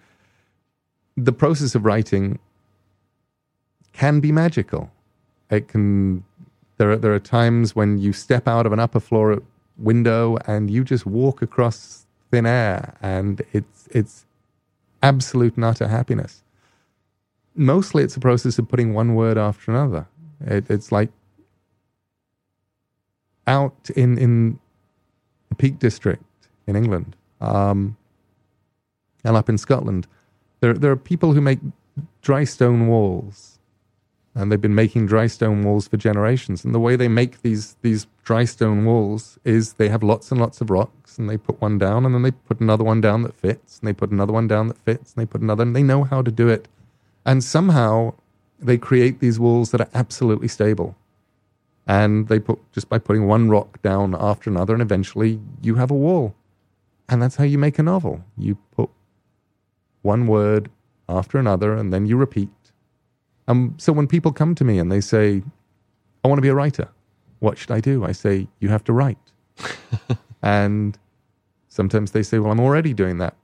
the 1.17 1.33
process 1.33 1.75
of 1.75 1.83
writing 1.83 2.39
can 3.93 4.19
be 4.21 4.31
magical. 4.31 4.91
It 5.49 5.67
can. 5.67 6.23
There 6.77 6.91
are, 6.91 6.97
there 6.97 7.13
are 7.13 7.19
times 7.19 7.75
when 7.75 7.97
you 7.97 8.13
step 8.13 8.47
out 8.47 8.65
of 8.65 8.71
an 8.71 8.79
upper 8.79 8.99
floor 8.99 9.41
window 9.77 10.37
and 10.45 10.69
you 10.71 10.83
just 10.83 11.05
walk 11.05 11.41
across 11.41 12.05
thin 12.31 12.45
air, 12.45 12.95
and 13.01 13.41
it's 13.53 13.87
it's 13.91 14.25
absolute 15.03 15.55
and 15.55 15.65
utter 15.65 15.87
happiness. 15.87 16.43
Mostly, 17.55 18.03
it's 18.03 18.15
a 18.15 18.19
process 18.19 18.57
of 18.59 18.69
putting 18.69 18.93
one 18.93 19.15
word 19.15 19.37
after 19.37 19.71
another. 19.71 20.07
It, 20.45 20.69
it's 20.69 20.91
like 20.91 21.09
out 23.47 23.89
in 23.95 24.17
in 24.17 24.59
the 25.49 25.55
Peak 25.55 25.79
District 25.79 26.23
in 26.67 26.75
England, 26.75 27.15
um, 27.39 27.97
and 29.23 29.35
up 29.35 29.49
in 29.49 29.57
Scotland, 29.57 30.07
there 30.59 30.73
there 30.73 30.91
are 30.91 30.97
people 30.97 31.33
who 31.33 31.41
make 31.41 31.59
dry 32.21 32.43
stone 32.43 32.87
walls, 32.87 33.59
and 34.35 34.51
they've 34.51 34.61
been 34.61 34.75
making 34.75 35.07
dry 35.07 35.27
stone 35.27 35.63
walls 35.63 35.87
for 35.87 35.97
generations. 35.97 36.63
And 36.63 36.73
the 36.73 36.79
way 36.79 36.95
they 36.95 37.07
make 37.07 37.41
these 37.41 37.75
these 37.81 38.07
dry 38.23 38.45
stone 38.45 38.85
walls 38.85 39.39
is 39.43 39.73
they 39.73 39.89
have 39.89 40.03
lots 40.03 40.31
and 40.31 40.39
lots 40.39 40.61
of 40.61 40.69
rocks, 40.69 41.17
and 41.17 41.29
they 41.29 41.37
put 41.37 41.59
one 41.61 41.77
down, 41.77 42.05
and 42.05 42.13
then 42.13 42.21
they 42.21 42.31
put 42.31 42.59
another 42.59 42.83
one 42.83 43.01
down 43.01 43.23
that 43.23 43.35
fits, 43.35 43.79
and 43.79 43.87
they 43.87 43.93
put 43.93 44.11
another 44.11 44.33
one 44.33 44.47
down 44.47 44.67
that 44.67 44.77
fits, 44.77 45.13
and 45.13 45.21
they 45.21 45.25
put 45.25 45.41
another, 45.41 45.63
and 45.63 45.75
they 45.75 45.83
know 45.83 46.03
how 46.03 46.21
to 46.21 46.31
do 46.31 46.47
it, 46.47 46.67
and 47.25 47.43
somehow 47.43 48.13
they 48.59 48.77
create 48.77 49.19
these 49.19 49.39
walls 49.39 49.71
that 49.71 49.81
are 49.81 49.89
absolutely 49.93 50.47
stable 50.47 50.95
and 51.87 52.27
they 52.27 52.39
put 52.39 52.59
just 52.71 52.89
by 52.89 52.97
putting 52.99 53.27
one 53.27 53.49
rock 53.49 53.81
down 53.81 54.15
after 54.17 54.49
another 54.49 54.73
and 54.73 54.81
eventually 54.81 55.39
you 55.61 55.75
have 55.75 55.91
a 55.91 55.95
wall. 55.95 56.35
And 57.09 57.21
that's 57.21 57.35
how 57.35 57.43
you 57.43 57.57
make 57.57 57.77
a 57.79 57.83
novel. 57.83 58.23
You 58.37 58.55
put 58.71 58.89
one 60.01 60.27
word 60.27 60.69
after 61.09 61.37
another 61.37 61.75
and 61.75 61.91
then 61.91 62.05
you 62.05 62.17
repeat. 62.17 62.49
Um, 63.47 63.75
so 63.77 63.91
when 63.91 64.07
people 64.07 64.31
come 64.31 64.55
to 64.55 64.63
me 64.63 64.79
and 64.79 64.91
they 64.91 65.01
say 65.01 65.43
i 66.23 66.27
want 66.27 66.37
to 66.37 66.41
be 66.41 66.47
a 66.47 66.53
writer 66.53 66.87
what 67.39 67.57
should 67.57 67.71
i 67.71 67.79
do? 67.79 68.05
I 68.05 68.11
say 68.11 68.47
you 68.59 68.69
have 68.69 68.83
to 68.85 68.93
write. 68.93 69.17
And 70.43 70.97
sometimes 71.67 72.11
they 72.11 72.23
say 72.23 72.39
well 72.39 72.51
i'm 72.51 72.59
already 72.59 72.93
doing 72.93 73.17
that. 73.19 73.35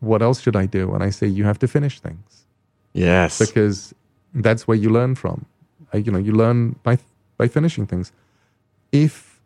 What 0.00 0.22
else 0.22 0.40
should 0.40 0.56
i 0.56 0.66
do? 0.66 0.94
And 0.94 1.02
i 1.02 1.10
say 1.10 1.26
you 1.26 1.44
have 1.44 1.58
to 1.58 1.68
finish 1.68 2.00
things. 2.00 2.46
Yes. 2.92 3.38
because 3.38 3.94
that's 4.32 4.66
where 4.66 4.76
you 4.76 4.88
learn 4.90 5.14
from. 5.16 5.44
Uh, 5.92 5.98
you 5.98 6.10
know, 6.10 6.18
you 6.18 6.32
learn 6.32 6.76
by 6.82 6.98
by 7.36 7.48
finishing 7.48 7.86
things. 7.86 8.12
If 8.92 9.40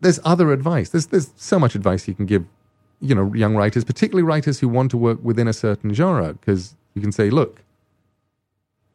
there's 0.00 0.20
other 0.24 0.52
advice, 0.52 0.90
there's 0.90 1.06
there's 1.06 1.30
so 1.36 1.58
much 1.58 1.74
advice 1.74 2.06
you 2.06 2.14
can 2.14 2.26
give, 2.26 2.44
you 3.00 3.14
know, 3.14 3.32
young 3.34 3.56
writers, 3.56 3.84
particularly 3.84 4.22
writers 4.22 4.60
who 4.60 4.68
want 4.68 4.90
to 4.90 4.96
work 4.96 5.18
within 5.22 5.48
a 5.48 5.52
certain 5.52 5.92
genre, 5.94 6.34
because 6.34 6.74
you 6.94 7.02
can 7.02 7.12
say, 7.12 7.30
look, 7.30 7.62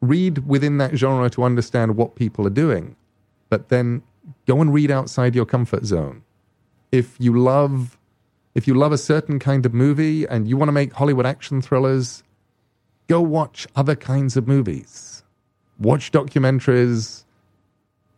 read 0.00 0.46
within 0.46 0.78
that 0.78 0.96
genre 0.96 1.30
to 1.30 1.42
understand 1.42 1.96
what 1.96 2.14
people 2.14 2.46
are 2.46 2.50
doing, 2.50 2.96
but 3.48 3.68
then 3.68 4.02
go 4.46 4.60
and 4.60 4.72
read 4.72 4.90
outside 4.90 5.34
your 5.34 5.46
comfort 5.46 5.84
zone. 5.84 6.22
If 6.90 7.16
you 7.18 7.38
love 7.38 7.98
if 8.54 8.66
you 8.66 8.74
love 8.74 8.92
a 8.92 8.98
certain 8.98 9.38
kind 9.38 9.64
of 9.64 9.72
movie 9.72 10.26
and 10.26 10.46
you 10.46 10.56
want 10.56 10.68
to 10.68 10.72
make 10.72 10.92
Hollywood 10.92 11.24
action 11.24 11.62
thrillers, 11.62 12.22
go 13.08 13.20
watch 13.20 13.66
other 13.74 13.96
kinds 13.96 14.36
of 14.36 14.46
movies. 14.46 15.22
Watch 15.78 16.12
documentaries, 16.12 17.24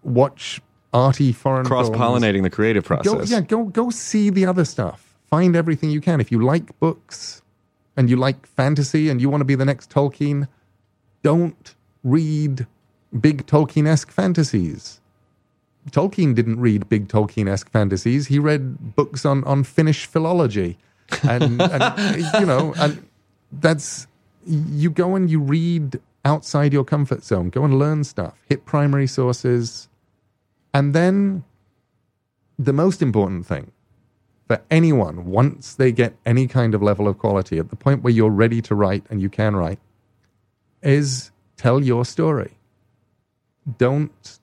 watch 0.05 0.61
arty 0.93 1.33
foreign 1.33 1.67
cross 1.67 1.91
pollinating 1.91 2.43
the 2.43 2.51
creative 2.51 2.85
process. 2.85 3.13
Go, 3.13 3.23
yeah, 3.23 3.41
go 3.41 3.65
go 3.65 3.91
see 3.91 4.31
the 4.31 4.47
other 4.47 4.65
stuff. 4.65 5.15
Find 5.27 5.57
everything 5.57 5.91
you 5.91 6.01
can. 6.01 6.21
If 6.21 6.31
you 6.31 6.43
like 6.45 6.79
books 6.79 7.43
and 7.97 8.09
you 8.09 8.17
like 8.17 8.47
fantasy 8.47 9.09
and 9.09 9.21
you 9.21 9.29
want 9.29 9.41
to 9.41 9.45
be 9.45 9.55
the 9.55 9.65
next 9.65 9.91
Tolkien, 9.91 10.49
don't 11.23 11.75
read 12.03 12.67
big 13.21 13.47
Tolkien-esque 13.47 14.11
fantasies. 14.11 15.01
Tolkien 15.91 16.35
didn't 16.35 16.61
read 16.61 16.89
big 16.89 17.09
Tolkien-esque 17.09 17.71
fantasies. 17.71 18.29
He 18.29 18.39
read 18.39 18.97
books 18.97 19.25
on, 19.25 19.45
on 19.45 19.65
Finnish 19.65 20.07
philology, 20.07 20.79
and, 21.23 21.61
and 21.63 22.25
you 22.41 22.47
know, 22.47 22.75
and 22.77 23.07
that's 23.53 24.07
you 24.47 24.91
go 24.91 25.15
and 25.15 25.31
you 25.31 25.41
read 25.41 26.01
outside 26.25 26.73
your 26.73 26.85
comfort 26.85 27.23
zone. 27.23 27.51
Go 27.51 27.65
and 27.65 27.79
learn 27.79 28.05
stuff. 28.05 28.35
Hit 28.49 28.65
primary 28.65 29.07
sources, 29.07 29.89
and 30.75 30.93
then 30.93 31.45
the 32.59 32.73
most 32.73 33.01
important 33.01 33.47
thing 33.47 33.71
for 34.49 34.61
anyone 34.71 35.25
once 35.25 35.75
they 35.75 35.93
get 35.93 36.15
any 36.27 36.47
kind 36.47 36.75
of 36.75 36.83
level 36.83 37.09
of 37.09 37.17
quality 37.19 37.59
at 37.59 37.71
the 37.71 37.77
point 37.77 38.03
where 38.03 38.13
you're 38.13 38.29
ready 38.29 38.61
to 38.61 38.75
write 38.75 39.05
and 39.09 39.23
you 39.23 39.31
can 39.31 39.57
write 39.57 39.79
is 40.83 41.31
tell 41.57 41.83
your 41.83 42.05
story. 42.05 42.53
Don't 43.79 44.39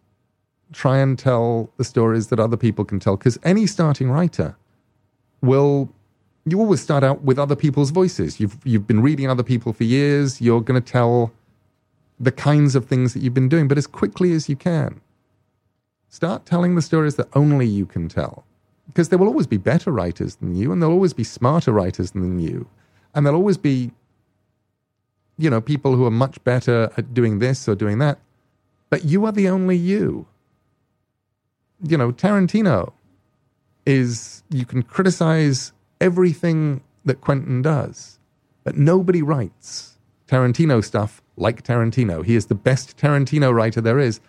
try 0.73 0.97
and 0.97 1.19
tell 1.19 1.69
the 1.77 1.83
stories 1.83 2.27
that 2.27 2.39
other 2.39 2.57
people 2.57 2.85
can 2.85 2.99
tell 2.99 3.17
because 3.17 3.37
any 3.43 3.67
starting 3.67 4.09
writer 4.09 4.55
will 5.41 5.89
you 6.45 6.59
always 6.59 6.81
start 6.81 7.03
out 7.03 7.21
with 7.21 7.37
other 7.37 7.55
people's 7.55 7.91
voices. 7.91 8.39
You've 8.39 8.57
you've 8.63 8.87
been 8.87 9.01
reading 9.01 9.29
other 9.29 9.43
people 9.43 9.73
for 9.73 9.83
years. 9.83 10.41
You're 10.41 10.61
going 10.61 10.81
to 10.81 10.91
tell 10.91 11.31
the 12.19 12.31
kinds 12.31 12.73
of 12.73 12.85
things 12.85 13.13
that 13.13 13.21
you've 13.21 13.33
been 13.33 13.49
doing 13.49 13.67
but 13.67 13.77
as 13.77 13.85
quickly 13.85 14.31
as 14.31 14.47
you 14.47 14.55
can 14.55 15.01
start 16.11 16.45
telling 16.45 16.75
the 16.75 16.81
stories 16.81 17.15
that 17.15 17.27
only 17.33 17.65
you 17.65 17.87
can 17.87 18.07
tell 18.07 18.45
because 18.85 19.09
there 19.09 19.17
will 19.17 19.27
always 19.27 19.47
be 19.47 19.57
better 19.57 19.91
writers 19.91 20.35
than 20.35 20.55
you 20.55 20.71
and 20.71 20.81
there'll 20.81 20.93
always 20.93 21.13
be 21.13 21.23
smarter 21.23 21.71
writers 21.71 22.11
than 22.11 22.39
you 22.39 22.67
and 23.15 23.25
there'll 23.25 23.39
always 23.39 23.57
be 23.57 23.91
you 25.39 25.49
know 25.49 25.59
people 25.59 25.95
who 25.95 26.05
are 26.05 26.11
much 26.11 26.41
better 26.43 26.91
at 26.97 27.13
doing 27.13 27.39
this 27.39 27.67
or 27.67 27.73
doing 27.73 27.97
that 27.97 28.19
but 28.91 29.05
you 29.05 29.25
are 29.25 29.31
the 29.31 29.49
only 29.49 29.77
you. 29.77 30.27
You 31.81 31.97
know, 31.97 32.11
Tarantino 32.11 32.91
is, 33.87 34.43
you 34.49 34.65
can 34.65 34.83
criticize 34.83 35.71
everything 35.99 36.81
that 37.05 37.21
Quentin 37.21 37.63
does, 37.63 38.19
but 38.63 38.77
nobody 38.77 39.23
writes 39.23 39.97
Tarantino 40.27 40.83
stuff 40.83 41.21
like 41.37 41.63
Tarantino. 41.63 42.23
He 42.23 42.35
is 42.35 42.47
the 42.47 42.55
best 42.55 42.97
Tarantino 42.97 43.51
writer 43.51 43.81
there 43.81 43.97
is. 43.97 44.19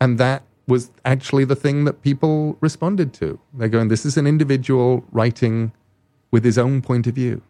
And 0.00 0.18
that 0.18 0.44
was 0.66 0.90
actually 1.04 1.44
the 1.44 1.56
thing 1.56 1.84
that 1.84 2.02
people 2.02 2.56
responded 2.60 3.12
to. 3.14 3.38
They're 3.52 3.68
going, 3.68 3.88
this 3.88 4.06
is 4.06 4.16
an 4.16 4.26
individual 4.26 5.04
writing 5.12 5.72
with 6.30 6.44
his 6.44 6.58
own 6.58 6.82
point 6.82 7.06
of 7.06 7.14
view. 7.14 7.42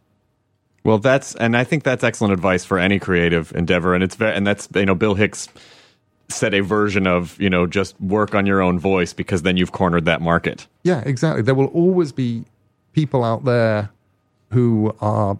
Well, 0.84 0.98
that's 0.98 1.34
and 1.36 1.56
I 1.56 1.64
think 1.64 1.82
that's 1.82 2.04
excellent 2.04 2.34
advice 2.34 2.64
for 2.64 2.78
any 2.78 2.98
creative 2.98 3.54
endeavor, 3.54 3.94
and 3.94 4.04
it's 4.04 4.16
very 4.16 4.34
and 4.34 4.46
that's 4.46 4.68
you 4.74 4.84
know 4.84 4.94
Bill 4.94 5.14
Hicks 5.14 5.48
said 6.28 6.52
a 6.52 6.60
version 6.60 7.06
of 7.06 7.40
you 7.40 7.48
know 7.48 7.66
just 7.66 7.98
work 8.00 8.34
on 8.34 8.44
your 8.44 8.60
own 8.60 8.78
voice 8.78 9.14
because 9.14 9.42
then 9.42 9.56
you've 9.56 9.72
cornered 9.72 10.04
that 10.04 10.20
market. 10.20 10.66
Yeah, 10.82 11.02
exactly. 11.06 11.40
There 11.40 11.54
will 11.54 11.68
always 11.68 12.12
be 12.12 12.44
people 12.92 13.24
out 13.24 13.44
there 13.44 13.90
who 14.50 14.94
are. 15.00 15.38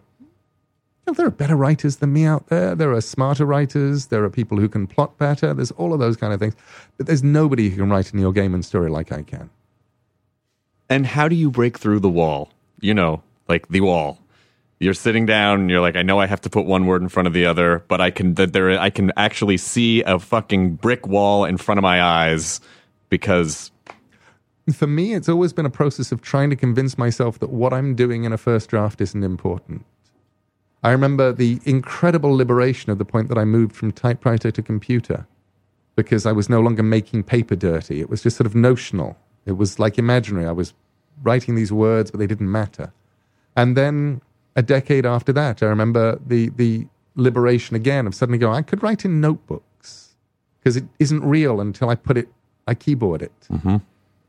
There 1.07 1.27
are 1.27 1.31
better 1.31 1.55
writers 1.55 1.97
than 1.97 2.13
me 2.13 2.25
out 2.25 2.49
there. 2.49 2.75
There 2.75 2.93
are 2.93 3.01
smarter 3.01 3.45
writers. 3.45 4.07
There 4.07 4.25
are 4.25 4.31
people 4.31 4.59
who 4.59 4.69
can 4.69 4.87
plot 4.87 5.17
better. 5.19 5.53
There's 5.53 5.71
all 5.73 5.93
of 5.93 6.01
those 6.01 6.17
kind 6.17 6.33
of 6.33 6.41
things. 6.41 6.55
But 6.97 7.07
there's 7.07 7.23
nobody 7.23 7.69
who 7.69 7.77
can 7.77 7.91
write 7.91 8.13
a 8.13 8.17
Neil 8.17 8.33
Gaiman 8.33 8.65
story 8.65 8.91
like 8.91 9.13
I 9.13 9.23
can. 9.23 9.51
And 10.89 11.07
how 11.07 11.29
do 11.29 11.37
you 11.37 11.51
break 11.51 11.79
through 11.79 12.01
the 12.01 12.09
wall? 12.09 12.51
You 12.81 12.95
know, 12.95 13.23
like 13.49 13.69
the 13.69 13.81
wall. 13.81 14.19
You're 14.81 14.95
sitting 14.95 15.25
down 15.25 15.61
and 15.61 15.71
you're 15.71 15.81
like, 15.81 15.97
I 15.97 16.03
know 16.03 16.19
I 16.21 16.27
have 16.27 16.41
to 16.43 16.51
put 16.51 16.67
one 16.67 16.87
word 16.87 17.01
in 17.01 17.09
front 17.09 17.27
of 17.27 17.33
the 17.33 17.47
other, 17.47 17.85
but 17.89 18.01
I 18.01 18.11
can 18.11 18.35
that 18.35 18.53
there 18.53 18.79
I 18.79 18.91
can 18.91 19.13
actually 19.17 19.57
see 19.57 20.03
a 20.03 20.19
fucking 20.19 20.77
brick 20.77 21.07
wall 21.07 21.45
in 21.45 21.57
front 21.59 21.79
of 21.79 21.83
my 21.83 22.03
eyes 22.03 22.61
because 23.09 23.71
For 24.73 24.87
me, 24.87 25.15
it's 25.15 25.29
always 25.29 25.53
been 25.53 25.67
a 25.67 25.71
process 25.71 26.11
of 26.11 26.23
trying 26.23 26.51
to 26.51 26.57
convince 26.57 26.99
myself 26.99 27.39
that 27.39 27.51
what 27.51 27.73
I'm 27.73 27.95
doing 27.95 28.25
in 28.25 28.33
a 28.33 28.39
first 28.39 28.71
draft 28.71 29.01
isn't 29.01 29.23
important. 29.23 29.85
I 30.85 30.90
remember 30.90 31.32
the 31.32 31.61
incredible 31.65 32.36
liberation 32.36 32.93
of 32.93 32.98
the 32.98 33.06
point 33.06 33.28
that 33.31 33.39
I 33.39 33.47
moved 33.47 33.74
from 33.74 33.90
typewriter 33.90 34.51
to 34.51 34.62
computer 34.62 35.27
because 35.97 36.27
I 36.27 36.32
was 36.32 36.51
no 36.51 36.61
longer 36.61 36.82
making 36.82 37.23
paper 37.23 37.56
dirty. 37.56 38.01
It 38.01 38.11
was 38.11 38.23
just 38.23 38.36
sort 38.36 38.47
of 38.47 38.55
notional. 38.55 39.16
It 39.47 39.52
was 39.52 39.78
like 39.78 39.98
imaginary. 39.98 40.47
I 40.47 40.52
was 40.52 40.74
writing 41.23 41.55
these 41.55 41.73
words, 41.73 42.11
but 42.11 42.20
they 42.20 42.27
didn't 42.27 42.52
matter. 42.52 42.93
And 43.56 43.78
then 43.78 44.20
a 44.56 44.62
decade 44.62 45.06
after 45.06 45.32
that, 45.32 45.62
I 45.62 45.66
remember 45.66 46.20
the, 46.27 46.51
the 46.51 46.86
liberation 47.16 47.77
again 47.77 48.06
of 48.06 48.15
suddenly 48.15 48.39
going, 48.39 48.55
I 48.55 48.62
could 48.62 48.82
write 48.82 49.06
in 49.06 49.23
notebooks 49.23 50.16
because 50.59 50.77
it 50.77 50.85
isn't 50.98 51.24
real 51.24 51.62
until 51.62 51.89
I 51.89 51.94
put 51.94 52.19
it, 52.19 52.28
I 52.66 52.74
keyboard 52.74 53.23
it. 53.23 53.32
Mm-hmm. 53.51 53.77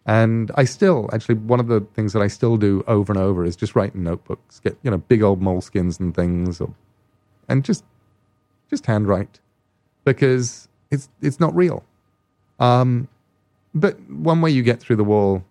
And 0.05 0.51
I 0.55 0.65
still, 0.65 1.09
actually, 1.13 1.35
one 1.35 1.59
of 1.59 1.67
the 1.67 1.81
things 1.95 2.13
that 2.13 2.21
I 2.21 2.27
still 2.27 2.57
do 2.57 2.83
over 2.87 3.11
and 3.11 3.19
over 3.19 3.43
is 3.43 3.55
just 3.55 3.75
write 3.75 3.95
in 3.95 4.03
notebooks, 4.03 4.59
get, 4.59 4.77
you 4.83 4.91
know, 4.91 4.97
big 4.97 5.23
old 5.23 5.41
moleskins 5.41 5.99
and 5.99 6.13
things, 6.13 6.61
or, 6.61 6.71
and 7.49 7.63
just, 7.63 7.83
just 8.69 8.85
handwrite 8.85 9.39
because 10.03 10.67
it's, 10.91 11.09
it's 11.21 11.39
not 11.39 11.55
real. 11.55 11.83
Um, 12.59 13.07
but 13.73 13.99
one 14.09 14.41
way 14.41 14.51
you 14.51 14.61
get 14.61 14.79
through 14.79 14.97
the 14.97 15.03
wall 15.03 15.43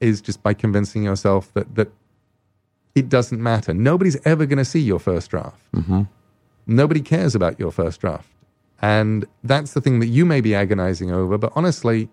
is 0.00 0.20
just 0.20 0.42
by 0.42 0.52
convincing 0.52 1.04
yourself 1.04 1.54
that, 1.54 1.76
that 1.76 1.92
it 2.96 3.08
doesn't 3.08 3.40
matter. 3.40 3.72
Nobody's 3.72 4.18
ever 4.26 4.46
going 4.46 4.58
to 4.58 4.64
see 4.64 4.80
your 4.80 4.98
first 4.98 5.30
draft. 5.30 5.62
Nobody 6.66 7.00
cares 7.00 7.36
about 7.36 7.58
your 7.58 7.70
first 7.70 8.00
draft. 8.00 8.28
And 8.82 9.26
that's 9.44 9.74
the 9.74 9.80
thing 9.80 10.00
that 10.00 10.08
you 10.08 10.26
may 10.26 10.40
be 10.40 10.56
agonizing 10.56 11.12
over. 11.12 11.38
But 11.38 11.52
honestly, 11.54 12.08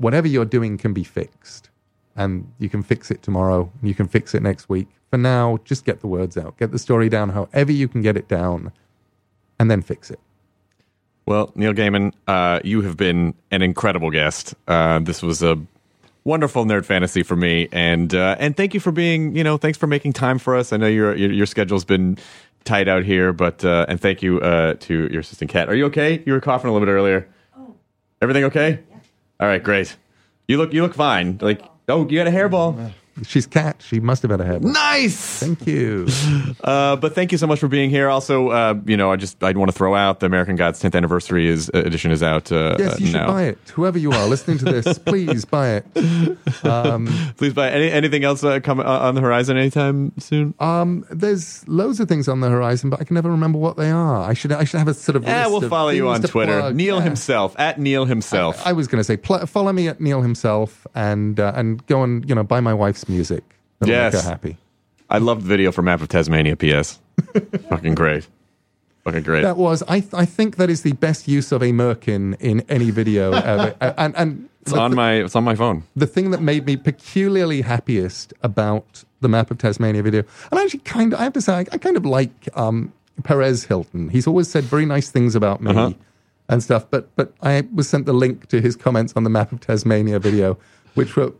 whatever 0.00 0.26
you're 0.26 0.44
doing 0.44 0.78
can 0.78 0.92
be 0.92 1.04
fixed. 1.04 1.68
And 2.16 2.52
you 2.58 2.68
can 2.68 2.82
fix 2.82 3.10
it 3.10 3.22
tomorrow. 3.22 3.70
You 3.82 3.94
can 3.94 4.08
fix 4.08 4.34
it 4.34 4.42
next 4.42 4.68
week. 4.68 4.88
For 5.10 5.18
now, 5.18 5.58
just 5.64 5.84
get 5.84 6.00
the 6.00 6.06
words 6.06 6.36
out. 6.36 6.56
Get 6.58 6.72
the 6.72 6.78
story 6.78 7.08
down 7.08 7.30
however 7.30 7.70
you 7.70 7.86
can 7.86 8.02
get 8.02 8.16
it 8.16 8.26
down 8.26 8.72
and 9.58 9.70
then 9.70 9.82
fix 9.82 10.10
it. 10.10 10.18
Well, 11.26 11.52
Neil 11.54 11.72
Gaiman, 11.72 12.12
uh, 12.26 12.60
you 12.64 12.80
have 12.82 12.96
been 12.96 13.34
an 13.50 13.62
incredible 13.62 14.10
guest. 14.10 14.54
Uh, 14.66 14.98
this 14.98 15.22
was 15.22 15.42
a 15.42 15.60
wonderful 16.24 16.64
nerd 16.64 16.84
fantasy 16.84 17.22
for 17.22 17.36
me, 17.36 17.68
and 17.70 18.12
uh, 18.14 18.36
and 18.38 18.56
thank 18.56 18.74
you 18.74 18.80
for 18.80 18.90
being, 18.90 19.36
you 19.36 19.44
know, 19.44 19.56
thanks 19.56 19.78
for 19.78 19.86
making 19.86 20.12
time 20.12 20.38
for 20.38 20.56
us. 20.56 20.72
I 20.72 20.76
know 20.76 20.88
your 20.88 21.14
your, 21.14 21.30
your 21.30 21.46
schedule's 21.46 21.84
been 21.84 22.18
tight 22.64 22.88
out 22.88 23.04
here, 23.04 23.32
but 23.32 23.64
uh, 23.64 23.86
and 23.88 24.00
thank 24.00 24.22
you 24.22 24.40
uh, 24.40 24.74
to 24.80 25.08
your 25.12 25.20
assistant 25.20 25.50
Kat. 25.50 25.68
Are 25.68 25.74
you 25.74 25.86
okay? 25.86 26.22
You 26.26 26.32
were 26.32 26.40
coughing 26.40 26.68
a 26.68 26.72
little 26.72 26.86
bit 26.86 26.92
earlier. 26.92 27.28
Oh, 27.56 27.74
everything 28.20 28.44
okay? 28.44 28.80
All 29.40 29.48
right, 29.48 29.62
great. 29.62 29.96
You 30.46 30.58
look 30.58 30.72
you 30.72 30.82
look 30.82 30.94
fine. 30.94 31.38
Like 31.40 31.62
oh, 31.88 32.06
you 32.08 32.18
got 32.18 32.26
a 32.26 32.30
hairball. 32.30 32.92
She's 33.24 33.46
cat. 33.46 33.82
She 33.86 34.00
must 34.00 34.22
have 34.22 34.30
had 34.30 34.40
a 34.40 34.44
head. 34.44 34.62
Nice. 34.64 35.40
Thank 35.40 35.66
you. 35.66 36.06
Uh, 36.62 36.94
but 36.96 37.14
thank 37.14 37.32
you 37.32 37.38
so 37.38 37.46
much 37.46 37.58
for 37.58 37.68
being 37.68 37.88
here. 37.90 38.08
Also, 38.08 38.48
uh, 38.50 38.74
you 38.84 38.96
know, 38.96 39.10
I 39.10 39.16
just 39.16 39.42
I 39.42 39.52
want 39.52 39.70
to 39.70 39.76
throw 39.76 39.94
out 39.94 40.20
the 40.20 40.26
American 40.26 40.56
Gods 40.56 40.82
10th 40.82 40.94
anniversary 40.94 41.46
is 41.48 41.70
edition 41.72 42.10
is 42.10 42.22
out. 42.22 42.52
Uh, 42.52 42.76
Yes, 42.78 43.00
you 43.00 43.06
should 43.06 43.14
now. 43.16 43.26
buy 43.28 43.44
it. 43.44 43.58
Whoever 43.74 43.98
you 43.98 44.12
are 44.12 44.26
listening 44.26 44.58
to 44.58 44.64
this, 44.66 44.98
please 45.10 45.44
buy 45.44 45.80
it. 45.82 45.86
Um, 46.64 47.06
Please 47.36 47.54
buy 47.54 47.70
any, 47.70 47.90
anything 47.90 48.24
else 48.24 48.44
uh, 48.44 48.60
come 48.60 48.80
uh, 48.80 48.84
on 48.84 49.14
the 49.14 49.20
horizon 49.20 49.56
anytime 49.56 50.12
soon. 50.18 50.54
um, 50.60 51.04
there's 51.10 51.66
loads 51.68 52.00
of 52.00 52.08
things 52.08 52.28
on 52.28 52.40
the 52.40 52.48
horizon, 52.50 52.90
but 52.90 53.00
I 53.00 53.04
can 53.04 53.14
never 53.14 53.30
remember 53.30 53.58
what 53.58 53.76
they 53.76 53.90
are. 53.90 54.16
I 54.22 54.34
should 54.34 54.52
I 54.52 54.64
should 54.64 54.78
have 54.78 54.88
a 54.88 54.94
sort 54.94 55.16
of. 55.16 55.24
Yeah, 55.24 55.46
we'll 55.46 55.68
follow 55.68 55.90
you 55.90 56.08
on 56.08 56.20
Twitter. 56.22 56.60
plug. 56.60 56.74
Neil 56.76 56.96
Yeah. 56.98 57.02
himself 57.04 57.58
at 57.58 57.80
Neil 57.80 58.04
himself. 58.04 58.60
I 58.66 58.72
was 58.72 58.86
going 58.88 59.00
to 59.00 59.04
say 59.04 59.16
pl- 59.16 59.46
follow 59.46 59.72
me 59.72 59.88
at 59.88 60.00
Neil 60.00 60.20
himself 60.22 60.86
and 60.94 61.40
uh, 61.40 61.52
and 61.56 61.84
go 61.86 62.02
and 62.02 62.28
you 62.28 62.34
know 62.34 62.42
buy 62.44 62.60
my 62.60 62.74
wife's 62.74 63.08
music. 63.10 63.44
That'll 63.78 63.94
Yes. 63.94 64.14
make 64.14 64.22
her 64.22 64.28
happy. 64.28 64.56
I 65.08 65.18
loved 65.18 65.42
the 65.42 65.48
video 65.48 65.72
for 65.72 65.82
Map 65.82 66.00
of 66.00 66.08
Tasmania. 66.08 66.56
P.S. 66.56 66.98
Fucking 67.68 67.94
great. 67.94 68.26
Fucking 69.04 69.22
great. 69.22 69.42
That 69.42 69.56
was 69.56 69.82
I 69.88 70.04
I 70.12 70.24
think 70.26 70.56
that 70.56 70.70
is 70.70 70.82
the 70.82 70.92
best 70.92 71.26
use 71.26 71.52
of 71.52 71.62
a 71.62 71.72
merkin 71.72 72.36
in 72.40 72.60
any 72.68 72.90
video 72.90 73.32
ever. 73.52 73.74
And 73.80 74.14
and 74.16 74.48
it's 74.62 74.72
on 74.74 74.94
my 74.94 75.14
it's 75.14 75.34
on 75.34 75.42
my 75.44 75.54
phone. 75.54 75.84
the 75.96 76.06
thing 76.06 76.30
that 76.32 76.42
made 76.42 76.66
me 76.66 76.76
peculiarly 76.76 77.62
happiest 77.62 78.34
about 78.42 79.04
the 79.20 79.28
map 79.28 79.50
of 79.50 79.58
Tasmania 79.58 80.02
video, 80.02 80.22
and 80.50 80.58
I 80.60 80.62
actually 80.62 80.80
kind 80.80 81.12
of, 81.12 81.20
I 81.20 81.24
have 81.24 81.32
to 81.34 81.40
say, 81.42 81.52
I, 81.54 81.60
I 81.72 81.78
kind 81.78 81.96
of 81.96 82.04
like 82.06 82.48
um, 82.54 82.90
Perez 83.22 83.64
Hilton. 83.64 84.08
He's 84.10 84.26
always 84.26 84.48
said 84.48 84.64
very 84.64 84.86
nice 84.86 85.10
things 85.10 85.34
about 85.34 85.60
me 85.62 85.70
Uh-huh. 85.72 85.92
and 86.48 86.62
stuff, 86.62 86.86
but 86.90 87.08
but 87.16 87.32
I 87.42 87.66
was 87.74 87.88
sent 87.88 88.04
the 88.06 88.12
link 88.12 88.48
to 88.48 88.60
his 88.60 88.76
comments 88.76 89.12
on 89.16 89.24
the 89.24 89.30
map 89.30 89.50
of 89.52 89.60
Tasmania 89.60 90.18
video, 90.18 90.58
which 90.94 91.16
were 91.16 91.32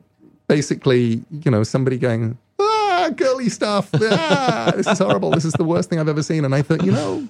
basically, 0.51 1.23
you 1.31 1.49
know, 1.49 1.63
somebody 1.63 1.97
going, 1.97 2.37
ah, 2.59 3.11
girly 3.15 3.49
stuff, 3.49 3.89
ah, 3.95 4.73
this 4.75 4.87
is 4.89 4.99
horrible, 4.99 5.31
this 5.31 5.45
is 5.45 5.53
the 5.53 5.65
worst 5.65 5.89
thing 5.89 6.01
I've 6.01 6.09
ever 6.09 6.25
seen, 6.25 6.45
and 6.45 6.55
I 6.55 6.63
thought, 6.63 6.85
you 6.85 6.91
know. 6.91 7.29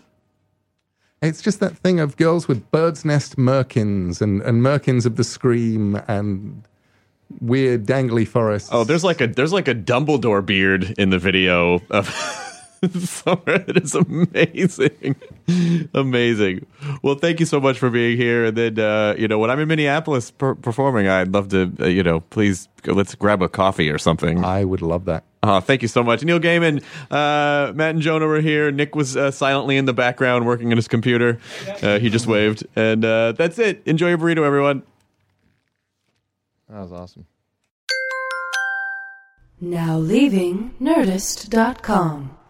It's 1.20 1.42
just 1.42 1.60
that 1.60 1.76
thing 1.76 2.00
of 2.00 2.16
girls 2.16 2.48
with 2.48 2.70
bird's 2.70 3.04
nest 3.04 3.36
merkins 3.36 4.22
and, 4.22 4.40
and 4.40 4.62
merkins 4.62 5.04
of 5.04 5.16
the 5.16 5.24
scream 5.24 6.00
and 6.08 6.62
weird 7.42 7.84
dangly 7.84 8.26
forests. 8.26 8.70
Oh, 8.72 8.84
there's 8.84 9.04
like 9.04 9.20
a 9.20 9.26
there's 9.26 9.52
like 9.52 9.68
a 9.68 9.74
Dumbledore 9.74 10.44
beard 10.44 10.94
in 10.96 11.10
the 11.10 11.18
video 11.18 11.82
of 11.90 12.08
somewhere. 13.00 13.64
It 13.68 13.76
is 13.76 13.94
amazing, 13.94 15.16
amazing. 15.92 16.66
Well, 17.02 17.14
thank 17.16 17.38
you 17.40 17.46
so 17.46 17.60
much 17.60 17.78
for 17.78 17.90
being 17.90 18.16
here. 18.16 18.46
And 18.46 18.56
then 18.56 18.78
uh, 18.78 19.14
you 19.18 19.28
know 19.28 19.38
when 19.38 19.50
I'm 19.50 19.60
in 19.60 19.68
Minneapolis 19.68 20.30
per- 20.30 20.54
performing, 20.54 21.06
I'd 21.06 21.32
love 21.32 21.48
to 21.50 21.72
uh, 21.80 21.86
you 21.86 22.02
know 22.02 22.20
please 22.20 22.68
go, 22.82 22.92
let's 22.94 23.14
grab 23.14 23.42
a 23.42 23.48
coffee 23.48 23.90
or 23.90 23.98
something. 23.98 24.44
I 24.44 24.64
would 24.64 24.80
love 24.82 25.04
that. 25.06 25.24
Uh, 25.42 25.60
thank 25.60 25.82
you 25.82 25.88
so 25.88 26.02
much, 26.02 26.22
Neil 26.22 26.40
Gaiman. 26.40 26.82
Uh, 27.10 27.72
Matt 27.72 27.90
and 27.94 28.00
Jonah 28.02 28.26
were 28.26 28.40
here. 28.40 28.70
Nick 28.70 28.94
was 28.94 29.16
uh, 29.16 29.30
silently 29.30 29.76
in 29.76 29.84
the 29.84 29.94
background 29.94 30.46
working 30.46 30.70
on 30.70 30.76
his 30.76 30.88
computer. 30.88 31.38
Uh, 31.82 31.98
he 31.98 32.10
just 32.10 32.26
waved, 32.26 32.66
and 32.76 33.04
uh, 33.04 33.32
that's 33.32 33.58
it. 33.58 33.82
Enjoy 33.86 34.08
your 34.08 34.18
burrito, 34.18 34.44
everyone. 34.44 34.82
That 36.68 36.80
was 36.80 36.92
awesome. 36.92 37.26
Now 39.60 39.98
leaving 39.98 40.74
Nerdist.com. 40.80 42.38